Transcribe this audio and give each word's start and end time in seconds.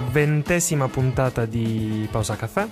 ventesima 0.00 0.88
puntata 0.88 1.44
di 1.44 2.08
Pausa 2.10 2.36
Caffè. 2.36 2.68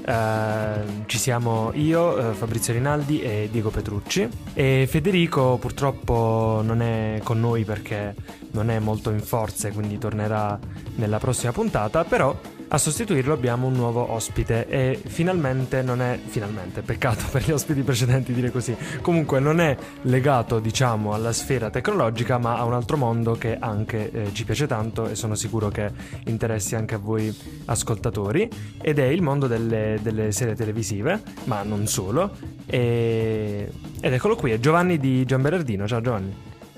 Uh, 0.00 1.04
ci 1.06 1.18
siamo 1.18 1.70
io, 1.74 2.18
uh, 2.18 2.32
Fabrizio 2.32 2.72
Rinaldi 2.72 3.20
e 3.20 3.48
Diego 3.52 3.68
Petrucci 3.70 4.26
e 4.54 4.86
Federico 4.88 5.58
purtroppo 5.60 6.62
non 6.64 6.80
è 6.80 7.20
con 7.22 7.38
noi 7.38 7.64
perché 7.64 8.14
non 8.52 8.70
è 8.70 8.78
molto 8.78 9.10
in 9.10 9.20
forze, 9.20 9.72
quindi 9.72 9.98
tornerà 9.98 10.58
nella 10.96 11.18
prossima 11.18 11.52
puntata, 11.52 12.04
però 12.04 12.34
a 12.72 12.78
sostituirlo 12.78 13.32
abbiamo 13.32 13.66
un 13.66 13.72
nuovo 13.72 14.12
ospite 14.12 14.68
e 14.68 15.00
finalmente 15.04 15.82
non 15.82 16.00
è 16.00 16.18
finalmente, 16.24 16.82
peccato 16.82 17.24
per 17.30 17.42
gli 17.42 17.50
ospiti 17.50 17.82
precedenti 17.82 18.32
dire 18.32 18.50
così. 18.50 18.76
Comunque 19.02 19.40
non 19.40 19.60
è 19.60 19.76
legato, 20.02 20.60
diciamo, 20.60 21.12
alla 21.12 21.32
sfera 21.32 21.68
tecnologica, 21.70 22.38
ma 22.38 22.56
a 22.56 22.64
un 22.64 22.74
altro 22.74 22.96
mondo 22.96 23.32
che 23.32 23.56
anche 23.58 24.10
eh, 24.10 24.32
ci 24.32 24.44
piace 24.44 24.68
tanto 24.68 25.08
e 25.08 25.16
sono 25.16 25.34
sicuro 25.34 25.68
che 25.68 25.90
interessi 26.26 26.76
anche 26.76 26.94
a 26.94 26.98
voi 26.98 27.36
ascoltatori 27.66 28.48
ed 28.80 29.00
è 29.00 29.06
il 29.06 29.22
mondo 29.22 29.48
delle, 29.48 29.98
delle 30.00 30.30
serie 30.30 30.54
televisive, 30.54 31.22
ma 31.44 31.62
non 31.64 31.86
solo. 31.88 32.30
E... 32.66 33.68
Ed 34.00 34.12
eccolo 34.12 34.36
qui, 34.36 34.52
è 34.52 34.60
Giovanni 34.60 34.98
di 34.98 35.24
Gianberardino. 35.24 35.88
Ciao 35.88 36.00
Giovanni. 36.00 36.34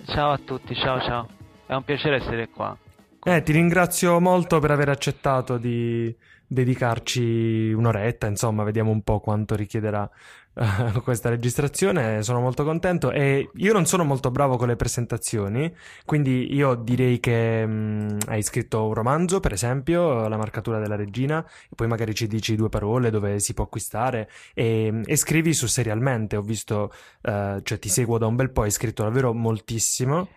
Ciao 0.07 0.33
a 0.33 0.39
tutti, 0.43 0.75
ciao 0.75 1.01
ciao. 1.01 1.29
È 1.67 1.75
un 1.75 1.85
piacere 1.85 2.17
essere 2.17 2.49
qua. 2.49 2.77
Eh, 3.25 3.43
ti 3.45 3.53
ringrazio 3.53 4.19
molto 4.19 4.59
per 4.59 4.73
aver 4.73 4.89
accettato 4.89 5.57
di 5.57 6.13
dedicarci 6.45 7.73
un'oretta, 7.73 8.27
insomma, 8.27 8.65
vediamo 8.65 8.91
un 8.91 9.03
po' 9.03 9.21
quanto 9.21 9.55
richiederà 9.55 10.11
uh, 10.55 11.01
questa 11.03 11.29
registrazione. 11.29 12.25
Sono 12.25 12.41
molto 12.41 12.65
contento 12.65 13.13
e 13.13 13.49
io 13.55 13.73
non 13.73 13.87
sono 13.87 14.03
molto 14.03 14.33
bravo 14.33 14.57
con 14.57 14.67
le 14.67 14.75
presentazioni, 14.75 15.73
quindi 16.05 16.53
io 16.53 16.75
direi 16.75 17.21
che 17.21 17.63
um, 17.65 18.19
hai 18.27 18.43
scritto 18.43 18.87
un 18.87 18.93
romanzo, 18.93 19.39
per 19.39 19.53
esempio, 19.53 20.27
La 20.27 20.37
marcatura 20.37 20.81
della 20.81 20.97
regina, 20.97 21.43
e 21.71 21.75
poi 21.77 21.87
magari 21.87 22.15
ci 22.15 22.27
dici 22.27 22.57
due 22.57 22.71
parole 22.71 23.11
dove 23.11 23.39
si 23.39 23.55
può 23.55 23.65
acquistare 23.65 24.29
e, 24.53 25.01
e 25.05 25.17
scrivi 25.17 25.55
su 25.55 25.69
serialmente. 25.69 26.35
Ho 26.35 26.43
visto, 26.43 26.93
uh, 27.23 27.61
cioè 27.63 27.79
ti 27.79 27.89
seguo 27.89 28.19
da 28.19 28.27
un 28.27 28.35
bel 28.35 28.51
po', 28.51 28.63
hai 28.63 28.73
scritto 28.73 29.05
davvero 29.05 29.33
moltissimo. 29.33 30.29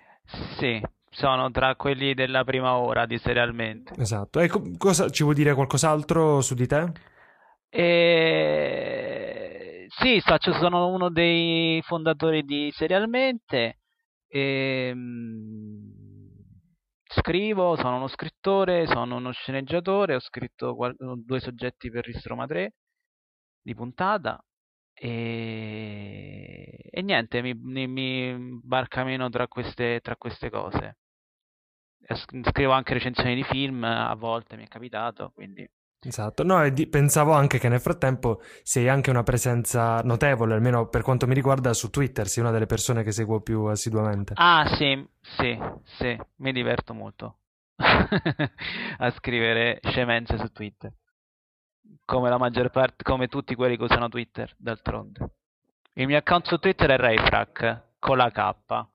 Sì, 0.59 0.81
sono 1.15 1.49
tra 1.49 1.75
quelli 1.75 2.13
della 2.13 2.43
prima 2.43 2.75
ora 2.75 3.05
di 3.05 3.17
Serialmente. 3.17 3.93
Esatto. 3.97 4.39
E 4.41 4.47
co- 4.49 4.71
cosa, 4.77 5.09
ci 5.09 5.23
vuoi 5.23 5.35
dire 5.35 5.53
qualcos'altro 5.53 6.41
su 6.41 6.53
di 6.55 6.67
te? 6.67 6.91
E... 7.69 8.65
Sì, 9.87 10.19
faccio, 10.19 10.51
sono 10.53 10.87
uno 10.87 11.09
dei 11.09 11.81
fondatori 11.83 12.43
di 12.43 12.69
Serialmente. 12.73 13.79
E... 14.27 14.93
Scrivo, 17.07 17.75
sono 17.77 17.95
uno 17.95 18.07
scrittore, 18.07 18.85
sono 18.87 19.15
uno 19.15 19.31
sceneggiatore, 19.31 20.15
ho 20.15 20.19
scritto 20.19 20.75
qual- 20.75 20.95
due 20.97 21.39
soggetti 21.39 21.89
per 21.89 22.03
Ristroma 22.05 22.45
3 22.45 22.73
di 23.61 23.73
puntata 23.73 24.43
e, 24.93 26.89
e 26.89 27.01
niente, 27.01 27.41
mi, 27.41 27.53
mi, 27.53 27.87
mi 27.87 28.59
barcameno 28.63 29.29
tra 29.29 29.47
queste, 29.47 29.99
tra 30.01 30.15
queste 30.17 30.49
cose 30.49 30.97
scrivo 32.43 32.71
anche 32.71 32.93
recensioni 32.93 33.35
di 33.35 33.43
film, 33.43 33.83
a 33.83 34.13
volte 34.15 34.55
mi 34.55 34.63
è 34.63 34.67
capitato, 34.67 35.31
quindi... 35.33 35.67
Esatto, 36.05 36.43
no, 36.43 36.63
e 36.63 36.71
di- 36.71 36.87
pensavo 36.87 37.31
anche 37.31 37.57
che 37.57 37.67
nel 37.67 37.79
frattempo 37.79 38.39
sei 38.61 38.87
anche 38.87 39.09
una 39.09 39.23
presenza 39.23 40.01
notevole, 40.03 40.53
almeno 40.53 40.87
per 40.87 41.01
quanto 41.01 41.25
mi 41.25 41.33
riguarda 41.33 41.73
su 41.73 41.89
Twitter, 41.89 42.27
sei 42.27 42.43
una 42.43 42.51
delle 42.51 42.67
persone 42.67 43.01
che 43.01 43.11
seguo 43.11 43.41
più 43.41 43.63
assiduamente. 43.63 44.33
Ah, 44.35 44.67
sì, 44.77 45.03
sì, 45.19 45.57
sì, 45.97 46.15
mi 46.37 46.51
diverto 46.51 46.93
molto 46.93 47.39
a 47.77 49.11
scrivere 49.17 49.79
scemenze 49.81 50.37
su 50.37 50.51
Twitter. 50.51 50.93
Come 52.05 52.29
la 52.29 52.37
maggior 52.37 52.69
parte, 52.69 53.03
come 53.03 53.27
tutti 53.27 53.55
quelli 53.55 53.77
che 53.77 53.83
usano 53.83 54.07
Twitter, 54.07 54.53
d'altronde. 54.57 55.31
Il 55.93 56.05
mio 56.05 56.17
account 56.17 56.45
su 56.45 56.57
Twitter 56.57 56.91
è 56.91 56.97
Rayfrack, 56.97 57.83
con 57.97 58.17
la 58.17 58.29
K. 58.29 58.87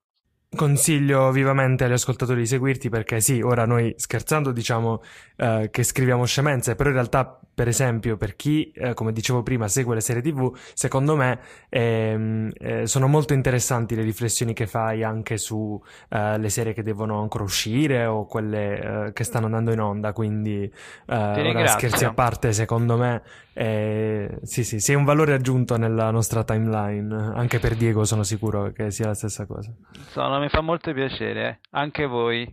Consiglio 0.57 1.31
vivamente 1.31 1.85
agli 1.85 1.93
ascoltatori 1.93 2.41
di 2.41 2.47
seguirti 2.47 2.89
perché 2.89 3.21
sì, 3.21 3.41
ora 3.41 3.67
noi 3.67 3.95
scherzando 3.97 4.51
diciamo 4.51 5.01
eh, 5.37 5.69
che 5.71 5.85
scriviamo 5.85 6.25
scemenze, 6.25 6.75
però 6.75 6.89
in 6.89 6.97
realtà 6.97 7.39
per 7.55 7.69
esempio 7.69 8.17
per 8.17 8.35
chi, 8.35 8.73
eh, 8.73 8.95
come 8.95 9.13
dicevo 9.13 9.43
prima, 9.45 9.69
segue 9.69 9.95
le 9.95 10.01
serie 10.01 10.23
tv, 10.23 10.53
secondo 10.75 11.15
me 11.15 11.39
ehm, 11.69 12.51
eh, 12.59 12.87
sono 12.87 13.07
molto 13.07 13.33
interessanti 13.33 13.95
le 13.95 14.03
riflessioni 14.03 14.53
che 14.53 14.67
fai 14.67 15.05
anche 15.05 15.37
su 15.37 15.81
eh, 16.09 16.37
le 16.37 16.49
serie 16.49 16.73
che 16.73 16.83
devono 16.83 17.21
ancora 17.21 17.45
uscire 17.45 18.07
o 18.07 18.27
quelle 18.27 19.07
eh, 19.07 19.13
che 19.13 19.23
stanno 19.23 19.47
andando 19.47 19.71
in 19.71 19.81
onda, 19.81 20.13
quindi 20.13 20.63
eh, 20.63 21.15
ora 21.15 21.67
scherzi 21.69 22.05
a 22.05 22.13
parte, 22.13 22.53
secondo 22.53 22.97
me 22.97 23.23
sì 23.61 24.65
sì, 24.65 24.81
sei 24.81 24.95
un 24.95 25.05
valore 25.05 25.35
aggiunto 25.35 25.77
nella 25.77 26.11
nostra 26.11 26.45
timeline, 26.45 27.33
anche 27.35 27.59
per 27.59 27.75
Diego 27.77 28.05
sono 28.05 28.23
sicuro 28.23 28.73
che 28.73 28.91
sia 28.91 29.07
la 29.07 29.15
stessa 29.15 29.45
cosa. 29.45 29.71
Sono 30.09 30.40
mi 30.41 30.49
fa 30.49 30.61
molto 30.61 30.93
piacere, 30.93 31.49
eh. 31.49 31.59
anche 31.71 32.07
voi, 32.07 32.53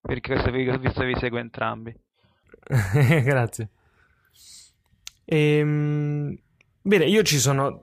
perché 0.00 0.34
visto 0.78 1.04
vi 1.04 1.16
seguo 1.18 1.38
entrambi. 1.38 1.94
Grazie. 3.22 3.70
Ehm, 5.24 6.36
bene, 6.82 7.04
io 7.04 7.22
ci 7.22 7.38
sono 7.38 7.82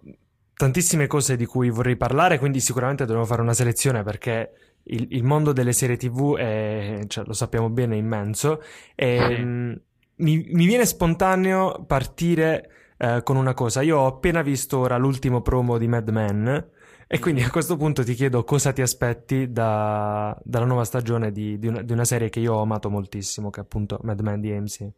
tantissime 0.55 1.07
cose 1.07 1.35
di 1.35 1.45
cui 1.45 1.69
vorrei 1.69 1.97
parlare, 1.97 2.39
quindi 2.39 2.59
sicuramente 2.59 3.05
dovremo 3.05 3.25
fare 3.25 3.41
una 3.41 3.53
selezione 3.53 4.03
perché 4.03 4.77
il, 4.83 5.07
il 5.11 5.23
mondo 5.23 5.53
delle 5.53 5.73
serie 5.73 5.97
TV 5.97 6.37
è, 6.37 6.99
cioè, 7.07 7.25
lo 7.25 7.33
sappiamo 7.33 7.69
bene, 7.69 7.95
immenso. 7.95 8.61
E, 8.95 9.17
sì. 9.17 9.33
Ehm, 9.33 9.81
mi, 10.15 10.45
mi, 10.51 10.65
viene 10.65 10.85
spontaneo 10.85 11.83
partire 11.85 12.69
eh, 12.97 13.21
con 13.23 13.35
una 13.35 13.53
cosa. 13.53 13.81
Io 13.81 13.97
ho 13.97 14.07
appena 14.07 14.41
visto 14.41 14.79
ora 14.79 14.97
l'ultimo 14.97 15.41
promo 15.41 15.77
di 15.77 15.87
Mad 15.87 16.09
Men 16.09 16.69
e 17.13 17.19
quindi 17.19 17.43
a 17.43 17.51
questo 17.51 17.77
punto 17.77 18.03
ti 18.03 18.15
chiedo 18.15 18.43
cosa 18.43 18.73
ti 18.73 18.81
aspetti 18.81 19.51
da, 19.51 20.35
dalla 20.43 20.65
nuova 20.65 20.83
stagione 20.83 21.31
di, 21.31 21.59
di, 21.59 21.67
una, 21.67 21.83
di, 21.83 21.93
una, 21.93 22.05
serie 22.05 22.29
che 22.29 22.39
io 22.39 22.55
ho 22.55 22.61
amato 22.63 22.89
moltissimo, 22.89 23.51
che 23.51 23.59
è 23.59 23.63
appunto 23.63 23.99
Mad 24.01 24.19
Men 24.21 24.41
di 24.41 24.51
AMC. 24.51 24.91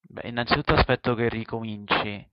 Beh, 0.00 0.28
innanzitutto 0.28 0.74
aspetto 0.74 1.14
che 1.14 1.28
ricominci. 1.28 2.28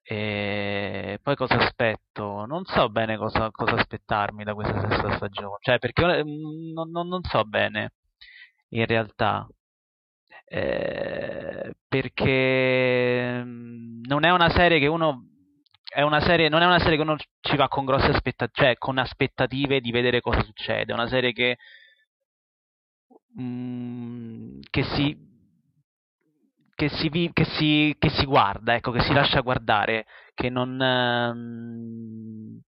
E 0.00 1.18
poi 1.20 1.34
cosa 1.34 1.56
aspetto? 1.56 2.44
Non 2.46 2.64
so 2.66 2.88
bene 2.88 3.16
cosa, 3.16 3.50
cosa 3.50 3.74
aspettarmi 3.74 4.44
da 4.44 4.54
questa 4.54 4.78
sesta 4.88 5.16
stagione. 5.16 5.56
Cioè, 5.58 5.80
perché 5.80 6.22
non, 6.22 6.90
non, 6.90 7.08
non 7.08 7.22
so 7.24 7.42
bene 7.42 7.94
in 8.68 8.86
realtà. 8.86 9.44
Eh, 10.44 11.74
perché 11.88 13.42
non 13.44 14.24
è 14.24 14.30
una 14.30 14.50
serie 14.50 14.78
che 14.78 14.86
uno 14.86 15.33
è 15.94 16.02
una 16.02 16.20
serie, 16.20 16.48
non 16.48 16.60
è 16.60 16.66
una 16.66 16.80
serie 16.80 16.96
che 16.96 17.02
uno 17.02 17.16
ci 17.40 17.56
va 17.56 17.68
con 17.68 17.84
grosse 17.84 18.10
aspettative, 18.10 18.50
cioè 18.52 18.78
con 18.78 18.98
aspettative 18.98 19.80
di 19.80 19.92
vedere 19.92 20.20
cosa 20.20 20.42
succede. 20.42 20.90
È 20.90 20.94
una 20.94 21.06
serie 21.06 21.32
che, 21.32 21.56
mm, 23.40 24.60
che 24.70 24.82
si 24.82 25.32
che 26.74 26.88
si, 26.88 27.08
che, 27.32 27.44
si, 27.44 27.94
che 27.96 28.10
si, 28.10 28.24
guarda, 28.24 28.74
ecco, 28.74 28.90
che 28.90 29.02
si 29.02 29.12
lascia 29.12 29.40
guardare, 29.42 30.06
che 30.34 30.50
non, 30.50 30.80
ehm, 30.82 32.60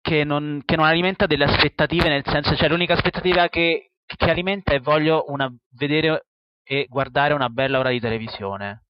che 0.00 0.22
non, 0.22 0.62
che 0.64 0.76
non 0.76 0.84
alimenta 0.84 1.26
delle 1.26 1.44
aspettative, 1.44 2.08
nel 2.08 2.24
senso, 2.24 2.54
cioè 2.54 2.68
l'unica 2.68 2.94
aspettativa 2.94 3.48
che, 3.48 3.90
che 4.06 4.30
alimenta 4.30 4.72
è 4.72 4.78
voglio 4.80 5.24
una, 5.28 5.52
vedere 5.70 6.26
e 6.62 6.86
guardare 6.88 7.34
una 7.34 7.48
bella 7.48 7.80
ora 7.80 7.90
di 7.90 7.98
televisione. 7.98 8.84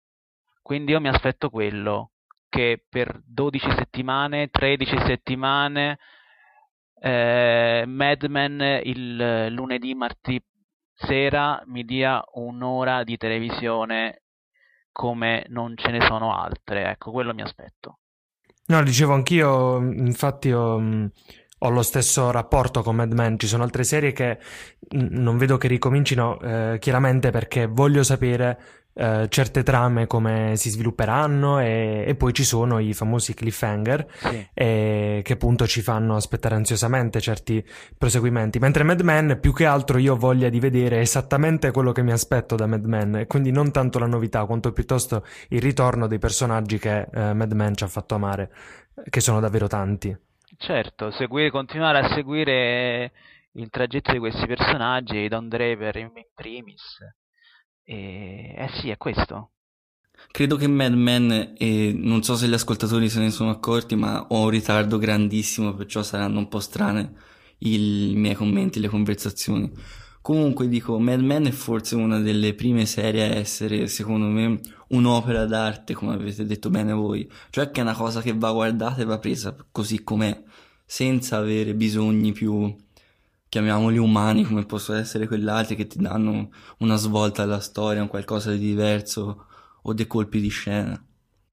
Quindi 0.61 0.93
io 0.93 1.01
mi 1.01 1.09
aspetto 1.09 1.49
quello 1.49 2.12
che 2.53 2.85
per 2.87 3.23
12 3.25 3.67
settimane, 3.79 4.49
13 4.51 4.99
settimane, 5.07 5.99
eh, 7.01 7.85
Mad 7.87 8.25
Men 8.25 8.81
il 8.83 9.47
lunedì, 9.49 9.95
martedì 9.95 10.45
sera 10.95 11.63
mi 11.65 11.83
dia 11.87 12.23
un'ora 12.35 13.05
di 13.05 13.17
televisione 13.17 14.25
come 14.93 15.47
non 15.49 15.73
ce 15.79 15.91
ne 15.93 16.03
sono 16.03 16.37
altre. 16.37 16.91
Ecco, 16.91 17.11
quello 17.11 17.33
mi 17.33 17.41
aspetto. 17.41 18.01
No, 18.67 18.83
dicevo 18.83 19.15
anch'io, 19.15 19.79
infatti 19.79 20.53
ho, 20.53 20.75
ho 21.59 21.69
lo 21.71 21.83
stesso 21.83 22.31
rapporto 22.31 22.83
con 22.83 22.97
Mad 22.97 23.13
Men. 23.13 23.39
Ci 23.39 23.47
sono 23.47 23.63
altre 23.63 23.83
serie 23.83 24.13
che 24.13 24.39
non 24.91 25.39
vedo 25.39 25.57
che 25.57 25.69
ricomincino 25.69 26.39
eh, 26.39 26.77
chiaramente 26.79 27.31
perché 27.31 27.65
voglio 27.65 28.03
sapere 28.03 28.82
Uh, 28.95 29.27
certe 29.29 29.63
trame 29.63 30.07
come 30.07 30.53
si 30.57 30.69
svilupperanno 30.69 31.61
e, 31.61 32.05
e, 32.07 32.15
poi 32.15 32.35
ci 32.35 32.45
sono 32.45 32.79
i 32.79 32.93
famosi 32.93 33.33
cliffhanger 33.33 34.07
sì. 34.13 34.49
e, 34.53 35.23
che 35.25 35.33
appunto 35.33 35.67
ci 35.67 35.81
fanno 35.81 36.15
aspettare 36.15 36.57
ansiosamente 36.57 37.19
certi 37.19 37.65
proseguimenti. 37.97 38.59
Mentre 38.59 38.83
Mad 38.83 39.01
Men 39.01 39.39
più 39.41 39.55
che 39.55 39.65
altro 39.65 39.97
io 39.97 40.13
ho 40.13 40.17
voglia 40.17 40.51
di 40.51 40.61
vedere 40.61 41.01
esattamente 41.01 41.71
quello 41.71 41.93
che 41.93 42.03
mi 42.03 42.13
aspetto 42.13 42.55
da 42.55 42.67
Mad 42.67 42.85
Men 42.85 43.25
quindi 43.27 43.51
non 43.51 43.71
tanto 43.71 43.99
la 43.99 44.07
novità 44.07 44.45
quanto 44.45 44.73
piuttosto 44.73 45.25
il 45.49 45.63
ritorno 45.63 46.07
dei 46.07 46.19
personaggi 46.19 46.79
che 46.79 47.09
uh, 47.11 47.33
Mad 47.33 47.53
Men 47.53 47.75
ci 47.75 47.85
ha 47.85 47.89
fatto 47.89 48.15
amare 48.15 48.51
che 49.09 49.21
sono 49.21 49.41
davvero 49.41 49.69
tanti. 49.69 50.15
Certo 50.59 51.11
seguire, 51.13 51.51
continuare 51.51 51.99
a 52.01 52.13
seguire 52.15 53.13
il 53.53 53.71
tragitto 53.71 54.13
di 54.13 54.19
questi 54.19 54.47
personaggi 54.47 55.29
Don 55.29 55.49
Draper 55.49 55.97
in 55.97 56.11
primis 56.35 56.99
E, 57.93 58.55
eh 58.57 58.69
sì, 58.81 58.89
è 58.89 58.97
questo. 58.97 59.51
Credo 60.31 60.57
che 60.57 60.67
Mad 60.67 60.95
Men, 60.95 61.55
e 61.59 61.93
non 61.95 62.23
so 62.23 62.37
se 62.37 62.49
gli 62.49 62.55
ascoltatori 62.55 63.11
se 63.11 63.21
ne 63.21 63.31
sono 63.31 63.51
accorti, 63.51 63.97
ma 63.97 64.27
ho 64.29 64.45
un 64.45 64.49
ritardo 64.49 64.97
grandissimo, 64.97 65.75
perciò 65.75 66.03
saranno 66.03 66.39
un 66.39 66.49
po' 66.49 66.61
strane 66.61 67.13
i 67.59 68.15
miei 68.17 68.35
commenti, 68.35 68.81
le 68.81 68.89
conversazioni. 68.89 69.71
Comunque 70.23 70.69
dico, 70.69 70.99
Mad 70.99 71.21
Men 71.21 71.47
è 71.47 71.51
forse 71.51 71.97
una 71.97 72.19
delle 72.21 72.55
prime 72.55 72.87
serie 72.87 73.25
a 73.25 73.35
essere, 73.35 73.89
secondo 73.89 74.27
me, 74.27 74.61
un'opera 74.89 75.45
d'arte, 75.45 75.93
come 75.93 76.15
avete 76.15 76.47
detto 76.47 76.71
bene 76.71 76.93
voi. 76.93 77.31
Cioè 77.51 77.71
che 77.71 77.81
è 77.81 77.83
una 77.83 77.95
cosa 77.95 78.23
che 78.23 78.33
va 78.33 78.53
guardata 78.53 79.03
e 79.03 79.05
va 79.05 79.19
presa 79.19 79.55
così 79.71 80.03
com'è, 80.03 80.43
senza 80.87 81.37
avere 81.37 81.75
bisogni 81.75 82.33
più, 82.33 82.75
chiamiamoli 83.53 83.99
umani, 83.99 84.45
come 84.45 84.65
possono 84.65 84.97
essere 84.97 85.27
quell'altri 85.27 85.77
che 85.77 85.87
ti 85.87 85.99
danno 85.99 86.49
una 86.79 86.97
svolta 86.97 87.43
alla 87.43 87.61
storia, 87.61 88.01
un 88.01 88.09
qualcosa 88.09 88.51
di 88.51 88.59
diverso 88.59 89.45
o 89.83 89.93
dei 89.93 90.07
colpi 90.07 90.41
di 90.41 90.49
scena. 90.49 90.99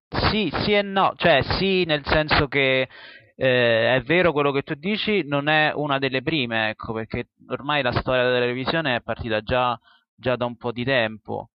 Sì, 0.07 0.49
sì 0.63 0.71
e 0.71 0.81
no, 0.81 1.11
cioè 1.17 1.41
sì 1.57 1.83
nel 1.83 2.05
senso 2.05 2.47
che 2.47 2.87
eh, 3.35 3.95
è 3.95 4.01
vero 4.05 4.31
quello 4.31 4.53
che 4.53 4.61
tu 4.61 4.75
dici, 4.75 5.23
non 5.27 5.49
è 5.49 5.73
una 5.75 5.99
delle 5.99 6.21
prime, 6.21 6.69
ecco, 6.69 6.93
perché 6.93 7.31
ormai 7.49 7.81
la 7.81 7.91
storia 7.91 8.23
della 8.23 8.39
televisione 8.39 8.95
è 8.95 9.01
partita 9.01 9.41
già, 9.41 9.77
già 10.15 10.37
da 10.37 10.45
un 10.45 10.55
po' 10.55 10.71
di 10.71 10.85
tempo. 10.85 11.49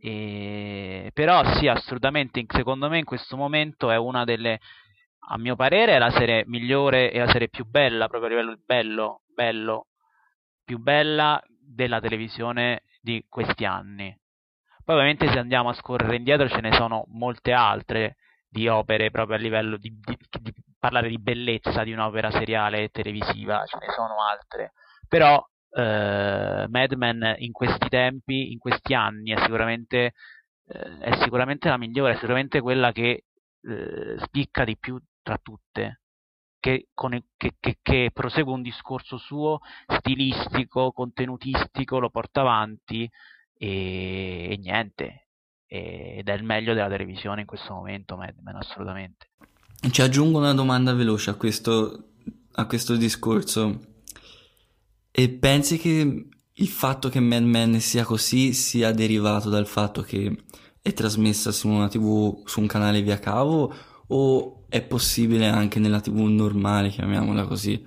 E... 0.00 1.10
Però 1.12 1.44
sì, 1.58 1.68
assolutamente, 1.68 2.42
secondo 2.48 2.88
me 2.88 2.96
in 2.96 3.04
questo 3.04 3.36
momento 3.36 3.90
è 3.90 3.96
una 3.98 4.24
delle, 4.24 4.58
a 5.28 5.38
mio 5.38 5.56
parere, 5.56 5.94
è 5.94 5.98
la 5.98 6.10
serie 6.10 6.44
migliore 6.46 7.10
e 7.12 7.18
la 7.18 7.30
serie 7.30 7.48
più 7.48 7.64
bella, 7.64 8.08
proprio 8.08 8.26
a 8.26 8.32
livello 8.32 8.58
bello, 8.64 9.22
bello, 9.32 9.86
più 10.64 10.78
bella 10.78 11.40
della 11.48 12.00
televisione 12.00 12.82
di 13.00 13.24
questi 13.28 13.64
anni. 13.64 14.16
Poi 14.84 14.96
ovviamente 14.96 15.28
se 15.30 15.38
andiamo 15.38 15.68
a 15.68 15.74
scorrere 15.74 16.16
indietro 16.16 16.48
ce 16.48 16.60
ne 16.60 16.72
sono 16.72 17.04
molte 17.08 17.52
altre 17.52 18.16
di 18.48 18.68
opere 18.68 19.10
proprio 19.10 19.36
a 19.36 19.40
livello 19.40 19.76
di, 19.76 19.96
di, 19.98 20.18
di 20.40 20.54
parlare 20.78 21.08
di 21.08 21.18
bellezza 21.18 21.84
di 21.84 21.92
un'opera 21.92 22.30
seriale 22.30 22.88
televisiva, 22.88 23.64
ce 23.64 23.78
ne 23.78 23.92
sono 23.92 24.16
altre. 24.28 24.72
Però 25.08 25.42
eh, 25.70 26.66
Mad 26.68 26.92
Men 26.94 27.34
in 27.38 27.52
questi 27.52 27.88
tempi, 27.88 28.50
in 28.52 28.58
questi 28.58 28.92
anni, 28.92 29.30
è 29.30 29.38
sicuramente, 29.38 30.14
eh, 30.66 30.98
è 30.98 31.14
sicuramente 31.22 31.68
la 31.68 31.78
migliore, 31.78 32.12
è 32.12 32.16
sicuramente 32.16 32.60
quella 32.60 32.92
che 32.92 33.24
eh, 33.62 34.16
spicca 34.18 34.64
di 34.64 34.76
più 34.76 35.00
tra 35.22 35.38
tutte. 35.42 36.00
Che, 36.58 36.88
con, 36.94 37.20
che, 37.36 37.56
che, 37.58 37.78
che, 37.82 38.10
prosegue 38.12 38.52
un 38.52 38.62
discorso 38.62 39.18
suo 39.18 39.58
stilistico, 39.98 40.92
contenutistico, 40.92 41.98
lo 41.98 42.08
porta 42.08 42.42
avanti 42.42 43.10
e, 43.54 44.48
e 44.50 44.56
niente, 44.58 45.26
ed 45.66 46.28
è 46.28 46.32
il 46.34 46.44
meglio 46.44 46.74
della 46.74 46.88
televisione 46.88 47.40
in 47.40 47.46
questo 47.46 47.72
momento, 47.72 48.16
Mad 48.16 48.36
Men, 48.42 48.56
assolutamente. 48.56 49.30
Ci 49.90 50.02
aggiungo 50.02 50.38
una 50.38 50.54
domanda 50.54 50.92
veloce 50.92 51.30
a 51.30 51.34
questo, 51.34 52.10
a 52.52 52.66
questo 52.66 52.94
discorso. 52.94 53.80
E 55.10 55.28
pensi 55.30 55.78
che 55.78 56.28
il 56.52 56.68
fatto 56.68 57.08
che 57.08 57.20
Mad 57.20 57.42
Men 57.42 57.80
sia 57.80 58.04
così 58.04 58.52
sia 58.52 58.92
derivato 58.92 59.48
dal 59.48 59.66
fatto 59.66 60.02
che 60.02 60.44
è 60.80 60.92
trasmessa 60.92 61.50
su 61.52 61.68
una 61.68 61.88
tv, 61.88 62.46
su 62.46 62.60
un 62.60 62.66
canale 62.66 63.02
via 63.02 63.18
cavo 63.18 63.72
o 64.08 64.61
è 64.72 64.80
possibile 64.80 65.46
anche 65.48 65.78
nella 65.78 66.00
tv 66.00 66.20
normale, 66.20 66.88
chiamiamola 66.88 67.44
così? 67.44 67.86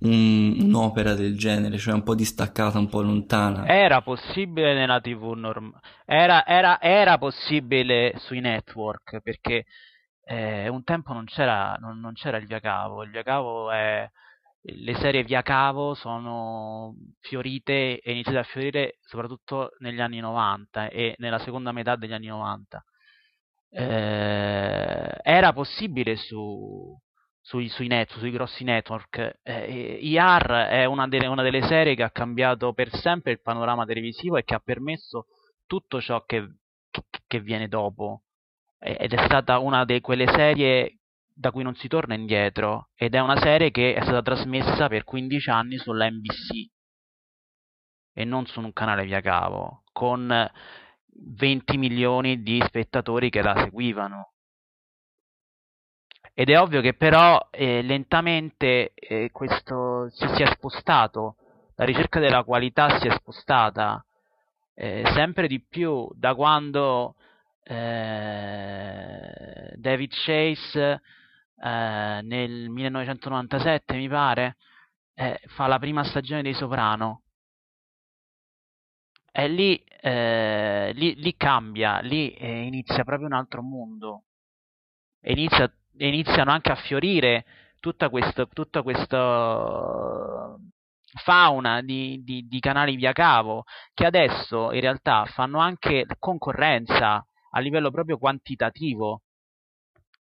un, 0.00 0.56
un'opera 0.60 1.14
del 1.14 1.36
genere, 1.38 1.78
cioè 1.78 1.94
un 1.94 2.02
po' 2.02 2.14
distaccata, 2.14 2.78
un 2.78 2.90
po' 2.90 3.00
lontana. 3.00 3.66
Era 3.66 4.02
possibile 4.02 4.74
nella 4.74 5.00
TV 5.00 5.32
normale, 5.32 5.80
era, 6.04 6.44
era, 6.44 6.78
era, 6.78 7.16
possibile 7.16 8.12
sui 8.18 8.40
network 8.40 9.20
perché 9.20 9.64
eh, 10.24 10.68
un 10.68 10.84
tempo 10.84 11.14
non 11.14 11.24
c'era, 11.24 11.76
non, 11.80 11.98
non 12.00 12.12
c'era 12.12 12.36
il 12.36 12.46
via 12.46 12.60
cavo, 12.60 13.02
il 13.02 13.10
via 13.10 13.22
cavo 13.22 13.70
è 13.70 14.06
le 14.68 14.96
serie 14.96 15.22
via 15.22 15.42
cavo 15.42 15.94
sono 15.94 16.96
fiorite 17.20 18.00
e 18.00 18.10
iniziate 18.10 18.38
a 18.38 18.42
fiorire 18.42 18.98
soprattutto 19.00 19.70
negli 19.78 20.00
anni 20.00 20.18
90 20.18 20.88
e 20.88 21.14
nella 21.18 21.38
seconda 21.38 21.70
metà 21.70 21.94
degli 21.96 22.12
anni 22.12 22.26
90. 22.26 22.84
Eh, 23.68 25.18
era 25.22 25.52
possibile 25.52 26.16
su, 26.16 26.96
sui, 27.40 27.68
sui, 27.68 27.86
net, 27.86 28.10
sui 28.18 28.30
grossi 28.30 28.64
network. 28.64 29.38
Eh, 29.42 29.98
IR 30.00 30.66
è 30.68 30.84
una 30.84 31.06
delle, 31.08 31.26
una 31.26 31.42
delle, 31.42 31.62
serie 31.62 31.94
che 31.94 32.02
ha 32.02 32.10
cambiato 32.10 32.72
per 32.72 32.90
sempre 32.94 33.32
il 33.32 33.40
panorama 33.40 33.84
televisivo 33.84 34.36
e 34.36 34.44
che 34.44 34.54
ha 34.54 34.60
permesso 34.60 35.26
tutto 35.66 36.00
ciò 36.00 36.24
che, 36.24 36.44
che, 36.90 37.02
che 37.26 37.40
viene 37.40 37.68
dopo. 37.68 38.22
Ed 38.78 39.12
è 39.12 39.24
stata 39.24 39.58
una 39.58 39.84
di 39.84 40.00
quelle 40.00 40.26
serie 40.28 40.98
da 41.32 41.50
cui 41.50 41.62
non 41.62 41.74
si 41.74 41.88
torna 41.88 42.14
indietro. 42.14 42.90
Ed 42.94 43.14
è 43.14 43.20
una 43.20 43.36
serie 43.36 43.70
che 43.70 43.94
è 43.94 44.02
stata 44.02 44.22
trasmessa 44.22 44.88
per 44.88 45.04
15 45.04 45.50
anni 45.50 45.76
sulla 45.76 46.08
NBC 46.08 46.70
e 48.18 48.24
non 48.24 48.46
su 48.46 48.60
un 48.60 48.72
canale 48.72 49.04
via 49.04 49.20
cavo, 49.20 49.82
con 49.92 50.50
20 51.18 51.76
milioni 51.76 52.42
di 52.42 52.62
spettatori 52.66 53.30
che 53.30 53.42
la 53.42 53.54
seguivano. 53.56 54.32
Ed 56.34 56.50
è 56.50 56.60
ovvio 56.60 56.80
che 56.80 56.94
però 56.94 57.48
eh, 57.50 57.82
lentamente 57.82 58.92
eh, 58.94 59.30
questo 59.32 60.10
si, 60.10 60.26
si, 60.34 60.42
è 60.42 60.46
spostato, 60.46 61.36
la 61.76 61.84
ricerca 61.84 62.20
della 62.20 62.44
qualità 62.44 62.98
si 62.98 63.06
è 63.06 63.10
spostata 63.10 64.04
eh, 64.74 65.02
sempre 65.14 65.48
di 65.48 65.62
più 65.62 66.08
da 66.14 66.34
quando 66.34 67.14
eh, 67.62 69.72
David 69.76 70.10
Chase 70.12 71.00
eh, 71.62 72.20
nel 72.22 72.68
1997 72.68 73.96
mi 73.96 74.08
pare 74.08 74.56
eh, 75.14 75.40
fa 75.46 75.66
la 75.66 75.78
prima 75.78 76.04
stagione 76.04 76.42
dei 76.42 76.52
Soprano 76.52 77.22
e 79.38 79.48
lì, 79.48 79.84
lì, 80.00 81.14
lì 81.16 81.36
cambia, 81.36 81.98
lì 82.00 82.34
inizia 82.66 83.04
proprio 83.04 83.26
un 83.26 83.34
altro 83.34 83.60
mondo 83.62 84.24
inizia 85.26 85.70
iniziano 85.98 86.50
anche 86.50 86.72
a 86.72 86.76
fiorire 86.76 87.44
tutta 87.80 88.08
questa, 88.08 88.46
tutta 88.46 88.82
questa 88.82 90.56
fauna 91.22 91.82
di, 91.82 92.22
di, 92.24 92.46
di, 92.46 92.60
canali 92.60 92.96
via 92.96 93.12
cavo 93.12 93.64
che 93.94 94.04
adesso 94.04 94.72
in 94.72 94.80
realtà 94.80 95.24
fanno 95.26 95.58
anche 95.58 96.04
concorrenza 96.18 97.24
a 97.50 97.60
livello 97.60 97.90
proprio 97.90 98.18
quantitativo 98.18 99.22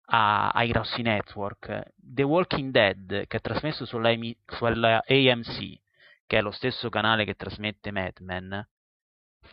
a, 0.07 0.49
ai 0.51 0.69
grossi 0.69 1.01
network. 1.03 1.93
The 1.97 2.23
Walking 2.23 2.71
Dead, 2.71 3.27
che 3.27 3.37
è 3.37 3.41
trasmesso 3.41 3.87
sulla 3.87 4.11
AMC, 4.11 5.81
che 6.27 6.39
è 6.39 6.43
lo 6.43 6.51
stesso 6.51 6.91
canale 6.91 7.25
che 7.25 7.35
trasmette 7.35 7.91
Mad 7.91 8.19
Men, 8.21 8.69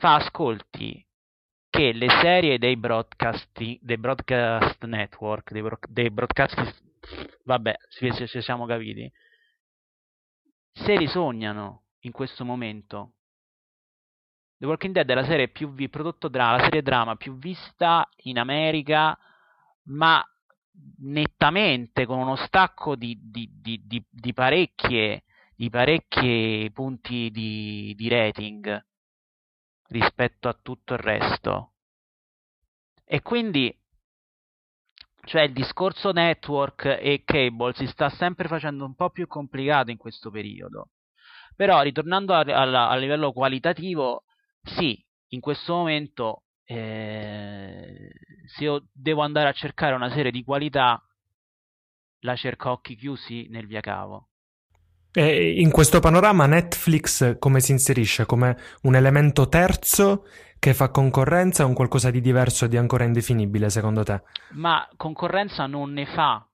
fa 0.01 0.15
ascolti 0.15 1.07
che 1.69 1.93
le 1.93 2.09
serie 2.09 2.57
dei 2.57 2.75
broadcast, 2.75 3.51
dei 3.53 3.97
broadcast 3.97 4.83
network, 4.85 5.51
dei, 5.51 5.63
dei 5.89 6.09
broadcast, 6.09 6.83
vabbè, 7.45 7.75
se, 7.87 8.25
se 8.25 8.41
siamo 8.41 8.65
capiti, 8.65 9.09
se 10.73 10.97
li 10.97 11.07
sognano 11.07 11.83
in 11.99 12.11
questo 12.11 12.43
momento. 12.43 13.13
The 14.57 14.65
Walking 14.65 14.93
Dead 14.93 15.07
è 15.07 15.13
la 15.13 15.23
serie 15.23 15.49
più 15.49 15.71
vi- 15.71 15.87
prodotto 15.87 16.29
dra- 16.29 16.51
la 16.51 16.63
serie 16.63 16.81
drama 16.81 17.15
più 17.15 17.37
vista 17.37 18.09
in 18.23 18.39
America, 18.39 19.15
ma 19.83 20.23
nettamente 21.01 22.07
con 22.07 22.17
uno 22.17 22.35
stacco 22.37 22.95
di, 22.95 23.19
di, 23.21 23.47
di, 23.85 24.03
di 24.09 24.33
parecchie, 24.33 25.23
parecchie 25.69 26.71
punti 26.71 27.29
di 27.95 28.09
rating 28.09 28.89
rispetto 29.91 30.47
a 30.47 30.57
tutto 30.59 30.93
il 30.93 30.99
resto. 30.99 31.73
E 33.05 33.21
quindi, 33.21 33.77
cioè 35.25 35.43
il 35.43 35.53
discorso 35.53 36.11
network 36.11 36.85
e 36.85 37.23
cable 37.25 37.73
si 37.73 37.85
sta 37.87 38.09
sempre 38.09 38.47
facendo 38.47 38.85
un 38.85 38.95
po' 38.95 39.09
più 39.09 39.27
complicato 39.27 39.91
in 39.91 39.97
questo 39.97 40.31
periodo. 40.31 40.91
Però, 41.55 41.81
ritornando 41.81 42.33
a, 42.33 42.39
a, 42.39 42.89
a 42.89 42.95
livello 42.95 43.33
qualitativo, 43.33 44.23
sì, 44.63 45.05
in 45.29 45.41
questo 45.41 45.73
momento 45.73 46.43
eh, 46.63 48.11
se 48.45 48.63
io 48.63 48.87
devo 48.93 49.21
andare 49.21 49.49
a 49.49 49.53
cercare 49.53 49.93
una 49.93 50.09
serie 50.09 50.31
di 50.31 50.43
qualità, 50.43 51.03
la 52.21 52.35
cerco 52.35 52.69
a 52.69 52.71
occhi 52.71 52.95
chiusi 52.95 53.47
nel 53.49 53.67
via 53.67 53.81
cavo. 53.81 54.30
E 55.13 55.59
in 55.59 55.71
questo 55.71 55.99
panorama 55.99 56.45
Netflix 56.45 57.37
come 57.39 57.59
si 57.59 57.71
inserisce? 57.71 58.25
Come 58.25 58.57
un 58.83 58.95
elemento 58.95 59.47
terzo 59.47 60.25
che 60.59 60.73
fa 60.73 60.89
concorrenza 60.89 61.63
o 61.63 61.67
un 61.67 61.73
qualcosa 61.73 62.11
di 62.11 62.21
diverso 62.21 62.65
e 62.65 62.67
di 62.69 62.77
ancora 62.77 63.03
indefinibile 63.03 63.69
secondo 63.69 64.03
te? 64.03 64.21
Ma 64.49 64.87
concorrenza 64.95 65.65
non 65.65 65.93
ne 65.93 66.05
fa, 66.05 66.47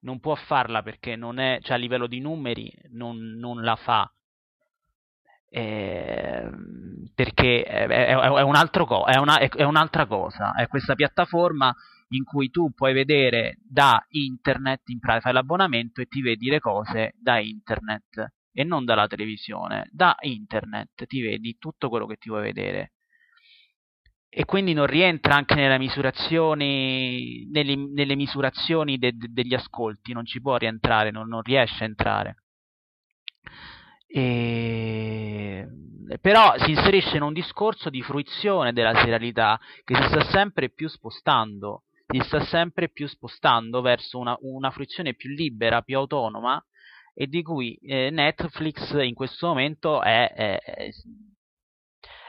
non 0.00 0.20
può 0.20 0.34
farla 0.34 0.82
perché 0.82 1.16
non 1.16 1.38
è, 1.38 1.60
cioè 1.62 1.76
a 1.76 1.78
livello 1.78 2.06
di 2.06 2.20
numeri 2.20 2.72
non, 2.90 3.16
non 3.38 3.62
la 3.62 3.76
fa. 3.76 4.10
eh, 5.48 6.50
perché 7.14 7.62
è, 7.62 7.86
è, 7.86 8.06
è, 8.08 8.42
un 8.42 8.68
co- 8.86 9.04
è, 9.06 9.16
una, 9.16 9.38
è 9.38 9.62
un'altra 9.62 10.06
cosa, 10.06 10.54
è 10.54 10.66
questa 10.66 10.94
piattaforma 10.94 11.74
in 12.08 12.24
cui 12.24 12.50
tu 12.50 12.72
puoi 12.72 12.92
vedere 12.92 13.58
da 13.68 14.04
internet, 14.10 14.88
in 14.88 15.00
pratica 15.00 15.24
fai 15.24 15.32
l'abbonamento 15.32 16.00
e 16.00 16.06
ti 16.06 16.20
vedi 16.22 16.48
le 16.48 16.60
cose 16.60 17.14
da 17.18 17.38
internet 17.38 18.34
e 18.52 18.64
non 18.64 18.84
dalla 18.84 19.06
televisione, 19.06 19.88
da 19.90 20.16
internet 20.20 21.06
ti 21.06 21.20
vedi 21.20 21.56
tutto 21.58 21.88
quello 21.88 22.06
che 22.06 22.16
ti 22.16 22.28
vuoi 22.28 22.42
vedere. 22.42 22.92
E 24.28 24.44
quindi 24.44 24.72
non 24.74 24.86
rientra 24.86 25.34
anche 25.34 25.54
nelle 25.54 25.78
misurazioni, 25.78 27.48
nelle, 27.50 27.74
nelle 27.74 28.14
misurazioni 28.16 28.98
de, 28.98 29.12
de, 29.16 29.28
degli 29.30 29.54
ascolti, 29.54 30.12
non 30.12 30.26
ci 30.26 30.40
può 30.40 30.56
rientrare, 30.56 31.10
non, 31.10 31.26
non 31.28 31.42
riesce 31.42 31.84
a 31.84 31.86
entrare. 31.86 32.36
E... 34.06 35.66
Però 36.20 36.54
si 36.58 36.70
inserisce 36.70 37.16
in 37.16 37.22
un 37.22 37.32
discorso 37.32 37.90
di 37.90 38.02
fruizione 38.02 38.72
della 38.72 38.94
serialità 38.94 39.58
che 39.84 39.94
si 39.96 40.02
sta 40.02 40.24
sempre 40.30 40.70
più 40.70 40.88
spostando, 40.88 41.85
si 42.06 42.20
sta 42.20 42.44
sempre 42.44 42.88
più 42.88 43.08
spostando 43.08 43.80
verso 43.80 44.18
una, 44.18 44.36
una 44.40 44.70
fruizione 44.70 45.14
più 45.14 45.30
libera, 45.30 45.82
più 45.82 45.98
autonoma 45.98 46.64
e 47.12 47.26
di 47.26 47.42
cui 47.42 47.74
eh, 47.82 48.10
Netflix 48.10 48.92
in 49.02 49.14
questo 49.14 49.48
momento 49.48 50.02
è, 50.02 50.32
è, 50.32 50.90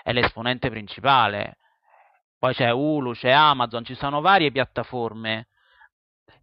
è 0.03 0.13
l'esponente 0.13 0.69
principale. 0.69 1.57
Poi 2.39 2.53
c'è 2.53 2.71
Hulu, 2.71 3.13
c'è 3.13 3.29
Amazon, 3.29 3.83
ci 3.83 3.95
sono 3.95 4.21
varie 4.21 4.51
piattaforme 4.51 5.49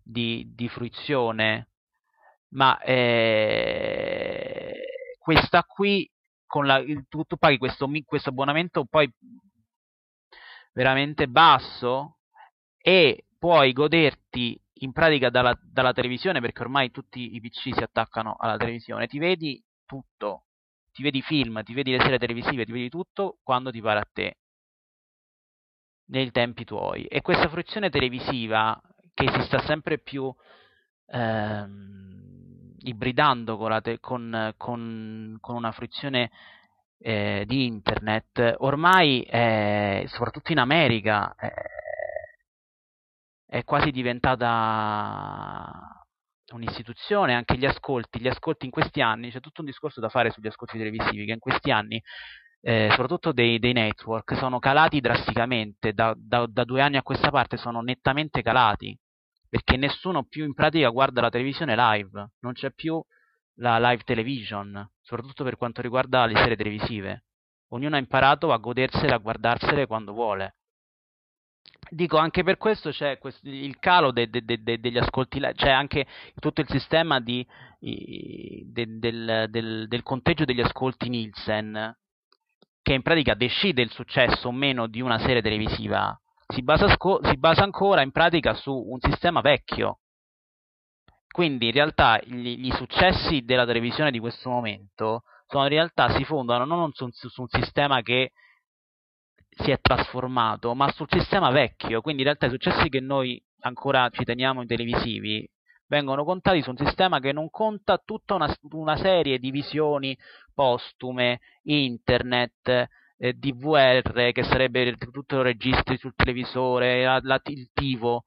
di, 0.02 0.52
di 0.54 0.68
fruizione, 0.68 1.70
ma 2.50 2.78
eh, 2.80 3.94
questa 5.18 5.64
qui, 5.64 6.08
con 6.46 6.66
la, 6.66 6.82
tu, 7.08 7.24
tu 7.24 7.36
paghi 7.36 7.58
questo, 7.58 7.88
questo 8.04 8.28
abbonamento 8.28 8.84
poi 8.84 9.10
veramente 10.72 11.28
basso 11.28 12.18
e 12.86 13.24
puoi 13.38 13.72
goderti 13.72 14.60
in 14.80 14.92
pratica 14.92 15.30
dalla, 15.30 15.58
dalla, 15.62 15.94
televisione 15.94 16.42
perché 16.42 16.60
ormai 16.60 16.90
tutti 16.90 17.34
i 17.34 17.40
PC 17.40 17.74
si 17.74 17.82
attaccano 17.82 18.36
alla 18.38 18.58
televisione, 18.58 19.06
ti 19.06 19.18
vedi 19.18 19.64
tutto, 19.86 20.44
ti 20.92 21.02
vedi 21.02 21.22
film, 21.22 21.62
ti 21.62 21.72
vedi 21.72 21.92
le 21.92 22.00
serie 22.00 22.18
televisive, 22.18 22.66
ti 22.66 22.72
vedi 22.72 22.90
tutto 22.90 23.38
quando 23.42 23.70
ti 23.70 23.80
pare 23.80 24.00
a 24.00 24.08
te. 24.12 24.36
Nei 26.08 26.30
tempi 26.30 26.66
tuoi. 26.66 27.06
E 27.06 27.22
questa 27.22 27.48
fruizione 27.48 27.88
televisiva 27.88 28.78
che 29.14 29.30
si 29.30 29.40
sta 29.44 29.60
sempre 29.60 29.98
più 29.98 30.30
ehm, 31.06 32.74
ibridando 32.80 33.56
con, 33.56 33.80
te- 33.82 33.98
con, 33.98 34.52
con, 34.58 35.38
con, 35.40 35.54
una 35.54 35.72
fruizione 35.72 36.30
eh, 36.98 37.44
di 37.46 37.64
internet, 37.64 38.56
ormai, 38.58 39.22
è, 39.22 40.04
soprattutto 40.08 40.52
in 40.52 40.58
America, 40.58 41.34
è, 41.34 41.50
è 43.54 43.62
quasi 43.62 43.92
diventata 43.92 45.70
un'istituzione, 46.54 47.34
anche 47.34 47.56
gli 47.56 47.64
ascolti, 47.64 48.18
gli 48.18 48.26
ascolti 48.26 48.64
in 48.64 48.72
questi 48.72 49.00
anni, 49.00 49.30
c'è 49.30 49.38
tutto 49.38 49.60
un 49.60 49.66
discorso 49.68 50.00
da 50.00 50.08
fare 50.08 50.32
sugli 50.32 50.48
ascolti 50.48 50.76
televisivi, 50.76 51.24
che 51.24 51.32
in 51.34 51.38
questi 51.38 51.70
anni 51.70 52.02
eh, 52.62 52.88
soprattutto 52.90 53.30
dei, 53.30 53.60
dei, 53.60 53.72
network, 53.72 54.34
sono 54.34 54.58
calati 54.58 55.00
drasticamente, 55.00 55.92
da, 55.92 56.16
da, 56.16 56.46
da, 56.50 56.64
due 56.64 56.80
anni 56.80 56.96
a 56.96 57.04
questa 57.04 57.30
parte 57.30 57.56
sono 57.56 57.80
nettamente 57.80 58.42
calati, 58.42 58.98
perché 59.48 59.76
nessuno 59.76 60.24
più 60.24 60.44
in 60.44 60.54
pratica 60.54 60.88
guarda 60.88 61.20
la 61.20 61.30
televisione 61.30 61.76
live, 61.76 62.30
non 62.40 62.54
c'è 62.54 62.72
più 62.72 63.00
la 63.58 63.78
live 63.78 64.02
television, 64.02 64.84
soprattutto 65.00 65.44
per 65.44 65.56
quanto 65.56 65.80
riguarda 65.80 66.26
le 66.26 66.34
serie 66.34 66.56
televisive. 66.56 67.26
Ognuno 67.68 67.94
ha 67.94 68.00
imparato 68.00 68.50
a 68.50 68.56
godersele, 68.56 69.14
a 69.14 69.18
guardarsele 69.18 69.86
quando 69.86 70.12
vuole. 70.12 70.56
Dico, 71.90 72.16
anche 72.16 72.42
per 72.42 72.56
questo 72.56 72.90
c'è 72.90 73.18
questo, 73.18 73.48
il 73.48 73.78
calo 73.78 74.10
de, 74.10 74.28
de, 74.28 74.42
de, 74.44 74.80
degli 74.80 74.98
ascolti, 74.98 75.38
c'è 75.38 75.70
anche 75.70 76.06
tutto 76.40 76.60
il 76.60 76.68
sistema 76.68 77.20
di, 77.20 77.46
del, 77.78 79.46
del, 79.48 79.86
del 79.86 80.02
conteggio 80.02 80.44
degli 80.44 80.60
ascolti 80.60 81.08
Nielsen, 81.08 81.96
che 82.82 82.92
in 82.92 83.02
pratica 83.02 83.34
decide 83.34 83.82
il 83.82 83.90
successo 83.90 84.48
o 84.48 84.52
meno 84.52 84.86
di 84.86 85.00
una 85.00 85.18
serie 85.18 85.42
televisiva, 85.42 86.18
si 86.48 86.62
basa, 86.62 86.88
sco- 86.88 87.20
si 87.22 87.36
basa 87.36 87.62
ancora 87.62 88.02
in 88.02 88.10
pratica 88.10 88.54
su 88.54 88.72
un 88.74 88.98
sistema 89.00 89.40
vecchio. 89.40 90.00
Quindi 91.28 91.66
in 91.66 91.72
realtà 91.72 92.20
gli, 92.24 92.56
gli, 92.58 92.70
successi 92.72 93.44
della 93.44 93.66
televisione 93.66 94.10
di 94.10 94.18
questo 94.18 94.50
momento 94.50 95.22
sono 95.46 95.64
in 95.64 95.70
realtà 95.70 96.14
si 96.16 96.24
fondano 96.24 96.64
non 96.64 96.92
su, 96.92 97.08
su 97.10 97.42
un 97.42 97.48
sistema 97.48 98.02
che 98.02 98.32
si 99.56 99.70
è 99.70 99.78
trasformato, 99.80 100.74
ma 100.74 100.90
sul 100.92 101.08
sistema 101.10 101.50
vecchio. 101.50 102.00
Quindi 102.00 102.22
in 102.22 102.28
realtà 102.28 102.46
i 102.46 102.50
successi 102.50 102.88
che 102.88 103.00
noi 103.00 103.42
ancora 103.60 104.08
ci 104.10 104.24
teniamo 104.24 104.60
in 104.60 104.66
televisivi 104.66 105.48
vengono 105.86 106.24
contati 106.24 106.62
su 106.62 106.70
un 106.70 106.76
sistema 106.76 107.20
che 107.20 107.32
non 107.32 107.50
conta 107.50 107.98
tutta 107.98 108.34
una, 108.34 108.52
una 108.72 108.96
serie 108.96 109.38
di 109.38 109.50
visioni 109.50 110.16
postume, 110.52 111.40
internet, 111.62 112.88
eh, 113.16 113.32
DVR, 113.34 114.32
che 114.32 114.42
sarebbe 114.44 114.96
tutto 114.96 115.42
registri 115.42 115.96
sul 115.96 116.14
televisore, 116.14 117.04
la, 117.04 117.20
la, 117.22 117.40
il 117.44 117.70
TiVo, 117.72 118.24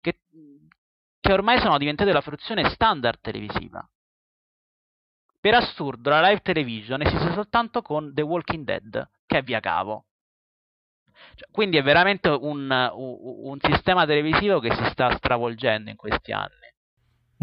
che, 0.00 0.18
che 1.20 1.32
ormai 1.32 1.58
sono 1.58 1.78
diventate 1.78 2.12
la 2.12 2.20
fruizione 2.20 2.68
standard 2.70 3.20
televisiva. 3.20 3.86
Per 5.40 5.54
assurdo, 5.54 6.10
la 6.10 6.22
live 6.22 6.40
television 6.40 7.02
esiste 7.02 7.32
soltanto 7.32 7.82
con 7.82 8.14
The 8.14 8.22
Walking 8.22 8.64
Dead, 8.64 9.10
che 9.26 9.38
è 9.38 9.42
via 9.42 9.60
cavo. 9.60 10.06
Cioè, 11.34 11.48
quindi 11.50 11.76
è 11.76 11.82
veramente 11.82 12.28
un, 12.28 12.70
un, 12.70 13.58
sistema 13.60 14.06
televisivo 14.06 14.60
che 14.60 14.74
si 14.74 14.84
sta 14.90 15.14
stravolgendo 15.16 15.90
in 15.90 15.96
questi 15.96 16.32
anni. 16.32 16.72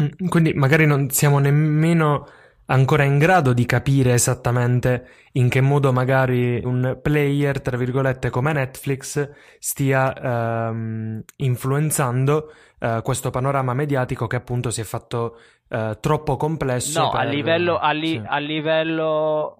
Mm, 0.02 0.28
quindi 0.28 0.52
magari 0.54 0.86
non 0.86 1.10
siamo 1.10 1.38
nemmeno 1.38 2.26
ancora 2.66 3.02
in 3.04 3.18
grado 3.18 3.52
di 3.52 3.66
capire 3.66 4.14
esattamente 4.14 5.08
in 5.32 5.48
che 5.48 5.60
modo 5.60 5.92
magari 5.92 6.60
un 6.64 6.98
player, 7.02 7.60
tra 7.60 7.76
virgolette, 7.76 8.30
come 8.30 8.52
Netflix 8.52 9.30
stia 9.58 10.68
ehm, 10.68 11.22
influenzando 11.36 12.52
eh, 12.78 13.00
questo 13.02 13.30
panorama 13.30 13.74
mediatico 13.74 14.26
che 14.26 14.36
appunto 14.36 14.70
si 14.70 14.80
è 14.80 14.84
fatto 14.84 15.38
eh, 15.68 15.98
troppo 16.00 16.36
complesso. 16.36 17.02
No, 17.02 17.10
per... 17.10 17.20
a, 17.20 17.24
livello, 17.24 17.78
a, 17.78 17.92
li, 17.92 18.08
sì. 18.08 18.22
a, 18.24 18.38
livello, 18.38 19.56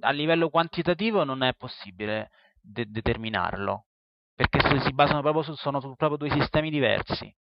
a, 0.00 0.10
livello, 0.10 0.48
quantitativo 0.48 1.24
non 1.24 1.42
è 1.42 1.52
possibile 1.54 2.30
de- 2.66 2.90
determinarlo, 2.90 3.86
perché 4.34 4.60
si 4.80 4.92
basano 4.92 5.20
proprio 5.22 5.42
su, 5.42 5.54
sono 5.54 5.80
proprio 5.80 6.16
due 6.16 6.30
sistemi 6.30 6.70
diversi. 6.70 7.34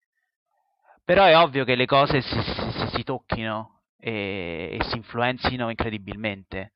Però 1.03 1.23
è 1.25 1.37
ovvio 1.37 1.65
che 1.65 1.75
le 1.75 1.85
cose 1.85 2.21
si, 2.21 2.41
si, 2.41 2.87
si 2.95 3.03
tocchino 3.03 3.83
e, 3.97 4.77
e 4.79 4.83
si 4.85 4.97
influenzino 4.97 5.69
incredibilmente. 5.69 6.73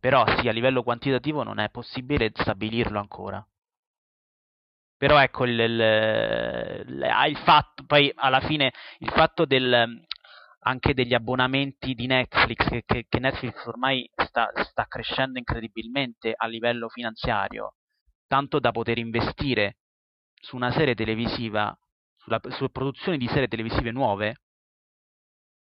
Però 0.00 0.24
sì, 0.38 0.48
a 0.48 0.52
livello 0.52 0.82
quantitativo 0.82 1.42
non 1.42 1.58
è 1.58 1.68
possibile 1.70 2.30
stabilirlo 2.34 2.98
ancora. 2.98 3.46
Però 4.96 5.20
ecco 5.20 5.44
il, 5.44 5.58
il, 5.58 7.14
il, 7.28 7.36
fatto, 7.38 7.84
poi 7.86 8.12
alla 8.14 8.40
fine 8.40 8.72
il 8.98 9.10
fatto 9.10 9.44
del, 9.44 10.02
anche 10.66 10.94
degli 10.94 11.14
abbonamenti 11.14 11.94
di 11.94 12.06
Netflix, 12.06 12.68
che, 12.86 13.06
che 13.08 13.18
Netflix 13.18 13.66
ormai 13.66 14.08
sta, 14.14 14.50
sta, 14.54 14.86
crescendo 14.86 15.38
incredibilmente 15.38 16.32
a 16.34 16.46
livello 16.46 16.88
finanziario, 16.88 17.74
tanto 18.26 18.58
da 18.58 18.70
poter 18.70 18.98
investire 18.98 19.76
su 20.34 20.56
una 20.56 20.72
serie 20.72 20.94
televisiva 20.94 21.76
sulla, 22.16 22.40
sulle 22.48 22.70
produzioni 22.70 23.18
di 23.18 23.28
serie 23.28 23.48
televisive 23.48 23.90
nuove, 23.90 24.40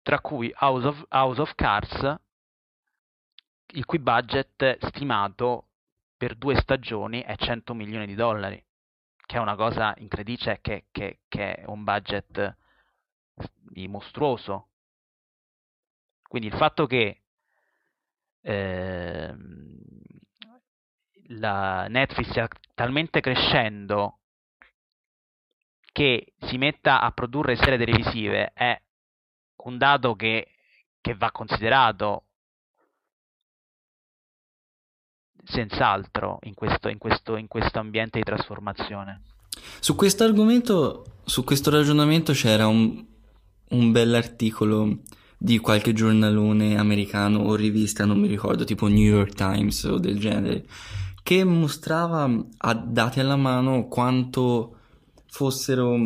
tra 0.02 0.20
cui 0.20 0.52
House 0.60 0.86
of, 0.86 1.04
House 1.08 1.40
of 1.40 1.54
Cards, 1.54 2.20
il 3.72 3.84
cui 3.84 3.98
budget 3.98 4.86
stimato 4.86 5.70
per 6.16 6.36
due 6.36 6.54
stagioni 6.56 7.22
è 7.22 7.36
100 7.36 7.74
milioni 7.74 8.06
di 8.06 8.14
dollari, 8.14 8.64
che 9.26 9.36
è 9.36 9.40
una 9.40 9.56
cosa 9.56 9.92
incredibile, 9.98 10.60
che, 10.60 10.86
che, 10.92 11.20
che 11.26 11.54
è 11.56 11.64
un 11.66 11.82
budget 11.82 12.56
mostruoso. 13.88 14.68
Quindi 16.34 16.50
il 16.50 16.58
fatto 16.58 16.86
che 16.86 17.20
eh, 18.42 19.34
la 21.28 21.86
Netflix 21.86 22.30
stia 22.30 22.48
talmente 22.74 23.20
crescendo 23.20 24.18
che 25.92 26.32
si 26.40 26.58
metta 26.58 27.00
a 27.00 27.12
produrre 27.12 27.54
serie 27.54 27.78
televisive 27.78 28.50
è 28.52 28.76
un 29.62 29.78
dato 29.78 30.16
che, 30.16 30.48
che 31.00 31.14
va 31.14 31.30
considerato 31.30 32.24
senz'altro 35.44 36.40
in 36.42 36.54
questo, 36.54 36.88
in, 36.88 36.98
questo, 36.98 37.36
in 37.36 37.46
questo 37.46 37.78
ambiente 37.78 38.18
di 38.18 38.24
trasformazione. 38.24 39.22
Su 39.78 39.94
questo 39.94 40.24
argomento, 40.24 41.20
su 41.26 41.44
questo 41.44 41.70
ragionamento 41.70 42.32
c'era 42.32 42.66
un, 42.66 43.06
un 43.68 43.92
bell'articolo 43.92 44.98
di 45.44 45.58
qualche 45.58 45.92
giornalone 45.92 46.78
americano 46.78 47.40
o 47.40 47.54
rivista, 47.54 48.06
non 48.06 48.18
mi 48.18 48.28
ricordo, 48.28 48.64
tipo 48.64 48.86
New 48.86 48.96
York 48.96 49.34
Times 49.34 49.84
o 49.84 49.98
del 49.98 50.18
genere, 50.18 50.64
che 51.22 51.44
mostrava 51.44 52.30
a 52.56 52.72
dati 52.72 53.20
alla 53.20 53.36
mano 53.36 53.86
quanto 53.86 54.78
fossero 55.26 55.96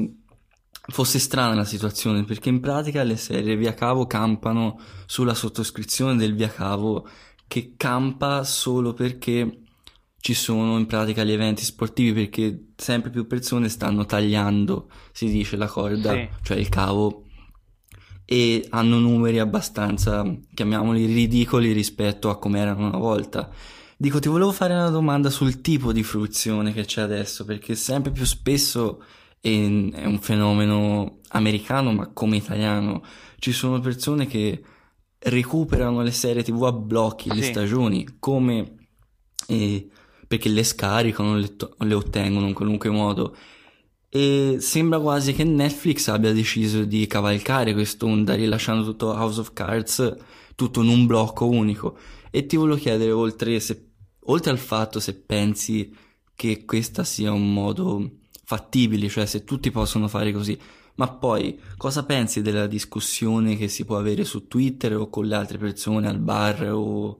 fosse 0.90 1.20
strana 1.20 1.54
la 1.54 1.64
situazione 1.64 2.24
perché 2.24 2.48
in 2.48 2.60
pratica 2.60 3.02
le 3.02 3.16
serie 3.16 3.56
via 3.56 3.74
cavo 3.74 4.06
campano 4.06 4.80
sulla 5.06 5.34
sottoscrizione 5.34 6.16
del 6.16 6.34
via 6.34 6.48
cavo 6.48 7.06
che 7.46 7.74
campa 7.76 8.42
solo 8.42 8.94
perché 8.94 9.64
ci 10.16 10.34
sono 10.34 10.78
in 10.78 10.86
pratica 10.86 11.22
gli 11.22 11.32
eventi 11.32 11.62
sportivi 11.62 12.12
perché 12.12 12.70
sempre 12.74 13.10
più 13.10 13.28
persone 13.28 13.68
stanno 13.68 14.04
tagliando, 14.04 14.90
si 15.12 15.30
dice, 15.30 15.56
la 15.56 15.68
corda, 15.68 16.12
sì. 16.12 16.28
cioè 16.42 16.56
il 16.56 16.68
cavo 16.68 17.27
e 18.30 18.66
hanno 18.68 18.98
numeri 18.98 19.38
abbastanza, 19.38 20.22
chiamiamoli 20.52 21.06
ridicoli 21.06 21.72
rispetto 21.72 22.28
a 22.28 22.38
come 22.38 22.58
erano 22.58 22.88
una 22.88 22.98
volta. 22.98 23.50
Dico, 23.96 24.18
ti 24.18 24.28
volevo 24.28 24.52
fare 24.52 24.74
una 24.74 24.90
domanda 24.90 25.30
sul 25.30 25.62
tipo 25.62 25.94
di 25.94 26.02
fruizione 26.02 26.74
che 26.74 26.84
c'è 26.84 27.00
adesso, 27.00 27.46
perché 27.46 27.74
sempre 27.74 28.12
più 28.12 28.26
spesso 28.26 29.02
è 29.40 29.48
un 29.48 30.18
fenomeno 30.20 31.20
americano, 31.28 31.90
ma 31.92 32.08
come 32.12 32.36
italiano. 32.36 33.02
Ci 33.38 33.52
sono 33.52 33.80
persone 33.80 34.26
che 34.26 34.62
recuperano 35.20 36.02
le 36.02 36.10
serie 36.10 36.42
tv 36.42 36.64
a 36.64 36.72
blocchi, 36.72 37.30
sì. 37.30 37.36
le 37.36 37.42
stagioni, 37.42 38.16
come... 38.18 38.74
Eh, 39.46 39.88
perché 40.28 40.50
le 40.50 40.62
scaricano, 40.62 41.34
le, 41.34 41.56
to- 41.56 41.74
le 41.78 41.94
ottengono 41.94 42.46
in 42.46 42.52
qualunque 42.52 42.90
modo 42.90 43.34
e 44.10 44.56
sembra 44.60 45.00
quasi 45.00 45.32
che 45.32 45.44
Netflix 45.44 46.08
abbia 46.08 46.32
deciso 46.32 46.84
di 46.84 47.06
cavalcare 47.06 47.72
quest'onda 47.72 48.34
rilasciando 48.34 48.84
tutto 48.84 49.08
House 49.08 49.40
of 49.40 49.52
Cards 49.52 50.16
tutto 50.54 50.82
in 50.82 50.88
un 50.88 51.06
blocco 51.06 51.46
unico. 51.46 51.96
E 52.30 52.46
ti 52.46 52.56
volevo 52.56 52.78
chiedere 52.78 53.12
oltre, 53.12 53.60
se, 53.60 53.90
oltre 54.24 54.50
al 54.50 54.58
fatto 54.58 55.00
se 55.00 55.14
pensi 55.14 55.94
che 56.34 56.64
questo 56.64 57.04
sia 57.04 57.32
un 57.32 57.52
modo 57.52 58.18
fattibile 58.44 59.08
cioè 59.08 59.26
se 59.26 59.44
tutti 59.44 59.70
possono 59.70 60.08
fare 60.08 60.32
così 60.32 60.58
ma 60.94 61.08
poi 61.10 61.60
cosa 61.76 62.04
pensi 62.04 62.40
della 62.40 62.66
discussione 62.66 63.56
che 63.56 63.68
si 63.68 63.84
può 63.84 63.98
avere 63.98 64.24
su 64.24 64.48
Twitter 64.48 64.96
o 64.96 65.10
con 65.10 65.26
le 65.26 65.34
altre 65.34 65.58
persone 65.58 66.08
al 66.08 66.18
bar 66.18 66.70
o 66.72 67.18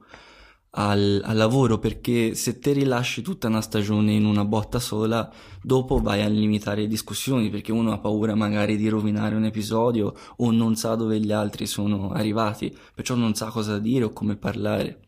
al, 0.70 1.22
al, 1.24 1.36
lavoro 1.36 1.78
perché 1.78 2.34
se 2.34 2.58
te 2.58 2.72
rilasci 2.72 3.22
tutta 3.22 3.48
una 3.48 3.60
stagione 3.60 4.12
in 4.12 4.24
una 4.24 4.44
botta 4.44 4.78
sola, 4.78 5.30
dopo 5.62 6.00
vai 6.00 6.22
a 6.22 6.28
limitare 6.28 6.82
le 6.82 6.88
discussioni 6.88 7.48
perché 7.50 7.72
uno 7.72 7.92
ha 7.92 7.98
paura 7.98 8.34
magari 8.34 8.76
di 8.76 8.88
rovinare 8.88 9.34
un 9.34 9.44
episodio 9.44 10.14
o 10.36 10.50
non 10.50 10.74
sa 10.74 10.94
dove 10.94 11.18
gli 11.18 11.32
altri 11.32 11.66
sono 11.66 12.10
arrivati, 12.10 12.76
perciò 12.94 13.14
non 13.14 13.34
sa 13.34 13.50
cosa 13.50 13.78
dire 13.78 14.04
o 14.04 14.12
come 14.12 14.36
parlare. 14.36 15.00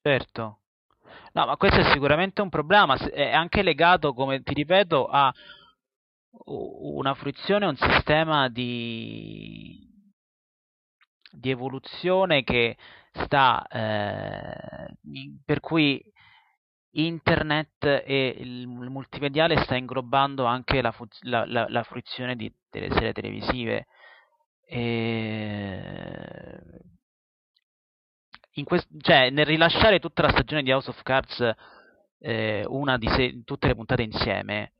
Certo. 0.00 0.60
No, 1.32 1.46
ma 1.46 1.56
questo 1.56 1.80
è 1.80 1.92
sicuramente 1.92 2.40
un 2.40 2.48
problema, 2.48 2.96
è 2.96 3.32
anche 3.32 3.62
legato, 3.62 4.14
come 4.14 4.42
ti 4.42 4.54
ripeto, 4.54 5.06
a 5.06 5.32
una 6.46 7.14
fruizione, 7.14 7.66
un 7.66 7.76
sistema 7.76 8.48
di, 8.48 9.86
di 11.36 11.50
evoluzione 11.50 12.42
che 12.42 12.76
sta, 13.12 13.66
eh, 13.66 14.96
per 15.44 15.60
cui 15.60 16.02
internet 16.92 17.84
e 17.84 18.36
il 18.38 18.66
multimediale 18.66 19.62
sta 19.62 19.76
inglobando 19.76 20.44
anche 20.44 20.80
la, 20.80 20.94
la, 21.22 21.44
la, 21.46 21.66
la 21.68 21.82
fruizione 21.82 22.36
di, 22.36 22.52
delle 22.70 22.90
serie 22.90 23.12
televisive. 23.12 23.86
E... 24.64 26.60
Quest- 28.64 28.88
cioè, 29.02 29.28
nel 29.30 29.44
rilasciare 29.44 29.98
tutta 29.98 30.22
la 30.22 30.30
stagione 30.30 30.62
di 30.62 30.72
House 30.72 30.88
of 30.88 31.02
Cards, 31.02 31.54
eh, 32.18 32.64
una 32.66 32.96
di 32.96 33.06
se- 33.08 33.42
tutte 33.44 33.66
le 33.66 33.74
puntate 33.74 34.02
insieme, 34.02 34.72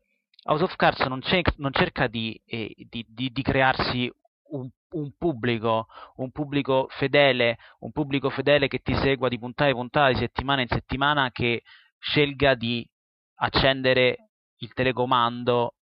House 0.44 0.64
of 0.64 0.74
Cards 0.76 1.00
non, 1.00 1.20
non 1.56 1.72
cerca 1.72 2.06
di, 2.06 2.40
eh, 2.46 2.74
di, 2.88 3.04
di, 3.06 3.30
di 3.30 3.42
crearsi 3.42 4.10
un, 4.48 4.70
un, 4.90 5.12
pubblico, 5.16 5.86
un 6.16 6.30
pubblico 6.30 6.86
fedele, 6.90 7.58
un 7.80 7.92
pubblico 7.92 8.30
fedele 8.30 8.68
che 8.68 8.78
ti 8.78 8.94
segua 8.94 9.28
di 9.28 9.38
puntata 9.38 9.70
in 9.70 9.76
puntata, 9.76 10.08
di 10.08 10.18
settimana 10.18 10.62
in 10.62 10.68
settimana, 10.68 11.30
che 11.30 11.62
scelga 11.98 12.54
di 12.54 12.88
accendere 13.36 14.30
il 14.58 14.72
telecomando 14.72 15.74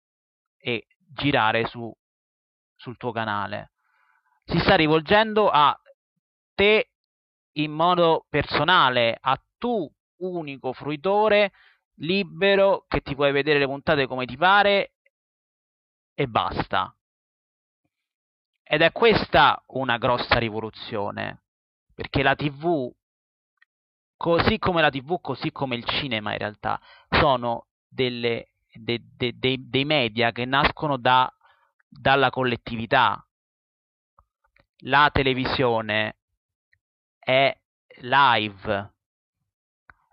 e 0.59 0.87
girare 0.97 1.67
su, 1.67 1.93
sul 2.77 2.97
tuo 2.97 3.13
canale. 3.13 3.73
Si 4.45 4.59
sta 4.59 4.75
rivolgendo 4.77 5.49
a 5.49 5.79
te 6.55 6.91
in 7.57 7.73
modo 7.73 8.27
personale, 8.29 9.17
a 9.21 9.41
tu 9.59 9.91
unico 10.19 10.73
fruitore 10.73 11.53
libero 11.97 12.85
che 12.89 13.01
ti 13.01 13.15
puoi 13.15 13.33
vedere 13.33 13.59
le 13.59 13.67
puntate 13.67 14.07
come 14.07 14.25
ti 14.25 14.37
pare 14.37 14.93
e 16.15 16.27
basta. 16.27 16.95
Ed 18.65 18.81
è 18.81 18.93
questa 18.93 19.63
una 19.69 19.99
grossa 19.99 20.39
rivoluzione, 20.39 21.43
perché 21.95 22.23
la 22.23 22.35
TV, 22.35 22.91
così 24.17 24.59
come 24.59 24.81
la 24.81 24.91
TV, 24.91 25.21
così 25.21 25.53
come 25.53 25.77
il 25.77 25.85
cinema 25.85 26.33
in 26.33 26.39
realtà, 26.39 26.81
sono 27.11 27.67
delle, 27.89 28.53
de, 28.73 29.03
de, 29.17 29.37
de, 29.37 29.57
dei 29.59 29.85
media 29.85 30.33
che 30.33 30.45
nascono 30.45 30.97
da, 30.97 31.31
dalla 31.89 32.31
collettività. 32.31 33.25
La 34.85 35.11
televisione 35.13 36.17
è 37.19 37.55
live, 38.01 38.93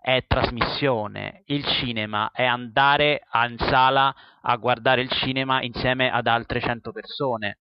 è 0.00 0.24
trasmissione, 0.26 1.42
il 1.46 1.64
cinema 1.64 2.30
è 2.32 2.44
andare 2.44 3.26
in 3.48 3.58
sala 3.58 4.14
a 4.42 4.56
guardare 4.56 5.02
il 5.02 5.10
cinema 5.10 5.62
insieme 5.62 6.10
ad 6.10 6.26
altre 6.26 6.60
100 6.60 6.92
persone 6.92 7.58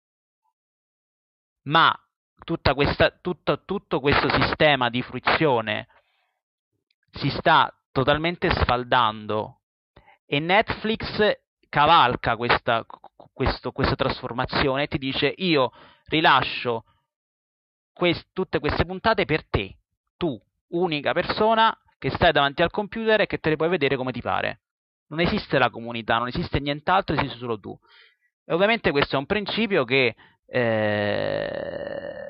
ma 1.64 1.96
questa, 2.74 3.10
tutto, 3.20 3.64
tutto 3.64 4.00
questo 4.00 4.28
sistema 4.28 4.90
di 4.90 5.02
fruizione 5.02 5.86
si 7.12 7.30
sta 7.30 7.72
totalmente 7.92 8.50
sfaldando 8.50 9.60
e 10.26 10.40
Netflix 10.40 11.38
cavalca 11.68 12.36
questa, 12.36 12.84
questo, 13.32 13.72
questa 13.72 13.94
trasformazione 13.94 14.84
e 14.84 14.88
ti 14.88 14.98
dice 14.98 15.32
io 15.36 15.72
rilascio 16.06 16.84
quest, 17.92 18.28
tutte 18.32 18.58
queste 18.58 18.84
puntate 18.84 19.24
per 19.24 19.46
te, 19.48 19.76
tu, 20.16 20.38
unica 20.68 21.12
persona 21.12 21.76
che 21.98 22.10
stai 22.10 22.32
davanti 22.32 22.62
al 22.62 22.70
computer 22.70 23.22
e 23.22 23.26
che 23.26 23.38
te 23.38 23.50
le 23.50 23.56
puoi 23.56 23.68
vedere 23.68 23.96
come 23.96 24.12
ti 24.12 24.20
pare. 24.20 24.60
Non 25.06 25.20
esiste 25.20 25.58
la 25.58 25.70
comunità, 25.70 26.18
non 26.18 26.28
esiste 26.28 26.58
nient'altro, 26.60 27.14
esiste 27.14 27.38
solo 27.38 27.58
tu. 27.58 27.78
E 28.44 28.52
ovviamente 28.52 28.90
questo 28.90 29.16
è 29.16 29.18
un 29.18 29.26
principio 29.26 29.84
che 29.84 30.14
eh, 30.46 32.24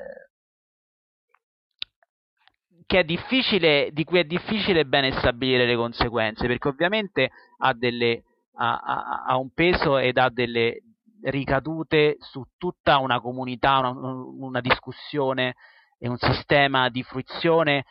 che 2.85 2.99
è 2.99 3.03
difficile, 3.03 3.89
di 3.91 4.03
cui 4.03 4.19
è 4.19 4.23
difficile 4.23 4.85
bene 4.85 5.11
stabilire 5.13 5.65
le 5.65 5.75
conseguenze, 5.75 6.47
perché 6.47 6.67
ovviamente 6.67 7.31
ha, 7.59 7.73
delle, 7.73 8.23
ha, 8.55 8.77
ha, 8.77 9.23
ha 9.27 9.37
un 9.37 9.51
peso 9.53 9.97
ed 9.97 10.17
ha 10.17 10.29
delle 10.29 10.81
ricadute 11.23 12.17
su 12.19 12.43
tutta 12.57 12.99
una 12.99 13.19
comunità, 13.19 13.79
una, 13.79 13.89
una 13.89 14.61
discussione 14.61 15.55
e 15.97 16.07
un 16.07 16.17
sistema 16.17 16.89
di 16.89 17.01
fruizione 17.03 17.85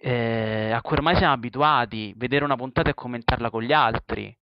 eh, 0.00 0.70
a 0.72 0.80
cui 0.80 0.96
ormai 0.96 1.16
siamo 1.16 1.32
abituati, 1.32 2.14
vedere 2.16 2.44
una 2.44 2.56
puntata 2.56 2.90
e 2.90 2.94
commentarla 2.94 3.50
con 3.50 3.62
gli 3.62 3.72
altri. 3.72 4.37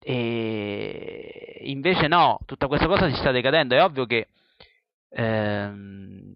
E 0.00 1.60
invece 1.64 2.06
no, 2.06 2.38
tutta 2.46 2.66
questa 2.66 2.86
cosa 2.86 3.08
si 3.08 3.16
sta 3.16 3.30
decadendo. 3.30 3.74
È 3.74 3.82
ovvio 3.82 4.06
che, 4.06 4.28
ehm, 5.10 6.34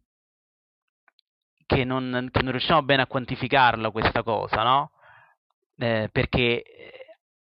che, 1.67 1.85
non, 1.85 2.29
che 2.31 2.43
non, 2.43 2.51
riusciamo 2.51 2.83
bene 2.83 3.03
a 3.03 3.07
quantificarla 3.07 3.91
questa 3.91 4.23
cosa, 4.23 4.63
no? 4.63 4.91
Eh, 5.79 6.09
perché 6.13 6.65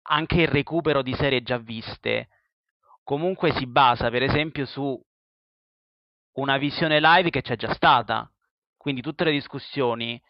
anche 0.02 0.42
il 0.42 0.48
recupero 0.48 1.02
di 1.02 1.14
serie 1.14 1.42
già 1.42 1.58
viste 1.58 2.28
comunque 3.04 3.52
si 3.52 3.66
basa, 3.66 4.08
per 4.08 4.22
esempio, 4.22 4.66
su 4.66 5.00
una 6.34 6.58
visione 6.58 7.00
live 7.00 7.30
che 7.30 7.42
c'è 7.42 7.56
già 7.56 7.72
stata. 7.74 8.30
Quindi 8.76 9.02
tutte 9.02 9.24
le 9.24 9.32
discussioni 9.32 10.20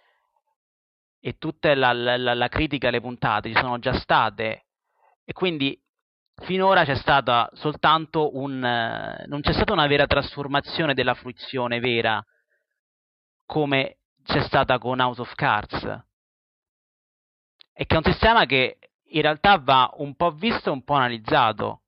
e 1.21 1.37
tutta 1.37 1.75
la, 1.75 1.93
la, 1.93 2.17
la 2.17 2.49
critica 2.49 2.89
alle 2.89 3.01
puntate 3.01 3.53
ci 3.53 3.55
sono 3.55 3.79
già 3.79 3.93
state 3.93 4.65
e 5.31 5.33
quindi 5.33 5.81
finora 6.43 6.85
c'è 6.85 6.97
stata 6.97 7.49
soltanto 7.53 8.37
un 8.37 8.65
eh, 8.65 9.27
non 9.29 9.41
c'è 9.43 9.53
stata 9.53 9.73
una 9.73 9.87
vera 9.87 10.09
trasformazione 10.09 10.93
della 10.93 11.15
fruizione 11.15 11.79
vera 11.79 12.21
come 13.47 13.99
c'è 14.25 14.41
stata 14.41 14.79
con 14.79 14.99
House 14.99 15.21
of 15.21 15.33
Cards 15.37 15.85
e 17.73 17.87
che 17.87 17.95
è 17.95 17.97
un 17.97 18.13
sistema 18.13 18.45
che 18.45 18.79
in 19.05 19.23
realtà 19.23 19.59
va 19.59 19.89
un 19.99 20.17
po' 20.17 20.33
visto 20.33 20.71
e 20.71 20.73
un 20.73 20.83
po' 20.83 20.95
analizzato 20.95 21.83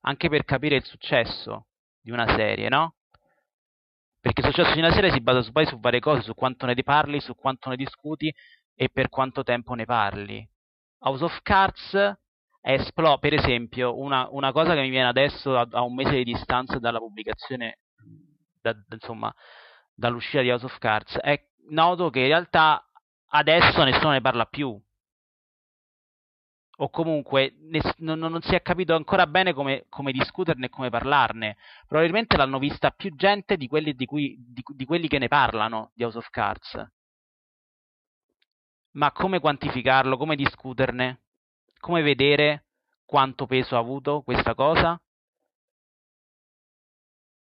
anche 0.00 0.28
per 0.28 0.42
capire 0.42 0.74
il 0.74 0.84
successo 0.84 1.66
di 2.00 2.10
una 2.10 2.26
serie, 2.34 2.68
no? 2.68 2.96
Perché 4.20 4.40
il 4.40 4.46
successo 4.48 4.72
di 4.72 4.80
una 4.80 4.92
serie 4.92 5.12
si 5.12 5.20
basa 5.20 5.48
poi 5.52 5.66
su 5.66 5.78
varie 5.78 6.00
cose, 6.00 6.22
su 6.22 6.34
quanto 6.34 6.66
ne 6.66 6.74
parli, 6.82 7.20
su 7.20 7.36
quanto 7.36 7.68
ne 7.68 7.76
discuti 7.76 8.34
e 8.74 8.88
per 8.88 9.08
quanto 9.08 9.44
tempo 9.44 9.74
ne 9.74 9.84
parli. 9.84 10.48
House 11.00 11.22
of 11.22 11.40
Cards 11.42 12.16
è 12.60 12.72
esploso, 12.72 13.18
per 13.18 13.34
esempio, 13.34 13.98
una, 13.98 14.28
una, 14.30 14.52
cosa 14.52 14.74
che 14.74 14.80
mi 14.80 14.90
viene 14.90 15.08
adesso 15.08 15.56
a, 15.56 15.66
a, 15.70 15.82
un 15.82 15.94
mese 15.94 16.16
di 16.16 16.24
distanza 16.24 16.78
dalla 16.78 16.98
pubblicazione, 16.98 17.78
da, 18.60 18.74
insomma, 18.90 19.32
dall'uscita 19.94 20.42
di 20.42 20.50
House 20.50 20.64
of 20.64 20.78
Cards, 20.78 21.16
è 21.18 21.40
noto 21.70 22.10
che 22.10 22.20
in 22.20 22.26
realtà 22.26 22.84
adesso 23.28 23.82
nessuno 23.84 24.12
ne 24.12 24.20
parla 24.20 24.46
più 24.46 24.80
o 26.80 26.90
comunque 26.90 27.54
ne, 27.58 27.80
non, 27.98 28.18
non, 28.18 28.40
si 28.42 28.54
è 28.54 28.62
capito 28.62 28.94
ancora 28.94 29.26
bene 29.26 29.52
come, 29.52 29.86
come, 29.88 30.12
discuterne 30.12 30.66
e 30.66 30.68
come 30.68 30.90
parlarne. 30.90 31.56
Probabilmente 31.86 32.36
l'hanno 32.36 32.58
vista 32.58 32.90
più 32.90 33.14
gente 33.16 33.56
di 33.56 33.66
quelli, 33.66 33.94
di, 33.94 34.06
cui, 34.06 34.36
di, 34.38 34.62
di 34.64 34.84
quelli 34.84 35.08
che 35.08 35.18
ne 35.18 35.28
parlano 35.28 35.90
di 35.94 36.04
House 36.04 36.18
of 36.18 36.30
Cards. 36.30 36.86
Ma 38.92 39.10
come 39.12 39.40
quantificarlo? 39.40 40.16
Come 40.16 40.36
discuterne? 40.36 41.22
Come 41.80 42.02
vedere 42.02 42.64
quanto 43.04 43.46
peso 43.46 43.76
ha 43.76 43.78
avuto 43.78 44.22
questa 44.22 44.54
cosa? 44.54 45.00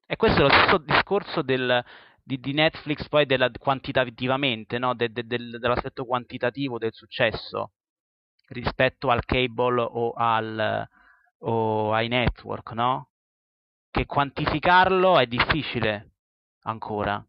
E 0.06 0.16
questo 0.16 0.40
è 0.40 0.44
lo 0.44 0.50
stesso 0.50 0.78
discorso 0.80 1.42
del, 1.42 1.84
di, 2.22 2.40
di, 2.40 2.54
Netflix 2.54 3.08
poi 3.08 3.26
della, 3.26 3.50
quantitativamente, 3.58 4.78
no? 4.78 4.94
de, 4.94 5.12
de, 5.12 5.26
del, 5.26 5.58
dell'aspetto 5.60 6.06
quantitativo 6.06 6.78
del 6.78 6.94
successo 6.94 7.72
rispetto 8.48 9.10
al 9.10 9.24
cable 9.24 9.82
o, 9.82 10.12
al, 10.12 10.88
o 11.40 11.94
ai 11.94 12.08
network, 12.08 12.72
no? 12.72 13.12
Che 13.90 14.06
quantificarlo 14.06 15.18
è 15.20 15.26
difficile 15.28 16.12
ancora, 16.64 17.26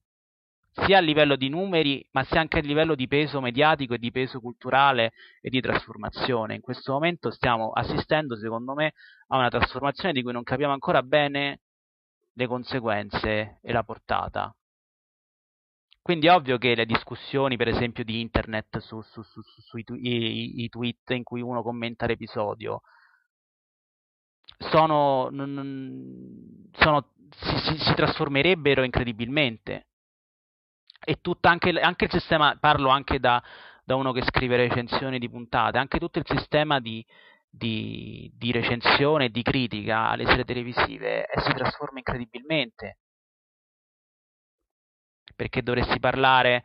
sia 0.73 0.99
a 0.99 1.01
livello 1.01 1.37
di 1.37 1.49
numeri, 1.49 2.07
ma 2.13 2.25
sia 2.25 2.41
anche 2.41 2.59
a 2.59 2.63
livello 2.63 2.95
di 2.95 3.07
peso 3.07 3.41
mediatico 3.41 3.95
e 3.95 3.99
di 3.99 4.11
peso 4.11 4.41
culturale 4.41 5.13
e 5.41 5.51
di 5.51 5.61
trasformazione. 5.61 6.55
In 6.55 6.61
questo 6.61 6.93
momento 6.93 7.31
stiamo 7.31 7.71
assistendo, 7.73 8.37
secondo 8.37 8.75
me, 8.75 8.93
a 9.29 9.37
una 9.37 9.49
trasformazione 9.49 10.13
di 10.13 10.23
cui 10.23 10.33
non 10.33 10.43
capiamo 10.43 10.73
ancora 10.73 11.03
bene 11.03 11.61
le 12.33 12.47
conseguenze 12.47 13.59
e 13.61 13.73
la 13.73 13.83
portata. 13.83 14.55
Quindi 16.01 16.27
è 16.27 16.33
ovvio 16.33 16.59
che 16.59 16.75
le 16.75 16.87
discussioni, 16.87 17.57
per 17.57 17.69
esempio, 17.69 18.03
di 18.03 18.21
internet 18.21 18.79
su, 18.79 19.01
su, 19.03 19.23
su, 19.23 19.41
sui 19.43 19.85
i 19.87 20.69
tweet 20.69 21.11
in 21.11 21.23
cui 21.23 21.41
uno 21.41 21.63
commenta 21.63 22.07
l'episodio 22.07 22.81
sono, 24.59 25.29
sono 26.73 27.13
si, 27.31 27.59
si, 27.59 27.79
si, 27.79 27.95
trasformerebbero 27.95 28.83
incredibilmente. 28.83 29.87
E 31.05 31.19
tutta 31.21 31.51
anche, 31.51 31.71
anche 31.71 32.05
il 32.05 32.11
sistema, 32.11 32.57
parlo 32.59 32.89
anche 32.89 33.19
da, 33.19 33.43
da, 33.85 33.97
uno 33.97 34.13
che 34.13 34.23
scrive 34.23 34.57
recensioni 34.57 35.19
di 35.19 35.29
puntate, 35.29 35.79
anche 35.79 35.99
tutto 35.99 36.19
il 36.19 36.27
sistema 36.27 36.81
di, 36.81 37.05
di, 37.51 38.31
di 38.35 38.53
recensione 38.53 39.27
e 39.27 39.31
di 39.31 39.43
critica 39.43 40.09
alle 40.09 40.27
serie 40.27 40.45
televisive 40.45 41.27
eh, 41.27 41.41
si 41.41 41.53
trasforma 41.53 41.99
incredibilmente 41.99 42.99
perché 45.35 45.63
dovresti 45.63 45.99
parlare 45.99 46.65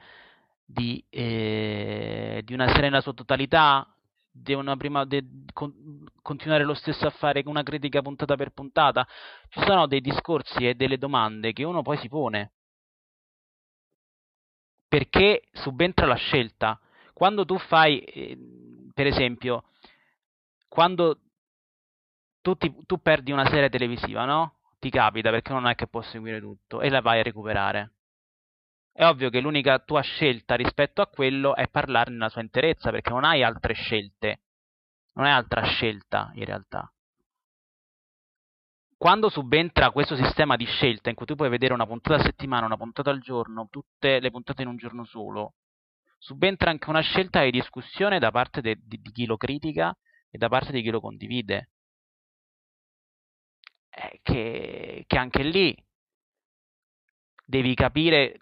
di, 0.66 1.04
eh, 1.10 2.42
di 2.44 2.54
una 2.54 2.68
serie 2.68 2.90
nella 2.90 3.02
sua 3.02 3.14
totalità, 3.14 3.88
devono 4.30 4.76
prima 4.78 5.06
de- 5.06 5.26
con- 5.54 6.06
continuare 6.22 6.64
lo 6.64 6.74
stesso 6.74 7.08
a 7.08 7.12
fare 7.12 7.42
una 7.46 7.64
critica 7.64 8.02
puntata 8.02 8.36
per 8.36 8.52
puntata. 8.52 9.08
Ci 9.50 9.62
sono 9.66 9.88
dei 9.88 10.02
discorsi 10.02 10.68
e 10.68 10.76
delle 10.76 10.98
domande 10.98 11.54
che 11.54 11.64
uno 11.64 11.82
poi 11.82 11.98
si 11.98 12.08
pone. 12.10 12.52
Perché 14.88 15.44
subentra 15.54 16.06
la 16.06 16.16
scelta. 16.16 16.80
Quando 17.14 17.46
tu 17.46 17.58
fai, 17.58 18.00
eh, 18.00 18.38
per 18.94 19.08
esempio, 19.08 19.66
quando 20.68 21.20
tu, 22.42 22.56
ti, 22.56 22.74
tu 22.86 23.02
perdi 23.02 23.32
una 23.32 23.48
serie 23.48 23.70
televisiva, 23.70 24.26
no? 24.26 24.56
Ti 24.80 24.90
capita 24.90 25.30
perché 25.30 25.52
non 25.52 25.68
è 25.68 25.76
che 25.76 25.88
puoi 25.88 26.04
seguire 26.04 26.40
tutto 26.40 26.82
e 26.82 26.90
la 26.90 27.02
vai 27.02 27.20
a 27.20 27.24
recuperare 27.24 27.92
è 28.98 29.06
ovvio 29.06 29.30
che 29.30 29.42
l'unica 29.42 29.78
tua 29.78 30.02
scelta 30.02 30.56
rispetto 30.56 31.04
a 31.04 31.08
quello 31.08 31.56
è 31.56 31.68
parlarne 31.68 32.16
nella 32.16 32.30
sua 32.30 32.42
interezza, 32.42 32.90
perché 32.90 33.12
non 33.12 33.26
hai 33.26 33.44
altre 33.44 33.76
scelte, 33.76 34.40
non 35.14 35.26
hai 35.26 35.34
altra 35.34 35.62
scelta 35.62 36.32
in 36.34 36.46
realtà. 36.46 36.92
Quando 38.98 39.30
subentra 39.30 39.92
questo 39.92 40.16
sistema 40.16 40.56
di 40.56 40.66
scelta 40.66 41.10
in 41.10 41.16
cui 41.16 41.28
tu 41.28 41.36
puoi 41.36 41.50
vedere 41.50 41.74
una 41.74 41.86
puntata 41.86 42.20
a 42.20 42.26
settimana, 42.26 42.66
una 42.66 42.78
puntata 42.78 43.12
al 43.12 43.20
giorno, 43.20 43.68
tutte 43.70 44.20
le 44.20 44.32
puntate 44.32 44.64
in 44.64 44.70
un 44.70 44.78
giorno 44.78 45.06
solo, 45.06 45.54
subentra 46.18 46.72
anche 46.72 46.90
una 46.90 47.02
scelta 47.02 47.44
di 47.44 47.52
discussione 47.52 48.18
da 48.18 48.32
parte 48.32 48.62
de, 48.62 48.80
di, 48.82 49.00
di 49.00 49.12
chi 49.12 49.26
lo 49.26 49.38
critica 49.38 49.96
e 50.30 50.38
da 50.40 50.50
parte 50.50 50.72
di 50.72 50.82
chi 50.82 50.90
lo 50.90 51.00
condivide. 51.00 51.70
Eh, 53.90 54.20
che, 54.24 55.04
che 55.06 55.18
anche 55.18 55.44
lì 55.44 55.76
devi 57.46 57.76
capire 57.76 58.42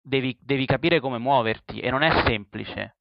devi, 0.00 0.36
devi 0.40 0.64
capire 0.64 1.00
come 1.00 1.18
muoverti 1.18 1.80
e 1.80 1.90
non 1.90 2.02
è 2.02 2.24
semplice. 2.26 2.96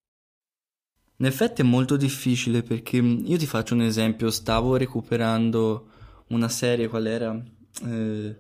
In 1.17 1.26
effetti 1.26 1.62
è 1.62 1.65
molto 1.65 1.98
difficile 1.98 2.63
perché 2.63 2.98
io 2.98 3.38
ti 3.38 3.45
faccio 3.45 3.74
un 3.74 3.82
esempio, 3.82 4.30
stavo 4.30 4.78
recuperando 4.78 5.91
una 6.30 6.50
serie, 6.50 6.88
qual 6.88 7.06
era? 7.08 7.44
Eh, 7.86 8.36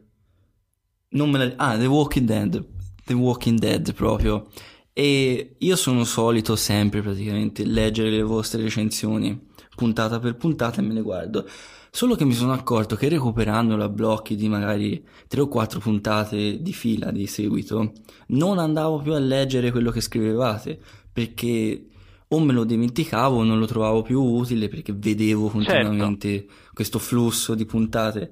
non 1.09 1.29
me 1.29 1.37
la... 1.37 1.53
Ah, 1.55 1.77
The 1.77 1.85
Walking 1.85 2.25
Dead, 2.25 2.65
The 3.05 3.13
Walking 3.13 3.59
Dead 3.59 3.93
proprio. 3.93 4.49
E 4.93 5.55
io 5.57 5.75
sono 5.75 6.03
solito 6.03 6.55
sempre 6.55 7.01
praticamente 7.01 7.65
leggere 7.65 8.09
le 8.09 8.21
vostre 8.21 8.61
recensioni 8.61 9.47
puntata 9.75 10.19
per 10.19 10.35
puntata 10.35 10.81
e 10.81 10.83
me 10.83 10.93
le 10.93 11.01
guardo. 11.01 11.47
Solo 11.91 12.15
che 12.15 12.25
mi 12.25 12.33
sono 12.33 12.51
accorto 12.51 12.95
che 12.95 13.09
recuperando 13.09 13.81
a 13.81 13.89
blocchi 13.89 14.35
di 14.35 14.47
magari 14.47 15.03
3 15.27 15.41
o 15.41 15.47
4 15.47 15.79
puntate 15.79 16.61
di 16.61 16.73
fila 16.73 17.11
di 17.11 17.25
seguito, 17.25 17.93
non 18.27 18.59
andavo 18.59 18.99
più 18.99 19.13
a 19.13 19.19
leggere 19.19 19.71
quello 19.71 19.89
che 19.89 20.01
scrivevate, 20.01 20.79
perché 21.11 21.87
o 22.31 22.39
me 22.39 22.53
lo 22.53 22.63
dimenticavo 22.63 23.37
o 23.37 23.43
non 23.43 23.57
lo 23.57 23.65
trovavo 23.65 24.03
più 24.03 24.21
utile 24.21 24.67
perché 24.67 24.93
vedevo 24.93 25.47
continuamente 25.47 26.29
certo. 26.29 26.53
Questo 26.79 26.97
flusso 26.97 27.55
di 27.55 27.65
puntate. 27.65 28.31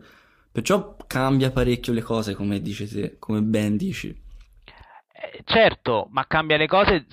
Perciò 0.53 0.95
cambia 1.05 1.51
parecchio 1.51 1.91
le 1.91 2.01
cose, 2.01 2.33
come 2.33 2.61
dici 2.61 2.87
te, 2.87 3.17
come 3.19 3.41
ben 3.41 3.75
dici. 3.75 4.07
Eh, 4.07 5.41
certo, 5.43 6.07
ma 6.11 6.25
cambia 6.27 6.55
le 6.55 6.65
cose 6.65 7.05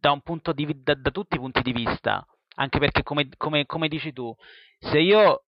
da, 0.00 0.18
di, 0.54 0.82
da, 0.82 0.94
da 0.94 1.10
tutti 1.10 1.36
i 1.36 1.38
punti 1.38 1.60
di 1.60 1.72
vista. 1.72 2.26
Anche 2.54 2.78
perché, 2.78 3.02
come, 3.02 3.28
come, 3.36 3.66
come 3.66 3.88
dici 3.88 4.14
tu, 4.14 4.34
se 4.78 4.98
io 4.98 5.44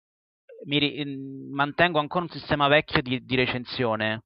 mi, 0.65 1.05
mm, 1.05 1.55
mantengo 1.55 2.01
ancora 2.01 2.25
un 2.25 2.31
sistema 2.31 2.67
vecchio 2.67 3.01
di, 3.01 3.25
di 3.25 3.37
recensione 3.37 4.25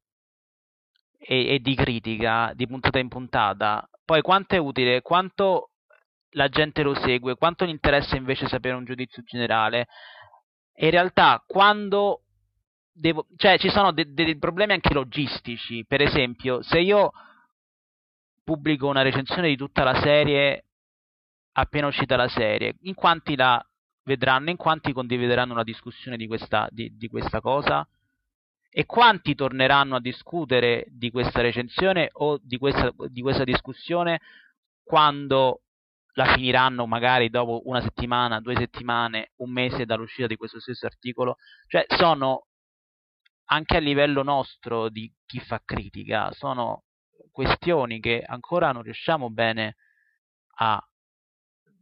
e, 1.18 1.54
e, 1.54 1.58
di 1.58 1.74
critica 1.74 2.52
di 2.54 2.66
puntata 2.66 2.98
in 2.98 3.08
puntata. 3.08 3.86
Poi 4.06 4.22
quanto 4.22 4.54
è 4.54 4.58
utile, 4.58 5.02
quanto 5.02 5.72
la 6.30 6.48
gente 6.48 6.82
lo 6.82 6.94
segue, 6.94 7.36
quanto 7.36 7.66
gli 7.66 7.70
interessa 7.70 8.16
invece 8.16 8.48
sapere 8.48 8.74
un 8.74 8.86
giudizio 8.86 9.22
generale. 9.22 9.86
In 10.82 10.90
realtà 10.90 11.42
quando 11.46 12.22
devo, 12.92 13.26
cioè 13.36 13.56
ci 13.58 13.70
sono 13.70 13.92
dei 13.92 14.12
de 14.12 14.36
problemi 14.36 14.72
anche 14.72 14.92
logistici. 14.92 15.84
Per 15.86 16.02
esempio, 16.02 16.60
se 16.62 16.80
io 16.80 17.12
pubblico 18.42 18.88
una 18.88 19.02
recensione 19.02 19.48
di 19.48 19.56
tutta 19.56 19.84
la 19.84 20.00
serie 20.00 20.64
appena 21.52 21.86
uscita 21.86 22.16
la 22.16 22.28
serie, 22.28 22.74
in 22.82 22.94
quanti 22.94 23.36
la 23.36 23.64
vedranno, 24.04 24.50
in 24.50 24.56
quanti 24.56 24.92
condivideranno 24.92 25.52
una 25.52 25.62
discussione 25.62 26.16
di 26.16 26.26
questa, 26.26 26.66
di, 26.70 26.96
di 26.96 27.08
questa 27.08 27.40
cosa 27.40 27.86
e 28.68 28.84
quanti 28.84 29.34
torneranno 29.34 29.96
a 29.96 30.00
discutere 30.00 30.86
di 30.88 31.10
questa 31.10 31.42
recensione 31.42 32.08
o 32.14 32.40
di 32.42 32.58
questa, 32.58 32.92
di 33.08 33.20
questa 33.20 33.44
discussione 33.44 34.20
quando 34.82 35.61
la 36.12 36.32
finiranno 36.34 36.86
magari 36.86 37.30
dopo 37.30 37.62
una 37.64 37.80
settimana, 37.80 38.40
due 38.40 38.56
settimane, 38.56 39.32
un 39.36 39.50
mese 39.50 39.86
dall'uscita 39.86 40.26
di 40.26 40.36
questo 40.36 40.60
stesso 40.60 40.86
articolo. 40.86 41.36
Cioè 41.66 41.86
sono 41.88 42.46
anche 43.46 43.76
a 43.76 43.80
livello 43.80 44.22
nostro 44.22 44.88
di 44.88 45.12
chi 45.26 45.40
fa 45.40 45.60
critica, 45.64 46.30
sono 46.32 46.84
questioni 47.30 48.00
che 48.00 48.22
ancora 48.26 48.72
non 48.72 48.82
riusciamo 48.82 49.30
bene 49.30 49.76
a 50.56 50.82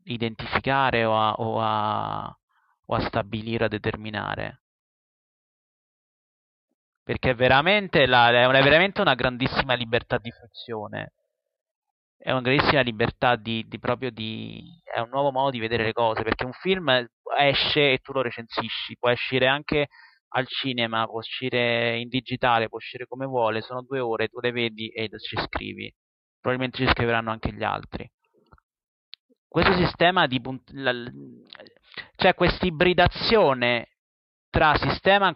identificare 0.04 1.04
o 1.04 1.16
a, 1.16 1.32
o 1.32 1.60
a, 1.60 2.38
o 2.86 2.94
a 2.94 3.00
stabilire, 3.00 3.64
a 3.64 3.68
determinare. 3.68 4.62
Perché 7.02 7.34
veramente, 7.34 8.06
la, 8.06 8.28
è 8.28 8.62
veramente 8.62 9.00
una 9.00 9.14
grandissima 9.14 9.74
libertà 9.74 10.18
di 10.18 10.30
fruizione. 10.30 11.12
È 12.22 12.30
una 12.30 12.42
grandissima 12.42 12.82
libertà 12.82 13.36
di, 13.36 13.64
di 13.66 13.78
proprio 13.78 14.10
di. 14.10 14.62
è 14.84 15.00
un 15.00 15.08
nuovo 15.08 15.30
modo 15.30 15.50
di 15.50 15.58
vedere 15.58 15.84
le 15.84 15.92
cose. 15.92 16.22
Perché 16.22 16.44
un 16.44 16.52
film 16.52 16.88
esce 17.38 17.92
e 17.92 17.98
tu 17.98 18.12
lo 18.12 18.20
recensisci, 18.20 18.96
può 18.98 19.10
uscire 19.10 19.46
anche 19.46 19.88
al 20.32 20.46
cinema, 20.46 21.06
può 21.06 21.18
uscire 21.18 21.98
in 21.98 22.08
digitale, 22.08 22.68
può 22.68 22.76
uscire 22.76 23.06
come 23.06 23.24
vuole, 23.24 23.62
sono 23.62 23.82
due 23.82 24.00
ore, 24.00 24.28
tu 24.28 24.38
le 24.40 24.52
vedi 24.52 24.88
e 24.88 25.08
ci 25.18 25.36
scrivi. 25.46 25.92
Probabilmente 26.40 26.84
ci 26.84 26.90
scriveranno 26.90 27.30
anche 27.30 27.52
gli 27.52 27.64
altri. 27.64 28.08
Questo 29.48 29.72
sistema 29.74 30.26
di 30.26 30.40
punt- 30.40 30.70
la, 30.74 30.92
c'è 32.16 32.34
questa 32.34 32.66
ibridazione 32.66 33.96
tra 34.50 34.76
sistema 34.76 35.32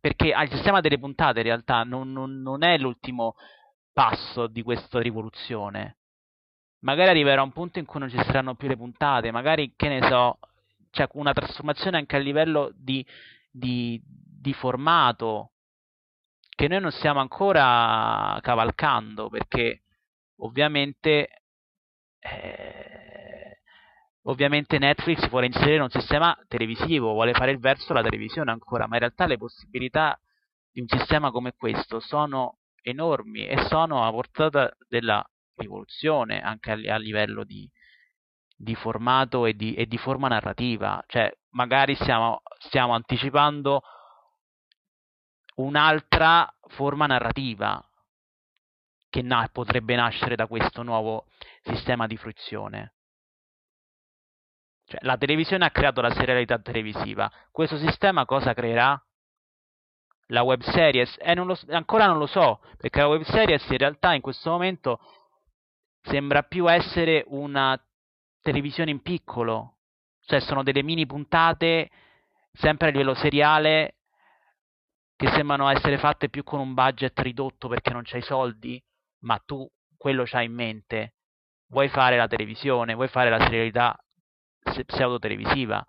perché 0.00 0.26
il 0.28 0.50
sistema 0.50 0.80
delle 0.80 0.98
puntate 0.98 1.38
in 1.38 1.44
realtà 1.44 1.84
non, 1.84 2.12
non, 2.12 2.42
non 2.42 2.62
è 2.62 2.76
l'ultimo 2.76 3.34
passo 3.92 4.46
di 4.46 4.62
questa 4.62 5.00
rivoluzione. 5.00 5.96
Magari 6.80 7.10
arriverà 7.10 7.42
un 7.42 7.52
punto 7.52 7.78
in 7.78 7.84
cui 7.84 8.00
non 8.00 8.08
ci 8.08 8.16
saranno 8.16 8.54
più 8.54 8.68
le 8.68 8.76
puntate, 8.76 9.30
magari 9.30 9.72
che 9.74 9.88
ne 9.88 10.08
so, 10.08 10.38
c'è 10.90 11.08
una 11.12 11.32
trasformazione 11.32 11.96
anche 11.96 12.16
a 12.16 12.20
livello 12.20 12.70
di, 12.74 13.04
di, 13.50 14.00
di 14.04 14.52
formato 14.52 15.52
che 16.48 16.68
noi 16.68 16.80
non 16.80 16.90
stiamo 16.90 17.20
ancora 17.20 18.38
cavalcando 18.42 19.28
perché 19.28 19.82
ovviamente 20.38 21.28
eh, 22.18 23.60
ovviamente 24.22 24.78
Netflix 24.78 25.28
vuole 25.28 25.46
inserire 25.46 25.82
un 25.82 25.90
sistema 25.90 26.36
televisivo, 26.48 27.12
vuole 27.12 27.32
fare 27.32 27.50
il 27.50 27.58
verso 27.58 27.92
alla 27.92 28.02
televisione 28.02 28.50
ancora, 28.50 28.86
ma 28.86 28.94
in 28.94 29.00
realtà 29.00 29.26
le 29.26 29.36
possibilità 29.36 30.18
di 30.70 30.80
un 30.80 30.86
sistema 30.88 31.30
come 31.30 31.54
questo 31.56 32.00
sono 32.00 32.58
enormi 32.82 33.46
e 33.46 33.62
sono 33.68 34.04
a 34.04 34.10
portata 34.10 34.70
della 34.88 35.24
rivoluzione 35.58 36.40
anche 36.40 36.70
a, 36.72 36.94
a 36.94 36.98
livello 36.98 37.44
di, 37.44 37.68
di 38.56 38.74
formato 38.74 39.46
e 39.46 39.54
di, 39.54 39.74
e 39.74 39.86
di, 39.86 39.98
forma 39.98 40.28
narrativa. 40.28 41.02
Cioè, 41.06 41.30
magari 41.50 41.94
stiamo, 41.94 42.42
stiamo 42.58 42.94
anticipando 42.94 43.82
un'altra 45.56 46.52
forma 46.68 47.06
narrativa 47.06 47.82
che 49.10 49.22
na- 49.22 49.48
potrebbe 49.52 49.94
nascere 49.94 50.36
da 50.36 50.46
questo 50.46 50.82
nuovo 50.82 51.26
sistema 51.62 52.06
di 52.06 52.16
fruizione. 52.16 52.94
Cioè, 54.88 55.00
la 55.02 55.16
televisione 55.16 55.66
ha 55.66 55.70
creato 55.70 56.00
la 56.00 56.12
serialità 56.12 56.58
televisiva. 56.58 57.30
Questo 57.50 57.76
sistema 57.76 58.24
cosa 58.24 58.54
creerà? 58.54 59.00
La 60.28 60.42
web 60.42 60.60
series? 60.62 61.16
Eh, 61.20 61.34
non 61.34 61.46
lo, 61.46 61.58
ancora 61.68 62.06
non 62.06 62.18
lo 62.18 62.26
so, 62.26 62.60
perché 62.76 63.00
la 63.00 63.08
web 63.08 63.22
series 63.22 63.66
in 63.68 63.78
realtà 63.78 64.14
in 64.14 64.20
questo 64.20 64.50
momento 64.50 65.00
sembra 66.08 66.42
più 66.42 66.70
essere 66.70 67.24
una 67.28 67.80
televisione 68.40 68.90
in 68.90 69.00
piccolo. 69.02 69.76
Cioè, 70.22 70.40
sono 70.40 70.62
delle 70.62 70.82
mini 70.82 71.06
puntate, 71.06 71.90
sempre 72.52 72.88
a 72.88 72.90
livello 72.90 73.14
seriale, 73.14 73.96
che 75.16 75.28
sembrano 75.28 75.68
essere 75.68 75.98
fatte 75.98 76.28
più 76.28 76.44
con 76.44 76.60
un 76.60 76.74
budget 76.74 77.18
ridotto 77.20 77.68
perché 77.68 77.92
non 77.92 78.02
c'hai 78.04 78.22
soldi, 78.22 78.82
ma 79.20 79.40
tu 79.44 79.68
quello 79.96 80.24
c'hai 80.24 80.46
in 80.46 80.54
mente. 80.54 81.14
Vuoi 81.68 81.88
fare 81.88 82.16
la 82.16 82.28
televisione, 82.28 82.94
vuoi 82.94 83.08
fare 83.08 83.30
la 83.30 83.40
serialità 83.40 83.98
pseudo-televisiva. 84.62 85.84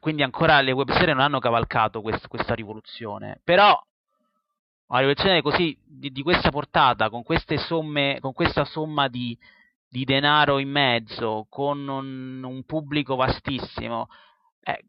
Quindi 0.00 0.22
ancora 0.22 0.60
le 0.60 0.72
web 0.72 0.90
serie 0.92 1.14
non 1.14 1.22
hanno 1.22 1.40
cavalcato 1.40 2.00
quest- 2.00 2.28
questa 2.28 2.54
rivoluzione. 2.54 3.40
Però 3.44 3.78
una 4.88 5.00
rivoluzione 5.00 5.42
così 5.42 5.76
di, 5.84 6.10
di, 6.10 6.22
questa 6.22 6.50
portata, 6.50 7.10
con 7.10 7.24
somme, 7.56 8.18
con 8.20 8.32
questa 8.32 8.64
somma 8.64 9.08
di, 9.08 9.36
di 9.88 10.04
denaro 10.04 10.58
in 10.58 10.70
mezzo, 10.70 11.46
con 11.48 11.86
un, 11.88 12.42
un 12.42 12.64
pubblico 12.64 13.16
vastissimo, 13.16 14.06
eh, 14.62 14.84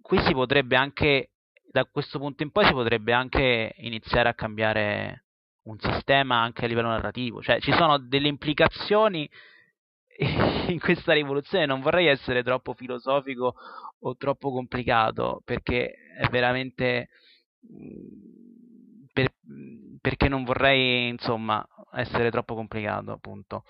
qui 0.00 0.20
si 0.20 0.32
potrebbe 0.32 0.76
anche, 0.76 1.30
da 1.70 1.86
questo 1.86 2.18
punto 2.18 2.42
in 2.42 2.50
poi 2.50 2.66
si 2.66 2.72
potrebbe 2.72 3.12
anche 3.12 3.74
iniziare 3.78 4.28
a 4.28 4.34
cambiare 4.34 5.24
un 5.62 5.78
sistema 5.78 6.40
anche 6.40 6.64
a 6.64 6.68
livello 6.68 6.88
narrativo. 6.88 7.40
Cioè 7.40 7.60
ci 7.60 7.72
sono 7.72 7.98
delle 7.98 8.28
implicazioni 8.28 9.28
in 10.68 10.78
questa 10.78 11.14
rivoluzione 11.14 11.64
non 11.64 11.80
vorrei 11.80 12.06
essere 12.06 12.42
troppo 12.42 12.74
filosofico 12.74 13.54
o 14.00 14.16
troppo 14.16 14.52
complicato 14.52 15.40
perché 15.42 15.94
è 16.18 16.28
veramente 16.28 17.08
per, 17.60 18.41
perché 20.00 20.28
non 20.28 20.44
vorrei 20.44 21.08
insomma 21.08 21.66
essere 21.92 22.30
troppo 22.30 22.54
complicato 22.54 23.12
appunto 23.12 23.64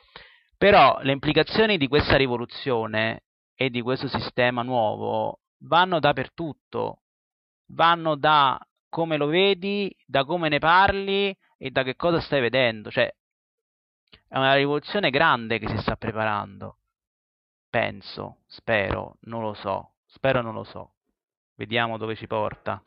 però 0.56 0.98
le 1.02 1.12
implicazioni 1.12 1.76
di 1.76 1.88
questa 1.88 2.16
rivoluzione 2.16 3.24
e 3.54 3.70
di 3.70 3.80
questo 3.82 4.08
sistema 4.08 4.62
nuovo 4.62 5.40
vanno 5.64 5.98
dappertutto 5.98 7.02
vanno 7.72 8.16
da 8.16 8.58
come 8.88 9.16
lo 9.16 9.26
vedi 9.26 9.94
da 10.06 10.24
come 10.24 10.48
ne 10.48 10.58
parli 10.58 11.36
e 11.56 11.70
da 11.70 11.82
che 11.82 11.96
cosa 11.96 12.20
stai 12.20 12.40
vedendo 12.40 12.90
cioè 12.90 13.12
è 14.32 14.38
una 14.38 14.54
rivoluzione 14.54 15.10
grande 15.10 15.58
che 15.58 15.68
si 15.68 15.76
sta 15.76 15.94
preparando. 15.96 16.78
Penso, 17.68 18.38
spero, 18.46 19.18
non 19.24 19.42
lo 19.42 19.52
so. 19.52 19.96
Spero 20.06 20.40
non 20.40 20.54
lo 20.54 20.64
so. 20.64 20.94
Vediamo 21.54 21.98
dove 21.98 22.16
ci 22.16 22.26
porta. 22.26 22.80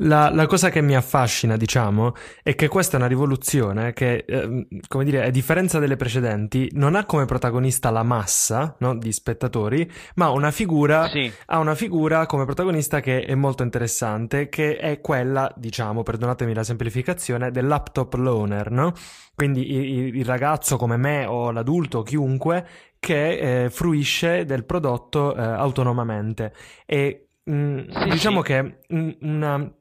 La, 0.00 0.30
la, 0.30 0.46
cosa 0.46 0.70
che 0.70 0.80
mi 0.80 0.94
affascina, 0.94 1.56
diciamo, 1.56 2.14
è 2.42 2.54
che 2.54 2.68
questa 2.68 2.96
è 2.96 3.00
una 3.00 3.08
rivoluzione 3.08 3.92
che, 3.92 4.24
eh, 4.26 4.68
come 4.86 5.04
dire, 5.04 5.24
a 5.24 5.30
differenza 5.30 5.80
delle 5.80 5.96
precedenti, 5.96 6.68
non 6.74 6.94
ha 6.94 7.04
come 7.04 7.24
protagonista 7.24 7.90
la 7.90 8.04
massa 8.04 8.76
no, 8.78 8.96
di 8.96 9.10
spettatori, 9.10 9.90
ma 10.14 10.30
una 10.30 10.52
figura, 10.52 11.08
sì. 11.08 11.32
ha 11.46 11.58
una 11.58 11.74
figura 11.74 12.26
come 12.26 12.44
protagonista 12.44 13.00
che 13.00 13.24
è 13.24 13.34
molto 13.34 13.64
interessante, 13.64 14.48
che 14.48 14.76
è 14.76 15.00
quella, 15.00 15.52
diciamo, 15.56 16.02
perdonatemi 16.04 16.54
la 16.54 16.64
semplificazione, 16.64 17.50
del 17.50 17.66
laptop 17.66 18.14
loaner, 18.14 18.70
no? 18.70 18.92
Quindi 19.34 19.72
il, 19.72 20.16
il 20.16 20.24
ragazzo 20.24 20.76
come 20.76 20.96
me 20.96 21.24
o 21.24 21.50
l'adulto, 21.50 22.02
chiunque, 22.02 22.66
che 23.00 23.64
eh, 23.64 23.70
fruisce 23.70 24.44
del 24.44 24.64
prodotto 24.64 25.34
eh, 25.34 25.42
autonomamente. 25.42 26.52
E 26.86 27.27
Mm, 27.50 27.88
sì, 27.88 28.08
diciamo 28.10 28.42
sì. 28.42 28.46
che 28.46 28.78
una 29.20 29.72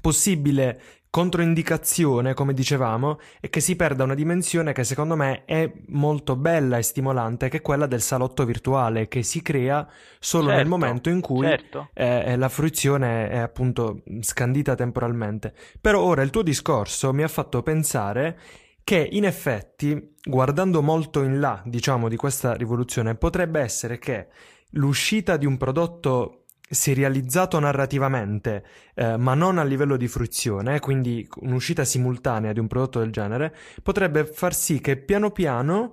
possibile 0.00 0.80
controindicazione, 1.12 2.32
come 2.32 2.54
dicevamo, 2.54 3.20
è 3.38 3.50
che 3.50 3.60
si 3.60 3.76
perda 3.76 4.04
una 4.04 4.14
dimensione 4.14 4.72
che 4.72 4.82
secondo 4.82 5.14
me 5.14 5.44
è 5.44 5.70
molto 5.88 6.36
bella 6.36 6.78
e 6.78 6.82
stimolante, 6.82 7.50
che 7.50 7.58
è 7.58 7.60
quella 7.60 7.84
del 7.84 8.00
salotto 8.00 8.46
virtuale, 8.46 9.08
che 9.08 9.22
si 9.22 9.42
crea 9.42 9.86
solo 10.18 10.46
certo, 10.46 10.58
nel 10.58 10.68
momento 10.68 11.10
in 11.10 11.20
cui 11.20 11.46
certo. 11.46 11.90
eh, 11.92 12.34
la 12.34 12.48
fruizione 12.48 13.28
è 13.28 13.36
appunto 13.36 14.02
scandita 14.20 14.74
temporalmente. 14.74 15.52
Però 15.82 16.00
ora 16.00 16.22
il 16.22 16.30
tuo 16.30 16.42
discorso 16.42 17.12
mi 17.12 17.22
ha 17.22 17.28
fatto 17.28 17.62
pensare 17.62 18.38
che 18.82 19.06
in 19.12 19.26
effetti, 19.26 20.14
guardando 20.24 20.80
molto 20.80 21.22
in 21.22 21.40
là, 21.40 21.62
diciamo, 21.66 22.08
di 22.08 22.16
questa 22.16 22.54
rivoluzione, 22.54 23.16
potrebbe 23.16 23.60
essere 23.60 23.98
che 23.98 24.28
l'uscita 24.70 25.36
di 25.36 25.44
un 25.44 25.58
prodotto 25.58 26.41
serializzato 26.72 27.58
narrativamente, 27.58 28.64
eh, 28.94 29.16
ma 29.18 29.34
non 29.34 29.58
a 29.58 29.62
livello 29.62 29.96
di 29.98 30.08
fruizione, 30.08 30.80
quindi 30.80 31.28
un'uscita 31.40 31.84
simultanea 31.84 32.52
di 32.52 32.60
un 32.60 32.66
prodotto 32.66 32.98
del 32.98 33.12
genere, 33.12 33.54
potrebbe 33.82 34.24
far 34.24 34.54
sì 34.54 34.80
che 34.80 34.96
piano 34.96 35.30
piano 35.30 35.92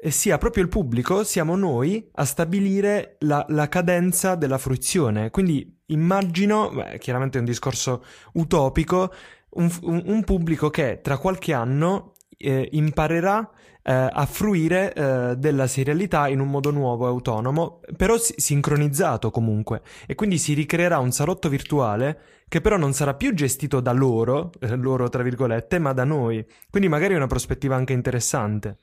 eh, 0.00 0.10
sia 0.10 0.36
proprio 0.36 0.64
il 0.64 0.68
pubblico, 0.68 1.22
siamo 1.22 1.54
noi 1.54 2.10
a 2.14 2.24
stabilire 2.24 3.16
la, 3.20 3.44
la 3.48 3.68
cadenza 3.68 4.34
della 4.34 4.58
fruizione. 4.58 5.30
Quindi 5.30 5.82
immagino, 5.86 6.70
beh, 6.70 6.98
chiaramente 6.98 7.38
è 7.38 7.40
un 7.40 7.46
discorso 7.46 8.04
utopico, 8.32 9.12
un, 9.50 9.70
un, 9.82 10.02
un 10.04 10.24
pubblico 10.24 10.68
che 10.68 11.00
tra 11.00 11.16
qualche 11.16 11.52
anno 11.52 12.14
eh, 12.36 12.68
imparerà 12.72 13.48
eh, 13.88 14.10
a 14.12 14.26
fruire 14.26 14.92
eh, 14.92 15.36
della 15.38 15.66
serialità 15.66 16.28
in 16.28 16.40
un 16.40 16.50
modo 16.50 16.70
nuovo 16.70 17.06
e 17.06 17.08
autonomo, 17.08 17.80
però 17.96 18.18
si- 18.18 18.34
sincronizzato 18.36 19.30
comunque. 19.30 19.80
E 20.06 20.14
quindi 20.14 20.36
si 20.36 20.52
ricreerà 20.52 20.98
un 20.98 21.10
salotto 21.10 21.48
virtuale 21.48 22.44
che 22.48 22.60
però 22.60 22.76
non 22.76 22.92
sarà 22.92 23.14
più 23.14 23.32
gestito 23.32 23.80
da 23.80 23.92
loro, 23.92 24.50
eh, 24.60 24.76
loro 24.76 25.08
tra 25.08 25.22
virgolette, 25.22 25.78
ma 25.78 25.94
da 25.94 26.04
noi. 26.04 26.46
Quindi 26.68 26.88
magari 26.88 27.14
è 27.14 27.16
una 27.16 27.26
prospettiva 27.26 27.76
anche 27.76 27.94
interessante. 27.94 28.76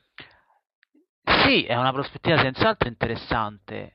Sì, 1.24 1.66
è 1.66 1.76
una 1.76 1.92
prospettiva 1.92 2.40
senz'altro 2.40 2.88
interessante. 2.88 3.92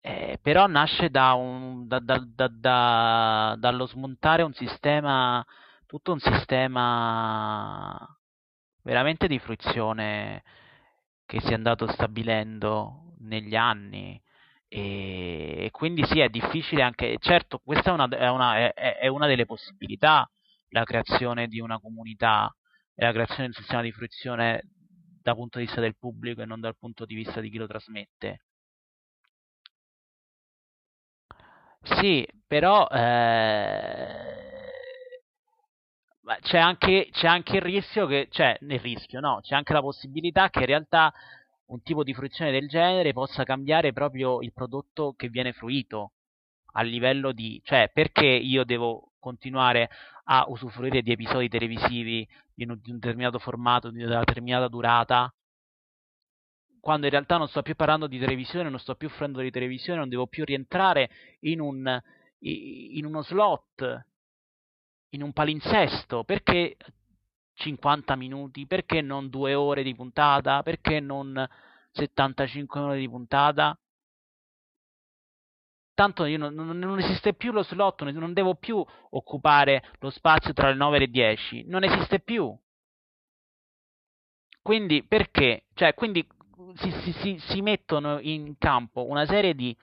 Eh, 0.00 0.38
però 0.42 0.66
nasce 0.66 1.08
da 1.08 1.32
un, 1.32 1.88
da, 1.88 2.00
da, 2.00 3.56
dallo 3.58 3.86
smontare 3.86 4.42
un 4.42 4.52
sistema, 4.52 5.44
tutto 5.86 6.12
un 6.12 6.20
sistema 6.20 8.17
veramente 8.88 9.28
di 9.28 9.38
fruizione 9.38 10.42
che 11.26 11.40
si 11.40 11.48
è 11.48 11.54
andato 11.54 11.86
stabilendo 11.92 13.16
negli 13.18 13.54
anni. 13.54 14.18
E, 14.66 15.68
quindi 15.72 16.04
sì 16.06 16.20
è 16.20 16.28
difficile 16.30 16.82
anche 16.82 17.16
certo 17.20 17.58
questa 17.64 17.90
è 17.90 17.92
una, 17.92 18.08
è, 18.08 18.28
una, 18.28 18.56
è, 18.56 18.96
è 18.98 19.06
una, 19.06 19.26
delle 19.26 19.46
possibilità 19.46 20.28
la 20.70 20.84
creazione 20.84 21.48
di 21.48 21.58
una 21.60 21.78
comunità 21.78 22.54
e 22.94 23.04
la 23.04 23.12
creazione 23.12 23.42
di 23.44 23.48
un 23.48 23.52
sistema 23.54 23.82
di 23.82 23.92
fruizione 23.92 24.62
dal 25.22 25.34
punto 25.34 25.58
di 25.58 25.64
vista 25.64 25.80
del 25.80 25.96
pubblico 25.96 26.40
e 26.42 26.46
non 26.46 26.60
dal 26.60 26.76
punto 26.78 27.04
di 27.04 27.14
vista 27.14 27.40
di 27.40 27.50
chi 27.50 27.58
lo 27.58 27.66
trasmette. 27.66 28.40
Sì, 31.82 32.26
però 32.46 32.86
eh, 32.88 34.47
c'è, 36.40 36.58
anche, 36.58 37.08
c'è 37.10 37.26
anche 37.26 37.56
il 37.56 37.62
rischio 37.62 38.06
che, 38.06 38.28
cioè, 38.30 38.56
nel 38.60 38.80
rischio, 38.80 39.20
no, 39.20 39.40
c'è 39.42 39.54
anche 39.54 39.72
la 39.72 39.80
possibilità 39.80 40.50
che 40.50 40.60
in 40.60 40.66
realtà 40.66 41.12
un 41.66 41.82
tipo 41.82 42.02
di 42.02 42.14
fruizione 42.14 42.50
del 42.50 42.68
genere 42.68 43.12
possa 43.12 43.44
cambiare 43.44 43.92
proprio 43.92 44.40
il 44.40 44.52
prodotto 44.52 45.14
che 45.16 45.28
viene 45.28 45.52
fruito 45.52 46.12
a 46.72 46.82
livello 46.82 47.32
di, 47.32 47.60
cioè, 47.64 47.90
perché 47.92 48.26
io 48.26 48.64
devo 48.64 49.12
continuare 49.18 49.88
a 50.24 50.44
usufruire 50.48 51.02
di 51.02 51.12
episodi 51.12 51.48
televisivi 51.48 52.26
di 52.54 52.64
un, 52.64 52.78
di 52.82 52.90
un 52.90 52.98
determinato 52.98 53.38
formato, 53.38 53.90
di 53.90 54.02
una 54.02 54.18
determinata 54.18 54.68
durata, 54.68 55.32
quando 56.80 57.06
in 57.06 57.12
realtà 57.12 57.36
non 57.36 57.48
sto 57.48 57.62
più 57.62 57.74
parlando 57.74 58.06
di 58.06 58.18
televisione, 58.18 58.70
non 58.70 58.78
sto 58.78 58.94
più 58.94 59.08
fruendo 59.08 59.40
di 59.40 59.50
televisione, 59.50 59.98
non 59.98 60.08
devo 60.08 60.26
più 60.26 60.44
rientrare 60.44 61.10
in, 61.40 61.60
un, 61.60 62.00
in 62.38 63.04
uno 63.04 63.22
slot, 63.22 64.06
in 65.10 65.22
un 65.22 65.32
palinsesto, 65.32 66.24
perché 66.24 66.76
50 67.54 68.16
minuti, 68.16 68.66
perché 68.66 69.00
non 69.00 69.28
due 69.28 69.54
ore 69.54 69.82
di 69.82 69.94
puntata, 69.94 70.62
perché 70.62 71.00
non 71.00 71.46
75 71.92 72.80
minuti 72.80 73.00
di 73.00 73.08
puntata? 73.08 73.78
Tanto 75.94 76.24
io 76.26 76.38
non, 76.38 76.54
non, 76.54 76.78
non, 76.78 76.98
esiste 77.00 77.34
più 77.34 77.50
lo 77.50 77.64
slot, 77.64 78.02
non 78.02 78.32
devo 78.32 78.54
più 78.54 78.84
occupare 79.10 79.82
lo 79.98 80.10
spazio 80.10 80.52
tra 80.52 80.68
le 80.68 80.76
9 80.76 80.96
e 80.96 81.00
le 81.00 81.08
10, 81.08 81.64
non 81.66 81.82
esiste 81.82 82.20
più. 82.20 82.56
Quindi 84.62 85.02
perché? 85.02 85.64
Cioè, 85.74 85.94
quindi 85.94 86.24
si, 86.74 86.90
si, 87.02 87.12
si, 87.12 87.38
si 87.38 87.62
mettono 87.62 88.20
in 88.20 88.56
campo 88.58 89.06
una 89.06 89.26
serie 89.26 89.54
di, 89.54 89.76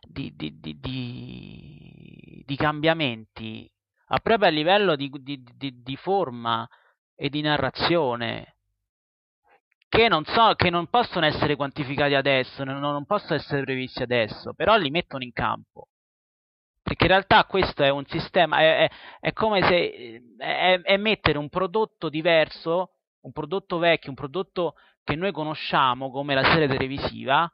di, 0.00 0.34
di, 0.34 0.58
di, 0.60 2.42
di 2.44 2.56
cambiamenti 2.56 3.70
a 4.10 4.18
proprio 4.20 4.48
a 4.48 4.52
livello 4.52 4.96
di, 4.96 5.10
forma 5.96 6.68
e 7.14 7.28
di 7.28 7.40
narrazione 7.40 8.56
che 9.88 10.08
non, 10.08 10.24
so, 10.24 10.54
che 10.54 10.70
non 10.70 10.86
possono 10.88 11.26
essere 11.26 11.56
quantificati 11.56 12.14
adesso, 12.14 12.62
non, 12.62 12.78
non 12.78 13.04
possono 13.06 13.34
essere 13.34 13.62
previsti 13.62 14.02
adesso, 14.02 14.52
però 14.52 14.76
li 14.76 14.90
mettono 14.90 15.24
in 15.24 15.32
campo. 15.32 15.88
Perché 16.82 17.04
in 17.04 17.10
realtà 17.10 17.44
questo 17.44 17.82
è 17.82 17.90
un 17.90 18.04
sistema, 18.06 18.58
è, 18.60 18.84
è, 18.84 18.90
è 19.20 19.32
come 19.32 19.62
se 19.62 20.22
è, 20.38 20.80
è, 20.80 20.96
mettere 20.96 21.38
un 21.38 21.48
prodotto 21.48 22.08
diverso, 22.08 22.92
un 23.22 23.32
prodotto 23.32 23.78
vecchio, 23.78 24.10
un 24.10 24.16
prodotto 24.16 24.74
che 25.04 25.14
noi 25.14 25.32
conosciamo 25.32 26.10
come 26.10 26.34
la 26.34 26.44
serie 26.44 26.68
televisiva 26.68 27.50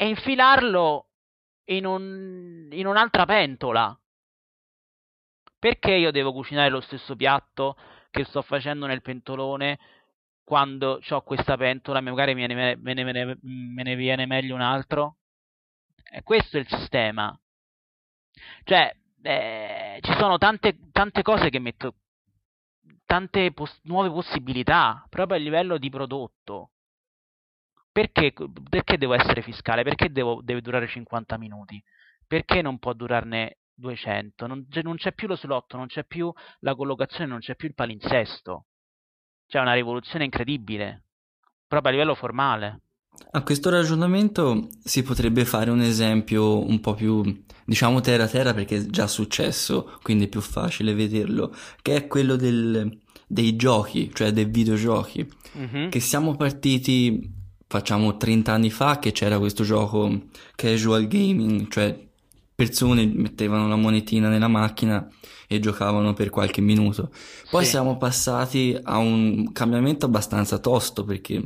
e 0.00 0.08
infilarlo 0.08 1.08
in, 1.64 1.84
un, 1.84 2.68
in 2.70 2.86
un'altra 2.86 3.26
pentola. 3.26 3.94
Perché 5.58 5.92
io 5.92 6.10
devo 6.10 6.32
cucinare 6.32 6.70
lo 6.70 6.80
stesso 6.80 7.14
piatto 7.16 7.76
che 8.08 8.24
sto 8.24 8.40
facendo 8.40 8.86
nel 8.86 9.02
pentolone 9.02 9.78
quando 10.42 11.00
ho 11.06 11.20
questa 11.20 11.58
pentola, 11.58 12.00
magari 12.00 12.34
me 12.34 12.46
ne, 12.46 12.76
me 12.76 12.94
ne, 12.94 13.38
me 13.42 13.82
ne 13.82 13.94
viene 13.94 14.24
meglio 14.24 14.54
un 14.54 14.62
altro? 14.62 15.18
Questo 16.24 16.56
è 16.56 16.60
il 16.60 16.66
sistema. 16.66 17.38
Cioè, 18.64 18.96
eh, 19.20 19.98
ci 20.00 20.12
sono 20.14 20.38
tante, 20.38 20.78
tante 20.92 21.20
cose 21.20 21.50
che 21.50 21.58
metto, 21.58 21.96
tante 23.04 23.52
pos- 23.52 23.80
nuove 23.82 24.08
possibilità 24.08 25.06
proprio 25.10 25.36
a 25.36 25.40
livello 25.40 25.76
di 25.76 25.90
prodotto. 25.90 26.70
Perché, 27.92 28.32
perché 28.68 28.98
devo 28.98 29.14
essere 29.14 29.42
fiscale? 29.42 29.82
Perché 29.82 30.10
devo, 30.10 30.40
deve 30.42 30.60
durare 30.60 30.86
50 30.86 31.36
minuti? 31.38 31.82
Perché 32.26 32.62
non 32.62 32.78
può 32.78 32.92
durarne 32.92 33.58
200? 33.74 34.46
Non, 34.46 34.66
non 34.82 34.96
c'è 34.96 35.12
più 35.12 35.26
lo 35.26 35.36
slot, 35.36 35.74
non 35.74 35.86
c'è 35.86 36.04
più 36.04 36.32
la 36.60 36.74
collocazione, 36.74 37.26
non 37.26 37.40
c'è 37.40 37.56
più 37.56 37.68
il 37.68 37.74
palinsesto. 37.74 38.66
C'è 39.46 39.58
una 39.58 39.74
rivoluzione 39.74 40.24
incredibile, 40.24 41.04
proprio 41.66 41.90
a 41.90 41.94
livello 41.94 42.14
formale. 42.14 42.82
A 43.32 43.42
questo 43.42 43.70
ragionamento 43.70 44.68
si 44.84 45.02
potrebbe 45.02 45.44
fare 45.44 45.70
un 45.70 45.80
esempio 45.80 46.64
un 46.64 46.78
po' 46.78 46.94
più, 46.94 47.44
diciamo, 47.64 48.00
terra 48.00 48.28
terra 48.28 48.54
perché 48.54 48.76
è 48.76 48.86
già 48.86 49.08
successo, 49.08 49.98
quindi 50.02 50.24
è 50.26 50.28
più 50.28 50.40
facile 50.40 50.94
vederlo, 50.94 51.52
che 51.82 51.96
è 51.96 52.06
quello 52.06 52.36
del, 52.36 52.98
dei 53.26 53.56
giochi, 53.56 54.12
cioè 54.14 54.32
dei 54.32 54.44
videogiochi, 54.46 55.28
mm-hmm. 55.58 55.88
che 55.88 56.00
siamo 56.00 56.36
partiti, 56.36 57.38
facciamo 57.70 58.16
30 58.16 58.52
anni 58.52 58.68
fa, 58.68 58.98
che 58.98 59.12
c'era 59.12 59.38
questo 59.38 59.62
gioco 59.62 60.22
casual 60.56 61.06
gaming, 61.06 61.68
cioè 61.68 61.96
persone 62.52 63.06
mettevano 63.06 63.68
la 63.68 63.76
monetina 63.76 64.28
nella 64.28 64.48
macchina 64.48 65.08
e 65.46 65.60
giocavano 65.60 66.12
per 66.12 66.30
qualche 66.30 66.60
minuto. 66.60 67.12
Poi 67.48 67.62
sì. 67.62 67.70
siamo 67.70 67.96
passati 67.96 68.76
a 68.82 68.98
un 68.98 69.52
cambiamento 69.52 70.06
abbastanza 70.06 70.58
tosto 70.58 71.04
perché 71.04 71.40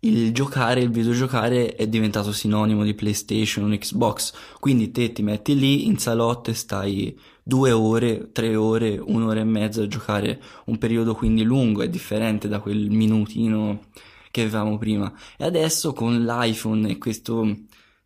il 0.00 0.32
giocare, 0.34 0.80
il 0.80 0.90
videogiocare 0.90 1.76
è 1.76 1.86
diventato 1.86 2.32
sinonimo 2.32 2.82
di 2.82 2.92
PlayStation, 2.92 3.70
Xbox, 3.78 4.32
quindi 4.58 4.90
te 4.90 5.12
ti 5.12 5.22
metti 5.22 5.56
lì 5.56 5.86
in 5.86 5.98
salotto 5.98 6.50
e 6.50 6.54
stai 6.54 7.16
due 7.44 7.70
ore, 7.70 8.32
tre 8.32 8.56
ore, 8.56 8.98
un'ora 8.98 9.38
e 9.38 9.44
mezza 9.44 9.82
a 9.82 9.86
giocare, 9.86 10.42
un 10.64 10.78
periodo 10.78 11.14
quindi 11.14 11.44
lungo, 11.44 11.82
è 11.82 11.88
differente 11.88 12.48
da 12.48 12.58
quel 12.58 12.90
minutino 12.90 13.84
che 14.32 14.40
avevamo 14.40 14.78
prima. 14.78 15.12
E 15.36 15.44
adesso 15.44 15.92
con 15.92 16.24
l'iPhone 16.24 16.88
e 16.88 16.98
questo 16.98 17.56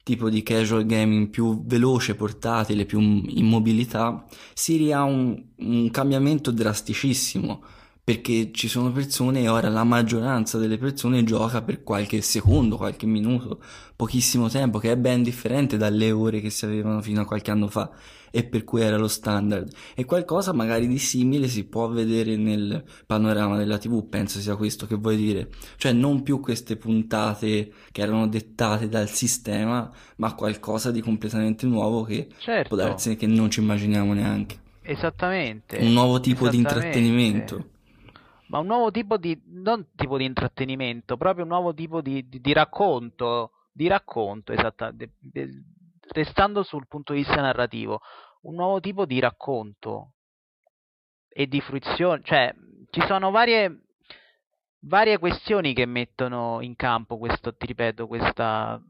tipo 0.03 0.29
di 0.29 0.43
casual 0.43 0.85
gaming 0.85 1.31
più 1.31 1.65
veloce, 1.65 2.15
portatile, 2.15 2.85
più 2.85 3.01
in 3.01 3.47
mobilità, 3.47 4.27
si 4.53 4.93
ha 4.93 5.03
un, 5.03 5.43
un 5.57 5.91
cambiamento 5.91 6.51
drasticissimo 6.51 7.63
perché 8.07 8.53
ci 8.53 8.69
sono 8.69 8.93
persone 8.93 9.41
e 9.41 9.49
ora 9.49 9.69
la 9.69 9.83
maggioranza 9.83 10.59
delle 10.59 10.79
persone 10.79 11.25
gioca 11.25 11.61
per 11.63 11.83
qualche 11.83 12.21
secondo, 12.21 12.77
qualche 12.77 13.05
minuto, 13.05 13.61
pochissimo 13.97 14.49
tempo, 14.49 14.79
che 14.79 14.93
è 14.93 14.97
ben 14.97 15.25
differente 15.25 15.77
dalle 15.77 16.13
ore 16.13 16.41
che 16.41 16.49
si 16.49 16.65
avevano 16.65 17.03
fino 17.03 17.23
a 17.23 17.25
qualche 17.25 17.51
anno 17.51 17.67
fa 17.67 17.91
e 18.31 18.45
per 18.45 18.63
cui 18.63 18.83
era 18.83 18.97
lo 18.97 19.09
standard. 19.09 19.73
E 19.97 20.05
qualcosa 20.05 20.53
magari 20.53 20.87
di 20.87 20.99
simile 20.99 21.49
si 21.49 21.65
può 21.65 21.89
vedere 21.89 22.37
nel 22.37 22.85
panorama 23.07 23.57
della 23.57 23.77
TV, 23.77 24.09
penso 24.09 24.39
sia 24.39 24.55
questo 24.55 24.87
che 24.87 24.95
vuoi 24.95 25.17
dire. 25.17 25.49
Cioè 25.77 25.91
non 25.91 26.23
più 26.23 26.39
queste 26.39 26.77
puntate 26.77 27.73
che 27.91 28.03
erano 28.03 28.29
dettate 28.29 28.89
dal 28.89 29.09
sistema, 29.09 29.91
ma 30.19 30.33
qualcosa 30.35 30.93
di 30.93 31.01
completamente 31.01 31.67
nuovo 31.67 32.05
che 32.05 32.29
certo. 32.39 32.69
può 32.69 32.77
darsi 32.77 33.17
che 33.17 33.27
non 33.27 33.51
ci 33.51 33.59
immaginiamo 33.59 34.13
neanche. 34.13 34.61
Esattamente. 34.83 35.79
Un 35.79 35.93
nuovo 35.93 36.21
tipo 36.21 36.49
di 36.49 36.59
intrattenimento 36.59 37.75
ma 38.49 38.59
un 38.59 38.67
nuovo 38.67 38.91
tipo 38.91 39.17
di, 39.17 39.41
non 39.47 39.89
tipo 39.95 40.17
di 40.17 40.25
intrattenimento, 40.25 41.17
proprio 41.17 41.45
un 41.45 41.51
nuovo 41.51 41.75
tipo 41.75 42.01
di, 42.01 42.29
di, 42.29 42.41
di 42.41 42.53
racconto, 42.53 43.53
di 43.73 43.89
racconto, 43.89 44.53
esattamente, 44.53 45.15
restando 46.09 46.63
sul 46.63 46.87
punto 46.87 47.13
di 47.13 47.21
vista 47.21 47.41
narrativo, 47.41 48.01
un 48.43 48.55
nuovo 48.55 48.81
tipo 48.81 49.05
di 49.05 49.19
racconto 49.19 50.13
e 51.29 51.47
di 51.47 51.61
fruizione, 51.61 52.23
cioè 52.23 52.55
ci 52.91 53.01
sono 53.03 53.31
varie, 53.31 53.83
varie 54.81 55.19
questioni 55.19 55.75
che 55.75 55.85
mettono 55.85 56.61
in 56.61 56.77
campo 56.77 57.19
questo, 57.19 57.55
ti 57.57 57.67
ripeto, 57.67 58.07
questa, 58.07 58.81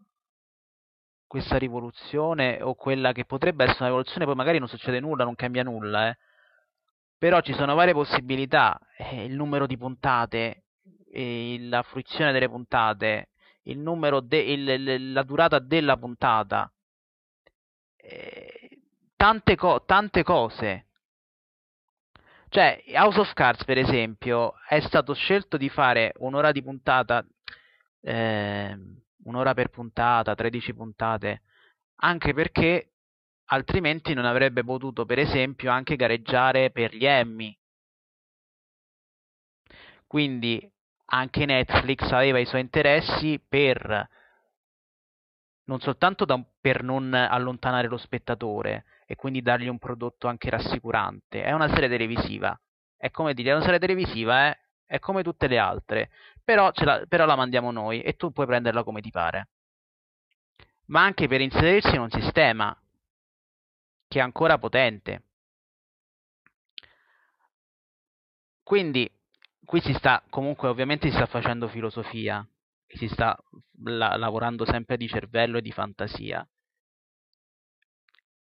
questa 1.26 1.56
rivoluzione 1.56 2.60
o 2.62 2.74
quella 2.74 3.12
che 3.12 3.24
potrebbe 3.24 3.64
essere 3.64 3.78
una 3.80 3.88
rivoluzione, 3.88 4.26
poi 4.26 4.34
magari 4.34 4.58
non 4.58 4.68
succede 4.68 5.00
nulla, 5.00 5.24
non 5.24 5.34
cambia 5.34 5.62
nulla, 5.62 6.10
eh 6.10 6.16
però 7.18 7.40
ci 7.40 7.54
sono 7.54 7.74
varie 7.74 7.92
possibilità, 7.94 8.78
eh, 8.96 9.24
il 9.24 9.34
numero 9.34 9.66
di 9.66 9.76
puntate, 9.76 10.64
eh, 11.10 11.56
la 11.60 11.82
fruizione 11.82 12.32
delle 12.32 12.48
puntate, 12.48 13.30
il 13.62 13.78
numero 13.78 14.20
de- 14.20 14.38
il, 14.38 15.12
la 15.12 15.22
durata 15.22 15.58
della 15.58 15.96
puntata, 15.96 16.70
eh, 17.96 18.78
tante, 19.16 19.56
co- 19.56 19.82
tante 19.84 20.22
cose. 20.22 20.86
Cioè, 22.48 22.84
House 22.94 23.18
of 23.20 23.32
Cards, 23.32 23.64
per 23.64 23.78
esempio, 23.78 24.54
è 24.68 24.80
stato 24.80 25.14
scelto 25.14 25.56
di 25.56 25.68
fare 25.68 26.12
un'ora 26.18 26.52
di 26.52 26.62
puntata, 26.62 27.26
eh, 28.02 28.78
un'ora 29.24 29.52
per 29.54 29.68
puntata, 29.68 30.34
13 30.34 30.74
puntate, 30.74 31.42
anche 31.96 32.32
perché 32.34 32.92
altrimenti 33.46 34.14
non 34.14 34.24
avrebbe 34.24 34.64
potuto, 34.64 35.04
per 35.04 35.18
esempio, 35.18 35.70
anche 35.70 35.96
gareggiare 35.96 36.70
per 36.70 36.94
gli 36.94 37.04
Emmy. 37.04 37.56
Quindi 40.06 40.70
anche 41.06 41.44
Netflix 41.44 42.10
aveva 42.10 42.38
i 42.38 42.46
suoi 42.46 42.60
interessi 42.60 43.40
per 43.46 44.08
non 45.64 45.80
soltanto 45.80 46.24
da, 46.24 46.40
per 46.60 46.82
non 46.82 47.12
allontanare 47.12 47.88
lo 47.88 47.96
spettatore 47.96 48.84
e 49.04 49.16
quindi 49.16 49.42
dargli 49.42 49.68
un 49.68 49.78
prodotto 49.78 50.28
anche 50.28 50.50
rassicurante. 50.50 51.42
È 51.42 51.52
una 51.52 51.68
serie 51.68 51.88
televisiva. 51.88 52.58
È 52.96 53.10
come 53.10 53.34
dire, 53.34 53.50
è 53.50 53.54
una 53.54 53.64
serie 53.64 53.78
televisiva, 53.78 54.48
eh? 54.48 54.58
è 54.86 54.98
come 55.00 55.22
tutte 55.22 55.48
le 55.48 55.58
altre, 55.58 56.10
però, 56.44 56.70
la, 56.74 57.04
però 57.08 57.26
la 57.26 57.36
mandiamo 57.36 57.70
noi 57.72 58.00
e 58.02 58.14
tu 58.14 58.30
puoi 58.32 58.46
prenderla 58.46 58.84
come 58.84 59.00
ti 59.00 59.10
pare. 59.10 59.48
ma 60.86 61.02
anche 61.02 61.26
per 61.28 61.40
inserirsi 61.40 61.94
in 61.94 62.00
un 62.00 62.10
sistema 62.10 62.76
che 64.08 64.18
è 64.18 64.22
ancora 64.22 64.58
potente. 64.58 65.22
Quindi 68.62 69.10
qui 69.64 69.80
si 69.80 69.92
sta 69.94 70.22
comunque 70.28 70.68
ovviamente 70.68 71.08
si 71.08 71.14
sta 71.14 71.26
facendo 71.26 71.68
filosofia, 71.68 72.46
si 72.86 73.08
sta 73.08 73.36
la- 73.84 74.16
lavorando 74.16 74.64
sempre 74.64 74.96
di 74.96 75.08
cervello 75.08 75.58
e 75.58 75.62
di 75.62 75.72
fantasia. 75.72 76.46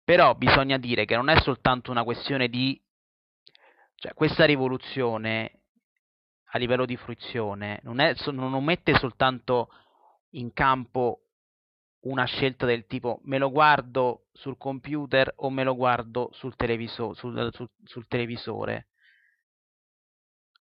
Però 0.05 0.35
bisogna 0.35 0.77
dire 0.77 1.05
che 1.05 1.15
non 1.15 1.29
è 1.29 1.41
soltanto 1.41 1.91
una 1.91 2.05
questione 2.05 2.49
di 2.49 2.81
cioè, 3.95 4.13
questa 4.15 4.45
rivoluzione 4.45 5.61
a 6.53 6.59
livello 6.59 6.85
di 6.85 6.97
fruizione 6.97 7.81
non, 7.85 8.01
è, 8.01 8.15
non 8.33 8.65
mette 8.65 8.95
soltanto 8.97 9.69
in 10.31 10.53
campo 10.53 11.30
una 12.03 12.25
scelta 12.25 12.65
del 12.67 12.87
tipo 12.87 13.21
me 13.25 13.39
lo 13.39 13.51
guardo 13.51 14.27
sul 14.33 14.57
computer 14.57 15.33
o 15.37 15.51
me 15.51 15.65
lo 15.65 15.75
guardo 15.75 16.31
sul, 16.33 16.57
televiso- 16.57 17.15
sul, 17.15 17.51
sul, 17.53 17.69
sul 17.85 18.07
televisore 18.07 18.87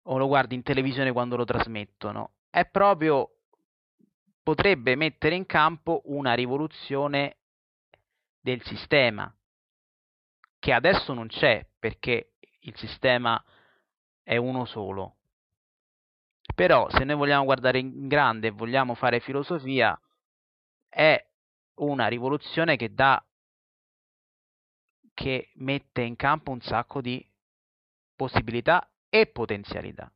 o 0.09 0.19
lo 0.19 0.27
guardi 0.27 0.55
in 0.55 0.63
televisione 0.63 1.13
quando 1.13 1.37
lo 1.37 1.45
trasmettono. 1.45 2.35
È 2.49 2.65
proprio 2.67 3.31
potrebbe 4.43 4.95
mettere 4.95 5.35
in 5.35 5.47
campo 5.47 6.03
una 6.05 6.35
rivoluzione 6.35 7.39
del 8.41 8.63
sistema 8.63 9.33
che 10.59 10.73
adesso 10.73 11.13
non 11.13 11.27
c'è 11.27 11.67
perché 11.79 12.35
il 12.61 12.77
sistema 12.77 13.43
è 14.23 14.37
uno 14.37 14.65
solo. 14.65 15.17
Però 16.55 16.89
se 16.91 17.03
noi 17.05 17.17
vogliamo 17.17 17.45
guardare 17.45 17.81
in 17.81 18.07
grande 18.07 18.49
e 18.49 18.53
vogliamo 18.53 18.95
fare 18.95 19.21
filosofia, 19.21 20.01
è 20.97 21.23
una 21.81 22.07
rivoluzione 22.07 22.77
che 22.77 22.95
dà 22.95 23.23
che 25.13 25.51
mette 25.57 26.01
in 26.01 26.17
campo 26.17 26.53
un 26.53 26.63
sacco 26.63 27.03
di 27.03 27.23
possibilità 28.15 28.91
e 29.11 29.27
potenzialità. 29.27 30.11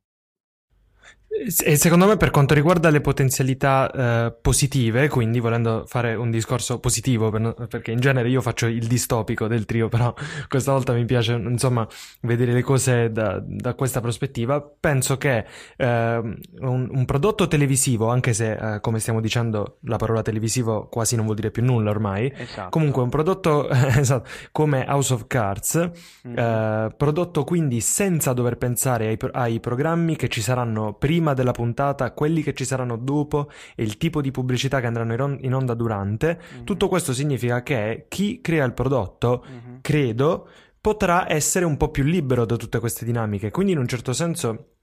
E 1.33 1.77
secondo 1.77 2.05
me 2.05 2.17
per 2.17 2.29
quanto 2.29 2.53
riguarda 2.53 2.89
le 2.89 2.99
potenzialità 2.99 3.89
eh, 3.89 4.33
positive, 4.41 5.07
quindi 5.07 5.39
volendo 5.39 5.85
fare 5.87 6.13
un 6.13 6.29
discorso 6.29 6.79
positivo, 6.79 7.29
per, 7.29 7.67
perché 7.69 7.91
in 7.91 8.01
genere 8.01 8.27
io 8.27 8.41
faccio 8.41 8.67
il 8.67 8.85
distopico 8.85 9.47
del 9.47 9.65
trio, 9.65 9.87
però 9.89 10.13
questa 10.49 10.73
volta 10.73 10.91
mi 10.91 11.05
piace 11.05 11.33
insomma 11.33 11.87
vedere 12.21 12.51
le 12.51 12.61
cose 12.61 13.11
da, 13.11 13.41
da 13.43 13.73
questa 13.75 14.01
prospettiva, 14.01 14.61
penso 14.61 15.17
che 15.17 15.45
eh, 15.77 15.85
un, 15.85 16.89
un, 16.91 17.05
prodotto 17.05 17.47
televisivo, 17.47 18.09
anche 18.09 18.33
se 18.33 18.75
eh, 18.75 18.81
come 18.81 18.99
stiamo 18.99 19.21
dicendo 19.21 19.77
la 19.83 19.95
parola 19.95 20.21
televisivo 20.21 20.89
quasi 20.89 21.15
non 21.15 21.23
vuol 21.23 21.37
dire 21.37 21.49
più 21.49 21.63
nulla 21.63 21.91
ormai, 21.91 22.31
esatto. 22.35 22.69
comunque 22.69 23.01
un 23.01 23.09
prodotto 23.09 23.69
esatto, 23.71 24.29
come 24.51 24.85
House 24.85 25.13
of 25.13 25.27
Cards, 25.27 25.91
mm. 26.27 26.87
prodotto 26.97 27.45
quindi 27.45 27.79
senza 27.79 28.33
dover 28.33 28.57
pensare 28.57 29.07
ai, 29.07 29.17
ai 29.31 29.59
programmi 29.61 30.17
che 30.17 30.27
ci 30.27 30.41
saranno 30.41 30.93
prima 30.93 31.20
prima 31.21 31.33
della 31.35 31.51
puntata, 31.51 32.11
quelli 32.13 32.41
che 32.41 32.55
ci 32.55 32.65
saranno 32.65 32.97
dopo 32.97 33.51
e 33.75 33.83
il 33.83 33.97
tipo 33.97 34.21
di 34.21 34.31
pubblicità 34.31 34.79
che 34.79 34.87
andranno 34.87 35.37
in 35.39 35.53
onda 35.53 35.75
durante. 35.75 36.41
Mm-hmm. 36.41 36.63
Tutto 36.63 36.87
questo 36.87 37.13
significa 37.13 37.61
che 37.61 38.07
chi 38.09 38.41
crea 38.41 38.65
il 38.65 38.73
prodotto, 38.73 39.45
mm-hmm. 39.47 39.77
credo, 39.81 40.49
potrà 40.81 41.31
essere 41.31 41.63
un 41.63 41.77
po' 41.77 41.89
più 41.89 42.03
libero 42.03 42.45
da 42.45 42.55
tutte 42.55 42.79
queste 42.79 43.05
dinamiche. 43.05 43.51
Quindi 43.51 43.73
in 43.73 43.77
un 43.77 43.87
certo 43.87 44.13
senso 44.13 44.77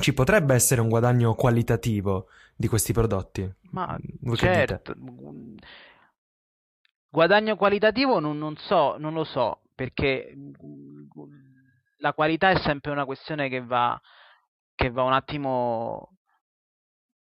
ci 0.00 0.14
potrebbe 0.14 0.54
essere 0.54 0.80
un 0.80 0.88
guadagno 0.88 1.34
qualitativo 1.34 2.28
di 2.54 2.68
questi 2.68 2.92
prodotti. 2.92 3.52
Ma 3.72 3.98
Voi 4.20 4.36
certo, 4.36 4.94
guadagno 7.08 7.56
qualitativo 7.56 8.20
non, 8.20 8.38
non, 8.38 8.54
so, 8.56 8.96
non 8.96 9.12
lo 9.12 9.24
so, 9.24 9.62
perché 9.74 10.32
la 11.96 12.12
qualità 12.12 12.50
è 12.50 12.60
sempre 12.60 12.92
una 12.92 13.04
questione 13.04 13.48
che 13.48 13.60
va 13.60 14.00
che 14.80 14.88
va 14.88 15.02
un 15.02 15.12
attimo 15.12 16.16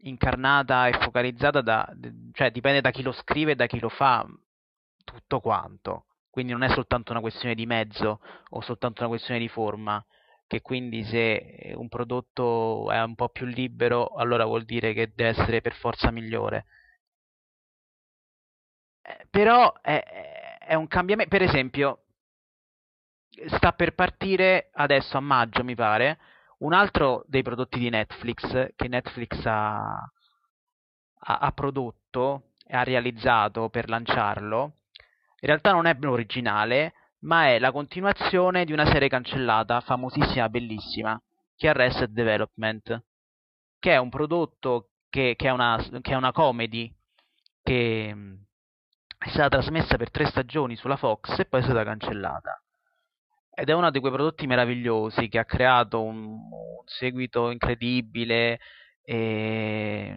incarnata 0.01 0.87
e 0.87 0.93
focalizzata 0.99 1.61
da, 1.61 1.91
cioè 2.33 2.51
dipende 2.51 2.81
da 2.81 2.91
chi 2.91 3.01
lo 3.01 3.11
scrive 3.11 3.53
e 3.53 3.55
da 3.55 3.65
chi 3.65 3.79
lo 3.79 3.89
fa 3.89 4.23
tutto 5.03 5.39
quanto. 5.39 6.05
Quindi 6.29 6.51
non 6.51 6.61
è 6.61 6.69
soltanto 6.69 7.11
una 7.11 7.19
questione 7.19 7.55
di 7.55 7.65
mezzo 7.65 8.21
o 8.49 8.61
soltanto 8.61 9.01
una 9.01 9.09
questione 9.09 9.39
di 9.39 9.47
forma, 9.47 10.05
che 10.45 10.61
quindi 10.61 11.03
se 11.03 11.73
un 11.75 11.87
prodotto 11.87 12.91
è 12.91 13.01
un 13.01 13.15
po' 13.15 13.29
più 13.29 13.47
libero, 13.47 14.09
allora 14.09 14.45
vuol 14.45 14.63
dire 14.63 14.93
che 14.93 15.11
deve 15.15 15.29
essere 15.29 15.61
per 15.61 15.73
forza 15.73 16.11
migliore. 16.11 16.65
Eh, 19.01 19.25
però 19.31 19.73
è, 19.81 20.59
è 20.59 20.75
un 20.75 20.85
cambiamento, 20.85 21.35
per 21.35 21.41
esempio, 21.41 22.03
sta 23.47 23.73
per 23.73 23.95
partire 23.95 24.69
adesso 24.73 25.17
a 25.17 25.21
maggio, 25.21 25.63
mi 25.63 25.73
pare, 25.73 26.19
un 26.59 26.73
altro 26.73 27.23
dei 27.27 27.43
prodotti 27.43 27.79
di 27.79 27.89
Netflix 27.89 28.69
che 28.75 28.87
Netflix 28.87 29.45
ha, 29.45 29.93
ha, 29.93 31.37
ha 31.37 31.51
prodotto 31.51 32.51
e 32.65 32.75
ha 32.75 32.83
realizzato 32.83 33.69
per 33.69 33.89
lanciarlo, 33.89 34.77
in 35.39 35.47
realtà 35.47 35.71
non 35.71 35.85
è 35.85 35.95
originale, 36.05 36.93
ma 37.19 37.47
è 37.47 37.59
la 37.59 37.71
continuazione 37.71 38.65
di 38.65 38.73
una 38.73 38.85
serie 38.85 39.07
cancellata, 39.07 39.81
famosissima, 39.81 40.49
bellissima, 40.49 41.21
che 41.55 41.67
è 41.67 41.69
Arrested 41.69 42.11
Development, 42.11 43.03
che 43.79 43.93
è 43.93 43.97
un 43.97 44.09
prodotto 44.09 44.89
che, 45.09 45.35
che, 45.37 45.47
è, 45.47 45.51
una, 45.51 45.77
che 46.01 46.11
è 46.11 46.15
una 46.15 46.31
comedy 46.31 46.93
che 47.63 48.15
è 49.17 49.29
stata 49.29 49.49
trasmessa 49.49 49.97
per 49.97 50.11
tre 50.11 50.25
stagioni 50.25 50.75
sulla 50.75 50.97
Fox 50.97 51.39
e 51.39 51.45
poi 51.45 51.61
è 51.61 51.63
stata 51.63 51.83
cancellata 51.83 52.61
ed 53.59 53.69
è 53.69 53.73
uno 53.73 53.89
di 53.89 53.99
quei 53.99 54.11
prodotti 54.11 54.45
meravigliosi 54.45 55.29
che 55.29 55.39
ha 55.39 55.45
creato 55.45 56.03
un, 56.03 56.25
un 56.25 56.83
seguito 56.85 57.49
incredibile 57.49 58.59
e, 59.01 60.15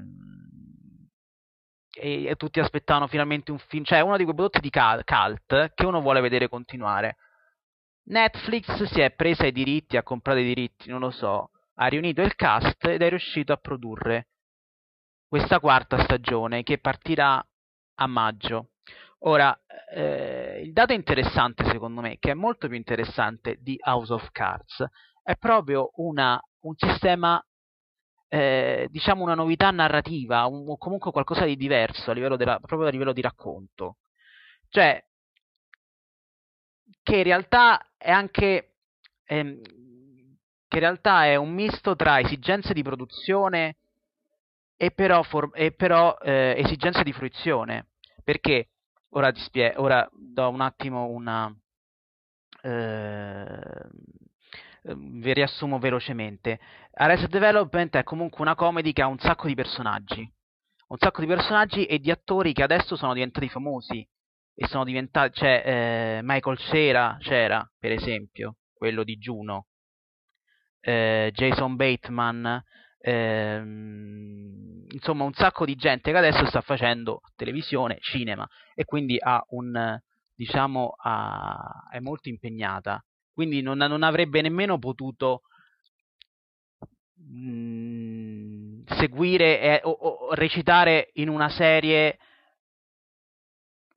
e, 1.90 2.24
e, 2.26 2.36
tutti 2.36 2.60
aspettavano 2.60 3.06
finalmente 3.06 3.50
un 3.50 3.58
film, 3.58 3.82
cioè 3.82 4.00
uno 4.00 4.18
di 4.18 4.24
quei 4.24 4.34
prodotti 4.34 4.60
di 4.60 4.68
cult 4.68 5.72
che 5.72 5.86
uno 5.86 6.02
vuole 6.02 6.20
vedere 6.20 6.50
continuare. 6.50 7.16
Netflix 8.08 8.82
si 8.82 9.00
è 9.00 9.10
presa 9.12 9.46
i 9.46 9.52
diritti, 9.52 9.96
ha 9.96 10.02
comprato 10.02 10.38
i 10.38 10.44
diritti, 10.44 10.90
non 10.90 11.00
lo 11.00 11.10
so, 11.10 11.50
ha 11.76 11.86
riunito 11.86 12.20
il 12.20 12.34
cast 12.34 12.84
ed 12.84 13.00
è 13.00 13.08
riuscito 13.08 13.54
a 13.54 13.56
produrre 13.56 14.26
questa 15.26 15.60
quarta 15.60 16.02
stagione 16.02 16.62
che 16.62 16.76
partirà 16.76 17.42
a 17.94 18.06
maggio. 18.06 18.72
Ora, 19.24 19.58
eh, 19.92 20.62
il 20.64 20.72
dato 20.72 20.92
interessante 20.92 21.64
secondo 21.64 22.00
me, 22.00 22.16
che 22.18 22.30
è 22.30 22.34
molto 22.34 22.68
più 22.68 22.76
interessante 22.76 23.58
di 23.60 23.78
House 23.84 24.12
of 24.12 24.30
Cards, 24.30 24.84
è 25.22 25.36
proprio 25.36 25.90
una, 25.96 26.40
un 26.60 26.74
sistema, 26.76 27.44
eh, 28.28 28.88
diciamo 28.90 29.22
una 29.22 29.34
novità 29.34 29.70
narrativa, 29.70 30.46
o 30.46 30.76
comunque 30.78 31.10
qualcosa 31.12 31.44
di 31.44 31.56
diverso 31.56 32.10
a 32.10 32.14
livello 32.14 32.36
della, 32.36 32.58
proprio 32.60 32.88
a 32.88 32.90
livello 32.90 33.12
di 33.12 33.20
racconto. 33.20 33.98
Cioè, 34.68 35.04
che 37.02 37.16
in 37.16 37.22
realtà 37.22 37.92
è 37.96 38.10
anche... 38.10 38.74
Ehm, 39.24 39.60
che 40.70 40.76
in 40.76 40.82
realtà 40.84 41.24
è 41.26 41.34
un 41.34 41.52
misto 41.52 41.96
tra 41.96 42.20
esigenze 42.20 42.72
di 42.72 42.82
produzione 42.84 43.78
e 44.76 44.92
però, 44.92 45.24
for- 45.24 45.50
e 45.52 45.72
però 45.72 46.16
eh, 46.22 46.54
esigenze 46.58 47.02
di 47.02 47.12
fruizione. 47.12 47.88
Perché 48.22 48.68
Ora 49.12 49.32
ti 49.32 49.40
spiego, 49.40 49.82
ora 49.82 50.08
do 50.12 50.48
un 50.48 50.60
attimo 50.60 51.06
una... 51.08 51.52
Eh, 52.62 53.88
vi 54.82 55.32
riassumo 55.32 55.78
velocemente. 55.78 56.60
Arrested 56.92 57.30
Development 57.30 57.96
è 57.96 58.04
comunque 58.04 58.40
una 58.42 58.54
comedy 58.54 58.92
che 58.92 59.02
ha 59.02 59.08
un 59.08 59.18
sacco 59.18 59.46
di 59.48 59.54
personaggi. 59.54 60.20
Un 60.88 60.96
sacco 60.98 61.20
di 61.20 61.26
personaggi 61.26 61.86
e 61.86 61.98
di 61.98 62.10
attori 62.10 62.52
che 62.52 62.62
adesso 62.62 62.94
sono 62.96 63.12
diventati 63.12 63.48
famosi. 63.48 64.06
E 64.54 64.66
sono 64.68 64.84
diventati... 64.84 65.40
C'è 65.40 65.62
eh, 65.64 66.20
Michael 66.22 66.58
Cera, 66.58 67.16
c'era, 67.18 67.68
per 67.78 67.92
esempio, 67.92 68.58
quello 68.72 69.02
di 69.02 69.16
Juno. 69.16 69.66
Eh, 70.80 71.30
Jason 71.34 71.74
Bateman, 71.74 72.62
ehm, 73.00 74.86
insomma 74.90 75.24
un 75.24 75.32
sacco 75.32 75.64
di 75.64 75.74
gente 75.74 76.10
che 76.10 76.16
adesso 76.16 76.46
sta 76.46 76.60
facendo 76.60 77.20
televisione, 77.36 77.98
cinema 78.00 78.48
e 78.74 78.84
quindi 78.84 79.16
ha 79.18 79.44
un 79.50 79.98
diciamo 80.34 80.94
ha, 81.02 81.88
è 81.90 82.00
molto 82.00 82.28
impegnata. 82.28 83.04
Quindi 83.32 83.62
non, 83.62 83.78
non 83.78 84.02
avrebbe 84.02 84.40
nemmeno 84.40 84.78
potuto 84.78 85.42
mh, 87.14 87.48
mm, 87.48 88.82
seguire 88.86 89.60
e, 89.60 89.80
o, 89.84 89.90
o 89.90 90.34
recitare 90.34 91.10
in 91.14 91.28
una 91.28 91.48
serie 91.50 92.18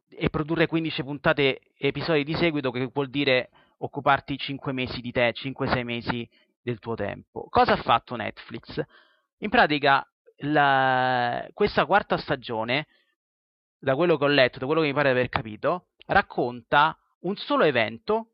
e 0.09 0.29
produrre 0.29 0.67
15 0.67 1.03
puntate 1.03 1.61
episodi 1.77 2.23
di 2.23 2.35
seguito 2.35 2.71
che 2.71 2.89
vuol 2.93 3.09
dire 3.09 3.49
occuparti 3.77 4.37
5 4.37 4.71
mesi 4.71 5.01
di 5.01 5.11
te, 5.11 5.33
5-6 5.33 5.83
mesi 5.83 6.29
del 6.63 6.79
tuo 6.79 6.95
tempo. 6.95 7.47
Cosa 7.49 7.73
ha 7.73 7.81
fatto 7.81 8.15
Netflix? 8.15 8.81
In 9.39 9.49
pratica 9.49 10.07
la, 10.37 11.47
questa 11.53 11.85
quarta 11.85 12.17
stagione 12.17 12.87
da 13.77 13.95
quello 13.95 14.17
che 14.17 14.23
ho 14.23 14.27
letto, 14.27 14.59
da 14.59 14.65
quello 14.65 14.81
che 14.81 14.87
mi 14.87 14.93
pare 14.93 15.11
di 15.11 15.19
aver 15.19 15.29
capito, 15.29 15.89
racconta 16.05 16.97
un 17.21 17.35
solo 17.35 17.65
evento, 17.65 18.31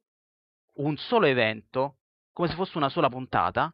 un 0.76 0.96
solo 0.98 1.26
evento, 1.26 1.98
come 2.32 2.48
se 2.48 2.56
fosse 2.56 2.78
una 2.78 2.90
sola 2.90 3.10
puntata, 3.10 3.74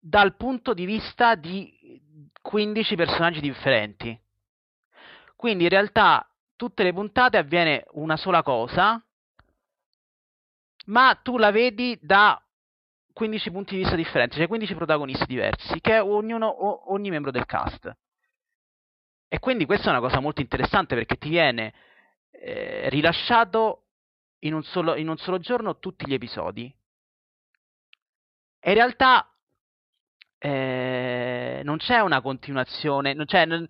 dal 0.00 0.34
punto 0.36 0.74
di 0.74 0.84
vista 0.84 1.36
di 1.36 2.00
15 2.42 2.96
personaggi 2.96 3.40
differenti. 3.40 4.18
Quindi 5.36 5.64
in 5.64 5.70
realtà 5.70 6.28
tutte 6.56 6.82
le 6.82 6.92
puntate 6.92 7.36
avviene 7.36 7.84
una 7.92 8.16
sola 8.16 8.42
cosa, 8.42 9.02
ma 10.86 11.18
tu 11.22 11.38
la 11.38 11.50
vedi 11.50 11.98
da 12.00 12.40
15 13.12 13.50
punti 13.50 13.74
di 13.74 13.80
vista 13.80 13.96
differenti, 13.96 14.36
cioè 14.36 14.46
15 14.46 14.74
protagonisti 14.74 15.26
diversi, 15.26 15.80
che 15.80 15.96
è 15.96 16.02
ognuno, 16.02 16.92
ogni 16.92 17.10
membro 17.10 17.30
del 17.30 17.46
cast. 17.46 17.94
E 19.28 19.38
quindi 19.38 19.66
questa 19.66 19.88
è 19.88 19.90
una 19.90 20.00
cosa 20.00 20.20
molto 20.20 20.40
interessante 20.40 20.94
perché 20.94 21.16
ti 21.16 21.28
viene 21.28 21.72
eh, 22.30 22.88
rilasciato 22.88 23.84
in 24.40 24.54
un, 24.54 24.62
solo, 24.62 24.96
in 24.96 25.08
un 25.08 25.16
solo 25.18 25.38
giorno 25.38 25.78
tutti 25.78 26.06
gli 26.06 26.14
episodi. 26.14 26.74
E 28.58 28.68
in 28.70 28.74
realtà 28.74 29.30
eh, 30.38 31.60
non 31.62 31.76
c'è 31.76 32.00
una 32.00 32.20
continuazione, 32.20 33.12
non 33.12 33.26
c'è, 33.26 33.44
non, 33.44 33.68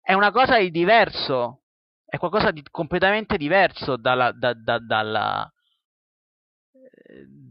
è 0.00 0.12
una 0.14 0.30
cosa 0.30 0.58
di 0.58 0.70
diverso, 0.70 1.62
è 2.04 2.16
qualcosa 2.18 2.50
di 2.50 2.62
completamente 2.70 3.36
diverso 3.36 3.96
dalla, 3.96 4.32
da, 4.32 4.54
da, 4.54 4.78
dalla, 4.78 5.51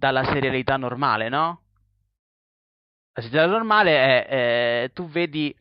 dalla 0.01 0.23
serialità 0.23 0.77
normale, 0.77 1.29
no? 1.29 1.61
La 3.13 3.21
serialità 3.21 3.51
normale 3.51 3.91
è, 3.91 4.25
è 4.25 4.91
tu 4.93 5.07
vedi 5.07 5.55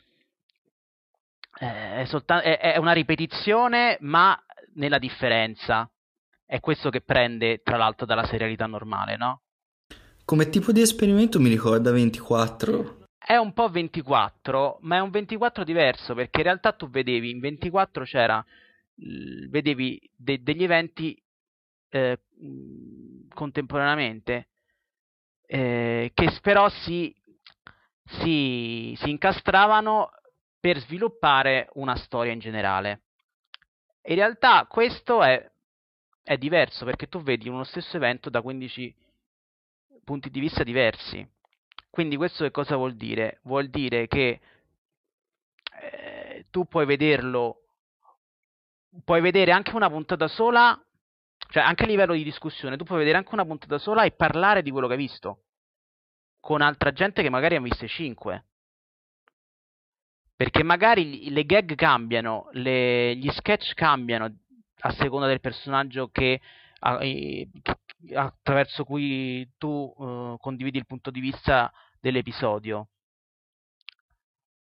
è, 1.58 2.04
soltanto, 2.06 2.46
è, 2.46 2.58
è 2.58 2.78
una 2.78 2.92
ripetizione, 2.92 3.98
ma 4.00 4.34
nella 4.76 4.98
differenza. 4.98 5.90
È 6.46 6.58
questo 6.58 6.88
che 6.88 7.02
prende, 7.02 7.60
tra 7.62 7.76
l'altro, 7.76 8.06
dalla 8.06 8.24
serialità 8.24 8.64
normale, 8.64 9.18
no? 9.18 9.42
Come 10.24 10.48
tipo 10.48 10.72
di 10.72 10.80
esperimento 10.80 11.38
mi 11.38 11.50
ricorda 11.50 11.92
24. 11.92 13.08
È 13.18 13.36
un 13.36 13.52
po' 13.52 13.68
24, 13.68 14.78
ma 14.80 14.96
è 14.96 15.00
un 15.00 15.10
24 15.10 15.64
diverso, 15.64 16.14
perché 16.14 16.38
in 16.38 16.44
realtà 16.44 16.72
tu 16.72 16.88
vedevi, 16.88 17.28
in 17.28 17.40
24 17.40 18.04
c'era, 18.04 18.42
vedevi 19.50 20.00
de- 20.16 20.42
degli 20.42 20.64
eventi 20.64 21.22
eh, 21.90 22.18
contemporaneamente, 23.40 24.48
eh, 25.46 26.10
che 26.12 26.38
però 26.42 26.68
si, 26.68 27.14
si, 28.04 28.94
si 29.00 29.08
incastravano 29.08 30.10
per 30.60 30.78
sviluppare 30.80 31.70
una 31.74 31.96
storia 31.96 32.32
in 32.32 32.38
generale. 32.38 33.00
In 34.02 34.14
realtà 34.16 34.66
questo 34.66 35.22
è, 35.22 35.50
è 36.22 36.36
diverso 36.36 36.84
perché 36.84 37.08
tu 37.08 37.22
vedi 37.22 37.48
uno 37.48 37.64
stesso 37.64 37.96
evento 37.96 38.28
da 38.28 38.42
15 38.42 38.94
punti 40.04 40.28
di 40.28 40.40
vista 40.40 40.62
diversi. 40.62 41.26
Quindi 41.88 42.16
questo 42.16 42.44
che 42.44 42.50
cosa 42.50 42.76
vuol 42.76 42.94
dire? 42.94 43.40
Vuol 43.44 43.70
dire 43.70 44.06
che 44.06 44.40
eh, 45.80 46.46
tu 46.50 46.66
puoi 46.66 46.84
vederlo, 46.84 47.62
puoi 49.02 49.22
vedere 49.22 49.50
anche 49.50 49.74
una 49.74 49.88
puntata 49.88 50.28
sola, 50.28 50.78
cioè 51.50 51.62
anche 51.64 51.84
a 51.84 51.86
livello 51.86 52.14
di 52.14 52.22
discussione, 52.22 52.76
tu 52.76 52.84
puoi 52.84 52.98
vedere 52.98 53.18
anche 53.18 53.34
una 53.34 53.44
puntata 53.44 53.78
sola 53.78 54.04
e 54.04 54.12
parlare 54.12 54.62
di 54.62 54.70
quello 54.70 54.86
che 54.86 54.92
hai 54.94 54.98
visto 54.98 55.42
con 56.38 56.62
altra 56.62 56.92
gente 56.92 57.22
che 57.22 57.28
magari 57.28 57.56
ha 57.56 57.60
visto 57.60 57.86
5. 57.86 58.44
Perché 60.36 60.62
magari 60.62 61.28
le 61.30 61.44
gag 61.44 61.74
cambiano, 61.74 62.48
le, 62.52 63.14
gli 63.16 63.28
sketch 63.30 63.74
cambiano 63.74 64.34
a 64.82 64.92
seconda 64.92 65.26
del 65.26 65.40
personaggio 65.40 66.08
che, 66.08 66.40
attraverso 68.14 68.84
cui 68.84 69.46
tu 69.58 69.68
uh, 69.68 70.38
condividi 70.38 70.78
il 70.78 70.86
punto 70.86 71.10
di 71.10 71.20
vista 71.20 71.70
dell'episodio. 72.00 72.88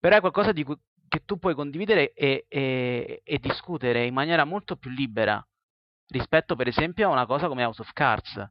Però 0.00 0.16
è 0.16 0.20
qualcosa 0.20 0.52
cui, 0.52 0.76
che 1.06 1.24
tu 1.24 1.38
puoi 1.38 1.54
condividere 1.54 2.12
e, 2.12 2.46
e, 2.48 3.20
e, 3.22 3.38
discutere 3.38 4.04
in 4.04 4.14
maniera 4.14 4.44
molto 4.44 4.76
più 4.76 4.90
libera 4.90 5.44
rispetto 6.08 6.56
per 6.56 6.68
esempio 6.68 7.08
a 7.08 7.12
una 7.12 7.26
cosa 7.26 7.48
come 7.48 7.64
House 7.64 7.80
of 7.80 7.92
Cards. 7.92 8.50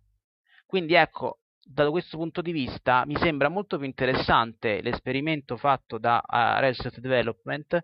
Quindi 0.66 0.94
ecco, 0.94 1.40
da 1.62 1.90
questo 1.90 2.18
punto 2.18 2.42
di 2.42 2.52
vista 2.52 3.04
mi 3.06 3.16
sembra 3.18 3.50
molto 3.50 3.78
più 3.78 3.86
interessante 3.86 4.82
l'esperimento 4.82 5.58
fatto 5.58 5.98
da 5.98 6.22
uh, 6.26 6.60
Reset 6.60 7.00
Development 7.00 7.80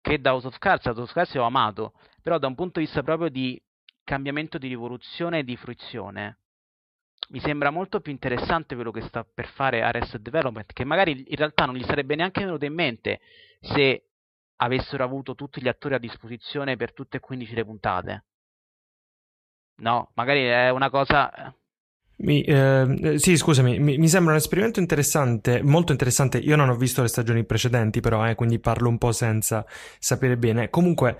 che 0.00 0.20
da 0.20 0.32
House 0.32 0.46
of 0.46 0.58
Cards. 0.58 0.86
House 0.86 1.00
of 1.00 1.12
Cards 1.12 1.34
ho 1.34 1.42
amato, 1.42 1.94
però 2.20 2.38
da 2.38 2.46
un 2.46 2.54
punto 2.54 2.78
di 2.78 2.86
vista 2.86 3.02
proprio 3.02 3.28
di 3.28 3.60
cambiamento 4.04 4.58
di 4.58 4.68
rivoluzione 4.68 5.40
e 5.40 5.44
di 5.44 5.56
fruizione 5.56 6.38
mi 7.28 7.40
sembra 7.40 7.70
molto 7.70 8.00
più 8.00 8.12
interessante 8.12 8.74
quello 8.74 8.90
che 8.90 9.00
sta 9.02 9.24
per 9.24 9.46
fare 9.48 9.82
Arrested 9.82 10.20
Development, 10.20 10.70
che 10.72 10.84
magari 10.84 11.24
in 11.28 11.36
realtà 11.36 11.64
non 11.64 11.76
gli 11.76 11.84
sarebbe 11.84 12.14
neanche 12.14 12.44
venuto 12.44 12.64
in 12.64 12.74
mente 12.74 13.20
se 13.60 14.08
avessero 14.56 15.02
avuto 15.02 15.34
tutti 15.34 15.62
gli 15.62 15.68
attori 15.68 15.94
a 15.94 15.98
disposizione 15.98 16.76
per 16.76 16.92
tutte 16.92 17.16
e 17.16 17.20
15 17.20 17.54
le 17.54 17.64
puntate. 17.64 18.24
No, 19.76 20.10
magari 20.14 20.44
è 20.44 20.70
una 20.70 20.90
cosa 20.90 21.32
eh, 21.32 21.54
mi, 22.22 22.42
eh, 22.42 23.14
sì, 23.16 23.36
scusami, 23.36 23.80
mi, 23.80 23.98
mi, 23.98 24.08
sembra 24.08 24.32
un 24.32 24.38
esperimento 24.38 24.78
interessante, 24.78 25.62
molto 25.62 25.92
interessante. 25.92 26.38
Io 26.38 26.54
non 26.56 26.68
ho 26.68 26.76
visto 26.76 27.02
le 27.02 27.08
stagioni 27.08 27.44
precedenti, 27.44 28.00
però, 28.00 28.28
eh, 28.28 28.34
quindi 28.36 28.60
parlo 28.60 28.88
un 28.88 28.98
po' 28.98 29.12
senza 29.12 29.64
sapere 29.98 30.36
bene. 30.36 30.70
Comunque, 30.70 31.18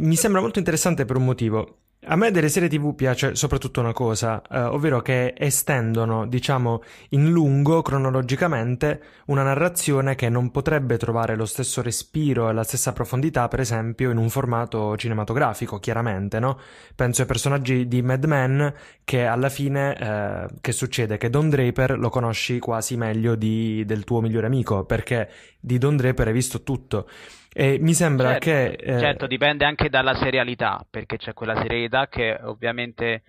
mi 0.00 0.16
sembra 0.16 0.40
molto 0.42 0.58
interessante 0.58 1.04
per 1.06 1.16
un 1.16 1.24
motivo. 1.24 1.78
A 2.06 2.16
me 2.16 2.30
delle 2.30 2.50
serie 2.50 2.68
TV 2.68 2.94
piace 2.94 3.34
soprattutto 3.34 3.80
una 3.80 3.94
cosa, 3.94 4.42
eh, 4.50 4.60
ovvero 4.60 5.00
che 5.00 5.32
estendono, 5.34 6.26
diciamo, 6.26 6.82
in 7.10 7.30
lungo 7.30 7.80
cronologicamente 7.80 9.00
una 9.26 9.42
narrazione 9.42 10.14
che 10.14 10.28
non 10.28 10.50
potrebbe 10.50 10.98
trovare 10.98 11.34
lo 11.34 11.46
stesso 11.46 11.80
respiro 11.80 12.50
e 12.50 12.52
la 12.52 12.62
stessa 12.62 12.92
profondità, 12.92 13.48
per 13.48 13.60
esempio, 13.60 14.10
in 14.10 14.18
un 14.18 14.28
formato 14.28 14.98
cinematografico, 14.98 15.78
chiaramente, 15.78 16.38
no? 16.38 16.58
Penso 16.94 17.22
ai 17.22 17.26
personaggi 17.26 17.88
di 17.88 18.02
Mad 18.02 18.24
Men 18.24 18.74
che 19.02 19.24
alla 19.24 19.48
fine 19.48 19.96
eh, 19.98 20.46
che 20.60 20.72
succede? 20.72 21.16
Che 21.16 21.30
Don 21.30 21.48
Draper 21.48 21.98
lo 21.98 22.10
conosci 22.10 22.58
quasi 22.58 22.98
meglio 22.98 23.34
di, 23.34 23.82
del 23.86 24.04
tuo 24.04 24.20
migliore 24.20 24.46
amico, 24.46 24.84
perché 24.84 25.30
di 25.58 25.78
Don 25.78 25.96
Draper 25.96 26.26
hai 26.26 26.34
visto 26.34 26.62
tutto. 26.62 27.08
E 27.56 27.78
mi 27.78 27.94
sembra 27.94 28.38
certo, 28.38 28.44
che... 28.44 28.72
Eh... 28.72 28.98
Certo, 28.98 29.26
dipende 29.28 29.64
anche 29.64 29.88
dalla 29.88 30.14
serialità, 30.16 30.84
perché 30.90 31.16
c'è 31.16 31.32
quella 31.34 31.54
serialità 31.54 32.08
che 32.08 32.36
ovviamente 32.42 33.22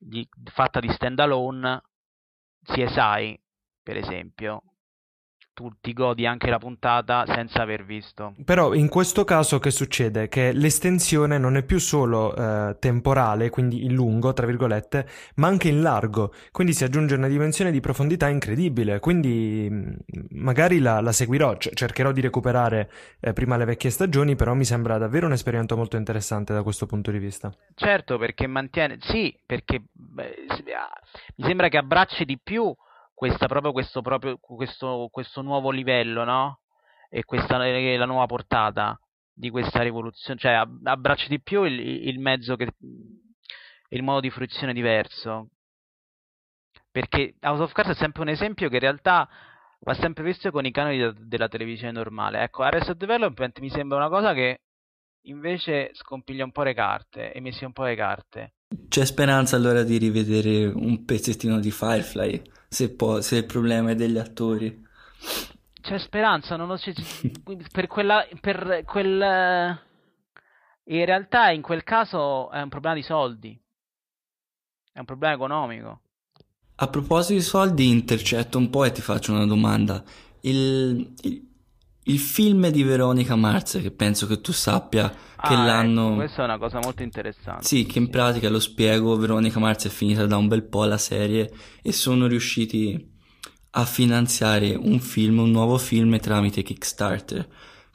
di, 0.00 0.26
fatta 0.44 0.80
di 0.80 0.88
stand 0.90 1.20
alone, 1.20 1.82
CSI 2.64 3.38
per 3.82 3.98
esempio, 3.98 4.62
tu 5.56 5.72
ti 5.80 5.94
godi 5.94 6.26
anche 6.26 6.50
la 6.50 6.58
puntata 6.58 7.24
senza 7.26 7.62
aver 7.62 7.86
visto. 7.86 8.34
Però 8.44 8.74
in 8.74 8.90
questo 8.90 9.24
caso 9.24 9.58
che 9.58 9.70
succede? 9.70 10.28
Che 10.28 10.52
l'estensione 10.52 11.38
non 11.38 11.56
è 11.56 11.62
più 11.62 11.78
solo 11.78 12.36
eh, 12.36 12.76
temporale, 12.78 13.48
quindi 13.48 13.82
in 13.86 13.94
lungo, 13.94 14.34
tra 14.34 14.44
virgolette, 14.44 15.08
ma 15.36 15.46
anche 15.46 15.68
in 15.68 15.80
largo, 15.80 16.34
quindi 16.52 16.74
si 16.74 16.84
aggiunge 16.84 17.14
una 17.14 17.26
dimensione 17.26 17.70
di 17.70 17.80
profondità 17.80 18.28
incredibile, 18.28 19.00
quindi 19.00 19.66
mm, 19.70 19.94
magari 20.32 20.78
la, 20.78 21.00
la 21.00 21.12
seguirò, 21.12 21.56
c- 21.56 21.70
cercherò 21.72 22.12
di 22.12 22.20
recuperare 22.20 22.90
eh, 23.18 23.32
prima 23.32 23.56
le 23.56 23.64
vecchie 23.64 23.88
stagioni, 23.88 24.36
però 24.36 24.52
mi 24.52 24.66
sembra 24.66 24.98
davvero 24.98 25.24
un 25.24 25.32
esperimento 25.32 25.74
molto 25.74 25.96
interessante 25.96 26.52
da 26.52 26.62
questo 26.62 26.84
punto 26.84 27.10
di 27.10 27.18
vista. 27.18 27.50
Certo, 27.74 28.18
perché 28.18 28.46
mantiene, 28.46 28.98
sì, 29.00 29.34
perché 29.46 29.84
beh, 29.90 30.34
mi 31.36 31.46
sembra 31.46 31.68
che 31.68 31.78
abbracci 31.78 32.26
di 32.26 32.38
più 32.38 32.76
questa, 33.16 33.46
proprio 33.46 33.72
questo, 33.72 34.02
proprio 34.02 34.36
questo, 34.38 35.08
questo 35.10 35.40
nuovo 35.40 35.70
livello, 35.70 36.22
no? 36.24 36.60
E 37.08 37.24
questa 37.24 37.56
la 37.56 38.04
nuova 38.04 38.26
portata 38.26 39.00
di 39.32 39.48
questa 39.48 39.80
rivoluzione, 39.82 40.38
cioè 40.38 40.52
abbraccia 40.84 41.28
di 41.28 41.40
più 41.40 41.64
il, 41.64 41.80
il 41.80 42.18
mezzo 42.18 42.56
che 42.56 42.68
il 43.88 44.02
modo 44.02 44.20
di 44.20 44.28
fruizione 44.28 44.74
diverso. 44.74 45.48
Perché 46.90 47.36
House 47.40 47.62
of 47.62 47.72
Cards 47.72 47.92
è 47.92 47.94
sempre 47.94 48.20
un 48.20 48.28
esempio 48.28 48.68
che 48.68 48.74
in 48.74 48.80
realtà 48.80 49.26
va 49.80 49.94
sempre 49.94 50.22
visto 50.22 50.50
con 50.50 50.66
i 50.66 50.70
canoni 50.70 50.98
de- 50.98 51.14
della 51.16 51.48
televisione 51.48 51.92
normale. 51.92 52.42
Ecco, 52.42 52.64
Arrested 52.64 52.98
Development 52.98 53.58
mi 53.60 53.70
sembra 53.70 53.96
una 53.96 54.08
cosa 54.10 54.34
che 54.34 54.60
invece 55.22 55.88
scompiglia 55.94 56.44
un 56.44 56.52
po' 56.52 56.64
le 56.64 56.74
carte 56.74 57.32
e 57.32 57.40
messi 57.40 57.64
un 57.64 57.72
po' 57.72 57.84
le 57.84 57.96
carte. 57.96 58.55
C'è 58.88 59.04
speranza 59.04 59.56
allora 59.56 59.82
di 59.82 59.98
rivedere 59.98 60.66
un 60.66 61.04
pezzettino 61.04 61.60
di 61.60 61.70
Firefly? 61.70 62.42
se, 62.68 62.90
può, 62.90 63.20
se 63.20 63.36
il 63.36 63.46
problema 63.46 63.90
è 63.90 63.94
degli 63.94 64.18
attori. 64.18 64.84
C'è 65.80 65.98
speranza, 65.98 66.56
non 66.56 66.68
lo 66.68 66.76
so, 66.76 66.92
per 67.72 67.86
quella, 67.86 68.26
per 68.40 68.82
quel... 68.84 69.80
In 70.88 71.04
realtà 71.04 71.50
in 71.50 71.62
quel 71.62 71.82
caso 71.82 72.48
è 72.50 72.60
un 72.60 72.68
problema 72.68 72.94
di 72.94 73.02
soldi, 73.02 73.60
è 74.92 75.00
un 75.00 75.04
problema 75.04 75.34
economico. 75.34 76.00
A 76.76 76.88
proposito 76.88 77.32
di 77.32 77.40
soldi, 77.40 77.90
intercetto 77.90 78.58
un 78.58 78.70
po' 78.70 78.84
e 78.84 78.92
ti 78.92 79.00
faccio 79.00 79.32
una 79.32 79.46
domanda. 79.46 80.04
Il, 80.42 81.14
il, 81.22 81.44
il 82.08 82.18
film 82.18 82.68
di 82.68 82.82
Veronica 82.82 83.36
Mars, 83.36 83.78
che 83.80 83.90
penso 83.90 84.26
che 84.26 84.40
tu 84.40 84.52
sappia 84.52 85.08
che 85.08 85.54
Ah, 85.54 85.64
l'hanno... 85.64 86.06
ecco, 86.08 86.14
questa 86.16 86.42
è 86.42 86.44
una 86.44 86.58
cosa 86.58 86.78
molto 86.82 87.02
interessante. 87.02 87.64
Sì, 87.64 87.84
che 87.84 87.98
in 87.98 88.10
pratica 88.10 88.48
lo 88.48 88.60
spiego, 88.60 89.16
Veronica 89.16 89.58
Mars 89.58 89.86
è 89.86 89.88
finita 89.88 90.26
da 90.26 90.36
un 90.36 90.48
bel 90.48 90.64
po' 90.64 90.84
la 90.84 90.98
serie 90.98 91.52
e 91.82 91.92
sono 91.92 92.26
riusciti 92.26 93.14
a 93.70 93.84
finanziare 93.84 94.74
un 94.74 94.98
film, 95.00 95.38
un 95.40 95.50
nuovo 95.50 95.76
film 95.78 96.18
tramite 96.18 96.62
Kickstarter, 96.62 97.46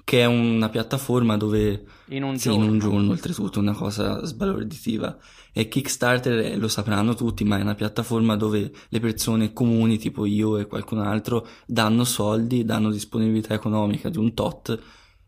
che 0.04 0.22
è 0.22 0.26
una 0.26 0.70
piattaforma 0.70 1.38
dove 1.38 1.86
In 2.08 2.24
un 2.24 2.38
sì, 2.38 2.50
giorno. 2.50 2.64
in 2.66 2.70
un 2.72 2.80
giorno 2.80 3.12
oltretutto, 3.12 3.60
una 3.60 3.74
cosa 3.74 4.24
sbalorditiva. 4.26 5.18
E 5.54 5.68
Kickstarter 5.68 6.40
eh, 6.40 6.56
lo 6.58 6.68
sapranno 6.68 7.14
tutti, 7.14 7.44
ma 7.44 7.58
è 7.58 7.62
una 7.62 7.76
piattaforma 7.76 8.36
dove 8.36 8.72
le 8.90 9.00
persone 9.00 9.54
comuni, 9.54 9.98
tipo 9.98 10.26
io 10.26 10.58
e 10.58 10.66
qualcun 10.68 11.00
altro, 11.00 11.48
danno 11.66 12.04
soldi, 12.04 12.64
danno 12.66 12.92
disponibilità 12.92 13.54
economica 13.54 14.10
di 14.10 14.18
un 14.18 14.34
tot 14.34 14.80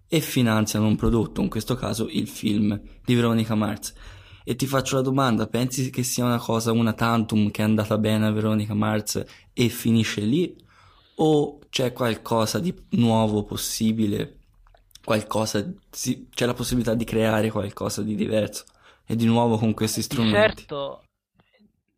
e 0.07 0.19
finanziano 0.21 0.88
un 0.88 0.95
prodotto, 0.95 1.41
in 1.41 1.49
questo 1.49 1.76
caso 1.76 2.07
il 2.09 2.28
film 2.28 2.80
di 3.03 3.15
Veronica 3.15 3.55
Mars. 3.55 3.93
E 4.45 4.55
ti 4.55 4.67
faccio 4.67 4.95
la 4.97 5.01
domanda, 5.01 5.47
pensi 5.47 5.89
che 5.89 6.03
sia 6.03 6.26
una 6.26 6.38
cosa, 6.38 6.71
una 6.71 6.93
tantum 6.93 7.49
che 7.49 7.61
è 7.61 7.65
andata 7.65 7.97
bene 7.97 8.26
a 8.28 8.32
Veronica 8.32 8.74
Mars 8.74 9.24
e 9.53 9.69
finisce 9.69 10.21
lì? 10.21 10.55
O 11.15 11.59
c'è 11.69 11.93
qualcosa 11.93 12.59
di 12.59 12.74
nuovo 12.91 13.43
possibile? 13.43 14.43
Qualcosa, 15.04 15.64
sì, 15.89 16.30
c'è 16.30 16.45
la 16.45 16.54
possibilità 16.54 16.93
di 16.95 17.04
creare 17.04 17.51
qualcosa 17.51 18.01
di 18.01 18.16
diverso 18.16 18.64
e 19.06 19.16
di 19.16 19.26
nuovo 19.26 19.58
con 19.58 19.74
questi 19.74 19.99
Di 19.99 20.06
strumenti? 20.06 20.66
certo, 20.66 21.04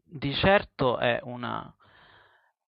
di 0.04 0.34
certo 0.34 0.98
è 0.98 1.20
una, 1.24 1.72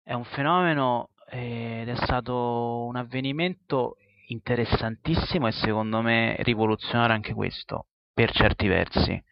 è 0.02 0.12
un 0.12 0.24
fenomeno 0.24 1.10
eh, 1.30 1.80
ed 1.82 1.88
è 1.88 1.96
stato 1.96 2.84
un 2.86 2.96
avvenimento 2.96 3.96
interessantissimo 4.28 5.46
e 5.46 5.52
secondo 5.52 6.02
me 6.02 6.36
rivoluzionario 6.40 7.14
anche 7.14 7.32
questo, 7.32 7.86
per 8.12 8.30
certi 8.32 8.66
versi. 8.66 9.22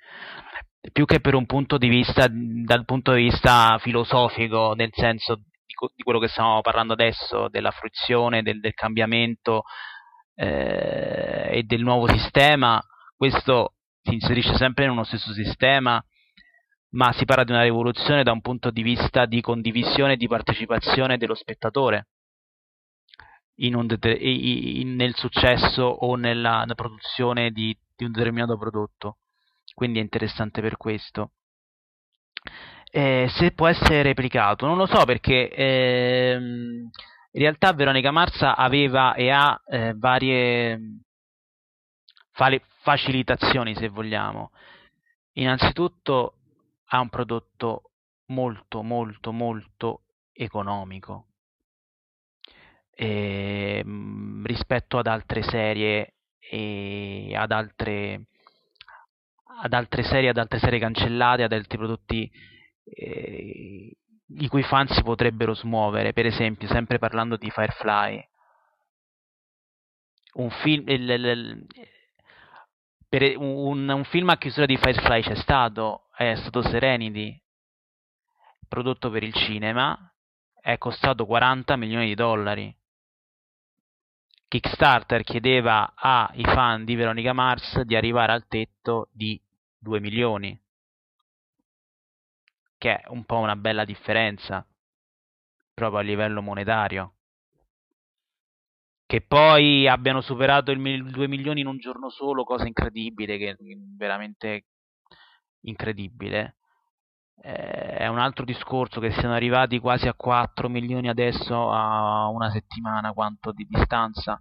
Più 0.92 1.04
che 1.04 1.20
per 1.20 1.34
un 1.34 1.46
punto 1.46 1.78
di 1.78 1.88
vista, 1.88 2.26
dal 2.30 2.84
punto 2.84 3.12
di 3.12 3.24
vista 3.24 3.76
filosofico, 3.80 4.72
nel 4.74 4.90
senso 4.92 5.34
di, 5.34 5.74
di 5.94 6.02
quello 6.02 6.20
che 6.20 6.28
stiamo 6.28 6.60
parlando 6.62 6.94
adesso, 6.94 7.48
della 7.48 7.72
fruizione, 7.72 8.42
del, 8.42 8.60
del 8.60 8.72
cambiamento 8.72 9.64
eh, 10.36 11.48
e 11.58 11.62
del 11.64 11.82
nuovo 11.82 12.06
sistema, 12.08 12.80
questo 13.16 13.74
si 14.02 14.14
inserisce 14.14 14.54
sempre 14.56 14.84
in 14.84 14.90
uno 14.90 15.04
stesso 15.04 15.32
sistema, 15.32 16.02
ma 16.90 17.12
si 17.12 17.24
parla 17.24 17.44
di 17.44 17.50
una 17.52 17.62
rivoluzione 17.62 18.22
da 18.22 18.32
un 18.32 18.40
punto 18.40 18.70
di 18.70 18.82
vista 18.82 19.26
di 19.26 19.40
condivisione 19.40 20.12
e 20.12 20.16
di 20.16 20.28
partecipazione 20.28 21.18
dello 21.18 21.34
spettatore 21.34 22.06
in 23.56 23.74
un 23.74 23.86
dete- 23.86 24.10
i- 24.10 24.80
i- 24.80 24.84
nel 24.84 25.14
successo 25.14 25.82
o 25.82 26.14
nella, 26.16 26.60
nella 26.60 26.74
produzione 26.74 27.50
di, 27.50 27.76
di 27.96 28.04
un 28.04 28.12
determinato 28.12 28.56
prodotto. 28.58 29.18
Quindi 29.74 29.98
è 29.98 30.02
interessante 30.02 30.60
per 30.60 30.76
questo. 30.76 31.32
Eh, 32.90 33.26
se 33.30 33.50
può 33.52 33.66
essere 33.66 34.02
replicato, 34.02 34.66
non 34.66 34.76
lo 34.76 34.86
so 34.86 35.04
perché 35.04 35.50
ehm, 35.50 36.88
in 37.36 37.42
realtà 37.42 37.72
Veronica 37.74 38.10
Marza 38.10 38.56
aveva 38.56 39.14
e 39.14 39.30
ha 39.30 39.60
eh, 39.68 39.92
varie 39.94 41.02
fale- 42.32 42.62
facilitazioni, 42.80 43.74
se 43.74 43.88
vogliamo. 43.88 44.52
Innanzitutto 45.32 46.38
ha 46.86 47.00
un 47.00 47.10
prodotto 47.10 47.90
molto, 48.28 48.82
molto, 48.82 49.32
molto 49.32 50.00
economico 50.32 51.26
ehm, 52.92 54.44
rispetto 54.46 54.96
ad 54.96 55.06
altre 55.06 55.42
serie 55.42 56.14
e 56.38 57.34
ad 57.36 57.52
altre, 57.52 58.28
ad 59.62 59.74
altre 59.74 60.02
serie, 60.04 60.30
ad 60.30 60.38
altre 60.38 60.58
serie 60.58 60.78
cancellate, 60.78 61.42
ad 61.42 61.52
altri 61.52 61.76
prodotti 61.76 62.30
eh, 62.84 63.94
i 64.38 64.48
cui 64.48 64.62
fan 64.62 64.88
si 64.88 65.02
potrebbero 65.02 65.54
smuovere. 65.54 66.12
Per 66.12 66.26
esempio, 66.26 66.68
sempre 66.68 66.98
parlando 66.98 67.36
di 67.36 67.50
Firefly, 67.50 68.28
un 70.34 70.50
film, 70.50 70.88
il- 70.88 71.08
il- 71.10 71.24
il- 71.24 71.66
un, 73.38 73.88
un 73.88 74.04
film 74.04 74.28
a 74.30 74.36
chiusura 74.36 74.66
di 74.66 74.76
Firefly 74.76 75.22
c'è 75.22 75.34
stato, 75.36 76.08
è 76.16 76.34
stato 76.36 76.62
Serenity, 76.62 77.40
prodotto 78.68 79.10
per 79.10 79.22
il 79.22 79.32
cinema, 79.32 79.96
è 80.60 80.76
costato 80.78 81.24
40 81.24 81.76
milioni 81.76 82.06
di 82.06 82.14
dollari. 82.14 82.76
Kickstarter 84.48 85.22
chiedeva 85.22 85.92
ai 85.96 86.42
fan 86.44 86.84
di 86.84 86.94
Veronica 86.94 87.32
Mars 87.32 87.80
di 87.82 87.96
arrivare 87.96 88.32
al 88.32 88.46
tetto 88.46 89.08
di 89.12 89.40
2 89.78 90.00
milioni, 90.00 90.58
che 92.86 93.00
è 93.00 93.08
un 93.08 93.24
po' 93.24 93.38
una 93.38 93.56
bella 93.56 93.84
differenza 93.84 94.64
proprio 95.74 95.98
a 95.98 96.02
livello 96.02 96.40
monetario. 96.40 97.14
Che 99.06 99.20
poi 99.22 99.88
abbiano 99.88 100.20
superato 100.20 100.70
il 100.70 100.78
mil- 100.78 101.10
2 101.10 101.26
milioni 101.28 101.60
in 101.60 101.66
un 101.66 101.78
giorno 101.78 102.08
solo, 102.10 102.44
cosa 102.44 102.66
incredibile, 102.66 103.38
che 103.38 103.56
veramente 103.96 104.66
incredibile. 105.62 106.56
Eh, 107.42 107.96
è 107.98 108.06
un 108.06 108.18
altro 108.18 108.44
discorso 108.44 109.00
che 109.00 109.10
siano 109.12 109.34
arrivati 109.34 109.78
quasi 109.80 110.06
a 110.08 110.14
4 110.14 110.68
milioni 110.68 111.08
adesso 111.08 111.70
a 111.70 112.28
una 112.28 112.50
settimana 112.50 113.12
quanto 113.12 113.52
di 113.52 113.66
distanza. 113.68 114.40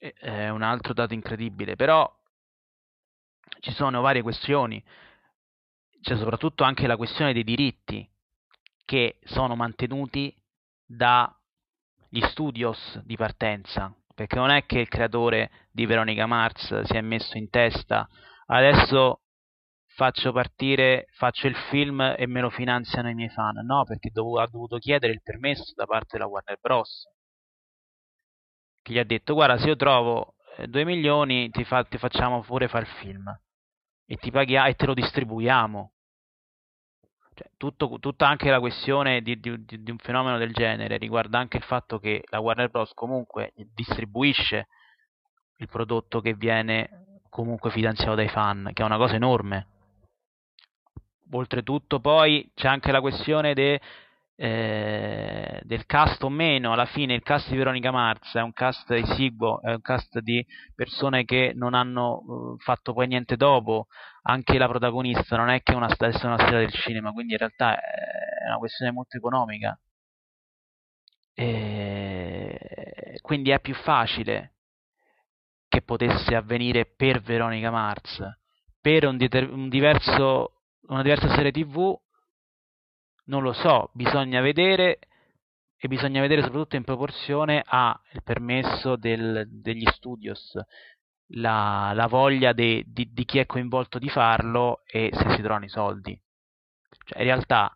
Eh, 0.00 0.12
È 0.14 0.48
un 0.48 0.62
altro 0.62 0.92
dato 0.94 1.14
incredibile, 1.14 1.76
però 1.76 2.12
ci 3.60 3.70
sono 3.72 4.00
varie 4.00 4.22
questioni. 4.22 4.82
C'è 6.00 6.16
soprattutto 6.16 6.64
anche 6.64 6.86
la 6.86 6.96
questione 6.96 7.32
dei 7.32 7.44
diritti 7.44 8.08
che 8.84 9.18
sono 9.24 9.54
mantenuti 9.54 10.34
dagli 10.84 12.20
studios 12.30 13.00
di 13.04 13.16
partenza, 13.16 13.94
perché 14.14 14.36
non 14.36 14.50
è 14.50 14.64
che 14.64 14.78
il 14.78 14.88
creatore 14.88 15.50
di 15.70 15.86
Veronica 15.86 16.26
Mars 16.26 16.80
si 16.82 16.96
è 16.96 17.00
messo 17.00 17.36
in 17.36 17.50
testa 17.50 18.08
adesso 18.46 19.20
faccio 19.86 20.32
partire, 20.32 21.06
faccio 21.12 21.46
il 21.46 21.56
film 21.68 22.00
e 22.16 22.26
me 22.26 22.40
lo 22.40 22.50
finanziano 22.50 23.10
i 23.10 23.14
miei 23.14 23.28
fan. 23.28 23.64
No, 23.64 23.84
perché 23.84 24.08
ha 24.08 24.46
dovuto 24.48 24.78
chiedere 24.78 25.12
il 25.12 25.22
permesso 25.22 25.72
da 25.76 25.84
parte 25.84 26.16
della 26.16 26.28
Warner 26.28 26.58
Bros. 26.60 27.08
Che 28.82 28.92
gli 28.92 28.98
ha 28.98 29.04
detto: 29.04 29.34
Guarda, 29.34 29.58
se 29.58 29.68
io 29.68 29.76
trovo 29.76 30.34
2 30.66 30.84
milioni, 30.84 31.50
ti, 31.50 31.64
fa- 31.64 31.84
ti 31.84 31.98
facciamo 31.98 32.40
pure 32.42 32.68
fare 32.68 32.84
il 32.84 32.90
film 32.92 33.40
e, 34.10 34.16
ti 34.16 34.32
paghiamo, 34.32 34.66
e 34.66 34.74
te 34.74 34.86
lo 34.86 34.94
distribuiamo. 34.94 35.92
Cioè, 37.32 37.48
tutto- 37.56 37.98
tutta 38.00 38.26
anche 38.26 38.50
la 38.50 38.58
questione 38.58 39.22
di, 39.22 39.38
di- 39.38 39.64
di- 39.64 39.90
un 39.92 39.98
fenomeno 39.98 40.36
del 40.36 40.52
genere 40.52 40.96
riguarda 40.96 41.38
anche 41.38 41.58
il 41.58 41.62
fatto 41.62 42.00
che 42.00 42.24
la 42.28 42.40
Warner 42.40 42.70
Bros. 42.70 42.92
comunque 42.92 43.52
distribuisce 43.72 44.66
il 45.58 45.68
prodotto 45.68 46.20
che 46.20 46.34
viene 46.34 47.20
comunque 47.28 47.70
finanziato 47.70 48.16
dai 48.16 48.28
fan, 48.28 48.70
che 48.72 48.82
è 48.82 48.84
una 48.84 48.96
cosa 48.96 49.14
enorme. 49.14 49.66
Oltretutto 51.30 52.00
poi 52.00 52.50
c'è 52.52 52.66
anche 52.66 52.90
la 52.90 53.00
questione 53.00 53.54
de- 53.54 53.80
eh, 54.42 55.60
del 55.64 55.84
cast 55.84 56.22
o 56.22 56.30
meno, 56.30 56.72
alla 56.72 56.86
fine 56.86 57.12
il 57.12 57.22
cast 57.22 57.50
di 57.50 57.58
Veronica 57.58 57.90
Mars 57.90 58.34
è 58.34 58.40
un 58.40 58.54
cast 58.54 58.90
esiguo, 58.90 59.60
è 59.60 59.72
un 59.72 59.82
cast 59.82 60.18
di 60.20 60.42
persone 60.74 61.26
che 61.26 61.52
non 61.54 61.74
hanno 61.74 62.22
eh, 62.56 62.62
fatto 62.62 62.94
poi 62.94 63.06
niente 63.06 63.36
dopo, 63.36 63.88
anche 64.22 64.56
la 64.56 64.66
protagonista 64.66 65.36
non 65.36 65.50
è 65.50 65.60
che 65.62 65.74
una, 65.74 65.90
sta- 65.90 66.10
sia 66.12 66.28
una 66.28 66.38
strella 66.38 66.60
del 66.60 66.72
cinema, 66.72 67.12
quindi 67.12 67.32
in 67.32 67.38
realtà 67.38 67.78
è 67.78 68.46
una 68.46 68.56
questione 68.56 68.92
molto 68.92 69.18
economica. 69.18 69.78
E 71.34 73.18
quindi 73.20 73.50
è 73.50 73.60
più 73.60 73.74
facile 73.74 74.54
che 75.68 75.82
potesse 75.82 76.34
avvenire 76.34 76.86
per 76.86 77.20
Veronica 77.20 77.70
Mars. 77.70 78.22
Per 78.80 79.04
un, 79.04 79.18
deter- 79.18 79.50
un 79.50 79.68
diverso, 79.68 80.62
una 80.88 81.02
diversa 81.02 81.28
serie 81.28 81.52
TV, 81.52 81.94
non 83.30 83.42
lo 83.42 83.52
so, 83.52 83.90
bisogna 83.94 84.40
vedere 84.40 84.98
e 85.78 85.88
bisogna 85.88 86.20
vedere 86.20 86.42
soprattutto 86.42 86.76
in 86.76 86.84
proporzione 86.84 87.62
al 87.64 87.98
permesso 88.22 88.96
del- 88.96 89.46
degli 89.48 89.86
studios, 89.86 90.58
la, 91.34 91.92
la 91.94 92.06
voglia 92.06 92.52
de- 92.52 92.84
di, 92.86 93.12
di 93.12 93.24
chi 93.24 93.38
è 93.38 93.46
coinvolto 93.46 93.98
di 93.98 94.08
farlo 94.10 94.82
e 94.84 95.10
se 95.12 95.30
si 95.30 95.42
trovano 95.42 95.64
i 95.64 95.68
soldi. 95.68 96.20
Cioè, 97.06 97.18
in 97.20 97.24
realtà 97.24 97.74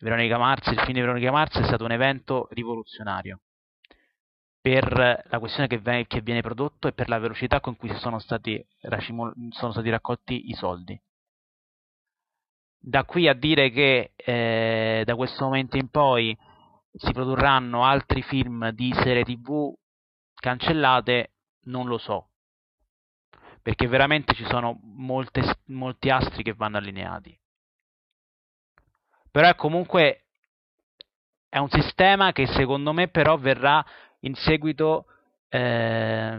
Veronica 0.00 0.36
Mars, 0.36 0.66
il 0.66 0.80
film 0.80 0.94
di 0.94 1.00
Veronica 1.00 1.30
Mars 1.30 1.56
è 1.58 1.64
stato 1.64 1.84
un 1.84 1.92
evento 1.92 2.48
rivoluzionario 2.50 3.40
per 4.60 4.92
la 5.28 5.38
questione 5.38 5.68
che, 5.68 5.78
ve- 5.78 6.06
che 6.06 6.20
viene 6.20 6.40
prodotto 6.40 6.88
e 6.88 6.92
per 6.92 7.08
la 7.08 7.18
velocità 7.18 7.60
con 7.60 7.76
cui 7.76 7.92
sono 7.98 8.18
stati, 8.18 8.64
racimo- 8.82 9.32
sono 9.50 9.72
stati 9.72 9.90
raccolti 9.90 10.50
i 10.50 10.54
soldi. 10.54 11.00
Da 12.84 13.04
qui 13.04 13.28
a 13.28 13.32
dire 13.32 13.70
che 13.70 14.10
eh, 14.16 15.02
da 15.04 15.14
questo 15.14 15.44
momento 15.44 15.76
in 15.76 15.88
poi 15.88 16.36
si 16.94 17.12
produrranno 17.12 17.84
altri 17.84 18.22
film 18.22 18.70
di 18.70 18.92
serie 18.92 19.22
tv 19.22 19.72
cancellate, 20.34 21.30
non 21.66 21.86
lo 21.86 21.96
so. 21.96 22.30
Perché 23.62 23.86
veramente 23.86 24.34
ci 24.34 24.44
sono 24.46 24.80
molte, 24.82 25.42
molti 25.66 26.10
astri 26.10 26.42
che 26.42 26.54
vanno 26.54 26.78
allineati. 26.78 27.38
Però 29.30 29.48
è 29.48 29.54
comunque 29.54 30.24
è 31.48 31.58
un 31.58 31.70
sistema 31.70 32.32
che 32.32 32.48
secondo 32.48 32.92
me 32.92 33.06
però 33.06 33.38
verrà 33.38 33.84
in 34.20 34.34
seguito 34.34 35.06
eh, 35.48 36.36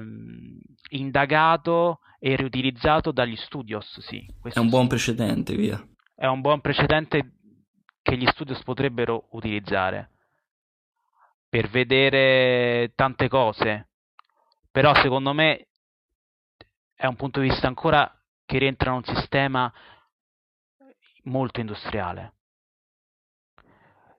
indagato 0.90 2.00
e 2.20 2.36
riutilizzato 2.36 3.14
dagli 3.14 3.38
studios. 3.38 4.02
Sì, 4.02 4.28
è 4.42 4.60
un 4.60 4.68
buon 4.68 4.88
precedente, 4.88 5.56
via. 5.56 5.82
È 6.24 6.28
un 6.28 6.40
buon 6.40 6.62
precedente 6.62 7.34
che 8.02 8.16
gli 8.16 8.26
studios 8.28 8.64
potrebbero 8.64 9.28
utilizzare 9.32 10.12
per 11.50 11.68
vedere 11.68 12.94
tante 12.96 13.28
cose. 13.28 13.90
Però 14.72 14.96
secondo 14.96 15.34
me 15.34 15.68
è 16.96 17.08
un 17.08 17.18
punto 17.18 17.42
di 17.42 17.50
vista 17.50 17.68
ancora 17.68 18.10
che 18.46 18.58
rientra 18.58 18.92
in 18.92 18.96
un 18.96 19.04
sistema 19.04 19.70
molto 21.24 21.60
industriale 21.60 22.36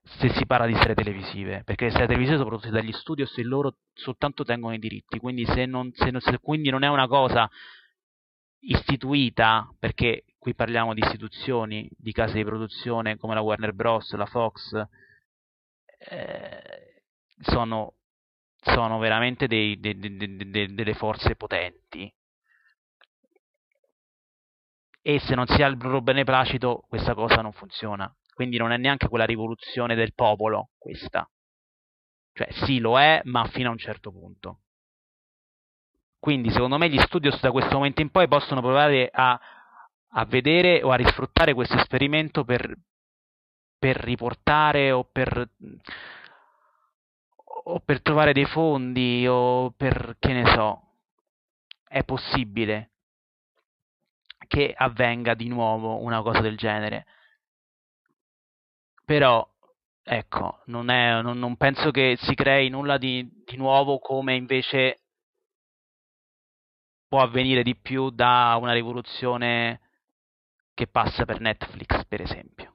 se 0.03 0.29
si 0.35 0.45
parla 0.45 0.67
di 0.67 0.75
serie 0.75 0.95
televisive, 0.95 1.63
perché 1.65 1.87
le 1.87 1.91
serie 1.93 2.07
televisive 2.09 2.37
sono 2.37 2.51
prodotte 2.51 2.71
dagli 2.71 2.93
studios 2.93 3.35
e 3.39 3.45
loro 3.45 3.77
soltanto 3.95 4.45
tengono 4.45 4.75
i 4.75 4.79
diritti, 4.79 5.19
quindi 5.19 5.47
se 5.47 5.65
non, 5.65 5.91
se 5.95 6.11
non, 6.11 6.21
se, 6.21 6.39
quindi 6.39 6.69
non 6.69 6.83
è 6.83 6.89
una 6.89 7.07
cosa 7.07 7.51
istituita, 8.67 9.69
perché 9.79 10.25
qui 10.39 10.55
parliamo 10.55 10.95
di 10.95 11.01
istituzioni, 11.01 11.89
di 11.97 12.13
case 12.13 12.35
di 12.35 12.45
produzione 12.45 13.17
come 13.17 13.35
la 13.35 13.41
Warner 13.41 13.73
Bros., 13.73 14.13
la 14.15 14.27
Fox, 14.27 14.73
eh, 15.99 17.03
sono, 17.41 17.95
sono, 18.57 18.99
veramente 18.99 19.47
dei, 19.47 19.79
dei, 19.79 19.99
dei, 19.99 20.75
delle 20.75 20.95
forze 20.95 21.37
potenti. 21.37 22.13
E 25.07 25.19
se 25.21 25.35
non 25.35 25.47
si 25.47 25.63
ha 25.63 25.67
il 25.67 25.77
loro 25.79 26.01
beneplacito, 26.01 26.85
questa 26.89 27.15
cosa 27.15 27.43
non 27.43 27.53
funziona. 27.53 28.11
Quindi 28.33 28.57
non 28.57 28.73
è 28.73 28.77
neanche 28.77 29.09
quella 29.09 29.27
rivoluzione 29.27 29.95
del 29.95 30.15
popolo 30.15 30.71
questa. 30.79 31.29
Cioè 32.33 32.51
sì 32.65 32.81
lo 32.81 32.99
è, 32.99 33.21
ma 33.25 33.47
fino 33.47 33.69
a 33.69 33.73
un 33.73 33.79
certo 33.79 34.11
punto. 34.11 34.64
Quindi 36.25 36.51
secondo 36.53 36.79
me 36.79 36.89
gli 36.89 36.99
studios 37.01 37.39
da 37.39 37.51
questo 37.51 37.75
momento 37.75 38.01
in 38.01 38.09
poi 38.09 38.27
possono 38.29 38.63
provare 38.63 39.11
a, 39.13 39.39
a 40.09 40.25
vedere 40.25 40.83
o 40.83 40.91
a 40.91 40.95
risfruttare 40.95 41.53
questo 41.53 41.77
esperimento 41.77 42.45
per, 42.45 42.75
per 43.79 43.97
riportare 43.97 44.91
o 44.91 45.05
per, 45.05 45.51
o 47.65 47.81
per 47.81 48.01
trovare 48.01 48.33
dei 48.33 48.47
fondi 48.47 49.27
o 49.29 49.73
per 49.77 50.17
che 50.19 50.33
ne 50.33 50.47
so. 50.55 50.95
È 51.87 52.03
possibile 52.05 52.93
che 54.47 54.73
avvenga 54.75 55.35
di 55.35 55.49
nuovo 55.49 56.01
una 56.01 56.23
cosa 56.23 56.41
del 56.41 56.57
genere 56.57 57.05
però 59.05 59.47
ecco, 60.03 60.63
non, 60.69 60.89
è, 60.89 61.21
non, 61.21 61.39
non 61.39 61.59
penso 61.59 61.91
che 61.91 62.17
si 62.19 62.35
crei 62.35 62.71
nulla 62.71 62.97
di, 62.97 63.43
di 63.45 63.57
nuovo 63.59 63.99
come 63.99 64.35
invece 64.35 65.01
può 67.15 67.23
avvenire 67.23 67.63
di 67.63 67.77
più 67.77 68.11
da 68.11 68.59
una 68.61 68.73
rivoluzione 68.73 69.79
che 70.75 70.89
passa 70.89 71.25
per 71.25 71.39
Netflix, 71.39 72.05
per 72.09 72.21
esempio. 72.21 72.75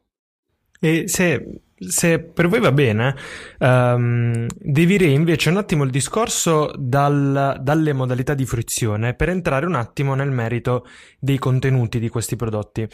E 0.80 1.10
se, 1.10 1.64
se, 1.80 2.20
per 2.20 2.48
voi 2.48 2.60
va 2.60 2.72
bene, 2.72 3.16
um, 3.60 4.46
devirei 4.58 5.14
invece 5.14 5.50
un 5.50 5.58
attimo 5.58 5.84
il 5.84 5.92
discorso 5.92 6.72
dal, 6.78 7.58
dalle 7.62 7.94
modalità 7.94 8.34
di 8.34 8.46
fruizione 8.46 9.14
per 9.14 9.30
entrare 9.30 9.66
un 9.66 9.76
attimo 9.76 10.14
nel 10.16 10.32
merito 10.32 10.86
dei 11.20 11.38
contenuti 11.38 12.00
di 12.00 12.10
questi 12.10 12.36
prodotti. 12.36 12.88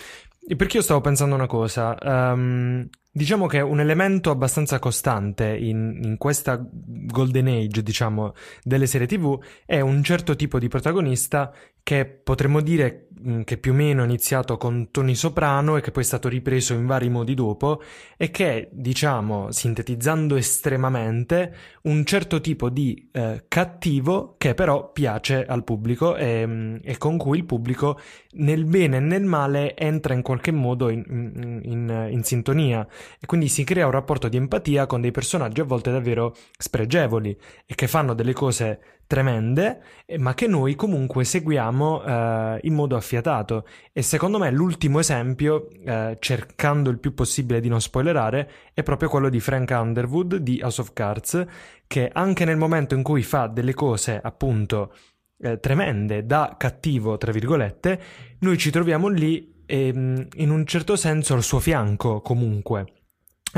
Perché 0.56 0.78
io 0.78 0.84
stavo 0.84 1.02
pensando 1.02 1.34
una 1.34 1.48
cosa. 1.48 1.98
Um, 2.02 2.88
Diciamo 3.18 3.46
che 3.48 3.62
un 3.62 3.80
elemento 3.80 4.30
abbastanza 4.30 4.78
costante 4.78 5.56
in, 5.56 6.02
in, 6.04 6.18
questa 6.18 6.62
golden 6.62 7.48
age, 7.48 7.82
diciamo, 7.82 8.34
delle 8.62 8.88
serie 8.88 9.08
TV 9.08 9.40
è 9.66 9.80
un 9.80 10.04
certo 10.04 10.36
tipo 10.36 10.60
di 10.60 10.68
protagonista 10.68 11.50
che 11.86 12.04
potremmo 12.08 12.62
dire 12.62 13.10
mm, 13.28 13.42
che 13.44 13.58
più 13.58 13.72
o 13.72 13.76
meno 13.76 14.02
è 14.02 14.06
iniziato 14.06 14.58
con 14.58 14.90
Tony 14.90 15.14
Soprano 15.14 15.78
e 15.78 15.82
che 15.82 15.92
poi 15.92 16.02
è 16.02 16.06
stato 16.06 16.28
ripreso 16.28 16.74
in 16.74 16.88
vari 16.88 17.10
modi 17.10 17.36
dopo 17.36 17.80
e 18.18 18.32
che, 18.32 18.70
diciamo, 18.72 19.52
sintetizzando 19.52 20.36
estremamente, 20.36 21.54
un 21.84 22.04
certo 22.04 22.42
tipo 22.42 22.70
di 22.70 23.08
eh, 23.12 23.46
cattivo 23.48 24.34
che 24.40 24.56
però 24.56 24.92
piace 24.92 25.46
al 25.46 25.64
pubblico 25.64 26.16
e, 26.16 26.44
mm, 26.48 26.78
e, 26.82 26.98
con 26.98 27.18
cui 27.18 27.38
il 27.38 27.46
pubblico 27.46 28.00
nel 28.38 28.66
bene 28.66 28.98
e 28.98 29.02
nel 29.02 29.24
male 29.24 29.78
entra 29.78 30.16
in 30.16 30.24
qualche 30.24 30.50
modo 30.50 30.90
in, 30.90 31.04
in, 31.08 31.62
in, 31.66 32.08
in 32.10 32.24
sintonia. 32.24 32.88
E 33.20 33.28
quindi 33.28 33.48
si 33.48 33.64
crea 33.64 33.86
un 33.86 33.92
rapporto 33.92 34.28
di 34.28 34.38
empatia 34.38 34.88
con 34.88 35.02
dei 35.02 35.12
personaggi 35.12 35.62
a 35.62 35.66
volte 35.66 35.92
davvero 35.92 36.36
spregevoli 36.58 37.38
e 37.64 37.76
che 37.76 37.88
fanno 37.88 38.16
delle 38.16 38.34
cose 38.34 38.80
tremende, 39.08 39.82
eh, 40.06 40.18
ma 40.18 40.34
che 40.34 40.48
noi 40.48 40.76
comunque 40.76 41.24
seguiamo 41.24 42.04
eh, 42.04 42.60
in 42.64 42.74
modo 42.74 42.96
affiatato. 42.96 43.66
E 43.92 44.02
secondo 44.02 44.38
me 44.40 44.52
l'ultimo 44.52 45.00
esempio, 45.00 45.70
eh, 45.70 46.18
cercando 46.20 46.90
il 46.90 47.00
più 47.00 47.14
possibile 47.14 47.60
di 47.60 47.70
non 47.70 47.82
spoilerare, 47.82 48.50
è 48.74 48.84
proprio 48.84 49.10
quello 49.10 49.30
di 49.30 49.40
Frank 49.40 49.70
Underwood 49.72 50.38
di 50.38 50.60
House 50.62 50.82
of 50.82 50.94
Cards, 50.94 51.46
che 51.88 52.10
anche 52.12 52.46
nel 52.46 52.58
momento 52.58 52.96
in 52.96 53.04
cui 53.04 53.22
fa 53.22 53.48
delle 53.48 53.74
cose 53.74 54.20
appunto 54.22 54.94
eh, 55.40 55.60
tremende 55.60 56.26
da 56.26 56.56
cattivo, 56.58 57.18
tra 57.18 57.32
virgolette, 57.32 58.02
noi 58.40 58.58
ci 58.58 58.72
troviamo 58.72 59.08
lì 59.08 59.54
e, 59.66 59.88
ehm, 59.88 60.28
in 60.36 60.50
un 60.50 60.66
certo 60.66 60.96
senso 60.96 61.34
al 61.34 61.44
suo 61.44 61.60
fianco 61.60 62.22
comunque. 62.22 62.95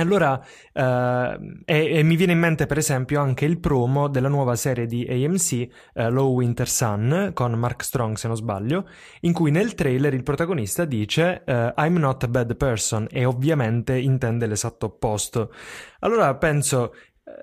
Allora, 0.02 0.40
eh, 0.74 1.40
e, 1.66 1.98
e, 1.98 2.04
mi 2.04 2.16
viene 2.16 2.34
in 2.34 2.40
mente 2.40 2.68
per 2.68 2.78
esempio 2.78 3.20
anche 3.20 3.46
il 3.46 3.60
promo 3.60 4.08
della 4.08 4.28
nuova 4.28 4.56
serie 4.56 4.86
di 4.86 5.06
AMC, 5.10 5.68
eh, 5.94 6.10
Low 6.10 6.34
Winter 6.34 6.70
Sun, 6.70 7.32
con 7.34 7.54
Mark 7.54 7.84
Strong 7.84 8.16
se 8.16 8.28
non 8.28 8.36
sbaglio, 8.36 8.88
in 9.22 9.34
cui 9.34 9.50
nel 9.50 9.74
trailer 9.74 10.14
il 10.14 10.22
protagonista 10.22 10.86
dice 10.86 11.42
eh, 11.46 11.74
I'm 11.78 11.98
not 11.98 12.24
a 12.24 12.28
bad 12.28 12.56
person 12.58 13.08
e 13.10 13.26
ovviamente 13.26 13.98
intende 13.98 14.46
l'esatto 14.46 14.86
opposto. 14.86 15.52
Allora 16.00 16.36
penso, 16.36 16.94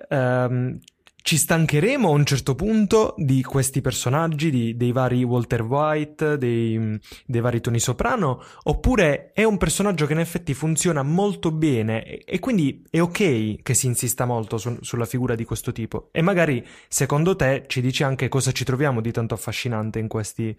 ehm, 0.07 0.79
ci 1.25 1.37
stancheremo 1.37 2.07
a 2.07 2.11
un 2.11 2.23
certo 2.23 2.53
punto 2.53 3.15
di 3.17 3.41
questi 3.41 3.81
personaggi, 3.81 4.51
di, 4.51 4.77
dei 4.77 4.91
vari 4.91 5.23
Walter 5.23 5.63
White, 5.63 6.37
dei, 6.37 6.99
dei, 7.25 7.41
vari 7.41 7.61
Tony 7.61 7.79
Soprano, 7.79 8.43
oppure 8.65 9.31
è 9.33 9.43
un 9.43 9.57
personaggio 9.57 10.05
che 10.05 10.13
in 10.13 10.19
effetti 10.19 10.53
funziona 10.53 11.01
molto 11.01 11.51
bene 11.51 12.03
e, 12.03 12.21
e 12.27 12.37
quindi 12.37 12.85
è 12.91 13.01
ok 13.01 13.63
che 13.63 13.73
si 13.73 13.87
insista 13.87 14.25
molto 14.25 14.59
su, 14.59 14.77
sulla 14.81 15.05
figura 15.05 15.33
di 15.33 15.45
questo 15.45 15.71
tipo. 15.71 16.09
E 16.11 16.21
magari, 16.21 16.63
secondo 16.87 17.35
te, 17.35 17.63
ci 17.65 17.81
dici 17.81 18.03
anche 18.03 18.27
cosa 18.27 18.51
ci 18.51 18.63
troviamo 18.63 19.01
di 19.01 19.11
tanto 19.11 19.33
affascinante 19.33 19.97
in 19.97 20.07
questi, 20.07 20.55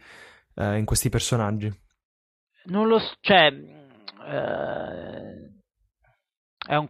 eh, 0.56 0.78
in 0.78 0.84
questi 0.84 1.08
personaggi. 1.10 1.72
Non 2.64 2.88
lo 2.88 2.98
so, 2.98 3.14
cioè... 3.20 3.52
Eh, 4.26 5.54
è, 6.66 6.74
un, 6.74 6.88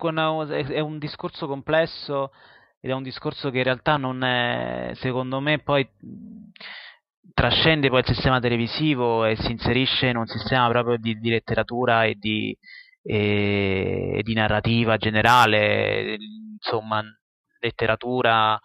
è 0.71 0.81
un 0.81 0.99
discorso 0.99 1.47
complesso 1.47 2.31
ed 2.87 2.93
è 2.93 2.95
un 2.95 3.03
discorso 3.03 3.51
che 3.51 3.59
in 3.59 3.65
realtà 3.65 3.97
non 3.97 4.23
è, 4.23 4.93
secondo 4.95 5.41
me, 5.41 5.59
poi 5.59 5.89
trascende 7.35 7.89
poi 7.89 7.99
il 7.99 8.07
sistema 8.07 8.39
televisivo 8.39 9.25
e 9.25 9.35
si 9.35 9.51
inserisce 9.51 10.07
in 10.07 10.17
un 10.17 10.27
sistema 10.27 10.69
proprio 10.69 10.97
di, 10.97 11.19
di 11.19 11.31
letteratura 11.31 12.05
e 12.05 12.15
di, 12.15 12.57
e, 13.03 14.21
di, 14.23 14.35
narrativa 14.35 14.97
generale, 14.99 16.17
insomma, 16.61 17.03
letteratura, 17.59 18.57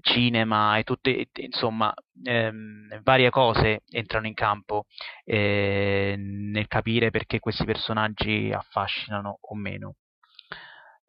cinema 0.00 0.76
e 0.76 0.82
tutte, 0.82 1.28
insomma, 1.34 1.94
ehm, 2.24 3.00
varie 3.04 3.30
cose 3.30 3.82
entrano 3.88 4.26
in 4.26 4.34
campo 4.34 4.86
eh, 5.24 6.16
nel 6.18 6.66
capire 6.66 7.10
perché 7.10 7.38
questi 7.38 7.64
personaggi 7.64 8.50
affascinano 8.52 9.38
o 9.40 9.54
meno. 9.54 9.94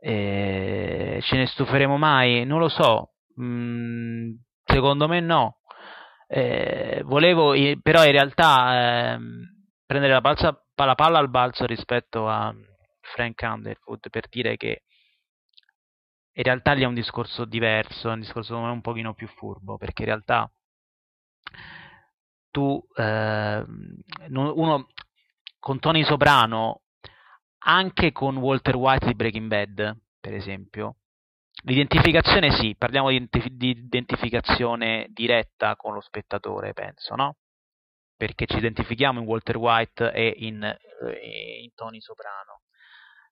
Eh, 0.04 1.20
ce 1.22 1.36
ne 1.38 1.46
stuferemo 1.46 1.98
mai? 1.98 2.44
Non 2.44 2.60
lo 2.60 2.70
so. 2.70 3.14
Mm, 3.40 4.34
secondo 4.66 5.08
me 5.08 5.20
no. 5.20 5.60
Eh, 6.28 7.02
volevo 7.06 7.54
però 7.82 8.04
in 8.06 8.12
realtà 8.12 9.14
eh, 9.14 9.20
prendere 9.86 10.14
la, 10.14 10.22
balza, 10.22 10.64
la, 10.76 10.96
palla 10.96 11.20
al 11.20 11.30
balzo 11.30 11.66
rispetto 11.66 12.28
a 12.28 12.54
Frank 13.02 13.42
Underwood 13.44 14.10
per 14.10 14.28
dire 14.30 14.58
che 14.58 14.84
in 16.34 16.44
realtà 16.44 16.72
lì 16.72 16.84
è 16.84 16.88
un 16.88 16.94
discorso 16.94 17.46
diverso, 17.46 18.10
è 18.10 18.14
un 18.14 18.22
discorso 18.22 18.58
un 18.58 18.82
pochino 18.82 19.14
più 19.14 19.28
furbo, 19.28 19.78
perché 19.78 20.04
in 20.04 20.08
realtà 20.08 20.50
tu, 22.50 22.82
eh, 22.96 23.66
uno 24.30 24.88
con 25.60 25.80
Tony 25.80 26.04
Soprano 26.04 26.82
anche 27.64 28.12
con 28.12 28.38
Walter 28.38 28.76
White 28.76 29.08
di 29.08 29.16
Breaking 29.16 29.48
Bad, 29.48 29.98
per 30.20 30.34
esempio, 30.34 30.96
L'identificazione 31.64 32.52
sì, 32.52 32.76
parliamo 32.76 33.10
di, 33.10 33.30
di 33.52 33.70
identificazione 33.70 35.08
diretta 35.10 35.76
con 35.76 35.94
lo 35.94 36.02
spettatore, 36.02 36.74
penso, 36.74 37.14
no? 37.16 37.36
Perché 38.18 38.48
ci 38.48 38.58
identifichiamo 38.58 39.20
in 39.20 39.28
Walter 39.28 39.58
White 39.58 40.12
e 40.12 40.34
in, 40.38 40.64
eh, 40.64 41.62
in 41.62 41.72
Tony 41.76 42.00
Soprano. 42.00 42.62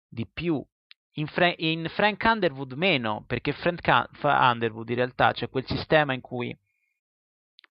Di 0.08 0.28
più, 0.32 0.64
in, 1.14 1.28
Fra- 1.28 1.54
in, 1.58 1.88
Frank 1.90 2.22
Underwood 2.24 2.74
meno, 2.74 3.24
perché 3.26 3.52
Frank 3.54 4.10
Underwood 4.22 4.90
in 4.90 4.96
realtà 4.96 5.32
c'è 5.32 5.50
quel 5.50 5.66
sistema 5.66 6.14
in 6.14 6.22
cui 6.22 6.56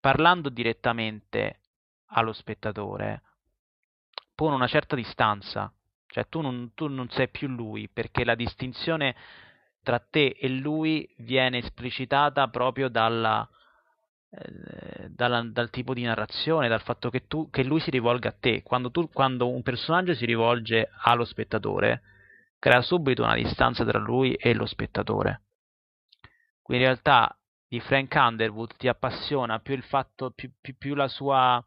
parlando 0.01 0.49
direttamente 0.49 1.61
allo 2.07 2.33
spettatore 2.33 3.23
pone 4.35 4.55
una 4.55 4.69
certa 4.69 4.97
distanza, 4.97 5.73
cioè 6.09 6.27
tu 6.29 6.41
non, 6.41 6.73
tu 6.75 6.89
non 6.89 7.09
sei 7.11 7.29
più 7.29 7.49
lui, 7.49 7.89
perché 7.89 8.25
la 8.25 8.35
distinzione 8.35 9.15
tra 9.83 9.99
te 10.01 10.37
e 10.39 10.49
lui 10.49 11.09
viene 11.19 11.59
esplicitata 11.59 12.49
proprio 12.49 12.89
dalla, 12.89 13.49
eh, 14.31 15.09
dalla, 15.09 15.43
dal 15.43 15.71
tipo 15.71 15.95
di 15.95 16.03
narrazione, 16.03 16.69
dal 16.69 16.83
fatto 16.83 17.09
che, 17.11 17.27
tu, 17.27 17.49
che 17.51 17.63
lui 17.63 17.81
si 17.81 17.91
rivolga 17.91 18.31
a 18.31 18.37
te. 18.39 18.63
Quando, 18.63 18.91
tu, 18.91 19.09
quando 19.11 19.49
un 19.49 19.63
personaggio 19.63 20.15
si 20.15 20.27
rivolge 20.27 20.91
allo 21.05 21.25
spettatore, 21.25 22.03
crea 22.59 22.83
subito 22.83 23.23
una 23.23 23.35
distanza 23.35 23.85
tra 23.85 23.99
lui 23.99 24.35
e 24.35 24.53
lo 24.55 24.67
spettatore. 24.67 25.43
Quindi 26.61 26.85
in 26.85 26.91
realtà 26.91 27.39
di 27.67 27.81
Frank 27.81 28.15
Underwood 28.15 28.77
ti 28.77 28.89
appassiona 28.89 29.59
più 29.61 29.75
il 29.75 29.83
fatto, 29.83 30.31
più, 30.31 30.51
più, 30.61 30.77
più 30.77 30.95
la 30.95 31.09
sua... 31.09 31.63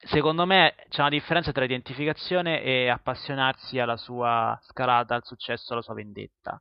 Secondo 0.00 0.46
me 0.46 0.74
c'è 0.88 1.00
una 1.00 1.10
differenza 1.10 1.50
tra 1.50 1.64
identificazione 1.64 2.62
e 2.62 2.88
appassionarsi 2.88 3.78
alla 3.78 3.96
sua 3.96 4.58
scalata, 4.62 5.16
al 5.16 5.24
successo, 5.24 5.72
alla 5.72 5.82
sua 5.82 5.94
vendetta. 5.94 6.60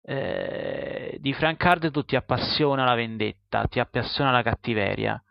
Eh, 0.00 1.18
di 1.20 1.32
Frank 1.34 1.62
Underwood 1.64 2.06
ti 2.06 2.16
appassiona 2.16 2.84
la 2.84 2.94
vendetta, 2.94 3.66
ti 3.66 3.80
appassiona 3.80 4.30
la 4.30 4.42
cattiveria 4.42 5.22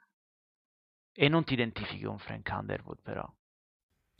e 1.14 1.30
non 1.30 1.43
ti 1.45 1.54
identifichi 1.54 2.04
con 2.04 2.20
Frank 2.20 2.48
Underwood 2.52 3.00
però. 3.02 3.28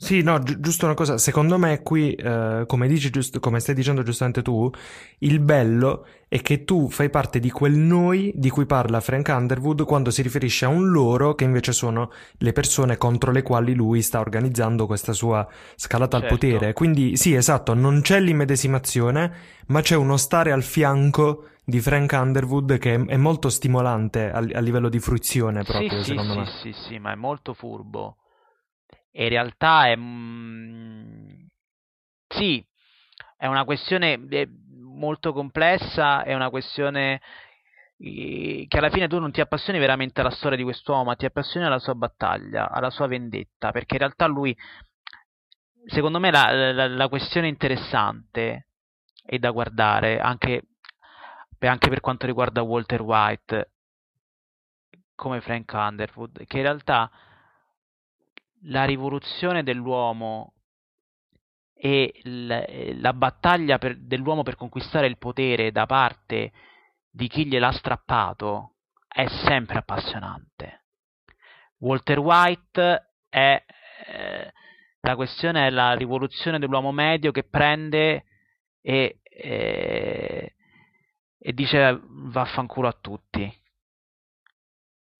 Sì, 0.00 0.22
no, 0.22 0.38
gi- 0.38 0.60
giusto 0.60 0.84
una 0.84 0.94
cosa, 0.94 1.18
secondo 1.18 1.58
me 1.58 1.82
qui, 1.82 2.14
eh, 2.14 2.62
come, 2.68 2.86
dici, 2.86 3.10
giust- 3.10 3.40
come 3.40 3.58
stai 3.58 3.74
dicendo 3.74 4.04
giustamente 4.04 4.42
tu, 4.42 4.70
il 5.18 5.40
bello 5.40 6.06
è 6.28 6.40
che 6.40 6.62
tu 6.62 6.88
fai 6.88 7.10
parte 7.10 7.40
di 7.40 7.50
quel 7.50 7.72
noi 7.72 8.32
di 8.36 8.48
cui 8.48 8.64
parla 8.64 9.00
Frank 9.00 9.26
Underwood 9.28 9.84
quando 9.84 10.12
si 10.12 10.22
riferisce 10.22 10.66
a 10.66 10.68
un 10.68 10.90
loro 10.90 11.34
che 11.34 11.42
invece 11.42 11.72
sono 11.72 12.12
le 12.36 12.52
persone 12.52 12.96
contro 12.96 13.32
le 13.32 13.42
quali 13.42 13.74
lui 13.74 14.00
sta 14.00 14.20
organizzando 14.20 14.86
questa 14.86 15.12
sua 15.12 15.44
scalata 15.74 16.20
certo. 16.20 16.32
al 16.32 16.38
potere. 16.38 16.72
Quindi 16.74 17.16
sì, 17.16 17.34
esatto, 17.34 17.74
non 17.74 18.00
c'è 18.00 18.20
l'immedesimazione, 18.20 19.32
ma 19.66 19.80
c'è 19.80 19.96
uno 19.96 20.16
stare 20.16 20.52
al 20.52 20.62
fianco 20.62 21.48
di 21.64 21.80
Frank 21.80 22.12
Underwood 22.12 22.78
che 22.78 23.04
è, 23.04 23.16
molto 23.16 23.48
stimolante 23.48 24.30
a, 24.30 24.38
a 24.38 24.60
livello 24.60 24.88
di 24.88 25.00
fruizione 25.00 25.64
proprio, 25.64 26.04
sì, 26.04 26.10
secondo 26.10 26.34
sì, 26.34 26.38
me. 26.38 26.46
Sì, 26.46 26.72
sì, 26.72 26.82
sì, 26.86 26.98
ma 27.00 27.10
è 27.10 27.16
molto 27.16 27.52
furbo 27.52 28.17
in 29.12 29.28
realtà 29.28 29.88
è... 29.88 29.96
Mm, 29.96 31.46
sì, 32.28 32.64
è 33.36 33.46
una 33.46 33.64
questione 33.64 34.18
molto 34.98 35.32
complessa, 35.32 36.24
è 36.24 36.34
una 36.34 36.50
questione 36.50 37.20
che 37.98 38.68
alla 38.70 38.90
fine 38.90 39.08
tu 39.08 39.18
non 39.18 39.32
ti 39.32 39.40
appassioni 39.40 39.78
veramente 39.80 40.20
alla 40.20 40.30
storia 40.30 40.56
di 40.56 40.62
quest'uomo, 40.62 41.04
ma 41.04 41.16
ti 41.16 41.24
appassioni 41.24 41.66
alla 41.66 41.80
sua 41.80 41.94
battaglia, 41.94 42.70
alla 42.70 42.90
sua 42.90 43.08
vendetta, 43.08 43.72
perché 43.72 43.94
in 43.94 44.00
realtà 44.00 44.26
lui, 44.26 44.56
secondo 45.86 46.20
me 46.20 46.30
la, 46.30 46.72
la, 46.72 46.86
la 46.86 47.08
questione 47.08 47.48
interessante 47.48 48.66
è 49.24 49.38
da 49.38 49.50
guardare 49.50 50.20
anche, 50.20 50.62
anche 51.58 51.88
per 51.88 52.00
quanto 52.00 52.26
riguarda 52.26 52.62
Walter 52.62 53.02
White 53.02 53.70
come 55.16 55.40
Frank 55.40 55.72
Underwood, 55.72 56.46
che 56.46 56.58
in 56.58 56.62
realtà 56.62 57.10
la 58.62 58.84
rivoluzione 58.84 59.62
dell'uomo 59.62 60.54
e 61.74 62.20
la 62.24 63.12
battaglia 63.12 63.78
per, 63.78 63.96
dell'uomo 63.96 64.42
per 64.42 64.56
conquistare 64.56 65.06
il 65.06 65.16
potere 65.16 65.70
da 65.70 65.86
parte 65.86 66.52
di 67.10 67.28
chi 67.28 67.46
gliel'ha 67.46 67.72
strappato 67.72 68.74
è 69.06 69.26
sempre 69.28 69.78
appassionante. 69.78 70.84
Walter 71.78 72.18
White 72.18 73.12
è 73.28 73.64
eh, 74.06 74.52
la 75.00 75.14
questione 75.14 75.66
è 75.66 75.70
la 75.70 75.94
rivoluzione 75.94 76.58
dell'uomo 76.58 76.92
medio 76.92 77.30
che 77.30 77.44
prende 77.44 78.24
e, 78.80 79.20
eh, 79.22 80.54
e 81.38 81.52
dice 81.52 82.00
vaffanculo 82.02 82.88
a 82.88 82.98
tutti. 83.00 83.60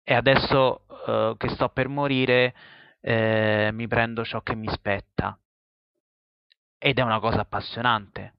E 0.03 0.15
adesso 0.15 0.85
eh, 1.07 1.35
che 1.39 1.49
sto 1.51 1.69
per 1.69 1.89
morire 1.89 2.55
eh, 3.01 3.71
mi 3.73 3.87
prendo 3.87 4.25
ciò 4.25 4.41
che 4.43 4.55
mi 4.55 4.69
spetta. 4.69 5.39
Ed 6.79 6.99
è 6.99 7.03
una 7.03 7.21
cosa 7.21 7.41
appassionante. 7.41 8.35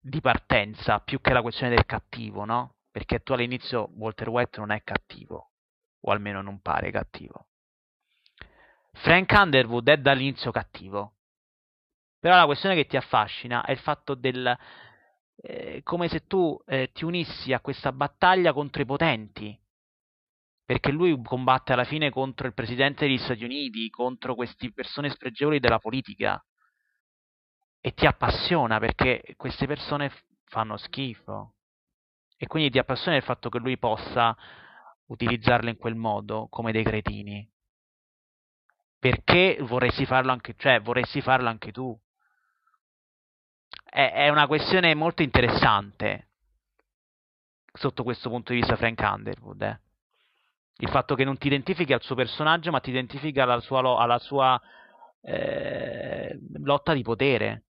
Di 0.00 0.20
partenza, 0.20 1.00
più 1.00 1.20
che 1.20 1.32
la 1.32 1.42
questione 1.42 1.74
del 1.74 1.86
cattivo, 1.86 2.44
no? 2.44 2.74
Perché 2.90 3.20
tu 3.20 3.32
all'inizio 3.32 3.90
Walter 3.94 4.28
White 4.28 4.58
non 4.58 4.70
è 4.70 4.82
cattivo, 4.82 5.50
o 6.00 6.10
almeno 6.10 6.42
non 6.42 6.60
pare 6.60 6.90
cattivo. 6.90 7.46
Frank 8.92 9.32
Underwood 9.36 9.88
è 9.88 9.98
dall'inizio 9.98 10.50
cattivo. 10.50 11.14
Però 12.18 12.36
la 12.36 12.46
questione 12.46 12.74
che 12.74 12.86
ti 12.86 12.96
affascina 12.96 13.64
è 13.64 13.70
il 13.72 13.78
fatto 13.78 14.14
del... 14.14 14.56
Eh, 15.40 15.82
come 15.84 16.08
se 16.08 16.26
tu 16.26 16.60
eh, 16.66 16.90
ti 16.92 17.04
unissi 17.04 17.52
a 17.52 17.60
questa 17.60 17.92
battaglia 17.92 18.52
contro 18.52 18.82
i 18.82 18.86
potenti, 18.86 19.56
perché 20.68 20.90
lui 20.90 21.18
combatte 21.22 21.72
alla 21.72 21.84
fine 21.84 22.10
contro 22.10 22.46
il 22.46 22.52
presidente 22.52 23.06
degli 23.06 23.16
Stati 23.16 23.42
Uniti, 23.42 23.88
contro 23.88 24.34
queste 24.34 24.70
persone 24.70 25.08
spregevoli 25.08 25.60
della 25.60 25.78
politica. 25.78 26.44
E 27.80 27.94
ti 27.94 28.04
appassiona 28.04 28.78
perché 28.78 29.32
queste 29.38 29.66
persone 29.66 30.12
fanno 30.44 30.76
schifo. 30.76 31.54
E 32.36 32.46
quindi 32.48 32.68
ti 32.68 32.78
appassiona 32.78 33.16
il 33.16 33.22
fatto 33.22 33.48
che 33.48 33.58
lui 33.58 33.78
possa 33.78 34.36
utilizzarle 35.06 35.70
in 35.70 35.78
quel 35.78 35.94
modo 35.94 36.48
come 36.50 36.70
dei 36.70 36.84
cretini. 36.84 37.50
Perché 38.98 39.56
vorresti 39.62 40.04
farlo 40.04 40.32
anche, 40.32 40.54
cioè, 40.58 40.82
vorresti 40.82 41.22
farlo 41.22 41.48
anche 41.48 41.72
tu? 41.72 41.98
È, 43.84 44.12
è 44.12 44.28
una 44.28 44.46
questione 44.46 44.94
molto 44.94 45.22
interessante 45.22 46.28
sotto 47.72 48.02
questo 48.02 48.28
punto 48.28 48.52
di 48.52 48.58
vista 48.58 48.76
Frank 48.76 49.00
Underwood 49.00 49.62
eh 49.62 49.87
il 50.80 50.88
fatto 50.88 51.14
che 51.14 51.24
non 51.24 51.38
ti 51.38 51.48
identifichi 51.48 51.92
al 51.92 52.02
suo 52.02 52.14
personaggio, 52.14 52.70
ma 52.70 52.80
ti 52.80 52.90
identifichi 52.90 53.40
alla 53.40 53.60
sua, 53.60 53.98
alla 53.98 54.18
sua 54.18 54.60
eh, 55.20 56.38
lotta 56.58 56.92
di 56.92 57.02
potere 57.02 57.64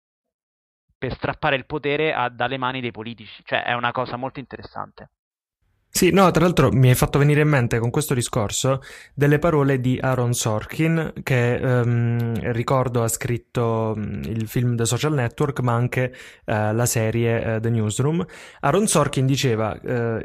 per 0.97 1.14
strappare 1.14 1.55
il 1.55 1.66
potere 1.66 2.14
a, 2.14 2.30
dalle 2.30 2.58
mani 2.58 2.82
dei 2.82 2.91
politici. 2.91 3.43
Cioè, 3.45 3.64
è 3.64 3.74
una 3.74 3.91
cosa 3.91 4.18
molto 4.18 4.39
interessante. 4.39 5.12
Sì, 5.89 6.11
no, 6.11 6.29
tra 6.29 6.43
l'altro 6.43 6.69
mi 6.71 6.89
hai 6.89 6.95
fatto 6.95 7.17
venire 7.17 7.41
in 7.41 7.47
mente 7.47 7.79
con 7.79 7.89
questo 7.89 8.13
discorso 8.13 8.81
delle 9.15 9.39
parole 9.39 9.79
di 9.79 9.97
Aaron 9.99 10.31
Sorkin, 10.31 11.11
che 11.23 11.59
um, 11.59 12.51
ricordo 12.51 13.01
ha 13.01 13.07
scritto 13.07 13.93
um, 13.95 14.21
il 14.25 14.47
film 14.47 14.75
The 14.75 14.85
Social 14.85 15.13
Network, 15.13 15.59
ma 15.61 15.73
anche 15.73 16.13
uh, 16.45 16.71
la 16.71 16.85
serie 16.85 17.55
uh, 17.55 17.59
The 17.59 17.71
Newsroom. 17.71 18.23
Aaron 18.59 18.85
Sorkin 18.85 19.25
diceva, 19.25 19.75
uh, 19.81 20.19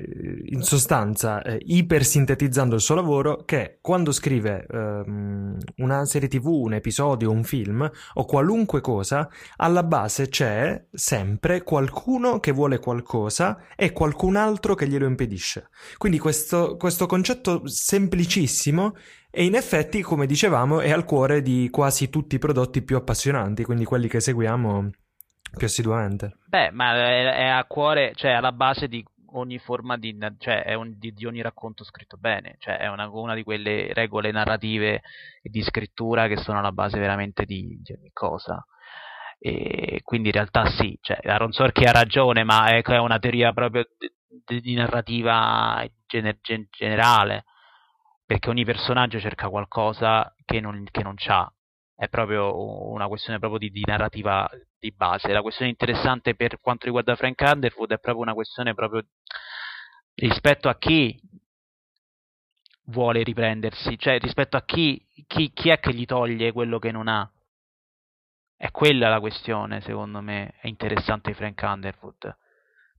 in 0.44 0.60
sostanza, 0.60 1.42
ipersintetizzando 1.42 2.74
il 2.74 2.80
suo 2.82 2.96
lavoro, 2.96 3.44
che 3.46 3.78
quando 3.80 4.12
scrive 4.12 4.66
um, 4.70 5.56
una 5.76 6.04
serie 6.04 6.28
tv, 6.28 6.48
un 6.48 6.74
episodio, 6.74 7.30
un 7.30 7.44
film 7.44 7.90
o 8.14 8.24
qualunque 8.26 8.82
cosa, 8.82 9.26
alla 9.56 9.84
base 9.84 10.28
c'è 10.28 10.84
sempre 10.92 11.62
qualcuno 11.62 12.40
che 12.40 12.52
vuole 12.52 12.78
qualcosa 12.78 13.58
e 13.74 13.92
qualcun 13.92 14.36
altro 14.36 14.74
che 14.74 14.86
glielo 14.86 15.06
impedisce. 15.06 15.51
Quindi 15.98 16.18
questo, 16.18 16.76
questo 16.76 17.07
concetto 17.07 17.66
semplicissimo 17.66 18.94
e 19.30 19.44
in 19.44 19.55
effetti, 19.55 20.03
come 20.03 20.26
dicevamo, 20.26 20.80
è 20.80 20.90
al 20.90 21.05
cuore 21.05 21.40
di 21.42 21.68
quasi 21.70 22.11
tutti 22.11 22.36
i 22.36 22.38
prodotti 22.38 22.82
più 22.82 22.96
appassionanti, 22.96 23.64
quindi 23.64 23.84
quelli 23.84 24.07
che 24.07 24.20
seguiamo 24.20 24.90
più 25.57 25.66
assiduamente. 25.66 26.38
Beh, 26.46 26.70
ma 26.70 26.94
è, 26.94 27.34
è 27.36 27.46
a 27.46 27.64
cuore, 27.64 28.12
cioè 28.14 28.32
alla 28.32 28.53
base 28.53 28.88
di 28.88 29.05
ogni 29.32 29.59
forma 29.59 29.96
di, 29.96 30.16
cioè 30.38 30.74
un, 30.74 30.94
di, 30.98 31.12
di, 31.12 31.24
ogni 31.26 31.42
racconto 31.42 31.84
scritto 31.84 32.16
bene, 32.18 32.57
cioè 32.59 32.76
è 32.76 32.88
una, 32.88 33.09
una, 33.11 33.34
di 33.34 33.42
quelle 33.42 33.92
regole 33.92 34.30
narrative 34.30 35.03
e 35.42 35.48
di 35.48 35.62
scrittura 35.62 36.28
che 36.28 36.36
sono 36.36 36.59
alla 36.59 36.72
base 36.72 36.98
veramente 36.98 37.44
di, 37.44 37.80
di 37.82 37.92
ogni 37.92 38.11
cosa. 38.12 38.64
E 39.38 40.00
quindi 40.05 40.28
in 40.28 40.34
realtà 40.34 40.66
sì, 40.66 40.96
cioè, 41.00 41.18
Aaron 41.22 41.53
Sorkin 41.53 41.88
ha 41.88 41.92
ragione, 41.92 42.44
ma 42.44 42.68
è, 42.68 42.82
è 42.82 42.98
una 42.98 43.18
teoria 43.18 43.53
proprio 43.53 43.84
di, 44.45 44.74
narrativa 44.74 45.85
gener- 46.07 46.41
gen- 46.41 46.68
generale, 46.70 47.45
perché 48.24 48.51
ogni 48.51 48.64
personaggio 48.64 49.20
cerca 49.20 49.49
qualcosa 49.49 50.35
che 50.45 50.61
non, 50.61 50.87
che 50.91 51.03
non 51.03 51.14
c'ha 51.16 51.53
è 52.03 52.09
proprio 52.09 52.89
una 52.91 53.07
questione 53.07 53.39
proprio 53.39 53.61
di, 53.61 53.70
di, 53.70 53.83
narrativa 53.87 54.51
di 54.76 54.91
base. 54.91 55.33
La 55.33 55.41
questione 55.41 55.70
interessante 55.70 56.35
per 56.35 56.59
quanto 56.61 56.87
riguarda 56.87 57.14
Frank 57.14 57.41
Underwood 57.41 57.93
è 57.93 58.01
proprio 58.01 58.24
una 58.24 58.35
questione 58.35 58.74
proprio 58.74 59.05
rispetto 60.14 60.68
a 60.68 60.76
chi 60.78 61.20
vuole 62.87 63.22
riprendersi, 63.22 63.97
cioè 63.99 64.18
rispetto 64.18 64.57
a 64.57 64.64
chi, 64.64 65.07
chi, 65.28 65.53
chi 65.53 65.68
è 65.70 65.78
che 65.78 65.95
gli 65.95 66.05
toglie 66.05 66.51
quello 66.51 66.80
che 66.80 66.91
non 66.91 67.07
ha. 67.07 67.30
È 68.57 68.70
quella 68.72 69.09
la 69.09 69.20
questione, 69.20 69.80
secondo 69.80 70.20
me, 70.20 70.55
è 70.61 70.66
interessante 70.66 71.35
Frank 71.35 71.61
Underwood. 71.62 72.37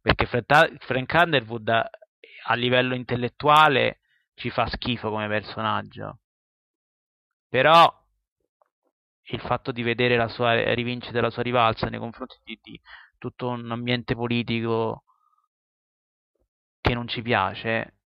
Perché 0.04 0.26
Frank 0.26 1.14
Underwood 1.14 1.70
a 1.70 2.54
livello 2.56 2.93
intellettuale 2.93 4.01
ci 4.34 4.49
fa 4.49 4.68
schifo 4.68 5.10
come 5.10 5.30
personaggio. 5.30 6.20
Però 7.47 8.01
il 9.28 9.39
fatto 9.39 9.72
di 9.72 9.82
vedere 9.82 10.18
la 10.18 10.28
sua 10.28 10.74
rivincita 10.74 11.22
la 11.22 11.30
sua 11.30 11.41
rivalsa 11.41 11.88
nei 11.88 11.99
confronti 11.99 12.36
di, 12.43 12.60
di 12.62 12.82
tutto 13.18 13.47
un 13.47 13.72
ambiente 13.72 14.14
politico 14.14 15.06
che 16.82 16.93
non 16.93 17.08
ci 17.08 17.22
piace 17.22 17.99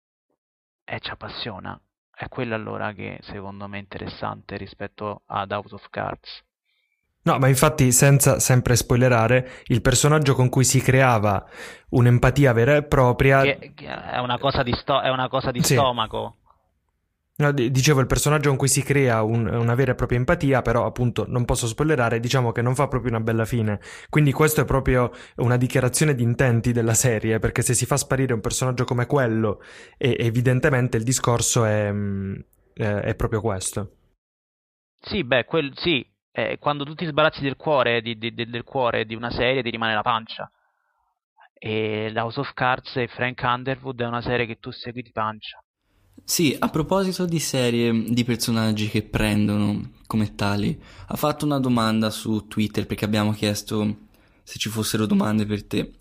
e 0.84 1.00
ci 1.00 1.10
appassiona. 1.10 1.80
È 2.10 2.28
quello 2.28 2.54
allora 2.54 2.92
che 2.92 3.18
secondo 3.22 3.66
me 3.68 3.78
è 3.78 3.80
interessante 3.80 4.58
rispetto 4.58 5.22
ad 5.26 5.50
House 5.50 5.74
of 5.74 5.88
Cards. 5.88 6.44
No, 7.26 7.38
ma 7.38 7.48
infatti, 7.48 7.90
senza 7.90 8.38
sempre 8.38 8.76
spoilerare, 8.76 9.50
il 9.66 9.82
personaggio 9.82 10.34
con 10.34 10.48
cui 10.48 10.62
si 10.62 10.80
creava 10.80 11.44
un'empatia 11.88 12.52
vera 12.52 12.76
e 12.76 12.84
propria. 12.84 13.42
Che, 13.42 13.72
che 13.74 13.86
è 13.86 14.18
una 14.18 14.38
cosa 14.38 14.62
di, 14.62 14.72
sto- 14.72 15.00
una 15.02 15.28
cosa 15.28 15.50
di 15.50 15.60
sì. 15.60 15.74
stomaco. 15.74 16.36
No, 17.38 17.50
dicevo 17.52 18.00
il 18.00 18.06
personaggio 18.06 18.48
con 18.48 18.56
cui 18.56 18.68
si 18.68 18.82
crea 18.82 19.22
un, 19.22 19.46
una 19.46 19.74
vera 19.74 19.92
e 19.92 19.94
propria 19.96 20.18
empatia, 20.18 20.62
però 20.62 20.86
appunto 20.86 21.26
non 21.28 21.44
posso 21.44 21.66
spoilerare, 21.66 22.20
diciamo 22.20 22.52
che 22.52 22.62
non 22.62 22.76
fa 22.76 22.86
proprio 22.86 23.10
una 23.10 23.20
bella 23.20 23.44
fine. 23.44 23.80
Quindi 24.08 24.32
questo 24.32 24.60
è 24.60 24.64
proprio 24.64 25.10
una 25.36 25.56
dichiarazione 25.56 26.14
di 26.14 26.22
intenti 26.22 26.72
della 26.72 26.94
serie, 26.94 27.40
perché 27.40 27.60
se 27.60 27.74
si 27.74 27.84
fa 27.86 27.96
sparire 27.96 28.32
un 28.34 28.40
personaggio 28.40 28.84
come 28.84 29.04
quello, 29.06 29.60
evidentemente 29.98 30.96
il 30.96 31.02
discorso 31.02 31.64
è, 31.64 31.90
mm, 31.92 32.34
è, 32.72 33.14
proprio 33.16 33.40
questo. 33.40 33.90
Sì, 34.98 35.22
beh, 35.22 35.44
quel, 35.44 35.72
sì, 35.76 36.06
eh, 36.36 36.58
quando 36.58 36.84
tu 36.84 36.94
ti 36.94 37.06
sbarazzi 37.06 37.40
del 37.40 37.56
cuore, 37.56 38.02
di, 38.02 38.18
di, 38.18 38.34
del 38.34 38.62
cuore 38.62 39.06
di 39.06 39.14
una 39.14 39.30
serie 39.30 39.62
ti 39.62 39.70
rimane 39.70 39.94
la 39.94 40.02
pancia. 40.02 40.50
E 41.54 42.12
House 42.14 42.38
of 42.38 42.52
Cards 42.52 42.94
e 42.96 43.08
Frank 43.08 43.40
Underwood 43.42 44.02
è 44.02 44.06
una 44.06 44.20
serie 44.20 44.44
che 44.44 44.58
tu 44.58 44.70
segui 44.70 45.00
di 45.00 45.12
pancia. 45.12 45.58
Sì, 46.22 46.54
a 46.58 46.68
proposito 46.68 47.24
di 47.24 47.38
serie 47.38 48.04
di 48.12 48.22
personaggi 48.24 48.88
che 48.88 49.02
prendono 49.02 49.92
come 50.06 50.34
tali, 50.34 50.78
ha 51.06 51.16
fatto 51.16 51.46
una 51.46 51.58
domanda 51.58 52.10
su 52.10 52.46
Twitter 52.46 52.86
perché 52.86 53.06
abbiamo 53.06 53.32
chiesto 53.32 53.96
se 54.42 54.58
ci 54.58 54.68
fossero 54.68 55.06
domande 55.06 55.46
per 55.46 55.66
te. 55.66 55.94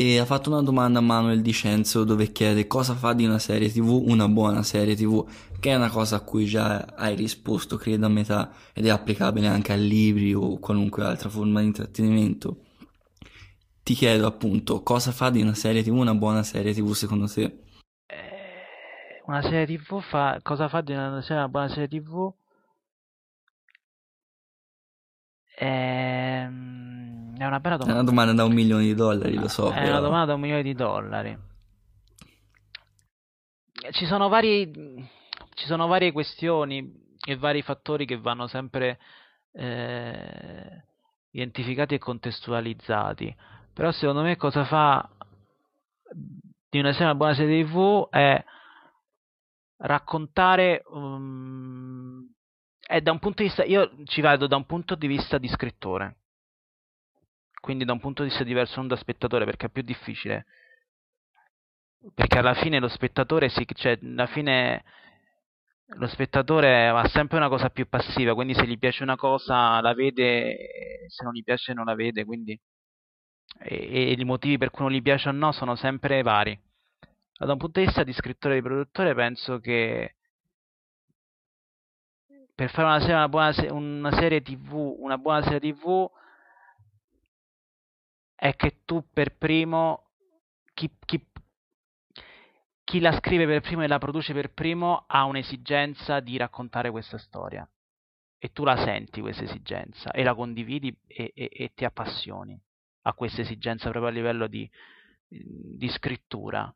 E 0.00 0.20
ha 0.20 0.24
fatto 0.24 0.48
una 0.48 0.62
domanda 0.62 1.00
a 1.00 1.02
Manuel 1.02 1.42
Dicenzo 1.42 2.04
dove 2.04 2.30
chiede 2.30 2.68
cosa 2.68 2.94
fa 2.94 3.14
di 3.14 3.24
una 3.24 3.40
serie 3.40 3.68
tv 3.68 4.00
una 4.06 4.28
buona 4.28 4.62
serie 4.62 4.94
tv, 4.94 5.28
che 5.58 5.72
è 5.72 5.74
una 5.74 5.90
cosa 5.90 6.14
a 6.14 6.20
cui 6.20 6.44
già 6.44 6.94
hai 6.94 7.16
risposto, 7.16 7.76
credo 7.76 8.06
a 8.06 8.08
metà, 8.08 8.52
ed 8.72 8.86
è 8.86 8.90
applicabile 8.90 9.48
anche 9.48 9.72
a 9.72 9.74
libri 9.74 10.32
o 10.34 10.60
qualunque 10.60 11.02
altra 11.02 11.28
forma 11.28 11.58
di 11.58 11.66
intrattenimento. 11.66 12.58
Ti 13.82 13.94
chiedo 13.94 14.28
appunto 14.28 14.84
cosa 14.84 15.10
fa 15.10 15.30
di 15.30 15.42
una 15.42 15.54
serie 15.54 15.82
tv 15.82 15.94
una 15.94 16.14
buona 16.14 16.44
serie 16.44 16.72
tv 16.72 16.92
secondo 16.92 17.26
te? 17.26 17.64
Una 19.26 19.42
serie 19.42 19.66
TV 19.66 20.00
fa. 20.00 20.38
Cosa 20.44 20.68
fa 20.68 20.80
di 20.80 20.92
una, 20.92 21.20
una 21.28 21.48
buona 21.48 21.68
serie 21.70 21.88
TV? 21.88 22.32
Ehm, 25.58 26.87
è 27.44 27.46
una 27.46 27.60
bella 27.60 27.76
domanda. 27.76 27.98
È 27.98 28.02
una 28.02 28.10
domanda 28.10 28.32
da 28.32 28.44
un 28.44 28.54
milione 28.54 28.84
di 28.84 28.94
dollari, 28.94 29.34
lo 29.34 29.48
so. 29.48 29.70
È 29.70 29.74
però... 29.74 29.90
una 29.90 30.00
domanda 30.00 30.26
da 30.26 30.34
un 30.34 30.40
milione 30.40 30.62
di 30.62 30.74
dollari. 30.74 31.38
Ci 33.90 34.06
sono 34.06 34.28
vari. 34.28 34.70
Ci 35.54 35.66
sono 35.66 35.86
varie 35.86 36.12
questioni 36.12 37.16
e 37.24 37.36
vari 37.36 37.62
fattori 37.62 38.06
che 38.06 38.18
vanno 38.18 38.46
sempre 38.46 38.98
eh, 39.52 40.84
identificati 41.30 41.94
e 41.94 41.98
contestualizzati. 41.98 43.34
Però 43.72 43.90
secondo 43.92 44.22
me 44.22 44.36
cosa 44.36 44.64
fa 44.64 45.08
di 46.68 46.78
una, 46.78 46.92
serie, 46.92 47.06
una 47.06 47.14
buona 47.14 47.34
serie 47.34 47.64
TV 47.64 48.08
è 48.10 48.44
raccontare 49.78 50.82
um, 50.86 52.26
è 52.80 53.00
da 53.00 53.12
un 53.12 53.18
punto 53.18 53.42
di 53.42 53.48
vista 53.48 53.64
io 53.64 53.90
ci 54.04 54.20
vedo 54.20 54.46
da 54.46 54.56
un 54.56 54.64
punto 54.64 54.94
di 54.94 55.06
vista 55.06 55.38
di 55.38 55.46
scrittore 55.48 56.17
quindi 57.68 57.84
da 57.84 57.92
un 57.92 58.00
punto 58.00 58.22
di 58.22 58.30
vista 58.30 58.44
diverso 58.44 58.76
non 58.76 58.88
da 58.88 58.96
spettatore 58.96 59.44
perché 59.44 59.66
è 59.66 59.68
più 59.68 59.82
difficile. 59.82 60.46
Perché 62.14 62.38
alla 62.38 62.54
fine 62.54 62.78
lo 62.78 62.88
spettatore 62.88 63.50
si, 63.50 63.66
cioè 63.74 63.98
alla 64.00 64.24
fine 64.24 64.82
lo 65.88 66.06
spettatore 66.06 66.88
ha 66.88 67.06
sempre 67.08 67.36
una 67.36 67.50
cosa 67.50 67.68
più 67.68 67.86
passiva 67.86 68.32
quindi 68.32 68.54
se 68.54 68.66
gli 68.66 68.78
piace 68.78 69.02
una 69.02 69.16
cosa 69.16 69.82
la 69.82 69.92
vede 69.92 71.06
se 71.08 71.24
non 71.24 71.34
gli 71.34 71.42
piace 71.42 71.74
non 71.74 71.84
la 71.84 71.94
vede 71.94 72.24
quindi. 72.24 72.58
E, 73.58 73.76
e 73.76 74.12
i 74.12 74.24
motivi 74.24 74.56
per 74.56 74.70
cui 74.70 74.84
non 74.84 74.92
gli 74.92 75.02
piace 75.02 75.28
o 75.28 75.32
no 75.32 75.52
sono 75.52 75.76
sempre 75.76 76.22
vari. 76.22 76.58
Da 77.38 77.52
un 77.52 77.58
punto 77.58 77.80
di 77.80 77.84
vista 77.84 78.02
di 78.02 78.14
scrittore 78.14 78.54
e 78.54 78.62
di 78.62 78.66
produttore 78.66 79.14
penso 79.14 79.58
che 79.58 80.14
per 82.54 82.70
fare 82.70 82.88
una 82.88 83.00
serie, 83.00 83.14
una, 83.14 83.28
buona, 83.28 83.54
una 83.72 84.12
serie 84.12 84.40
tv 84.40 84.72
una 85.00 85.18
buona 85.18 85.42
serie 85.42 85.60
tv 85.60 86.10
è 88.40 88.54
che 88.54 88.82
tu 88.84 89.04
per 89.12 89.36
primo 89.36 90.10
chi, 90.72 90.88
chi, 91.04 91.20
chi 92.84 93.00
la 93.00 93.12
scrive 93.18 93.46
per 93.46 93.62
primo 93.62 93.82
e 93.82 93.88
la 93.88 93.98
produce 93.98 94.32
per 94.32 94.52
primo 94.52 95.04
ha 95.08 95.24
un'esigenza 95.24 96.20
di 96.20 96.36
raccontare 96.36 96.92
questa 96.92 97.18
storia 97.18 97.68
e 98.38 98.52
tu 98.52 98.62
la 98.62 98.76
senti 98.76 99.20
questa 99.20 99.42
esigenza 99.42 100.12
e 100.12 100.22
la 100.22 100.36
condividi 100.36 100.96
e, 101.04 101.32
e, 101.34 101.50
e 101.52 101.72
ti 101.74 101.84
appassioni 101.84 102.56
a 103.02 103.12
questa 103.12 103.40
esigenza 103.40 103.90
proprio 103.90 104.12
a 104.12 104.14
livello 104.14 104.46
di, 104.46 104.70
di 105.26 105.88
scrittura 105.88 106.72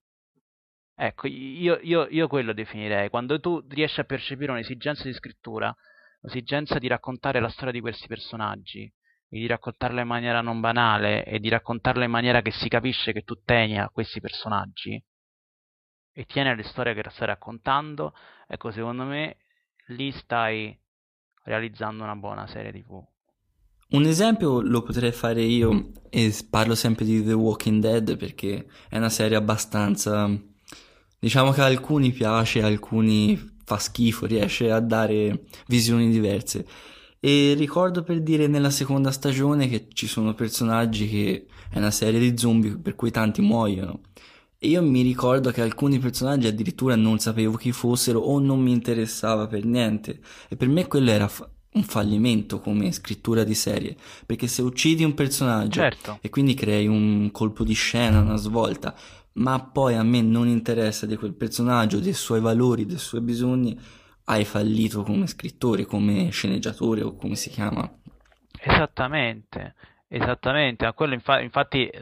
Ecco, 0.95 1.27
io, 1.27 1.79
io, 1.83 2.07
io 2.11 2.29
quello 2.29 2.53
definirei. 2.53 3.09
Quando 3.09 3.41
tu 3.41 3.65
riesci 3.67 3.99
a 3.99 4.05
percepire 4.05 4.53
un'esigenza 4.53 5.05
di 5.05 5.13
scrittura, 5.15 5.75
l'esigenza 6.21 6.79
di 6.79 6.87
raccontare 6.87 7.41
la 7.41 7.49
storia 7.49 7.73
di 7.73 7.81
questi 7.81 8.07
personaggi, 8.07 8.93
e 9.33 9.39
di 9.39 9.47
raccontarla 9.47 10.03
in 10.03 10.07
maniera 10.07 10.43
non 10.43 10.61
banale 10.61 11.25
e 11.25 11.39
di 11.39 11.49
raccontarla 11.49 12.05
in 12.05 12.11
maniera 12.11 12.43
che 12.43 12.51
si 12.51 12.69
capisce 12.69 13.13
che 13.13 13.23
tu 13.23 13.35
tieni 13.43 13.81
a 13.81 13.89
questi 13.89 14.21
personaggi 14.21 15.03
e 16.13 16.27
tieni 16.27 16.51
alle 16.51 16.63
storie 16.65 16.93
che 16.93 17.03
stai 17.09 17.29
raccontando, 17.29 18.13
ecco, 18.47 18.71
secondo 18.71 19.05
me 19.05 19.39
lì 19.87 20.13
stai 20.13 20.79
realizzando 21.45 22.03
una 22.03 22.15
buona 22.17 22.47
serie 22.47 22.73
TV. 22.73 23.03
Un 23.89 24.05
esempio 24.05 24.61
lo 24.61 24.83
potrei 24.83 25.13
fare 25.13 25.41
io 25.41 25.93
e 26.11 26.35
parlo 26.51 26.75
sempre 26.75 27.07
di 27.07 27.25
The 27.25 27.33
Walking 27.33 27.81
Dead 27.81 28.17
perché 28.19 28.67
è 28.89 28.99
una 28.99 29.11
serie 29.11 29.37
abbastanza 29.37 30.31
Diciamo 31.23 31.53
che 31.53 31.61
a 31.61 31.67
alcuni 31.67 32.11
piace, 32.11 32.63
a 32.63 32.67
alcuni 32.67 33.39
fa 33.65 33.79
schifo, 33.79 34.27
riesce 34.27 34.73
a 34.73 34.81
dare 34.81 35.45
visioni 35.69 36.11
diverse. 36.11 36.67
E 37.25 37.55
ricordo 37.57 38.03
per 38.03 38.21
dire 38.21 38.49
nella 38.49 38.71
seconda 38.71 39.13
stagione 39.13 39.69
che 39.69 39.87
ci 39.93 40.09
sono 40.09 40.35
personaggi 40.35 41.09
che 41.09 41.47
è 41.71 41.79
una 41.79 41.93
serie 41.93 42.19
di 42.19 42.37
zombie 42.37 42.77
per 42.77 42.97
cui 42.97 43.13
tanti 43.13 43.41
muoiono. 43.41 44.01
E 44.59 44.67
io 44.67 44.83
mi 44.83 45.03
ricordo 45.03 45.53
che 45.53 45.61
alcuni 45.61 46.01
personaggi 46.01 46.49
addirittura 46.49 46.97
non 46.97 47.21
sapevo 47.21 47.57
chi 47.57 47.71
fossero 47.71 48.19
o 48.19 48.41
non 48.41 48.61
mi 48.61 48.73
interessava 48.73 49.47
per 49.47 49.65
niente. 49.65 50.19
E 50.49 50.57
per 50.57 50.67
me 50.67 50.89
quello 50.89 51.13
era 51.13 51.29
fa- 51.29 51.49
un 51.75 51.85
fallimento 51.85 52.59
come 52.59 52.91
scrittura 52.91 53.45
di 53.45 53.55
serie. 53.55 53.97
Perché 54.27 54.49
se 54.49 54.63
uccidi 54.63 55.05
un 55.05 55.15
personaggio 55.15 55.79
certo. 55.79 56.19
e 56.21 56.29
quindi 56.29 56.55
crei 56.55 56.89
un 56.89 57.31
colpo 57.31 57.63
di 57.63 57.75
scena, 57.75 58.19
una 58.19 58.35
svolta, 58.35 58.97
ma 59.35 59.61
poi 59.63 59.95
a 59.95 60.03
me 60.03 60.23
non 60.23 60.49
interessa 60.49 61.07
di 61.07 61.15
quel 61.15 61.35
personaggio, 61.35 62.01
dei 62.01 62.15
suoi 62.15 62.41
valori, 62.41 62.85
dei 62.85 62.99
suoi 62.99 63.21
bisogni, 63.21 63.79
hai 64.25 64.45
fallito 64.45 65.03
come 65.03 65.27
scrittore, 65.27 65.85
come 65.85 66.31
sceneggiatore 66.31 67.03
o 67.03 67.15
come 67.17 67.35
si 67.35 67.51
chiama. 67.51 67.91
Esattamente, 68.61 69.75
esattamente, 70.09 70.87
a 70.87 70.93
quello 70.93 71.15
infa- 71.15 71.41
infatti 71.41 71.87
eh, 71.87 72.01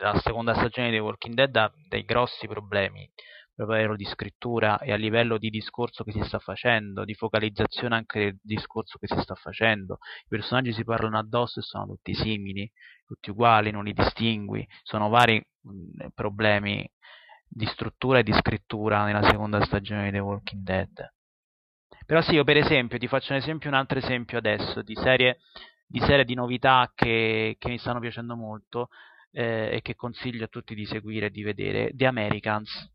la 0.00 0.18
seconda 0.22 0.54
stagione 0.54 0.90
di 0.90 0.98
Walking 0.98 1.34
Dead 1.34 1.54
ha 1.56 1.72
dei 1.88 2.04
grossi 2.04 2.46
problemi 2.46 3.08
proprio 3.54 3.94
di 3.94 4.04
scrittura 4.04 4.78
e 4.80 4.92
a 4.92 4.96
livello 4.96 5.38
di 5.38 5.48
discorso 5.48 6.02
che 6.02 6.12
si 6.12 6.22
sta 6.24 6.38
facendo, 6.40 7.04
di 7.04 7.14
focalizzazione 7.14 7.94
anche 7.94 8.18
del 8.18 8.38
discorso 8.42 8.98
che 8.98 9.06
si 9.06 9.20
sta 9.20 9.34
facendo. 9.34 9.98
I 10.24 10.28
personaggi 10.28 10.72
si 10.72 10.84
parlano 10.84 11.18
addosso 11.18 11.60
e 11.60 11.62
sono 11.62 11.86
tutti 11.86 12.14
simili, 12.14 12.70
tutti 13.06 13.30
uguali, 13.30 13.70
non 13.70 13.84
li 13.84 13.92
distingui, 13.92 14.66
sono 14.82 15.08
vari 15.08 15.36
mh, 15.60 16.08
problemi 16.14 16.88
di 17.46 17.66
struttura 17.66 18.18
e 18.18 18.22
di 18.24 18.32
scrittura 18.32 19.04
nella 19.04 19.22
seconda 19.22 19.64
stagione 19.64 20.04
di 20.06 20.10
The 20.10 20.18
Walking 20.18 20.62
Dead. 20.62 21.12
Però 22.06 22.20
sì, 22.20 22.34
io 22.34 22.44
per 22.44 22.56
esempio, 22.58 22.98
ti 22.98 23.08
faccio 23.08 23.32
un 23.32 23.38
esempio, 23.38 23.68
un 23.68 23.76
altro 23.76 23.98
esempio 23.98 24.38
adesso 24.38 24.82
di 24.82 24.94
serie 24.94 25.38
di, 25.86 26.00
serie 26.00 26.24
di 26.24 26.34
novità 26.34 26.90
che, 26.94 27.56
che 27.58 27.68
mi 27.68 27.78
stanno 27.78 28.00
piacendo 28.00 28.34
molto 28.36 28.88
eh, 29.30 29.70
e 29.74 29.82
che 29.82 29.94
consiglio 29.94 30.44
a 30.44 30.48
tutti 30.48 30.74
di 30.74 30.86
seguire 30.86 31.26
e 31.26 31.30
di 31.30 31.42
vedere. 31.42 31.92
The 31.94 32.06
Americans. 32.06 32.90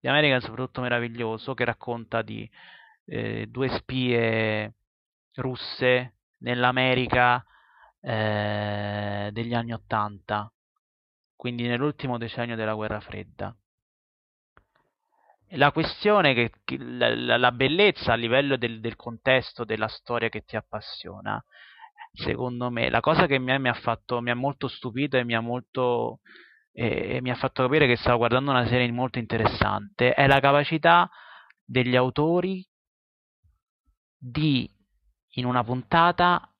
The 0.00 0.08
Americans 0.08 0.44
è 0.44 0.48
un 0.48 0.54
prodotto 0.54 0.80
meraviglioso 0.82 1.54
che 1.54 1.64
racconta 1.64 2.22
di 2.22 2.48
eh, 3.06 3.46
due 3.48 3.68
spie 3.68 4.74
russe 5.34 6.14
nell'America 6.38 7.44
eh, 8.00 9.30
degli 9.32 9.54
anni 9.54 9.72
Ottanta, 9.72 10.52
quindi 11.34 11.66
nell'ultimo 11.66 12.18
decennio 12.18 12.56
della 12.56 12.74
guerra 12.74 13.00
fredda. 13.00 13.56
La 15.56 15.72
questione 15.72 16.34
che, 16.34 16.52
che 16.64 16.76
la, 16.78 17.36
la, 17.36 17.52
bellezza 17.52 18.12
a 18.12 18.16
livello 18.16 18.56
del, 18.56 18.80
del, 18.80 18.96
contesto 18.96 19.64
della 19.64 19.88
storia 19.88 20.28
che 20.28 20.44
ti 20.44 20.56
appassiona, 20.56 21.42
secondo 22.12 22.70
me, 22.70 22.90
la 22.90 23.00
cosa 23.00 23.26
che 23.26 23.38
mi 23.38 23.52
ha, 23.52 23.58
mi 23.58 23.68
ha, 23.68 23.74
fatto, 23.74 24.20
mi 24.20 24.30
ha 24.30 24.34
molto 24.34 24.68
stupito 24.68 25.16
e 25.16 25.24
mi 25.24 25.34
ha 25.34 25.40
molto 25.40 26.20
e, 26.74 27.16
e 27.16 27.20
mi 27.22 27.30
ha 27.30 27.36
fatto 27.36 27.62
capire 27.62 27.86
che 27.86 27.96
stavo 27.96 28.18
guardando 28.18 28.50
una 28.50 28.66
serie 28.66 28.90
molto 28.90 29.18
interessante 29.18 30.12
è 30.12 30.26
la 30.26 30.40
capacità 30.40 31.08
degli 31.64 31.94
autori 31.94 32.66
di 34.18 34.68
in 35.36 35.46
una 35.46 35.62
puntata 35.62 36.52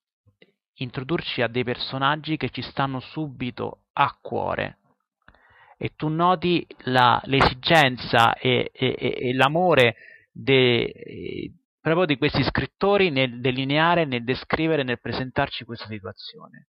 introdurci 0.74 1.42
a 1.42 1.48
dei 1.48 1.64
personaggi 1.64 2.36
che 2.36 2.50
ci 2.50 2.62
stanno 2.62 3.00
subito 3.00 3.86
a 3.92 4.16
cuore 4.20 4.78
e 5.84 5.92
tu 5.96 6.08
noti 6.08 6.66
la, 6.84 7.20
l'esigenza 7.24 8.32
e, 8.36 8.70
e, 8.72 8.96
e 8.98 9.34
l'amore 9.34 9.96
de, 10.32 11.52
proprio 11.78 12.06
di 12.06 12.16
questi 12.16 12.42
scrittori 12.42 13.10
nel 13.10 13.38
delineare, 13.42 14.06
nel 14.06 14.24
descrivere, 14.24 14.82
nel 14.82 14.98
presentarci 14.98 15.66
questa 15.66 15.86
situazione, 15.88 16.68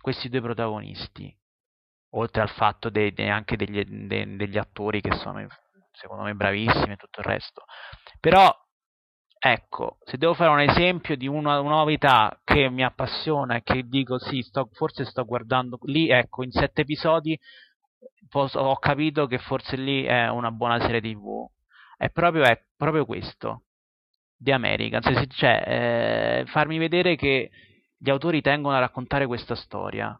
questi 0.00 0.28
due 0.28 0.40
protagonisti, 0.40 1.32
oltre 2.14 2.42
al 2.42 2.50
fatto 2.50 2.90
de, 2.90 3.12
de, 3.12 3.28
anche 3.28 3.56
degli, 3.56 3.80
degli 3.84 4.58
attori 4.58 5.00
che 5.02 5.14
sono 5.18 5.46
secondo 5.92 6.24
me 6.24 6.34
bravissimi 6.34 6.94
e 6.94 6.96
tutto 6.96 7.20
il 7.20 7.26
resto. 7.26 7.62
Però 8.18 8.52
Ecco, 9.40 9.98
se 10.02 10.18
devo 10.18 10.34
fare 10.34 10.50
un 10.50 10.68
esempio 10.68 11.16
di 11.16 11.28
una, 11.28 11.60
una 11.60 11.76
novità 11.76 12.40
che 12.42 12.68
mi 12.70 12.82
appassiona 12.82 13.54
e 13.54 13.62
che 13.62 13.84
dico 13.86 14.18
sì, 14.18 14.42
sto, 14.42 14.68
forse 14.72 15.04
sto 15.04 15.24
guardando 15.24 15.78
lì, 15.82 16.10
ecco, 16.10 16.42
in 16.42 16.50
sette 16.50 16.80
episodi 16.80 17.38
posso, 18.28 18.58
ho 18.60 18.76
capito 18.78 19.26
che 19.26 19.38
forse 19.38 19.76
lì 19.76 20.04
è 20.04 20.28
una 20.28 20.50
buona 20.50 20.80
serie 20.80 21.00
tv. 21.00 21.48
È 21.96 22.10
proprio, 22.10 22.44
è 22.44 22.60
proprio 22.76 23.04
questo, 23.04 23.64
The 24.36 24.52
Americans, 24.52 25.26
cioè 25.30 25.62
eh, 25.66 26.46
farmi 26.46 26.78
vedere 26.78 27.16
che 27.16 27.50
gli 27.96 28.10
autori 28.10 28.40
tengono 28.40 28.76
a 28.76 28.80
raccontare 28.80 29.26
questa 29.26 29.56
storia 29.56 30.18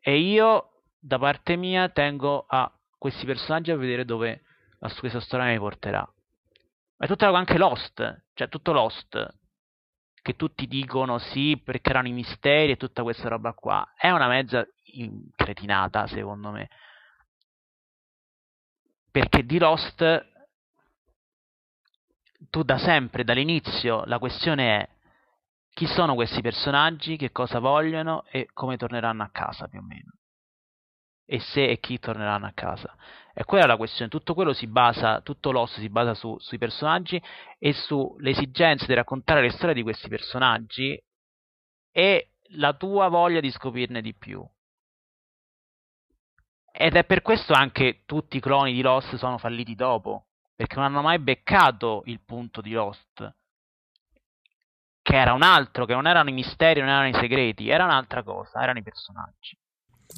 e 0.00 0.18
io, 0.18 0.82
da 0.98 1.18
parte 1.18 1.56
mia, 1.56 1.88
tengo 1.88 2.44
a 2.48 2.70
questi 2.96 3.26
personaggi 3.26 3.70
a 3.70 3.76
vedere 3.76 4.04
dove 4.04 4.42
questa 4.98 5.20
storia 5.20 5.46
mi 5.46 5.58
porterà. 5.58 6.00
Ma 6.00 7.06
è 7.06 7.08
tutto 7.08 7.32
anche 7.32 7.58
Lost, 7.58 8.24
cioè 8.34 8.48
tutto 8.48 8.72
Lost, 8.72 9.38
che 10.22 10.36
tutti 10.36 10.66
dicono 10.66 11.18
sì 11.18 11.60
perché 11.62 11.90
erano 11.90 12.08
i 12.08 12.12
misteri 12.12 12.72
e 12.72 12.76
tutta 12.76 13.02
questa 13.02 13.28
roba 13.28 13.52
qua. 13.52 13.94
È 13.96 14.10
una 14.10 14.28
mezza 14.28 14.66
cretinata, 15.34 16.06
secondo 16.06 16.50
me. 16.50 16.68
Perché 19.10 19.44
di 19.44 19.58
Lost 19.58 20.28
tu 22.48 22.62
da 22.62 22.78
sempre, 22.78 23.24
dall'inizio, 23.24 24.04
la 24.06 24.18
questione 24.18 24.78
è 24.78 24.88
chi 25.72 25.86
sono 25.86 26.14
questi 26.14 26.40
personaggi, 26.40 27.16
che 27.16 27.30
cosa 27.30 27.58
vogliono 27.58 28.24
e 28.30 28.48
come 28.52 28.76
torneranno 28.76 29.22
a 29.22 29.30
casa 29.30 29.68
più 29.68 29.78
o 29.78 29.82
meno. 29.82 30.12
E 31.24 31.38
se 31.38 31.68
e 31.68 31.78
chi 31.78 31.98
torneranno 31.98 32.46
a 32.46 32.52
casa. 32.52 32.94
E 33.32 33.44
quella 33.44 33.64
è 33.64 33.66
la 33.68 33.76
questione, 33.76 34.10
tutto 34.10 34.34
quello 34.34 34.52
si 34.52 34.66
basa, 34.66 35.20
tutto 35.20 35.52
l'osso 35.52 35.78
si 35.78 35.88
basa 35.88 36.14
su, 36.14 36.36
sui 36.40 36.58
personaggi 36.58 37.22
e 37.58 37.72
sulle 37.72 38.30
esigenze 38.30 38.86
di 38.86 38.94
raccontare 38.94 39.42
le 39.42 39.50
storie 39.50 39.74
di 39.74 39.82
questi 39.82 40.08
personaggi 40.08 41.00
e 41.92 42.32
la 42.54 42.74
tua 42.74 43.08
voglia 43.08 43.40
di 43.40 43.50
scoprirne 43.50 44.00
di 44.02 44.14
più. 44.14 44.44
Ed 46.72 46.94
è 46.96 47.04
per 47.04 47.22
questo 47.22 47.52
anche 47.52 48.02
tutti 48.06 48.36
i 48.36 48.40
cloni 48.40 48.72
di 48.72 48.82
Lost 48.82 49.16
sono 49.16 49.38
falliti 49.38 49.74
dopo, 49.74 50.26
perché 50.54 50.76
non 50.76 50.84
hanno 50.84 51.02
mai 51.02 51.18
beccato 51.18 52.02
il 52.06 52.20
punto 52.24 52.60
di 52.60 52.72
Lost, 52.72 53.34
che 55.02 55.16
era 55.16 55.32
un 55.32 55.42
altro, 55.42 55.84
che 55.84 55.94
non 55.94 56.06
erano 56.06 56.30
i 56.30 56.34
misteri, 56.34 56.80
non 56.80 56.88
erano 56.88 57.08
i 57.08 57.14
segreti, 57.14 57.68
era 57.68 57.84
un'altra 57.84 58.22
cosa, 58.22 58.60
erano 58.62 58.78
i 58.78 58.82
personaggi. 58.82 59.58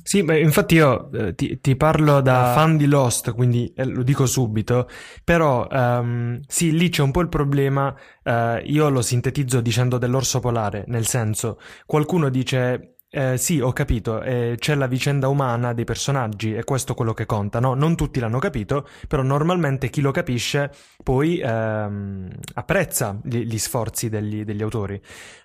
Sì, 0.02 0.24
beh, 0.24 0.40
infatti 0.40 0.76
io 0.76 1.12
eh, 1.12 1.34
ti, 1.34 1.60
ti, 1.60 1.76
parlo 1.76 2.20
da 2.22 2.52
fan 2.54 2.76
di 2.76 2.86
Lost, 2.86 3.32
quindi 3.34 3.72
eh, 3.76 3.84
lo 3.84 4.02
dico 4.02 4.26
subito, 4.26 4.88
però 5.22 5.66
um, 5.70 6.40
sì, 6.46 6.72
lì 6.72 6.88
c'è 6.88 7.02
un 7.02 7.10
po' 7.10 7.20
il 7.20 7.28
problema, 7.28 7.94
uh, 8.24 8.60
io 8.64 8.88
lo 8.88 9.02
sintetizzo 9.02 9.60
dicendo 9.60 9.98
dell'orso 9.98 10.40
polare, 10.40 10.84
nel 10.86 11.06
senso, 11.06 11.60
qualcuno 11.84 12.30
dice 12.30 12.91
eh, 13.14 13.36
sì, 13.36 13.60
ho 13.60 13.74
capito, 13.74 14.22
eh, 14.22 14.54
c'è 14.58 14.74
la 14.74 14.86
vicenda 14.86 15.28
umana 15.28 15.74
dei 15.74 15.84
personaggi 15.84 16.54
e 16.54 16.64
questo 16.64 16.92
è 16.92 16.94
quello 16.94 17.12
che 17.12 17.26
conta, 17.26 17.60
no? 17.60 17.74
Non 17.74 17.94
tutti 17.94 18.18
l'hanno 18.20 18.38
capito, 18.38 18.88
però 19.06 19.22
normalmente 19.22 19.90
chi 19.90 20.00
lo 20.00 20.10
capisce 20.12 20.72
poi 21.02 21.38
ehm, 21.38 22.30
apprezza 22.54 23.20
gli, 23.22 23.40
gli 23.40 23.58
sforzi 23.58 24.08
degli, 24.08 24.44
degli 24.44 24.62
autori. 24.62 24.98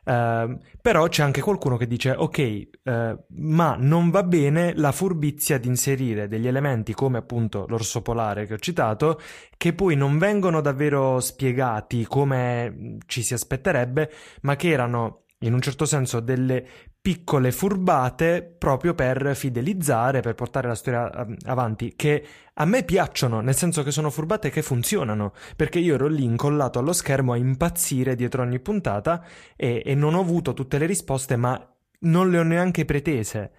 Eh, 0.06 0.58
però 0.82 1.08
c'è 1.10 1.24
anche 1.24 1.42
qualcuno 1.42 1.76
che 1.76 1.88
dice, 1.88 2.12
ok, 2.12 2.38
eh, 2.38 3.18
ma 3.28 3.76
non 3.78 4.12
va 4.12 4.24
bene 4.24 4.74
la 4.78 4.94
furbizia 4.94 5.58
di 5.58 5.68
inserire 5.68 6.30
degli 6.30 6.48
elementi 6.48 6.94
come 6.94 7.18
appunto 7.18 7.66
l'orso 7.68 8.02
polare 8.02 8.46
che 8.46 8.54
ho 8.54 8.60
citato, 8.60 9.20
che 9.58 9.74
poi 9.74 9.98
non 9.98 10.18
vengono 10.18 10.62
davvero 10.62 11.20
spiegati 11.20 12.06
come 12.06 12.98
ci 13.08 13.24
si 13.24 13.34
aspetterebbe, 13.34 14.10
ma 14.44 14.56
che 14.56 14.70
erano 14.70 15.24
in 15.40 15.54
un 15.54 15.62
certo 15.62 15.86
senso 15.86 16.20
delle 16.20 16.66
piccole 17.00 17.52
furbate 17.52 18.56
proprio 18.58 18.96
per 18.96 19.36
fidelizzare, 19.36 20.22
per 20.22 20.34
portare 20.34 20.68
la 20.68 20.76
storia 20.76 21.12
ehm, 21.12 21.38
avanti, 21.46 21.94
che 21.96 22.26
a 22.54 22.66
me 22.66 22.84
piacciono, 22.84 23.40
nel 23.42 23.56
senso 23.56 23.84
che 23.84 23.92
sono 23.92 24.10
furbate 24.10 24.50
che 24.50 24.62
funzionano, 24.62 25.34
perché 25.56 25.80
io 25.80 25.94
ero 25.94 26.08
lì 26.08 26.24
incollato 26.24 26.80
allo 26.80 26.94
schermo 26.94 27.34
a 27.34 27.38
impazzire 27.38 28.16
dietro 28.16 28.42
ogni 28.42 28.60
puntata 28.60 29.24
e, 29.56 29.84
e 29.86 29.96
non 29.96 30.16
ho 30.16 30.22
avuto 30.22 30.54
tutte 30.54 30.78
le 30.80 30.88
risposte, 30.88 31.36
ma 31.36 31.76
non 32.00 32.30
le 32.30 32.40
ho 32.40 32.44
neanche 32.44 32.86
pretese. 32.86 33.52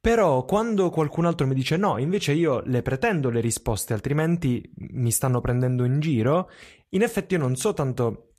Però 0.00 0.44
quando 0.44 0.90
qualcun 0.90 1.24
altro 1.24 1.48
mi 1.48 1.54
dice 1.54 1.76
no, 1.76 1.98
invece 1.98 2.32
io 2.32 2.62
le 2.64 2.82
pretendo 2.82 3.28
le 3.28 3.40
risposte, 3.40 3.92
altrimenti 3.92 4.62
mi 4.76 5.10
stanno 5.10 5.40
prendendo 5.40 5.82
in 5.82 5.98
giro, 5.98 6.48
in 6.90 7.02
effetti 7.02 7.34
io 7.34 7.40
non 7.40 7.56
so 7.56 7.74
tanto 7.74 8.35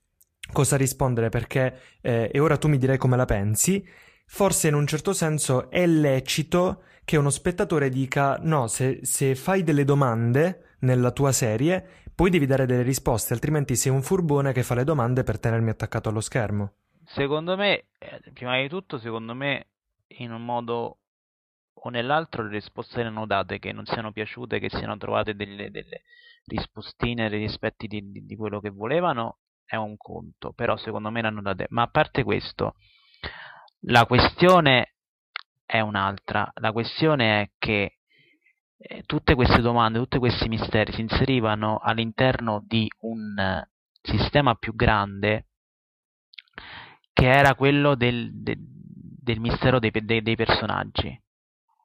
cosa 0.52 0.78
rispondere 0.78 1.30
perché, 1.30 1.80
eh, 2.02 2.30
e 2.34 2.40
ora 2.40 2.58
tu 2.58 2.68
mi 2.68 2.78
direi 2.78 2.98
come 2.98 3.18
la 3.18 3.26
pensi, 3.26 3.86
forse 4.26 4.68
in 4.68 4.74
un 4.74 4.88
certo 4.88 5.14
senso 5.14 5.70
è 5.70 5.86
lecito 5.86 6.84
che 7.06 7.18
uno 7.18 7.30
spettatore 7.30 7.90
dica 7.90 8.38
no, 8.42 8.68
se, 8.68 9.00
se 9.04 9.36
fai 9.36 9.64
delle 9.64 9.86
domande 9.86 10.76
nella 10.80 11.12
tua 11.12 11.32
serie, 11.32 12.04
poi 12.14 12.30
devi 12.30 12.46
dare 12.46 12.66
delle 12.66 12.82
risposte, 12.82 13.34
altrimenti 13.34 13.76
sei 13.76 13.92
un 13.92 14.02
furbone 14.02 14.52
che 14.52 14.64
fa 14.64 14.76
le 14.76 14.84
domande 14.84 15.24
per 15.24 15.40
tenermi 15.40 15.70
attaccato 15.70 16.10
allo 16.10 16.20
schermo. 16.20 16.74
Secondo 17.06 17.56
me, 17.56 17.86
eh, 18.00 18.22
prima 18.34 18.60
di 18.60 18.68
tutto, 18.68 18.98
secondo 18.98 19.34
me, 19.34 19.68
in 20.20 20.34
un 20.34 20.44
modo 20.44 20.98
o 21.74 21.90
nell'altro 21.90 22.44
le 22.44 22.50
risposte 22.50 23.00
erano 23.00 23.26
date, 23.26 23.60
che 23.60 23.72
non 23.72 23.86
siano 23.86 24.12
piaciute, 24.12 24.60
che 24.60 24.70
siano 24.70 24.98
trovate 24.98 25.36
delle, 25.36 25.70
delle 25.72 26.02
rispostine 26.46 27.30
dei 27.30 27.40
rispetti 27.40 27.88
di, 27.88 28.12
di, 28.12 28.26
di, 28.26 28.36
quello 28.36 28.60
che 28.60 28.70
volevano, 28.70 29.38
è 29.68 29.76
un 29.76 29.98
conto, 29.98 30.54
però 30.54 30.78
secondo 30.78 31.12
me 31.12 31.22
l'hanno 31.22 31.42
date. 31.42 31.68
Ma 31.70 31.84
a 31.84 31.88
parte 31.88 32.24
questo, 32.24 32.76
la 33.82 34.06
questione 34.06 34.94
è 35.66 35.82
un'altra, 35.82 36.50
la 36.56 36.72
questione 36.72 37.42
è 37.42 37.52
che 37.60 37.98
eh, 38.78 39.04
tutte 39.06 39.36
queste 39.36 39.62
domande, 39.62 40.00
tutti 40.00 40.18
questi 40.18 40.48
misteri 40.48 40.94
si 40.94 41.02
inserivano 41.02 41.78
all'interno 41.80 42.64
di 42.66 42.90
un 43.02 43.38
eh, 43.38 43.70
sistema 44.02 44.56
più 44.56 44.74
grande 44.74 45.48
che 47.12 47.30
era 47.30 47.56
quello 47.56 47.96
del, 47.96 48.30
de, 48.34 48.56
del 48.58 49.40
mistero 49.40 49.80
dei, 49.80 49.92
dei, 49.92 50.22
dei, 50.22 50.36
personaggi 50.36 51.20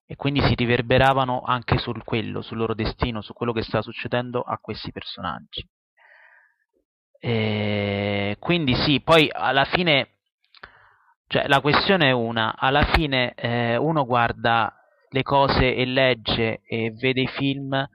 e 0.05 0.15
quindi 0.17 0.43
si 0.43 0.55
riverberavano 0.55 1.41
anche 1.41 1.79
su 1.79 1.93
quello, 2.05 2.43
sul 2.43 2.59
loro 2.59 2.75
destino, 2.75 3.23
su 3.23 3.33
quello 3.33 3.53
che 3.53 3.63
stava 3.63 3.83
succedendo 3.83 4.43
a 4.43 4.59
questi 4.59 4.93
personaggi. 4.93 5.67
E 7.24 8.36
quindi 8.40 8.74
sì, 8.74 9.01
poi 9.01 9.28
alla 9.31 9.65
fine 9.65 10.09
cioè, 11.28 11.47
la 11.47 11.61
questione 11.61 12.09
è 12.09 12.11
una, 12.11 12.57
alla 12.59 12.85
fine 12.86 13.32
eh, 13.35 13.77
uno 13.77 14.05
guarda 14.05 14.74
le 15.09 15.23
cose 15.23 15.73
e 15.73 15.85
legge 15.85 16.62
e 16.65 16.90
vede 16.90 17.20
i 17.20 17.28
film 17.28 17.89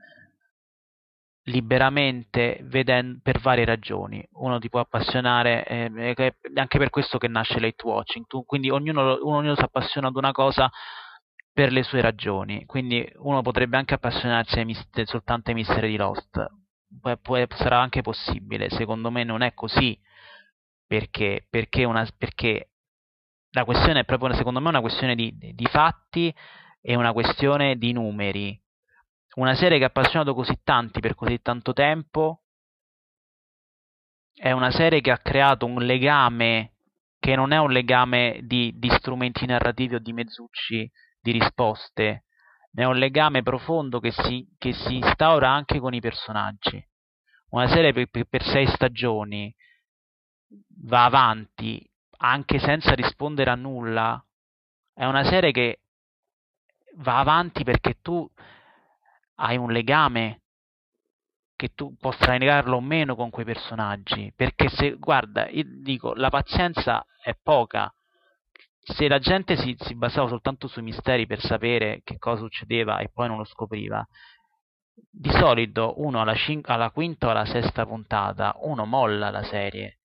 liberamente 1.43 2.59
veden- 2.63 3.19
per 3.21 3.39
varie 3.39 3.65
ragioni. 3.65 4.25
Uno 4.33 4.59
ti 4.59 4.69
può 4.69 4.79
appassionare, 4.79 5.65
eh, 5.65 6.13
è 6.13 6.33
anche 6.55 6.77
per 6.77 6.89
questo 6.89 7.17
che 7.17 7.27
nasce 7.27 7.59
l'hate 7.59 7.85
watching, 7.85 8.25
tu, 8.27 8.45
quindi 8.45 8.69
ognuno, 8.69 9.27
ognuno 9.27 9.55
si 9.55 9.61
appassiona 9.61 10.07
ad 10.07 10.15
una 10.15 10.31
cosa 10.31 10.69
per 11.51 11.71
le 11.73 11.83
sue 11.83 11.99
ragioni, 12.01 12.65
quindi 12.65 13.05
uno 13.17 13.41
potrebbe 13.41 13.75
anche 13.77 13.93
appassionarsi 13.95 14.59
ai 14.59 14.65
mist- 14.65 15.03
soltanto 15.03 15.49
ai 15.49 15.55
misteri 15.55 15.89
di 15.89 15.97
Lost, 15.97 16.45
può, 16.99 17.15
può, 17.18 17.45
sarà 17.55 17.80
anche 17.80 18.01
possibile, 18.01 18.69
secondo 18.69 19.11
me 19.11 19.23
non 19.23 19.41
è 19.41 19.53
così, 19.53 19.99
perché, 20.85 21.45
perché, 21.49 21.84
una, 21.84 22.07
perché 22.18 22.69
la 23.51 23.65
questione 23.65 24.01
è 24.01 24.05
proprio, 24.05 24.34
secondo 24.35 24.59
me, 24.59 24.69
una 24.69 24.81
questione 24.81 25.15
di, 25.15 25.35
di 25.38 25.65
fatti 25.65 26.34
e 26.81 26.95
una 26.95 27.14
questione 27.14 27.77
di 27.77 27.91
numeri. 27.91 28.59
Una 29.35 29.55
serie 29.55 29.77
che 29.77 29.84
ha 29.84 29.88
appassionato 29.88 30.34
così 30.34 30.59
tanti 30.64 30.99
per 30.99 31.14
così 31.14 31.39
tanto 31.41 31.72
tempo 31.73 32.41
è 34.34 34.51
una 34.51 34.72
serie 34.72 35.01
che 35.01 35.11
ha 35.11 35.18
creato 35.18 35.65
un 35.65 35.84
legame 35.84 36.73
che 37.19 37.35
non 37.35 37.51
è 37.51 37.57
un 37.57 37.72
legame 37.72 38.39
di, 38.43 38.73
di 38.77 38.89
strumenti 38.89 39.45
narrativi 39.45 39.95
o 39.95 39.99
di 39.99 40.14
mezzucci 40.14 40.89
di 41.19 41.31
risposte, 41.31 42.26
ma 42.77 42.83
è 42.83 42.85
un 42.85 42.97
legame 42.97 43.41
profondo 43.41 43.99
che 43.99 44.11
si, 44.11 44.47
che 44.57 44.71
si 44.71 44.97
instaura 44.97 45.49
anche 45.49 45.79
con 45.79 45.95
i 45.95 45.99
personaggi. 45.99 46.81
Una 47.49 47.67
serie 47.67 47.91
per, 47.91 48.25
per 48.25 48.43
sei 48.43 48.67
stagioni 48.67 49.53
va 50.83 51.05
avanti 51.05 51.83
anche 52.17 52.59
senza 52.59 52.93
rispondere 52.93 53.49
a 53.49 53.55
nulla. 53.55 54.23
È 54.93 55.05
una 55.05 55.23
serie 55.23 55.51
che 55.51 55.79
va 56.97 57.17
avanti 57.17 57.63
perché 57.63 57.97
tu 58.01 58.29
hai 59.35 59.57
un 59.57 59.71
legame 59.71 60.41
che 61.55 61.73
tu 61.73 61.95
possa 61.97 62.37
negarlo 62.37 62.75
o 62.75 62.81
meno 62.81 63.15
con 63.15 63.31
quei 63.31 63.45
personaggi. 63.45 64.31
Perché 64.35 64.69
se, 64.69 64.97
guarda, 64.97 65.49
io 65.49 65.63
dico, 65.65 66.13
la 66.13 66.29
pazienza 66.29 67.03
è 67.23 67.35
poca. 67.41 67.91
Se 68.89 69.07
la 69.07 69.19
gente 69.19 69.57
si, 69.57 69.76
si 69.80 69.95
basava 69.95 70.30
soltanto 70.30 70.68
sui 70.68 70.81
misteri 70.81 71.26
per 71.27 71.41
sapere 71.41 72.01
che 72.03 72.18
cosa 72.18 72.41
succedeva 72.41 72.99
e 72.99 73.09
poi 73.09 73.27
non 73.27 73.38
lo 73.38 73.43
scopriva, 73.43 74.05
di 74.93 75.30
solito 75.30 75.95
uno 76.01 76.22
alla, 76.22 76.35
cin- 76.35 76.61
alla 76.64 76.89
quinta 76.91 77.27
o 77.27 77.30
alla 77.31 77.45
sesta 77.45 77.85
puntata, 77.85 78.55
uno 78.61 78.85
molla 78.85 79.30
la 79.30 79.43
serie 79.43 79.99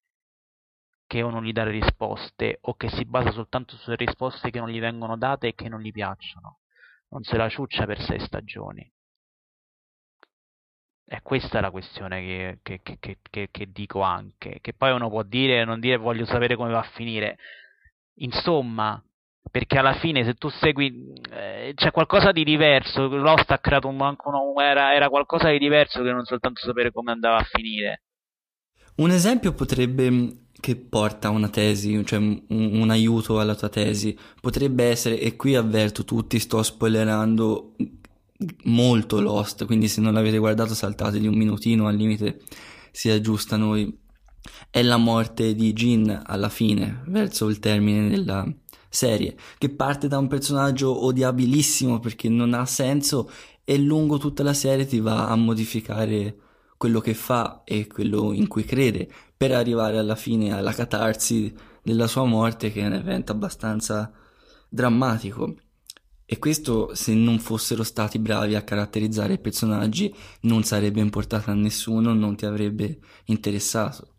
che 1.07 1.21
uno 1.21 1.41
gli 1.43 1.51
dà 1.51 1.63
le 1.63 1.71
risposte 1.71 2.57
o 2.61 2.75
che 2.75 2.89
si 2.89 3.05
basa 3.05 3.31
soltanto 3.31 3.75
sulle 3.77 3.95
risposte 3.95 4.49
che 4.49 4.59
non 4.59 4.69
gli 4.69 4.79
vengono 4.79 5.15
date 5.15 5.49
e 5.49 5.53
che 5.53 5.69
non 5.69 5.79
gli 5.79 5.91
piacciono. 5.91 6.59
Non 7.09 7.23
se 7.23 7.37
la 7.37 7.49
ciuccia 7.49 7.85
per 7.85 8.01
sei 8.01 8.19
stagioni. 8.19 8.91
E 11.05 11.21
questa 11.21 11.59
è 11.59 11.61
la 11.61 11.69
questione 11.69 12.59
che, 12.63 12.81
che, 12.81 12.97
che, 12.99 13.49
che, 13.51 13.71
dico 13.71 14.01
anche, 14.01 14.57
che 14.61 14.73
poi 14.73 14.91
uno 14.91 15.09
può 15.09 15.21
dire 15.21 15.61
e 15.61 15.65
non 15.65 15.79
dire 15.79 15.97
voglio 15.97 16.25
sapere 16.25 16.55
come 16.55 16.71
va 16.71 16.79
a 16.79 16.89
finire. 16.95 17.37
Insomma, 18.15 19.01
perché 19.49 19.77
alla 19.77 19.95
fine 19.95 20.23
se 20.23 20.33
tu 20.35 20.49
segui 20.49 21.13
eh, 21.31 21.73
c'è 21.75 21.91
qualcosa 21.91 22.31
di 22.31 22.43
diverso, 22.43 23.07
Lost 23.07 23.51
ha 23.51 23.59
creato 23.59 23.87
un, 23.87 23.99
un, 23.99 24.61
era, 24.61 24.93
era 24.93 25.09
qualcosa 25.09 25.49
di 25.49 25.57
diverso 25.57 26.01
che 26.01 26.11
non 26.11 26.25
soltanto 26.25 26.61
sapere 26.61 26.91
come 26.91 27.11
andava 27.11 27.37
a 27.37 27.43
finire. 27.43 28.01
Un 28.95 29.09
esempio 29.09 29.53
potrebbe 29.53 30.43
che 30.59 30.75
porta 30.75 31.29
una 31.29 31.49
tesi, 31.49 32.05
cioè 32.05 32.19
un, 32.19 32.41
un, 32.47 32.89
aiuto 32.89 33.39
alla 33.39 33.55
tua 33.55 33.67
tesi, 33.67 34.17
potrebbe 34.39 34.85
essere, 34.85 35.19
e 35.19 35.35
qui 35.35 35.55
avverto 35.55 36.05
tutti, 36.05 36.39
sto 36.39 36.63
spoilerando 36.63 37.75
molto 38.65 39.19
Lost, 39.19 39.65
quindi 39.65 39.87
se 39.87 39.99
non 39.99 40.13
l'avete 40.13 40.37
guardato 40.37 40.73
saltate 40.73 41.19
di 41.19 41.27
un 41.27 41.35
minutino, 41.35 41.87
al 41.87 41.95
limite 41.95 42.39
si 42.91 43.09
aggiusta 43.09 43.55
a 43.55 43.57
noi. 43.57 44.01
È 44.69 44.81
la 44.81 44.97
morte 44.97 45.55
di 45.55 45.73
Jin 45.73 46.21
alla 46.25 46.49
fine, 46.49 47.03
verso 47.07 47.47
il 47.47 47.59
termine 47.59 48.09
della 48.09 48.45
serie, 48.89 49.35
che 49.57 49.69
parte 49.69 50.07
da 50.07 50.17
un 50.17 50.27
personaggio 50.27 51.05
odiabilissimo 51.05 51.99
perché 51.99 52.29
non 52.29 52.53
ha 52.53 52.65
senso 52.65 53.29
e 53.63 53.77
lungo 53.77 54.17
tutta 54.17 54.43
la 54.43 54.53
serie 54.53 54.85
ti 54.85 54.99
va 54.99 55.29
a 55.29 55.35
modificare 55.35 56.37
quello 56.77 56.99
che 56.99 57.13
fa 57.13 57.63
e 57.63 57.87
quello 57.87 58.33
in 58.33 58.47
cui 58.47 58.65
crede 58.65 59.09
per 59.35 59.53
arrivare 59.53 59.97
alla 59.97 60.15
fine 60.15 60.53
alla 60.53 60.73
catarsi 60.73 61.53
della 61.81 62.07
sua 62.07 62.25
morte 62.25 62.71
che 62.71 62.81
è 62.81 62.85
un 62.85 62.93
evento 62.93 63.31
abbastanza 63.31 64.11
drammatico. 64.69 65.55
E 66.25 66.39
questo, 66.39 66.95
se 66.95 67.13
non 67.13 67.39
fossero 67.39 67.83
stati 67.83 68.17
bravi 68.17 68.55
a 68.55 68.63
caratterizzare 68.63 69.33
i 69.33 69.39
personaggi, 69.39 70.13
non 70.41 70.63
sarebbe 70.63 70.99
importato 70.99 71.51
a 71.51 71.53
nessuno, 71.53 72.13
non 72.13 72.35
ti 72.35 72.45
avrebbe 72.45 72.99
interessato. 73.25 74.12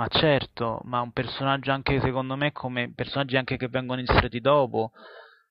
Ma 0.00 0.08
certo, 0.08 0.80
ma 0.84 1.02
un 1.02 1.12
personaggio 1.12 1.72
anche 1.72 2.00
secondo 2.00 2.34
me 2.34 2.52
come 2.52 2.90
personaggi 2.94 3.36
anche 3.36 3.58
che 3.58 3.68
vengono 3.68 4.00
inseriti 4.00 4.40
dopo, 4.40 4.92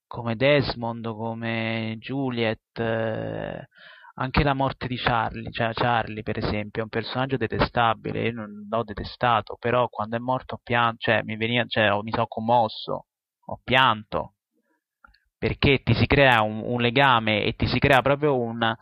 come 0.07 0.35
Desmond, 0.35 1.05
come 1.13 1.97
Juliet, 1.99 2.79
eh, 2.79 3.67
anche 4.15 4.43
la 4.43 4.55
morte 4.55 4.87
di 4.87 4.95
Charlie, 4.97 5.51
cioè 5.51 5.71
Charlie 5.73 6.23
per 6.23 6.39
esempio, 6.39 6.81
è 6.81 6.83
un 6.83 6.89
personaggio 6.89 7.37
detestabile, 7.37 8.23
io 8.23 8.33
non 8.33 8.65
l'ho 8.67 8.83
detestato, 8.83 9.55
però 9.59 9.87
quando 9.87 10.15
è 10.15 10.19
morto 10.19 10.55
ho 10.55 10.61
pianto, 10.63 10.97
cioè 11.01 11.21
mi, 11.21 11.37
veniva, 11.37 11.63
cioè, 11.67 12.01
mi 12.01 12.09
sono 12.09 12.25
commosso, 12.25 13.05
ho 13.45 13.59
pianto 13.63 14.33
perché 15.37 15.83
ti 15.83 15.93
si 15.93 16.07
crea 16.07 16.41
un, 16.41 16.63
un 16.65 16.81
legame 16.81 17.43
e 17.43 17.53
ti 17.53 17.67
si 17.67 17.77
crea 17.77 18.01
proprio 18.01 18.35
un 18.35 18.75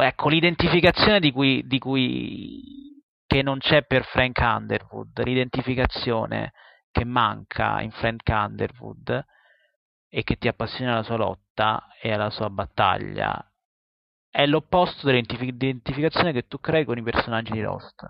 ecco 0.00 0.28
l'identificazione 0.30 1.20
di 1.20 1.30
cui, 1.30 1.62
di 1.66 1.78
cui 1.78 2.88
che 3.28 3.42
non 3.42 3.58
c'è 3.58 3.84
per 3.84 4.04
Frank 4.04 4.38
Underwood 4.38 5.22
l'identificazione 5.22 6.52
che 6.90 7.04
manca 7.04 7.80
in 7.82 7.92
Frank 7.92 8.26
Underwood 8.26 9.24
e 10.08 10.24
che 10.24 10.36
ti 10.36 10.48
appassiona 10.48 10.94
alla 10.94 11.02
sua 11.02 11.16
lotta 11.16 11.88
e 12.00 12.10
alla 12.10 12.30
sua 12.30 12.50
battaglia 12.50 13.40
è 14.30 14.46
l'opposto 14.46 15.06
dell'identificazione 15.06 16.32
che 16.32 16.46
tu 16.48 16.58
crei 16.58 16.84
con 16.84 16.98
i 16.98 17.02
personaggi 17.02 17.52
di 17.52 17.60
Lost 17.60 18.04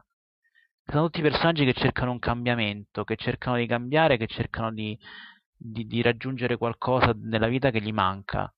sono 0.87 1.05
tutti 1.05 1.21
personaggi 1.21 1.67
che 1.67 1.75
cercano 1.75 2.13
un 2.13 2.19
cambiamento 2.19 3.05
che 3.05 3.17
cercano 3.17 3.57
di 3.57 3.67
cambiare 3.67 4.17
che 4.17 4.27
cercano 4.27 4.73
di 4.73 4.97
di, 5.59 5.87
di 5.87 6.01
raggiungere 6.03 6.57
qualcosa 6.57 7.15
nella 7.21 7.49
vita 7.49 7.71
che 7.71 7.81
gli 7.81 7.93
manca. 7.93 8.53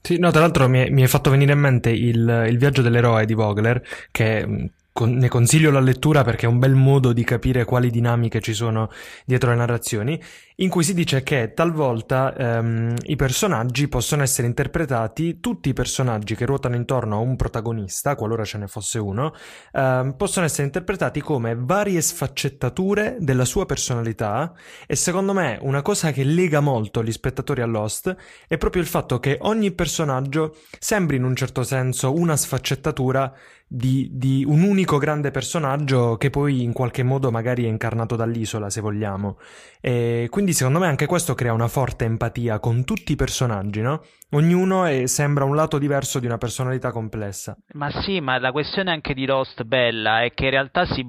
Sì, 0.00 0.18
no, 0.18 0.30
tra 0.30 0.42
l'altro 0.42 0.68
mi, 0.68 0.90
mi 0.90 1.02
è 1.02 1.06
fatto 1.06 1.30
venire 1.30 1.52
in 1.52 1.58
mente 1.58 1.90
il, 1.90 2.46
il 2.48 2.58
viaggio 2.58 2.82
dell'eroe 2.82 3.24
di 3.24 3.34
Vogler, 3.34 3.82
che 4.10 4.70
con, 4.98 5.12
ne 5.12 5.28
consiglio 5.28 5.70
la 5.70 5.78
lettura 5.78 6.24
perché 6.24 6.46
è 6.46 6.48
un 6.48 6.58
bel 6.58 6.74
modo 6.74 7.12
di 7.12 7.22
capire 7.22 7.64
quali 7.64 7.88
dinamiche 7.88 8.40
ci 8.40 8.52
sono 8.52 8.90
dietro 9.24 9.50
le 9.50 9.56
narrazioni, 9.56 10.20
in 10.60 10.70
cui 10.70 10.82
si 10.82 10.92
dice 10.92 11.22
che 11.22 11.52
talvolta 11.54 12.34
ehm, 12.34 12.96
i 13.04 13.14
personaggi 13.14 13.86
possono 13.86 14.22
essere 14.24 14.48
interpretati, 14.48 15.38
tutti 15.38 15.68
i 15.68 15.72
personaggi 15.72 16.34
che 16.34 16.46
ruotano 16.46 16.74
intorno 16.74 17.16
a 17.16 17.20
un 17.20 17.36
protagonista, 17.36 18.16
qualora 18.16 18.44
ce 18.44 18.58
ne 18.58 18.66
fosse 18.66 18.98
uno, 18.98 19.32
ehm, 19.72 20.14
possono 20.16 20.46
essere 20.46 20.64
interpretati 20.64 21.20
come 21.20 21.54
varie 21.56 22.00
sfaccettature 22.00 23.18
della 23.20 23.44
sua 23.44 23.66
personalità 23.66 24.52
e 24.88 24.96
secondo 24.96 25.32
me 25.32 25.58
una 25.62 25.82
cosa 25.82 26.10
che 26.10 26.24
lega 26.24 26.58
molto 26.58 27.04
gli 27.04 27.12
spettatori 27.12 27.62
a 27.62 27.66
Lost 27.66 28.16
è 28.48 28.56
proprio 28.56 28.82
il 28.82 28.88
fatto 28.88 29.20
che 29.20 29.38
ogni 29.42 29.70
personaggio 29.70 30.56
sembri 30.80 31.18
in 31.18 31.24
un 31.24 31.36
certo 31.36 31.62
senso 31.62 32.12
una 32.12 32.36
sfaccettatura 32.36 33.32
di, 33.70 34.08
di, 34.12 34.44
un 34.48 34.62
unico 34.62 34.96
grande 34.96 35.30
personaggio 35.30 36.16
che 36.16 36.30
poi 36.30 36.62
in 36.62 36.72
qualche 36.72 37.02
modo 37.02 37.30
magari 37.30 37.64
è 37.64 37.68
incarnato 37.68 38.16
dall'isola, 38.16 38.70
se 38.70 38.80
vogliamo. 38.80 39.38
E 39.80 40.26
quindi 40.30 40.47
secondo 40.52 40.78
me 40.78 40.86
anche 40.86 41.06
questo 41.06 41.34
crea 41.34 41.52
una 41.52 41.68
forte 41.68 42.04
empatia 42.04 42.58
con 42.60 42.84
tutti 42.84 43.12
i 43.12 43.16
personaggi, 43.16 43.80
no? 43.80 44.02
Ognuno 44.30 44.84
è, 44.84 45.06
sembra 45.06 45.44
un 45.44 45.54
lato 45.54 45.78
diverso 45.78 46.18
di 46.20 46.26
una 46.26 46.38
personalità 46.38 46.90
complessa. 46.90 47.56
Ma 47.72 47.90
sì, 48.02 48.20
ma 48.20 48.38
la 48.38 48.52
questione 48.52 48.90
anche 48.90 49.14
di 49.14 49.26
Lost 49.26 49.62
bella 49.64 50.22
è 50.22 50.32
che 50.32 50.44
in 50.44 50.50
realtà 50.50 50.84
si, 50.86 51.06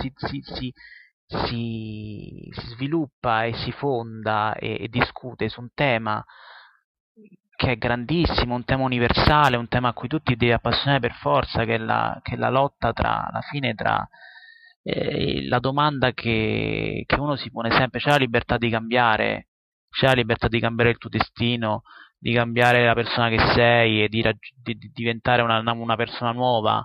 si, 0.00 0.12
si, 0.16 0.42
si 0.42 0.72
si, 1.46 2.50
sviluppa 2.74 3.44
e 3.44 3.54
si 3.54 3.72
fonda 3.72 4.54
e, 4.54 4.76
e, 4.80 4.88
discute 4.88 5.48
su 5.48 5.60
un 5.60 5.68
tema 5.74 6.22
che 7.56 7.72
è 7.72 7.76
grandissimo, 7.76 8.54
un 8.54 8.64
tema 8.64 8.82
universale, 8.82 9.56
un 9.56 9.68
tema 9.68 9.88
a 9.88 9.92
cui 9.92 10.08
tutti 10.08 10.36
devi 10.36 10.52
appassionare 10.52 11.00
per 11.00 11.14
forza, 11.14 11.64
che 11.64 11.74
è 11.74 11.78
la, 11.78 12.18
che 12.22 12.34
è 12.34 12.36
la 12.36 12.50
lotta 12.50 12.92
tra, 12.92 13.28
alla 13.28 13.40
fine 13.42 13.74
tra 13.74 14.06
eh, 14.82 15.46
la 15.46 15.58
domanda 15.58 16.12
che, 16.12 17.04
che, 17.06 17.14
uno 17.16 17.36
si 17.36 17.50
pone 17.50 17.70
sempre, 17.70 18.00
c'è 18.00 18.10
la 18.10 18.16
libertà 18.16 18.58
di 18.58 18.68
cambiare, 18.68 19.48
c'è 19.90 20.06
la 20.06 20.14
libertà 20.14 20.48
di 20.48 20.60
cambiare 20.60 20.90
il 20.90 20.98
tuo 20.98 21.08
destino, 21.10 21.82
di 22.18 22.32
cambiare 22.32 22.84
la 22.84 22.94
persona 22.94 23.28
che 23.28 23.38
sei 23.54 24.04
e 24.04 24.08
di, 24.08 24.22
di, 24.62 24.76
di 24.76 24.90
diventare 24.92 25.42
una, 25.42 25.60
una, 25.72 25.96
persona 25.96 26.32
nuova. 26.32 26.84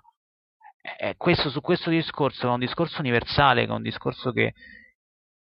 E 0.99 1.15
questo, 1.17 1.49
su 1.49 1.61
questo 1.61 1.89
discorso, 1.89 2.41
che 2.41 2.47
è 2.47 2.51
un 2.51 2.59
discorso 2.59 2.99
universale, 3.01 3.65
che 3.65 3.71
è 3.71 3.75
un 3.75 3.81
discorso 3.81 4.31
che, 4.31 4.53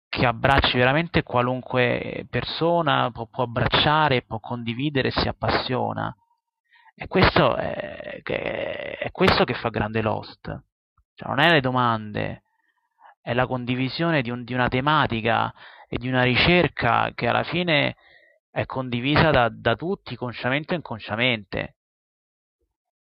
che 0.08 0.26
abbracci 0.26 0.78
veramente 0.78 1.24
qualunque 1.24 2.26
persona, 2.30 3.12
può, 3.12 3.28
può 3.28 3.44
abbracciare, 3.44 4.24
può 4.24 4.40
condividere 4.40 5.12
si 5.12 5.28
appassiona. 5.28 6.16
E 6.96 7.08
questo 7.08 7.56
è, 7.58 8.22
è, 8.24 9.12
questo 9.12 9.44
che 9.44 9.54
fa 9.56 9.70
grande 9.70 10.02
Lost. 10.02 10.64
Cioè, 11.16 11.30
non 11.30 11.40
è 11.40 11.50
le 11.50 11.62
domande, 11.62 12.44
è 13.22 13.34
la 13.34 13.48
condivisione 13.48 14.22
di, 14.22 14.30
un, 14.30 14.44
di 14.44 14.54
una 14.54 14.68
tematica 14.68 15.52
e 15.88 15.98
di 15.98 16.08
una 16.08 16.24
ricerca 16.24 17.12
che 17.16 17.28
alla 17.28 17.44
fine 17.44 17.96
è 18.52 18.66
condivisa 18.66 19.32
da, 19.32 19.50
da 19.50 19.76
tutti, 19.76 20.16
consciamente 20.16 20.74
o 20.74 20.78
inconsciamente. 20.78 21.76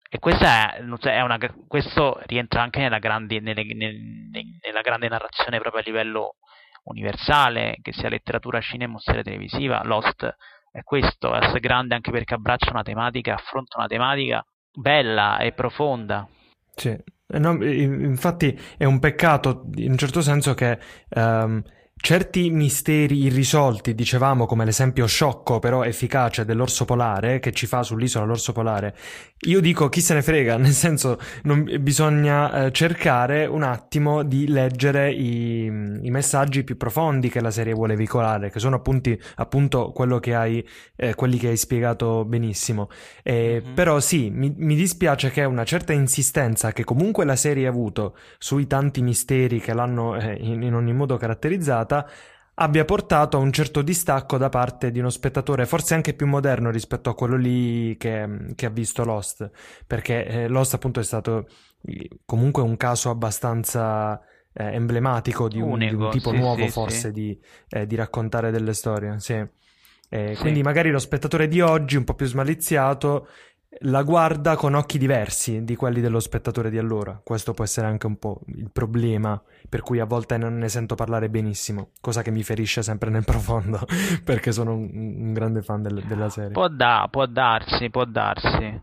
E 0.08 0.18
questa 0.20 0.74
è, 0.74 0.80
è 0.80 1.20
una, 1.22 1.38
questo 1.66 2.20
rientra 2.26 2.62
anche 2.62 2.80
nella 2.80 2.98
grande, 2.98 3.40
nelle, 3.40 3.64
nella 3.64 4.80
grande 4.82 5.08
narrazione 5.08 5.58
proprio 5.58 5.82
a 5.82 5.84
livello 5.84 6.36
universale, 6.84 7.78
che 7.82 7.92
sia 7.92 8.08
letteratura, 8.08 8.60
cinema 8.60 8.94
o 8.94 9.00
serie 9.00 9.24
televisiva. 9.24 9.82
Lost 9.82 10.36
è 10.70 10.82
questo, 10.82 11.34
è 11.34 11.58
grande 11.58 11.94
anche 11.94 12.10
perché 12.10 12.34
abbraccia 12.34 12.70
una 12.70 12.82
tematica, 12.82 13.34
affronta 13.34 13.78
una 13.78 13.86
tematica 13.86 14.44
bella 14.72 15.38
e 15.38 15.52
profonda. 15.52 16.28
Sì, 16.74 16.96
no, 17.38 17.62
infatti 17.64 18.58
è 18.76 18.84
un 18.84 18.98
peccato 18.98 19.66
in 19.76 19.92
un 19.92 19.98
certo 19.98 20.20
senso 20.20 20.54
che 20.54 20.78
um, 21.14 21.62
Certi 21.96 22.50
misteri 22.50 23.22
irrisolti, 23.24 23.94
dicevamo 23.94 24.44
come 24.46 24.64
l'esempio 24.64 25.06
sciocco 25.06 25.58
però 25.58 25.84
efficace 25.84 26.44
dell'orso 26.44 26.84
polare 26.84 27.38
che 27.38 27.52
ci 27.52 27.66
fa 27.66 27.82
sull'isola 27.82 28.26
l'orso 28.26 28.52
polare, 28.52 28.94
io 29.46 29.60
dico 29.60 29.88
chi 29.88 30.00
se 30.00 30.14
ne 30.14 30.22
frega, 30.22 30.56
nel 30.58 30.72
senso 30.72 31.18
non, 31.42 31.64
bisogna 31.80 32.66
eh, 32.66 32.72
cercare 32.72 33.46
un 33.46 33.62
attimo 33.62 34.22
di 34.22 34.48
leggere 34.48 35.12
i, 35.12 35.64
i, 35.64 36.10
messaggi 36.10 36.64
più 36.64 36.76
profondi 36.76 37.28
che 37.28 37.40
la 37.40 37.50
serie 37.50 37.72
vuole 37.72 37.96
veicolare, 37.96 38.50
che 38.50 38.58
sono 38.58 38.76
appunti, 38.76 39.18
appunto 39.36 39.92
quello 39.92 40.18
che 40.18 40.34
hai, 40.34 40.66
eh, 40.96 41.14
quelli 41.14 41.38
che 41.38 41.48
hai 41.48 41.56
spiegato 41.56 42.24
benissimo. 42.24 42.88
Eh, 43.22 43.60
mm-hmm. 43.62 43.74
Però 43.74 44.00
sì, 44.00 44.30
mi, 44.30 44.52
mi 44.56 44.74
dispiace 44.74 45.30
che 45.30 45.44
una 45.44 45.64
certa 45.64 45.92
insistenza 45.92 46.72
che 46.72 46.84
comunque 46.84 47.24
la 47.24 47.36
serie 47.36 47.66
ha 47.66 47.70
avuto 47.70 48.16
sui 48.38 48.66
tanti 48.66 49.02
misteri 49.02 49.60
che 49.60 49.74
l'hanno 49.74 50.16
eh, 50.16 50.36
in, 50.40 50.62
in 50.62 50.74
ogni 50.74 50.92
modo 50.92 51.16
caratterizzata, 51.16 51.83
puntata 51.84 52.08
abbia 52.56 52.84
portato 52.84 53.36
a 53.36 53.40
un 53.40 53.52
certo 53.52 53.82
distacco 53.82 54.38
da 54.38 54.48
parte 54.48 54.90
di 54.90 55.00
uno 55.00 55.10
spettatore 55.10 55.66
forse 55.66 55.94
anche 55.94 56.14
più 56.14 56.26
moderno 56.26 56.70
rispetto 56.70 57.10
a 57.10 57.14
quello 57.14 57.36
lì 57.36 57.96
che, 57.96 58.52
che 58.54 58.66
ha 58.66 58.70
visto 58.70 59.04
Lost 59.04 59.50
perché 59.86 60.24
eh, 60.24 60.48
Lost 60.48 60.74
appunto 60.74 61.00
è 61.00 61.04
stato 61.04 61.48
eh, 61.84 62.08
comunque 62.24 62.62
un 62.62 62.76
caso 62.76 63.10
abbastanza 63.10 64.20
eh, 64.52 64.72
emblematico 64.72 65.48
di 65.48 65.60
un, 65.60 65.72
Unico, 65.72 65.96
di 65.96 66.02
un 66.02 66.10
tipo 66.10 66.30
sì, 66.30 66.36
nuovo 66.36 66.64
sì, 66.64 66.70
forse 66.70 67.08
sì. 67.08 67.10
Di, 67.10 67.40
eh, 67.70 67.86
di, 67.86 67.96
raccontare 67.96 68.52
delle 68.52 68.72
storie 68.72 69.18
sì. 69.18 69.44
Eh, 70.10 70.36
quindi 70.38 70.62
magari 70.62 70.90
lo 70.90 71.00
spettatore 71.00 71.48
di 71.48 71.60
oggi 71.60 71.96
un 71.96 72.04
po' 72.04 72.14
più 72.14 72.26
smaliziato 72.26 73.26
la 73.80 74.02
guarda 74.02 74.56
con 74.56 74.74
occhi 74.74 74.98
diversi 74.98 75.64
di 75.64 75.76
quelli 75.76 76.00
dello 76.00 76.20
spettatore 76.20 76.70
di 76.70 76.78
allora. 76.78 77.20
Questo 77.22 77.52
può 77.52 77.64
essere 77.64 77.86
anche 77.86 78.06
un 78.06 78.16
po' 78.16 78.40
il 78.46 78.70
problema 78.72 79.40
per 79.68 79.82
cui 79.82 80.00
a 80.00 80.04
volte 80.04 80.36
non 80.36 80.58
ne 80.58 80.68
sento 80.68 80.94
parlare 80.94 81.28
benissimo, 81.28 81.90
cosa 82.00 82.22
che 82.22 82.30
mi 82.30 82.42
ferisce 82.42 82.82
sempre 82.82 83.10
nel 83.10 83.24
profondo 83.26 83.80
perché 84.22 84.52
sono 84.52 84.74
un, 84.74 84.90
un 84.92 85.32
grande 85.32 85.62
fan 85.62 85.82
del, 85.82 86.02
della 86.06 86.28
serie. 86.28 86.52
Può, 86.52 86.68
da, 86.68 87.08
può 87.10 87.26
darsi, 87.26 87.90
può 87.90 88.04
darsi. 88.04 88.82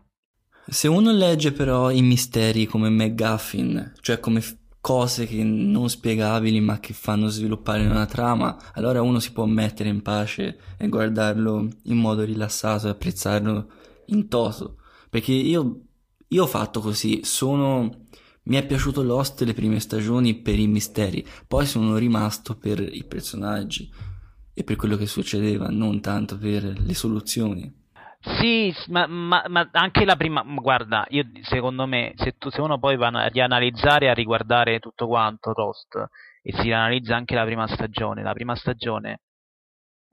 Se 0.64 0.88
uno 0.88 1.10
legge 1.10 1.52
però 1.52 1.90
i 1.90 2.02
misteri 2.02 2.66
come 2.66 2.88
McGuffin, 2.88 3.92
cioè 4.00 4.20
come 4.20 4.40
f- 4.40 4.56
cose 4.80 5.26
che 5.26 5.42
non 5.42 5.88
spiegabili 5.88 6.60
ma 6.60 6.80
che 6.80 6.92
fanno 6.92 7.28
sviluppare 7.28 7.86
una 7.86 8.06
trama, 8.06 8.56
allora 8.74 9.02
uno 9.02 9.18
si 9.18 9.32
può 9.32 9.44
mettere 9.44 9.88
in 9.88 10.02
pace 10.02 10.58
e 10.76 10.88
guardarlo 10.88 11.68
in 11.84 11.96
modo 11.96 12.24
rilassato 12.24 12.86
e 12.86 12.90
apprezzarlo 12.90 13.70
in 14.06 14.28
toto. 14.28 14.76
Perché 15.12 15.32
io, 15.32 15.88
io 16.28 16.42
ho 16.44 16.46
fatto 16.46 16.80
così, 16.80 17.22
sono... 17.22 18.06
Mi 18.44 18.56
è 18.56 18.64
piaciuto 18.64 19.02
Lost 19.02 19.42
le 19.42 19.52
prime 19.52 19.78
stagioni 19.78 20.40
per 20.40 20.58
i 20.58 20.66
misteri, 20.66 21.22
poi 21.46 21.66
sono 21.66 21.98
rimasto 21.98 22.56
per 22.56 22.80
i 22.80 23.04
personaggi 23.04 23.92
e 24.54 24.64
per 24.64 24.76
quello 24.76 24.96
che 24.96 25.04
succedeva, 25.04 25.68
non 25.68 26.00
tanto 26.00 26.38
per 26.38 26.64
le 26.64 26.94
soluzioni. 26.94 27.70
Sì, 28.20 28.74
ma, 28.88 29.06
ma, 29.06 29.44
ma, 29.48 29.68
anche 29.72 30.06
la 30.06 30.16
prima, 30.16 30.42
guarda, 30.46 31.04
io 31.10 31.24
secondo 31.42 31.86
me, 31.86 32.14
se, 32.16 32.38
tu, 32.38 32.48
se 32.48 32.62
uno 32.62 32.78
poi 32.78 32.96
va 32.96 33.08
a 33.08 33.26
rianalizzare, 33.26 34.08
a 34.08 34.14
riguardare 34.14 34.80
tutto 34.80 35.06
quanto 35.06 35.52
Lost 35.54 35.94
e 36.42 36.52
si 36.54 36.62
rianalizza 36.62 37.14
anche 37.14 37.34
la 37.34 37.44
prima 37.44 37.68
stagione, 37.68 38.22
la 38.22 38.32
prima 38.32 38.56
stagione 38.56 39.20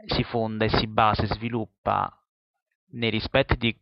si 0.07 0.23
fonda 0.23 0.65
e 0.65 0.69
si 0.69 0.87
basa 0.87 1.23
e 1.23 1.27
sviluppa 1.27 2.13
nei 2.91 3.09
rispetti 3.09 3.55
di 3.55 3.75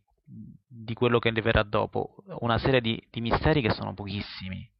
di 0.68 0.92
quello 0.92 1.18
che 1.18 1.30
ne 1.30 1.40
verrà 1.40 1.62
dopo, 1.62 2.16
una 2.40 2.58
serie 2.58 2.80
di, 2.80 3.02
di 3.10 3.20
misteri 3.22 3.62
che 3.62 3.70
sono 3.70 3.94
pochissimi. 3.94 4.70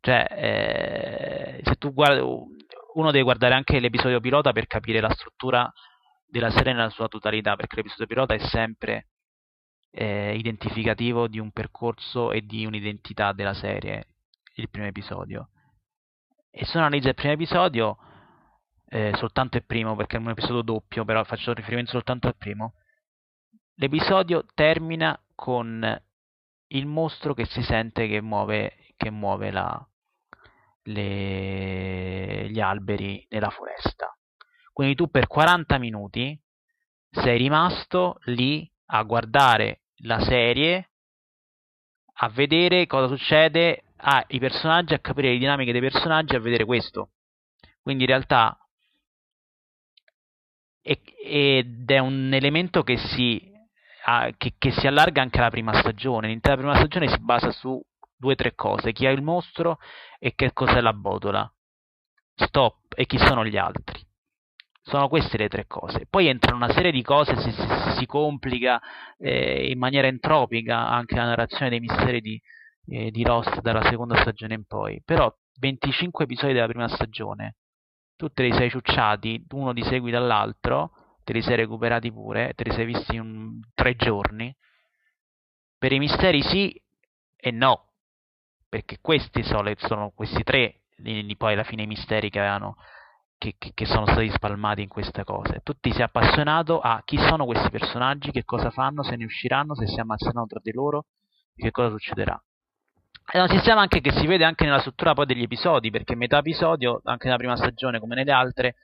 Cioè, 0.00 0.26
eh, 0.30 1.60
se 1.62 1.74
tu 1.76 1.92
guardi, 1.92 2.20
uno 2.20 3.10
deve 3.10 3.24
guardare 3.24 3.54
anche 3.54 3.78
l'episodio 3.78 4.20
pilota 4.20 4.52
per 4.52 4.66
capire 4.66 5.00
la 5.00 5.10
struttura 5.10 5.70
della 6.26 6.50
serie 6.50 6.72
nella 6.72 6.90
sua 6.90 7.08
totalità, 7.08 7.54
perché 7.56 7.76
l'episodio 7.76 8.06
pilota 8.06 8.34
è 8.34 8.38
sempre 8.38 9.08
eh, 9.90 10.34
identificativo 10.36 11.28
di 11.28 11.38
un 11.38 11.50
percorso 11.50 12.32
e 12.32 12.42
di 12.42 12.64
un'identità 12.64 13.32
della 13.32 13.54
serie, 13.54 14.06
il 14.54 14.70
primo 14.70 14.86
episodio. 14.86 15.50
E 16.50 16.64
se 16.64 16.76
uno 16.76 16.86
analizza 16.86 17.08
il 17.08 17.14
primo 17.14 17.34
episodio, 17.34 17.98
eh, 18.88 19.12
soltanto 19.16 19.58
il 19.58 19.64
primo, 19.64 19.96
perché 19.96 20.16
è 20.16 20.20
un 20.20 20.30
episodio 20.30 20.62
doppio, 20.62 21.04
però 21.04 21.22
faccio 21.24 21.52
riferimento 21.52 21.90
soltanto 21.90 22.28
al 22.28 22.36
primo, 22.36 22.74
L'episodio 23.78 24.46
termina 24.54 25.18
con 25.34 26.02
il 26.68 26.86
mostro 26.86 27.34
che 27.34 27.44
si 27.44 27.62
sente 27.62 28.08
che 28.08 28.22
muove, 28.22 28.94
che 28.96 29.10
muove 29.10 29.50
la, 29.50 29.86
le, 30.84 32.48
gli 32.48 32.58
alberi 32.58 33.26
nella 33.28 33.50
foresta. 33.50 34.16
Quindi 34.72 34.94
tu 34.94 35.10
per 35.10 35.26
40 35.26 35.76
minuti 35.76 36.38
sei 37.10 37.36
rimasto 37.36 38.18
lì 38.24 38.70
a 38.86 39.02
guardare 39.02 39.82
la 40.00 40.20
serie, 40.20 40.90
a 42.14 42.28
vedere 42.30 42.86
cosa 42.86 43.14
succede 43.14 43.84
ai 43.96 44.38
personaggi, 44.38 44.94
a 44.94 45.00
capire 45.00 45.32
le 45.32 45.38
dinamiche 45.38 45.72
dei 45.72 45.82
personaggi, 45.82 46.34
a 46.34 46.40
vedere 46.40 46.64
questo. 46.64 47.10
Quindi 47.82 48.04
in 48.04 48.08
realtà 48.08 48.58
ed 50.80 51.90
è 51.90 51.98
un 51.98 52.32
elemento 52.32 52.82
che 52.82 52.96
si 52.96 53.54
a, 54.08 54.30
che, 54.36 54.54
che, 54.56 54.70
si 54.70 54.86
allarga 54.86 55.22
anche 55.22 55.38
alla 55.38 55.50
prima 55.50 55.74
stagione. 55.74 56.28
L'intera 56.28 56.56
prima 56.56 56.76
stagione 56.76 57.08
si 57.08 57.18
basa 57.18 57.50
su 57.50 57.80
due 58.16 58.32
o 58.32 58.36
tre 58.36 58.54
cose: 58.54 58.92
chi 58.92 59.04
è 59.06 59.10
il 59.10 59.22
mostro 59.22 59.78
e 60.18 60.34
che 60.34 60.52
cos'è 60.52 60.80
la 60.80 60.92
botola. 60.92 61.50
Stop 62.34 62.94
e 62.94 63.06
chi 63.06 63.18
sono 63.18 63.44
gli 63.44 63.56
altri. 63.56 64.04
Sono 64.82 65.08
queste 65.08 65.36
le 65.36 65.48
tre 65.48 65.66
cose. 65.66 66.06
Poi 66.08 66.28
entrano 66.28 66.56
una 66.56 66.72
serie 66.72 66.92
di 66.92 67.02
cose, 67.02 67.36
si, 67.38 67.50
si, 67.50 67.66
si 67.98 68.06
complica 68.06 68.80
eh, 69.18 69.70
in 69.70 69.78
maniera 69.78 70.06
entropica 70.06 70.88
anche 70.88 71.16
la 71.16 71.24
narrazione 71.24 71.70
dei 71.70 71.80
misteri 71.80 72.20
di, 72.20 72.40
eh, 72.86 73.10
di 73.10 73.24
Lost 73.24 73.60
dalla 73.60 73.82
seconda 73.82 74.16
stagione 74.20 74.54
in 74.54 74.64
poi. 74.64 75.02
Però 75.04 75.32
25 75.58 76.24
episodi 76.24 76.52
della 76.52 76.68
prima 76.68 76.86
stagione, 76.86 77.56
tu 78.14 78.28
te 78.28 78.44
li 78.44 78.52
sei 78.52 78.70
ciucciati 78.70 79.44
uno 79.50 79.72
di 79.72 79.82
segui 79.82 80.12
dall'altro 80.12 80.92
te 81.26 81.32
li 81.32 81.42
sei 81.42 81.56
recuperati 81.56 82.12
pure, 82.12 82.52
te 82.54 82.62
li 82.62 82.70
sei 82.70 82.84
visti 82.84 83.16
in 83.16 83.60
tre 83.74 83.96
giorni. 83.96 84.54
Per 85.76 85.90
i 85.90 85.98
misteri 85.98 86.40
sì 86.40 86.80
e 87.34 87.50
no, 87.50 87.88
perché 88.68 88.98
questi 89.00 89.42
sono, 89.42 89.72
sono 89.76 90.12
questi 90.14 90.44
tre, 90.44 90.82
poi 91.36 91.52
alla 91.54 91.64
fine 91.64 91.82
i 91.82 91.88
misteri 91.88 92.30
che 92.30 92.38
avevano 92.38 92.76
che, 93.38 93.56
che, 93.58 93.72
che, 93.74 93.86
sono 93.86 94.06
stati 94.06 94.30
spalmati 94.30 94.82
in 94.82 94.88
queste 94.88 95.24
cose. 95.24 95.62
Tu 95.64 95.72
ti 95.80 95.90
sei 95.90 96.02
appassionato 96.02 96.78
a 96.78 97.02
chi 97.04 97.18
sono 97.18 97.44
questi 97.44 97.70
personaggi, 97.70 98.30
che 98.30 98.44
cosa 98.44 98.70
fanno, 98.70 99.02
se 99.02 99.16
ne 99.16 99.24
usciranno, 99.24 99.74
se 99.74 99.88
si 99.88 99.98
ammazzeranno 99.98 100.46
tra 100.46 100.60
di 100.62 100.72
loro, 100.72 101.06
che 101.56 101.72
cosa 101.72 101.88
succederà. 101.90 102.40
È 103.24 103.40
un 103.40 103.48
sistema 103.48 103.80
anche 103.80 104.00
che 104.00 104.12
si 104.12 104.28
vede 104.28 104.44
anche 104.44 104.64
nella 104.64 104.78
struttura 104.78 105.12
poi 105.12 105.26
degli 105.26 105.42
episodi, 105.42 105.90
perché 105.90 106.14
metà 106.14 106.38
episodio, 106.38 107.00
anche 107.02 107.24
nella 107.26 107.38
prima 107.38 107.56
stagione 107.56 107.98
come 107.98 108.14
nelle 108.14 108.30
altre, 108.30 108.76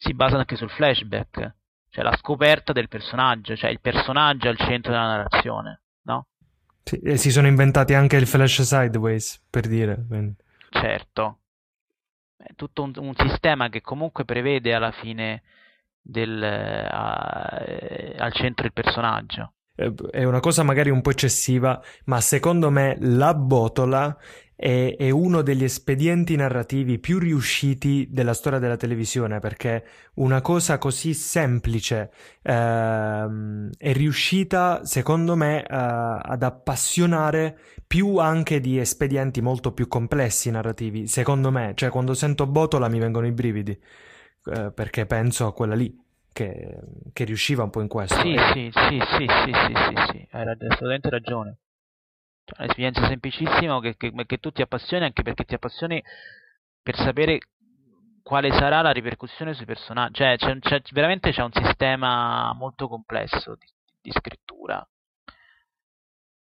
si 0.00 0.14
basano 0.14 0.38
anche 0.38 0.56
sul 0.56 0.70
flashback, 0.70 1.54
cioè 1.90 2.02
la 2.02 2.16
scoperta 2.16 2.72
del 2.72 2.88
personaggio, 2.88 3.54
cioè 3.54 3.68
il 3.68 3.80
personaggio 3.80 4.48
al 4.48 4.56
centro 4.56 4.92
della 4.92 5.06
narrazione, 5.06 5.82
no? 6.04 6.26
Sì, 6.82 6.98
e 7.00 7.18
si 7.18 7.30
sono 7.30 7.46
inventati 7.46 7.92
anche 7.92 8.16
il 8.16 8.26
flash 8.26 8.62
sideways, 8.62 9.44
per 9.50 9.66
dire. 9.66 10.02
Quindi. 10.08 10.36
Certo. 10.70 11.40
È 12.34 12.54
tutto 12.54 12.82
un, 12.82 12.92
un, 12.96 13.14
sistema 13.14 13.68
che 13.68 13.82
comunque 13.82 14.24
prevede 14.24 14.72
alla 14.72 14.90
fine 14.90 15.42
del, 16.00 16.40
uh, 16.40 18.22
al 18.22 18.32
centro 18.32 18.64
il 18.64 18.72
personaggio. 18.72 19.52
Eh, 19.80 19.94
è 20.10 20.24
una 20.24 20.40
cosa 20.40 20.62
magari 20.62 20.90
un 20.90 21.00
po' 21.00 21.10
eccessiva, 21.10 21.82
ma 22.04 22.20
secondo 22.20 22.70
me 22.70 22.96
la 23.00 23.34
botola 23.34 24.16
è, 24.54 24.94
è, 24.98 25.08
uno 25.08 25.40
degli 25.40 25.64
espedienti 25.64 26.36
narrativi 26.36 26.98
più 26.98 27.18
riusciti 27.18 28.08
della 28.10 28.34
storia 28.34 28.58
della 28.58 28.76
televisione 28.76 29.38
perché 29.38 29.84
una 30.16 30.42
cosa 30.42 30.76
così 30.76 31.14
semplice 31.14 32.10
ehm, 32.42 33.70
è 33.78 33.92
riuscita, 33.94 34.84
secondo 34.84 35.34
me, 35.34 35.62
eh, 35.62 35.66
ad 35.70 36.42
appassionare 36.42 37.58
più 37.86 38.18
anche 38.18 38.60
di 38.60 38.78
espedienti 38.78 39.40
molto 39.40 39.72
più 39.72 39.88
complessi 39.88 40.50
narrativi. 40.50 41.06
Secondo 41.06 41.50
me, 41.50 41.72
cioè 41.74 41.88
quando 41.88 42.12
sento 42.12 42.46
Botola 42.46 42.88
mi 42.88 42.98
vengono 42.98 43.26
i 43.26 43.32
brividi 43.32 43.72
eh, 44.44 44.72
perché 44.72 45.06
penso 45.06 45.46
a 45.46 45.54
quella 45.54 45.74
lì. 45.74 46.08
Che, 46.40 46.80
che, 47.12 47.24
riusciva 47.24 47.64
un 47.64 47.70
po' 47.70 47.82
in 47.82 47.88
questo. 47.88 48.14
Sì, 48.14 48.34
sì, 48.54 48.70
sì, 48.72 48.98
sì, 48.98 49.26
sì, 49.26 49.52
sì, 49.52 49.74
sì, 49.74 49.94
sì, 50.10 50.28
hai 50.30 50.48
assolutamente 50.48 51.10
ragione 51.10 51.58
un'esperienza 52.58 53.06
semplicissima 53.06 53.78
che, 53.80 53.96
che, 53.96 54.12
che 54.26 54.38
tu 54.38 54.50
ti 54.50 54.62
appassioni 54.62 55.04
anche 55.04 55.22
perché 55.22 55.44
ti 55.44 55.54
appassioni 55.54 56.02
per 56.82 56.96
sapere 56.96 57.38
quale 58.22 58.50
sarà 58.52 58.80
la 58.80 58.90
ripercussione 58.90 59.52
sui 59.52 59.66
personaggi. 59.66 60.14
Cioè, 60.14 60.36
c'è, 60.36 60.58
c'è, 60.58 60.82
veramente 60.92 61.30
c'è 61.30 61.42
un 61.42 61.52
sistema 61.52 62.54
molto 62.54 62.88
complesso 62.88 63.54
di, 63.56 63.66
di 64.00 64.10
scrittura 64.10 64.82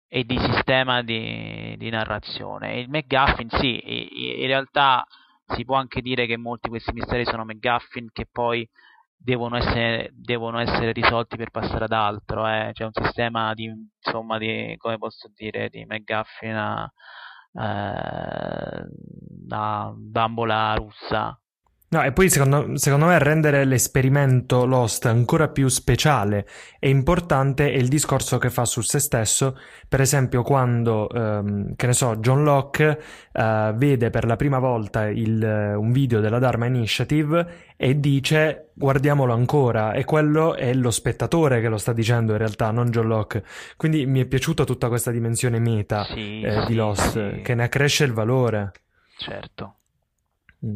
e 0.08 0.24
di 0.24 0.40
sistema 0.40 1.04
di, 1.04 1.76
di, 1.78 1.90
narrazione. 1.92 2.80
Il 2.80 2.90
McGuffin, 2.90 3.50
sì, 3.50 4.42
in 4.42 4.48
realtà 4.48 5.06
si 5.48 5.64
può 5.66 5.76
anche 5.76 6.02
dire 6.02 6.26
che 6.26 6.38
molti 6.38 6.64
di 6.64 6.70
questi 6.70 6.94
misteri 6.94 7.26
sono 7.26 7.46
McGuffin 7.46 8.10
che 8.12 8.26
poi 8.32 8.68
devono 9.24 9.58
essere, 9.58 10.10
devono 10.14 10.60
essere 10.60 10.92
risolti 10.92 11.38
per 11.38 11.50
passare 11.50 11.86
ad 11.86 11.94
altro. 11.94 12.48
Eh. 12.48 12.72
C'è 12.74 12.84
un 12.84 12.92
sistema 12.94 13.54
di, 13.54 13.72
insomma, 14.04 14.38
di, 14.38 14.76
come 14.78 14.98
posso 14.98 15.30
dire, 15.34 15.70
di 15.70 15.86
McGuffin 15.86 16.90
eh, 17.54 18.84
a 19.50 19.94
bambola 19.96 20.76
russa 20.76 21.38
No, 21.94 22.02
e 22.02 22.12
poi 22.12 22.28
secondo, 22.28 22.76
secondo, 22.76 23.06
me 23.06 23.20
rendere 23.20 23.66
l'esperimento 23.66 24.66
Lost 24.66 25.06
ancora 25.06 25.50
più 25.50 25.68
speciale 25.68 26.48
e 26.80 26.90
importante 26.90 27.72
è 27.72 27.76
il 27.76 27.88
discorso 27.88 28.40
che 28.40 28.50
fa 28.50 28.66
su 28.66 28.82
se 28.82 28.98
stesso, 28.98 29.60
per 29.88 30.02
esempio 30.02 30.42
quando, 30.42 31.08
ehm, 31.08 31.76
che 31.76 31.86
ne 31.86 31.94
so, 31.94 32.16
John 32.16 32.44
Locke 32.44 33.00
eh, 33.32 33.74
vede 33.76 34.10
per 34.10 34.26
la 34.26 34.36
prima 34.38 34.58
volta 34.58 35.08
il, 35.08 35.76
un 35.78 35.92
video 35.92 36.20
della 36.20 36.40
Dharma 36.40 36.66
Initiative 36.66 37.76
e 37.78 38.00
dice 38.00 38.72
guardiamolo 38.74 39.32
ancora 39.32 39.94
e 39.94 40.04
quello 40.04 40.56
è 40.56 40.74
lo 40.74 40.90
spettatore 40.90 41.62
che 41.62 41.68
lo 41.68 41.78
sta 41.78 41.94
dicendo 41.94 42.32
in 42.32 42.40
realtà, 42.40 42.72
non 42.72 42.90
John 42.90 43.06
Locke. 43.06 43.44
Quindi 43.78 44.08
mi 44.08 44.20
è 44.20 44.26
piaciuta 44.26 44.64
tutta 44.64 44.88
questa 44.88 45.12
dimensione 45.12 45.60
meta 45.60 46.06
sì, 46.06 46.42
eh, 46.42 46.62
sì, 46.62 46.66
di 46.66 46.74
Lost 46.74 47.34
sì. 47.36 47.42
che 47.44 47.54
ne 47.54 47.66
accresce 47.66 48.04
il 48.04 48.14
valore. 48.14 48.72
Certo. 49.16 49.76
Mm. 50.66 50.74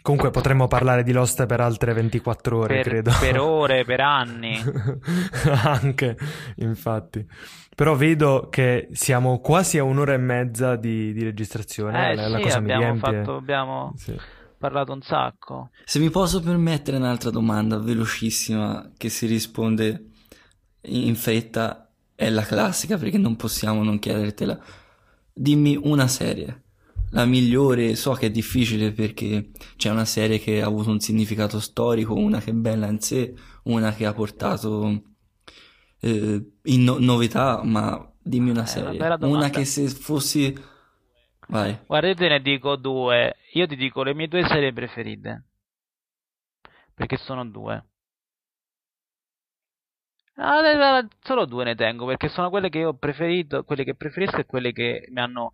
Comunque 0.00 0.30
potremmo 0.30 0.68
parlare 0.68 1.02
di 1.02 1.12
Lost 1.12 1.44
per 1.46 1.60
altre 1.60 1.92
24 1.92 2.58
ore, 2.58 2.74
per, 2.76 2.82
credo. 2.84 3.12
Per 3.18 3.38
ore, 3.40 3.84
per 3.84 4.00
anni. 4.00 4.58
Anche, 5.64 6.16
infatti. 6.56 7.26
Però 7.74 7.94
vedo 7.94 8.48
che 8.50 8.88
siamo 8.92 9.40
quasi 9.40 9.78
a 9.78 9.84
un'ora 9.84 10.14
e 10.14 10.18
mezza 10.18 10.76
di, 10.76 11.12
di 11.12 11.22
registrazione. 11.22 12.10
Eh, 12.10 12.14
la, 12.14 12.24
sì, 12.24 12.30
la 12.30 12.40
cosa 12.40 12.58
abbiamo, 12.58 12.80
mi 12.80 12.86
riempie. 12.86 13.18
fatto, 13.18 13.36
abbiamo 13.36 13.92
sì. 13.96 14.16
parlato 14.56 14.92
un 14.92 15.02
sacco. 15.02 15.70
Se 15.84 15.98
mi 15.98 16.10
posso 16.10 16.40
permettere 16.40 16.96
un'altra 16.96 17.30
domanda 17.30 17.78
velocissima 17.78 18.90
che 18.96 19.08
si 19.08 19.26
risponde 19.26 20.06
in 20.82 21.14
fretta, 21.14 21.88
è 22.14 22.30
la 22.30 22.42
classica 22.42 22.96
perché 22.96 23.18
non 23.18 23.36
possiamo 23.36 23.84
non 23.84 23.98
chiedertela. 23.98 24.58
Dimmi 25.32 25.78
una 25.80 26.08
serie 26.08 26.62
la 27.10 27.24
migliore, 27.24 27.94
so 27.94 28.12
che 28.12 28.26
è 28.26 28.30
difficile 28.30 28.92
perché 28.92 29.50
c'è 29.76 29.90
una 29.90 30.04
serie 30.04 30.38
che 30.38 30.62
ha 30.62 30.66
avuto 30.66 30.90
un 30.90 31.00
significato 31.00 31.60
storico, 31.60 32.14
una 32.14 32.40
che 32.40 32.50
è 32.50 32.54
bella 32.54 32.86
in 32.88 33.00
sé, 33.00 33.34
una 33.64 33.92
che 33.92 34.06
ha 34.06 34.12
portato 34.12 35.02
eh, 36.00 36.52
in 36.62 36.82
no- 36.82 36.98
novità, 36.98 37.62
ma 37.64 38.12
dimmi 38.20 38.50
una 38.50 38.66
serie. 38.66 39.00
Una, 39.00 39.18
una 39.20 39.50
che 39.50 39.64
se 39.64 39.88
fossi... 39.88 40.76
Vai. 41.48 41.78
Guarda, 41.86 42.08
io 42.08 42.14
te 42.14 42.28
ne 42.28 42.40
dico 42.42 42.76
due. 42.76 43.36
Io 43.52 43.66
ti 43.66 43.74
dico 43.74 44.02
le 44.02 44.12
mie 44.12 44.28
due 44.28 44.46
serie 44.46 44.72
preferite. 44.72 45.44
Perché 46.94 47.16
sono 47.16 47.46
due. 47.46 47.84
Ah, 50.40 51.04
solo 51.20 51.46
due 51.46 51.64
ne 51.64 51.74
tengo 51.74 52.06
perché 52.06 52.28
sono 52.28 52.48
quelle 52.48 52.68
che 52.68 52.78
io 52.78 52.90
ho 52.90 52.94
preferito, 52.94 53.64
quelle 53.64 53.82
che 53.82 53.96
preferisco 53.96 54.36
e 54.36 54.46
quelle 54.46 54.70
che 54.70 55.08
mi 55.10 55.20
hanno 55.20 55.50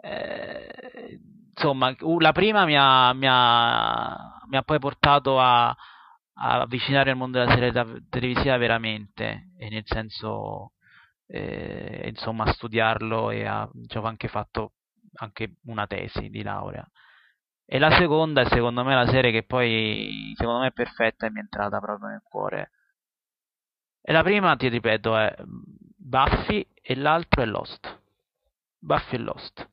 eh, 0.00 1.20
insomma, 1.54 1.94
la 2.18 2.32
prima 2.32 2.64
mi 2.64 2.76
ha, 2.76 3.12
mi 3.12 3.26
ha, 3.28 4.40
mi 4.48 4.56
ha 4.56 4.62
poi 4.62 4.78
portato 4.78 5.40
a, 5.40 5.68
a, 5.68 6.60
avvicinare 6.60 7.10
al 7.10 7.16
mondo 7.16 7.38
della 7.38 7.52
serie 7.52 7.72
televisiva 8.08 8.56
veramente, 8.56 9.50
nel 9.58 9.82
senso, 9.84 10.72
eh, 11.26 12.06
insomma, 12.08 12.44
a 12.44 12.52
studiarlo 12.52 13.30
e 13.30 13.44
a, 13.44 13.68
ci 13.86 13.98
ho 13.98 14.02
anche 14.02 14.28
fatto 14.28 14.72
anche 15.14 15.56
una 15.64 15.86
tesi 15.86 16.28
di 16.30 16.42
laurea. 16.42 16.88
E 17.70 17.78
la 17.78 17.90
seconda 17.90 18.42
è 18.42 18.48
secondo 18.48 18.82
me 18.82 18.94
la 18.94 19.06
serie 19.06 19.30
che 19.30 19.42
poi 19.42 20.32
secondo 20.36 20.60
me 20.60 20.68
è 20.68 20.72
perfetta 20.72 21.26
e 21.26 21.30
mi 21.30 21.38
è 21.38 21.42
entrata 21.42 21.78
proprio 21.80 22.08
nel 22.08 22.22
cuore. 22.22 22.70
E 24.00 24.12
la 24.12 24.22
prima, 24.22 24.56
ti 24.56 24.68
ripeto, 24.68 25.16
è 25.16 25.34
Buffy 25.98 26.66
e 26.80 26.94
l'altro 26.94 27.42
è 27.42 27.44
Lost. 27.44 28.00
Buffy 28.78 29.16
e 29.16 29.18
Lost. 29.18 29.68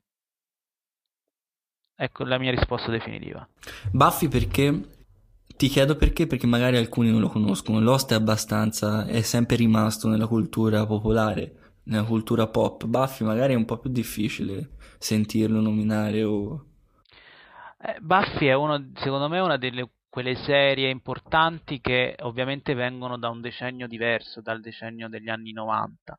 Ecco 1.95 2.23
la 2.25 2.37
mia 2.37 2.51
risposta 2.51 2.91
definitiva. 2.91 3.47
Buffy 3.91 4.27
perché? 4.27 4.89
Ti 5.55 5.67
chiedo 5.67 5.95
perché, 5.95 6.27
perché 6.27 6.45
magari 6.45 6.75
alcuni 6.75 7.09
non 7.09 7.21
lo 7.21 7.29
conoscono. 7.29 7.79
Lost 7.79 8.11
è 8.11 8.15
abbastanza, 8.15 9.05
è 9.05 9.21
sempre 9.21 9.55
rimasto 9.55 10.09
nella 10.09 10.27
cultura 10.27 10.85
popolare, 10.85 11.73
nella 11.83 12.03
cultura 12.03 12.47
pop. 12.47 12.85
Buffy 12.85 13.23
magari 13.25 13.53
è 13.53 13.55
un 13.55 13.65
po' 13.65 13.77
più 13.77 13.89
difficile 13.89 14.71
sentirlo 14.97 15.61
nominare 15.61 16.23
o... 16.23 16.65
Eh, 17.79 17.97
Buffy 18.01 18.47
è 18.47 18.53
uno, 18.53 18.91
secondo 18.95 19.29
me, 19.29 19.39
una 19.39 19.57
delle 19.57 19.89
quelle 20.15 20.35
serie 20.35 20.89
importanti 20.89 21.81
che 21.81 22.15
ovviamente 22.21 22.73
vengono 22.73 23.17
da 23.17 23.27
un 23.27 23.41
decennio 23.41 23.85
diverso, 23.85 24.39
dal 24.39 24.61
decennio 24.61 25.09
degli 25.09 25.27
anni 25.27 25.51
90. 25.51 26.17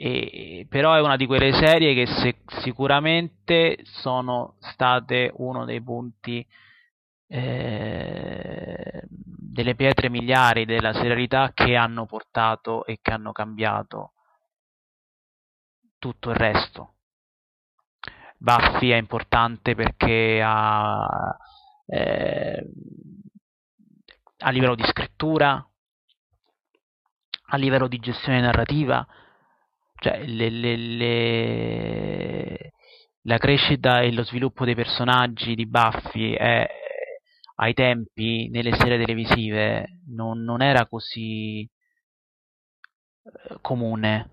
E, 0.00 0.64
però 0.68 0.94
è 0.94 1.00
una 1.00 1.16
di 1.16 1.26
quelle 1.26 1.52
serie 1.52 1.92
che 1.92 2.06
se, 2.06 2.42
sicuramente 2.62 3.78
sono 3.82 4.54
state 4.60 5.32
uno 5.34 5.64
dei 5.64 5.82
punti 5.82 6.46
eh, 7.26 9.02
delle 9.10 9.74
pietre 9.74 10.08
miliari 10.08 10.66
della 10.66 10.92
serialità 10.92 11.50
che 11.52 11.74
hanno 11.74 12.06
portato 12.06 12.86
e 12.86 13.00
che 13.02 13.10
hanno 13.10 13.32
cambiato 13.32 14.12
tutto 15.98 16.30
il 16.30 16.36
resto. 16.36 16.94
Buffy 18.36 18.90
è 18.90 18.96
importante 18.96 19.74
perché 19.74 20.40
ha, 20.40 21.36
eh, 21.86 22.70
a 24.38 24.50
livello 24.50 24.76
di 24.76 24.84
scrittura, 24.84 25.68
a 27.50 27.56
livello 27.56 27.88
di 27.88 27.98
gestione 27.98 28.40
narrativa, 28.40 29.04
cioè 29.98 30.24
le, 30.24 30.48
le, 30.50 30.76
le, 30.76 32.72
la 33.22 33.38
crescita 33.38 34.00
e 34.00 34.12
lo 34.12 34.22
sviluppo 34.22 34.64
dei 34.64 34.74
personaggi 34.74 35.54
di 35.54 35.66
Buffy 35.66 36.32
è, 36.32 36.66
ai 37.56 37.74
tempi 37.74 38.48
nelle 38.48 38.74
serie 38.76 38.98
televisive 38.98 40.00
non, 40.08 40.42
non 40.42 40.62
era 40.62 40.86
così 40.86 41.62
eh, 43.22 43.58
comune. 43.60 44.30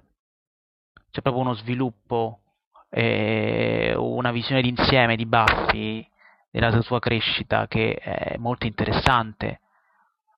C'è 1.12 1.22
proprio 1.22 1.44
uno 1.44 1.54
sviluppo 1.54 2.42
e 2.90 3.94
una 3.96 4.32
visione 4.32 4.62
d'insieme 4.62 5.16
di 5.16 5.26
Buffy 5.26 6.08
della 6.52 6.82
sua 6.82 7.00
crescita 7.00 7.68
che 7.68 7.96
è 7.96 8.38
molto 8.38 8.66
interessante 8.66 9.62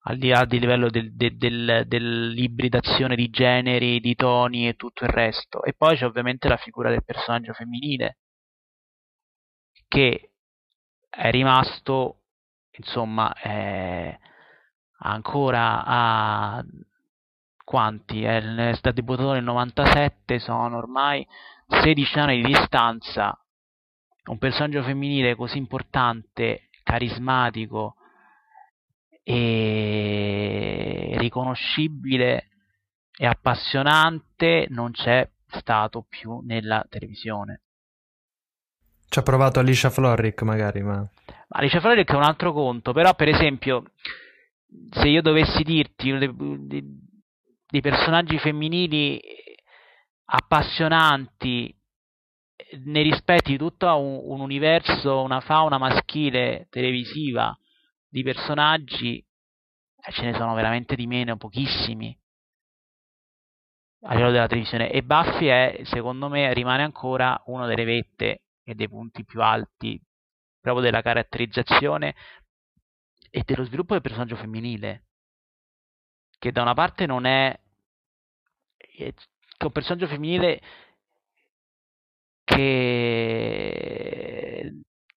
al 0.09 0.17
di 0.17 0.29
là 0.29 0.45
del 0.45 0.59
livello 0.59 0.89
del, 0.89 1.13
del, 1.13 1.37
del, 1.37 1.83
dell'ibridazione 1.85 3.15
di 3.15 3.29
generi, 3.29 3.99
di 3.99 4.15
toni 4.15 4.67
e 4.67 4.75
tutto 4.75 5.03
il 5.03 5.09
resto. 5.09 5.63
E 5.63 5.73
poi 5.73 5.97
c'è 5.97 6.05
ovviamente 6.05 6.47
la 6.47 6.55
figura 6.55 6.89
del 6.89 7.03
personaggio 7.03 7.51
femminile, 7.53 8.17
che 9.87 10.31
è 11.09 11.29
rimasto, 11.29 12.21
insomma, 12.77 13.33
è 13.33 14.17
ancora 14.99 15.83
a 15.85 16.63
quanti? 17.65 18.23
È 18.23 18.71
stato 18.75 18.95
debuttato 18.95 19.33
nel 19.33 19.43
97, 19.43 20.39
sono 20.39 20.77
ormai 20.77 21.27
16 21.67 22.19
anni 22.19 22.41
di 22.41 22.53
distanza. 22.53 23.37
Un 24.27 24.37
personaggio 24.37 24.83
femminile 24.83 25.35
così 25.35 25.57
importante, 25.57 26.69
carismatico, 26.83 27.95
e 29.29 31.15
riconoscibile 31.17 32.47
e 33.13 33.25
appassionante 33.25 34.67
non 34.69 34.91
c'è 34.91 35.29
stato 35.47 36.05
più 36.07 36.39
nella 36.45 36.85
televisione. 36.87 37.63
Ci 39.09 39.19
ha 39.19 39.23
provato 39.23 39.59
Alicia 39.59 39.89
Florrick 39.89 40.43
magari, 40.43 40.81
ma... 40.81 41.05
Alicia 41.49 41.81
Florrick 41.81 42.09
è 42.09 42.15
un 42.15 42.23
altro 42.23 42.53
conto, 42.53 42.93
però 42.93 43.15
per 43.15 43.27
esempio 43.27 43.83
se 44.91 45.09
io 45.09 45.21
dovessi 45.21 45.63
dirti 45.63 46.09
dei 47.67 47.81
personaggi 47.81 48.39
femminili 48.39 49.21
appassionanti 50.23 51.75
nei 52.85 53.03
rispetti 53.03 53.51
di 53.51 53.57
tutto 53.57 53.87
un, 53.87 54.21
un, 54.23 54.39
universo, 54.39 55.21
una 55.21 55.41
fauna 55.41 55.77
maschile 55.77 56.67
televisiva 56.69 57.57
di 58.09 58.23
personaggi, 58.23 59.17
eh, 59.17 60.11
ce 60.11 60.23
ne 60.23 60.33
sono 60.33 60.53
veramente 60.53 60.95
di 60.95 61.07
meno, 61.07 61.37
pochissimi 61.37 62.17
a 64.01 64.13
livello 64.13 64.31
della 64.31 64.47
televisione. 64.47 64.91
E 64.91 65.03
Buffy 65.03 65.47
è, 65.47 65.81
secondo 65.85 66.29
me, 66.29 66.53
rimane 66.53 66.83
ancora 66.83 67.41
una 67.45 67.65
delle 67.65 67.83
vette 67.83 68.41
e 68.63 68.75
dei 68.75 68.87
punti 68.89 69.23
più 69.25 69.41
alti 69.41 69.99
proprio 70.59 70.83
della 70.83 71.01
caratterizzazione 71.01 72.15
e 73.29 73.43
dello 73.45 73.63
sviluppo 73.63 73.93
del 73.93 74.01
personaggio 74.01 74.35
femminile. 74.35 75.03
Che 76.37 76.51
da 76.51 76.61
una 76.61 76.73
parte 76.73 77.05
non 77.05 77.25
è, 77.25 77.57
è 78.77 79.13
un 79.63 79.71
personaggio 79.71 80.07
femminile 80.07 80.61
che, 82.43 84.01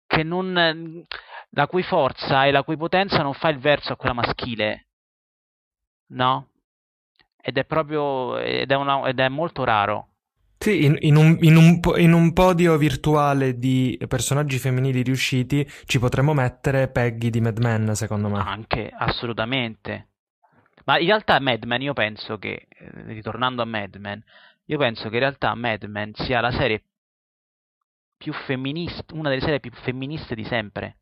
che 0.07 0.23
non, 0.23 1.05
la 1.51 1.67
cui 1.67 1.83
forza 1.83 2.45
e 2.45 2.51
la 2.51 2.63
cui 2.63 2.77
potenza 2.77 3.21
non 3.21 3.33
fa 3.33 3.49
il 3.49 3.59
verso 3.59 3.93
a 3.93 3.95
quella 3.95 4.13
maschile, 4.13 4.87
no? 6.07 6.47
Ed 7.41 7.57
è 7.57 7.65
proprio 7.65 8.37
ed 8.37 8.69
è, 8.69 8.75
una, 8.75 9.07
ed 9.07 9.19
è 9.19 9.29
molto 9.29 9.63
raro. 9.63 10.07
Sì, 10.57 10.83
in, 10.83 10.97
in, 10.99 11.15
un, 11.15 11.37
in, 11.39 11.55
un, 11.55 11.79
in, 11.95 12.11
un, 12.11 12.33
podio 12.33 12.75
virtuale 12.75 13.57
di 13.57 13.97
personaggi 14.09 14.57
femminili 14.57 15.03
riusciti 15.03 15.65
ci 15.85 15.99
potremmo 15.99 16.33
mettere 16.33 16.89
Peggy 16.89 17.29
di 17.29 17.39
Mad 17.39 17.59
Men, 17.59 17.95
secondo 17.95 18.27
me. 18.27 18.39
Anche, 18.39 18.91
assolutamente. 18.93 20.09
Ma 20.83 20.99
in 20.99 21.07
realtà 21.07 21.39
Mad 21.39 21.63
Men, 21.63 21.81
io 21.81 21.93
penso 21.93 22.37
che, 22.37 22.67
eh, 22.67 22.91
ritornando 23.05 23.61
a 23.61 23.65
Mad 23.65 23.95
Men, 23.95 24.21
io 24.65 24.77
penso 24.77 25.07
che 25.07 25.15
in 25.15 25.21
realtà 25.21 25.55
Mad 25.55 25.83
Men 25.83 26.13
sia 26.15 26.41
la 26.41 26.51
serie 26.51 26.83
più 28.17 28.33
femminista, 28.33 29.13
una 29.13 29.29
delle 29.29 29.41
serie 29.41 29.61
più 29.61 29.71
femministe 29.71 30.35
di 30.35 30.43
sempre. 30.43 30.97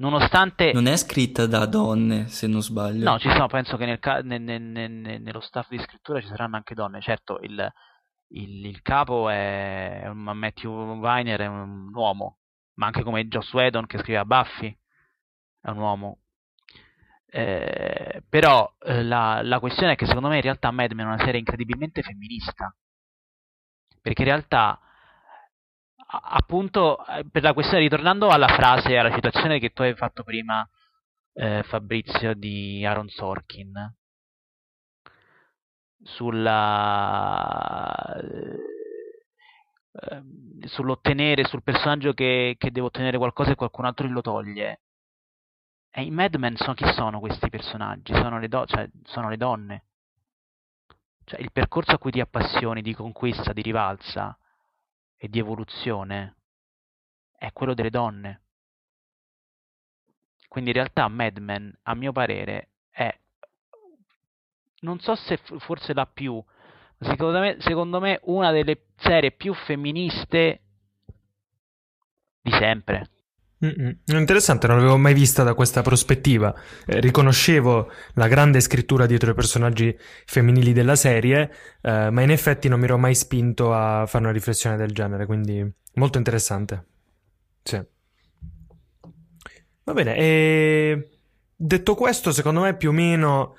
Nonostante... 0.00 0.72
Non 0.72 0.86
è 0.86 0.96
scritta 0.96 1.46
da 1.46 1.66
donne, 1.66 2.26
se 2.28 2.46
non 2.46 2.62
sbaglio. 2.62 3.04
No, 3.04 3.18
ci 3.18 3.28
sono, 3.28 3.48
penso 3.48 3.76
che 3.76 3.84
nel, 3.84 3.98
nel, 4.24 4.40
nel, 4.40 5.20
nello 5.20 5.40
staff 5.40 5.68
di 5.68 5.78
scrittura 5.78 6.20
ci 6.20 6.26
saranno 6.26 6.56
anche 6.56 6.74
donne. 6.74 7.02
Certo, 7.02 7.38
il, 7.42 7.72
il, 8.28 8.64
il 8.64 8.80
capo 8.80 9.28
è, 9.28 10.10
Matthew 10.12 10.72
Weiner, 10.98 11.40
è 11.40 11.46
un 11.46 11.90
uomo, 11.94 12.38
ma 12.74 12.86
anche 12.86 13.02
come 13.02 13.28
Joss 13.28 13.52
Whedon 13.52 13.84
che 13.84 13.98
scriveva 13.98 14.24
Buffy, 14.24 14.74
è 15.60 15.68
un 15.68 15.78
uomo. 15.78 16.18
Eh, 17.26 18.22
però 18.26 18.74
eh, 18.80 19.02
la, 19.04 19.42
la, 19.42 19.60
questione 19.60 19.92
è 19.92 19.96
che 19.96 20.06
secondo 20.06 20.28
me 20.28 20.36
in 20.36 20.42
realtà 20.42 20.70
Mad 20.70 20.92
Men 20.92 21.06
è 21.06 21.12
una 21.14 21.24
serie 21.24 21.38
incredibilmente 21.38 22.00
femminista. 22.00 22.74
Perché 24.00 24.22
in 24.22 24.28
realtà 24.28 24.80
appunto 26.10 27.04
eh, 27.06 27.24
per 27.30 27.42
la 27.42 27.52
questione, 27.52 27.82
ritornando 27.82 28.28
alla 28.28 28.48
frase, 28.48 28.96
alla 28.96 29.12
citazione 29.12 29.58
che 29.58 29.70
tu 29.70 29.82
hai 29.82 29.94
fatto 29.94 30.22
prima, 30.24 30.68
eh, 31.34 31.62
Fabrizio, 31.64 32.34
di 32.34 32.84
Aaron 32.84 33.08
Sorkin, 33.08 33.94
sulla, 36.02 37.36
eh, 39.92 40.22
sull'ottenere, 40.66 41.44
sul 41.44 41.62
personaggio 41.62 42.12
che, 42.12 42.56
che, 42.58 42.70
deve 42.70 42.86
ottenere 42.86 43.18
qualcosa 43.18 43.52
e 43.52 43.54
qualcun 43.54 43.84
altro 43.84 44.08
lo 44.08 44.20
toglie. 44.20 44.80
E 45.92 46.02
in 46.02 46.14
Mad 46.14 46.34
Men 46.36 46.56
sono, 46.56 46.74
chi 46.74 46.90
sono 46.92 47.20
questi 47.20 47.48
personaggi? 47.48 48.12
Sono 48.14 48.38
le, 48.38 48.48
do- 48.48 48.66
cioè, 48.66 48.88
sono 49.04 49.28
le 49.28 49.36
donne. 49.36 49.84
Cioè, 51.24 51.40
il 51.40 51.52
percorso 51.52 51.92
a 51.92 51.98
cui 51.98 52.10
ti 52.10 52.20
appassioni, 52.20 52.82
di 52.82 52.94
conquista, 52.94 53.52
di 53.52 53.62
rivalsa, 53.62 54.36
e 55.22 55.28
di 55.28 55.38
evoluzione 55.38 56.36
è 57.36 57.52
quello 57.52 57.74
delle 57.74 57.90
donne. 57.90 58.40
Quindi 60.48 60.70
in 60.70 60.76
realtà 60.76 61.06
Mad 61.08 61.36
Men, 61.36 61.78
a 61.82 61.94
mio 61.94 62.10
parere, 62.10 62.70
è 62.90 63.14
non 64.80 64.98
so 65.00 65.14
se 65.14 65.38
forse 65.58 65.92
la 65.92 66.06
più, 66.06 66.42
secondo 66.98 67.38
me, 67.38 67.56
secondo 67.60 68.00
me 68.00 68.18
una 68.22 68.50
delle 68.50 68.86
serie 68.96 69.32
più 69.32 69.52
femministe 69.52 70.60
di 72.40 72.50
sempre. 72.52 73.10
Mm-mm. 73.62 73.98
Interessante, 74.06 74.66
non 74.66 74.76
l'avevo 74.76 74.96
mai 74.96 75.12
vista 75.12 75.42
da 75.42 75.52
questa 75.52 75.82
prospettiva. 75.82 76.54
Eh, 76.86 77.00
riconoscevo 77.00 77.90
la 78.14 78.26
grande 78.26 78.60
scrittura 78.60 79.04
dietro 79.04 79.32
i 79.32 79.34
personaggi 79.34 79.94
femminili 80.24 80.72
della 80.72 80.96
serie, 80.96 81.50
eh, 81.82 82.10
ma 82.10 82.22
in 82.22 82.30
effetti 82.30 82.68
non 82.68 82.78
mi 82.78 82.86
ero 82.86 82.96
mai 82.96 83.14
spinto 83.14 83.74
a 83.74 84.06
fare 84.06 84.24
una 84.24 84.32
riflessione 84.32 84.76
del 84.76 84.92
genere, 84.92 85.26
quindi 85.26 85.70
molto 85.94 86.16
interessante. 86.16 86.86
Sì. 87.62 87.82
Va 89.84 89.92
bene, 89.92 90.16
e 90.16 91.08
detto 91.54 91.94
questo, 91.94 92.32
secondo 92.32 92.60
me 92.60 92.76
più 92.76 92.90
o 92.90 92.92
meno 92.92 93.56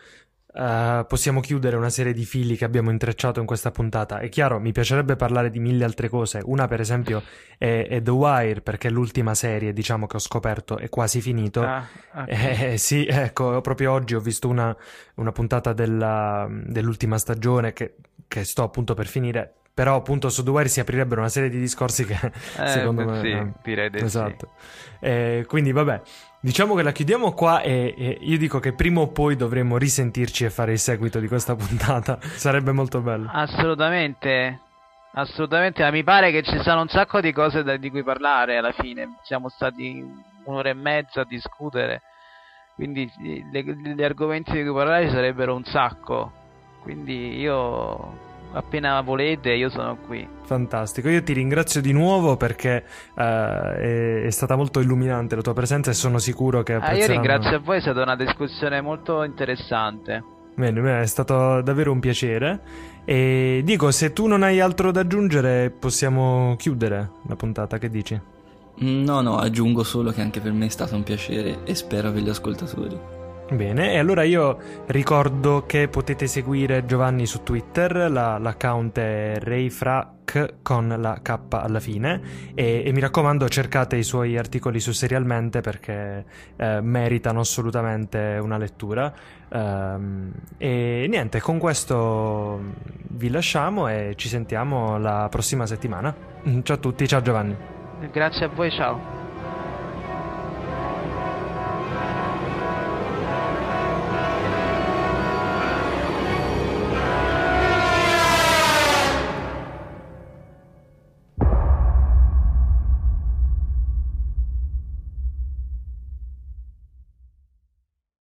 Uh, 0.53 1.05
possiamo 1.07 1.39
chiudere 1.39 1.77
una 1.77 1.89
serie 1.89 2.11
di 2.11 2.25
fili 2.25 2.57
che 2.57 2.65
abbiamo 2.65 2.91
intrecciato 2.91 3.39
in 3.39 3.45
questa 3.45 3.71
puntata. 3.71 4.19
È 4.19 4.27
chiaro, 4.27 4.59
mi 4.59 4.73
piacerebbe 4.73 5.15
parlare 5.15 5.49
di 5.49 5.59
mille 5.59 5.85
altre 5.85 6.09
cose. 6.09 6.41
Una, 6.43 6.67
per 6.67 6.81
esempio, 6.81 7.23
è, 7.57 7.87
è 7.89 8.01
The 8.01 8.11
Wire, 8.11 8.59
perché 8.59 8.89
l'ultima 8.89 9.33
serie, 9.33 9.71
diciamo, 9.71 10.07
che 10.07 10.17
ho 10.17 10.19
scoperto 10.19 10.77
è 10.77 10.89
quasi 10.89 11.21
finito. 11.21 11.61
Ah, 11.61 11.87
okay. 12.13 12.73
eh, 12.73 12.77
sì, 12.77 13.05
ecco, 13.05 13.61
proprio 13.61 13.93
oggi 13.93 14.13
ho 14.13 14.19
visto 14.19 14.49
una, 14.49 14.75
una 15.15 15.31
puntata 15.31 15.71
della, 15.71 16.47
dell'ultima 16.49 17.17
stagione 17.17 17.71
che, 17.71 17.95
che 18.27 18.43
sto 18.43 18.63
appunto 18.63 18.93
per 18.93 19.07
finire. 19.07 19.53
Però 19.73 19.95
appunto 19.95 20.29
su 20.29 20.43
Wire 20.43 20.67
si 20.67 20.79
aprirebbero 20.79 21.21
una 21.21 21.29
serie 21.29 21.49
di 21.49 21.59
discorsi 21.59 22.05
che 22.05 22.19
eh, 22.57 22.67
secondo 22.67 23.05
me... 23.05 23.19
Sì, 23.21 23.29
eh, 23.29 23.51
direi 23.63 23.89
di 23.89 23.97
esatto. 23.99 24.51
sì. 24.57 25.05
Eh, 25.05 25.45
quindi 25.47 25.71
vabbè, 25.71 26.01
Diciamo 26.43 26.73
che 26.73 26.81
la 26.81 26.91
chiudiamo 26.91 27.33
qua 27.33 27.61
e, 27.61 27.93
e, 27.95 28.17
io 28.19 28.35
dico 28.39 28.57
che 28.57 28.73
prima 28.73 28.99
o 28.99 29.09
poi 29.09 29.35
dovremmo 29.35 29.77
risentirci 29.77 30.43
e 30.43 30.49
fare 30.49 30.71
il 30.71 30.79
seguito 30.79 31.19
di 31.19 31.27
questa 31.27 31.53
puntata. 31.55 32.17
Sarebbe 32.19 32.71
molto 32.71 32.99
bello. 32.99 33.29
Assolutamente. 33.31 34.59
Assolutamente, 35.13 35.83
ma 35.83 35.91
mi 35.91 36.03
pare 36.03 36.31
che 36.31 36.41
ci 36.41 36.59
siano 36.61 36.81
un 36.81 36.87
sacco 36.87 37.21
di 37.21 37.31
cose 37.31 37.61
da, 37.61 37.77
di 37.77 37.91
cui 37.91 38.01
parlare 38.01 38.57
alla 38.57 38.71
fine. 38.71 39.17
Siamo 39.21 39.49
stati 39.49 40.03
un'ora 40.45 40.69
e 40.69 40.73
mezza 40.73 41.21
a 41.21 41.25
discutere. 41.25 42.01
Quindi 42.73 43.07
gli 43.19 44.03
argomenti 44.03 44.53
di 44.53 44.63
cui 44.63 44.73
parlare 44.73 45.11
sarebbero 45.11 45.53
un 45.53 45.63
sacco. 45.65 46.31
Quindi 46.81 47.37
io 47.37 48.30
appena 48.53 48.99
volete 49.01 49.53
io 49.53 49.69
sono 49.69 49.97
qui. 50.05 50.27
Fantastico, 50.43 51.09
io 51.09 51.23
ti 51.23 51.33
ringrazio 51.33 51.81
di 51.81 51.93
nuovo 51.93 52.37
perché 52.37 52.83
uh, 53.13 53.21
è, 53.21 54.23
è, 54.23 54.29
stata 54.29 54.55
molto 54.55 54.79
illuminante 54.79 55.35
la 55.35 55.41
tua 55.41 55.53
presenza 55.53 55.91
e 55.91 55.93
sono 55.93 56.17
sicuro 56.17 56.63
che 56.63 56.73
ah, 56.73 56.93
Io 56.93 57.07
ringrazio 57.07 57.55
a 57.55 57.59
voi, 57.59 57.77
è 57.77 57.81
stata 57.81 58.01
una 58.01 58.15
discussione 58.15 58.81
molto 58.81 59.23
interessante. 59.23 60.23
Bene, 60.55 61.01
è 61.01 61.05
stato 61.05 61.61
davvero 61.61 61.91
un 61.91 61.99
piacere. 61.99 62.59
E 63.05 63.61
dico, 63.63 63.91
se 63.91 64.13
tu 64.13 64.27
non 64.27 64.43
hai 64.43 64.59
altro 64.59 64.91
da 64.91 64.99
aggiungere, 64.99 65.71
possiamo 65.71 66.55
chiudere 66.57 67.09
la 67.27 67.35
puntata, 67.35 67.77
che 67.77 67.89
dici? 67.89 68.19
No, 68.75 69.21
no, 69.21 69.37
aggiungo 69.37 69.83
solo 69.83 70.11
che 70.11 70.21
anche 70.21 70.39
per 70.39 70.51
me 70.51 70.65
è 70.65 70.69
stato 70.69 70.95
un 70.95 71.03
piacere 71.03 71.63
e 71.63 71.75
spero 71.75 72.11
per 72.11 72.21
gli 72.21 72.29
ascoltatori. 72.29 73.20
Bene, 73.51 73.91
e 73.91 73.97
allora 73.97 74.23
io 74.23 74.57
ricordo 74.85 75.65
che 75.65 75.89
potete 75.89 76.25
seguire 76.25 76.85
Giovanni 76.85 77.25
su 77.25 77.43
Twitter, 77.43 78.09
la, 78.09 78.37
l'account 78.37 78.97
è 78.97 79.35
rayfrac 79.39 80.59
con 80.61 80.95
la 80.97 81.19
K 81.21 81.37
alla 81.49 81.81
fine 81.81 82.21
e, 82.55 82.83
e, 82.85 82.93
mi 82.93 83.01
raccomando 83.01 83.49
cercate 83.49 83.97
i 83.97 84.03
suoi 84.03 84.37
articoli 84.37 84.79
su 84.79 84.93
Serialmente 84.93 85.59
perché 85.59 86.23
eh, 86.55 86.79
meritano 86.79 87.41
assolutamente 87.41 88.39
una 88.41 88.57
lettura. 88.57 89.13
Um, 89.49 90.31
e 90.57 91.07
niente, 91.09 91.41
con 91.41 91.57
questo 91.57 92.57
vi 93.09 93.29
lasciamo 93.29 93.89
e 93.89 94.13
ci 94.15 94.29
sentiamo 94.29 94.97
la 94.97 95.27
prossima 95.29 95.65
settimana. 95.65 96.15
Ciao 96.63 96.75
a 96.77 96.79
tutti, 96.79 97.05
ciao 97.05 97.21
Giovanni. 97.21 97.53
Grazie 98.13 98.45
a 98.45 98.47
voi, 98.47 98.71
ciao. 98.71 99.20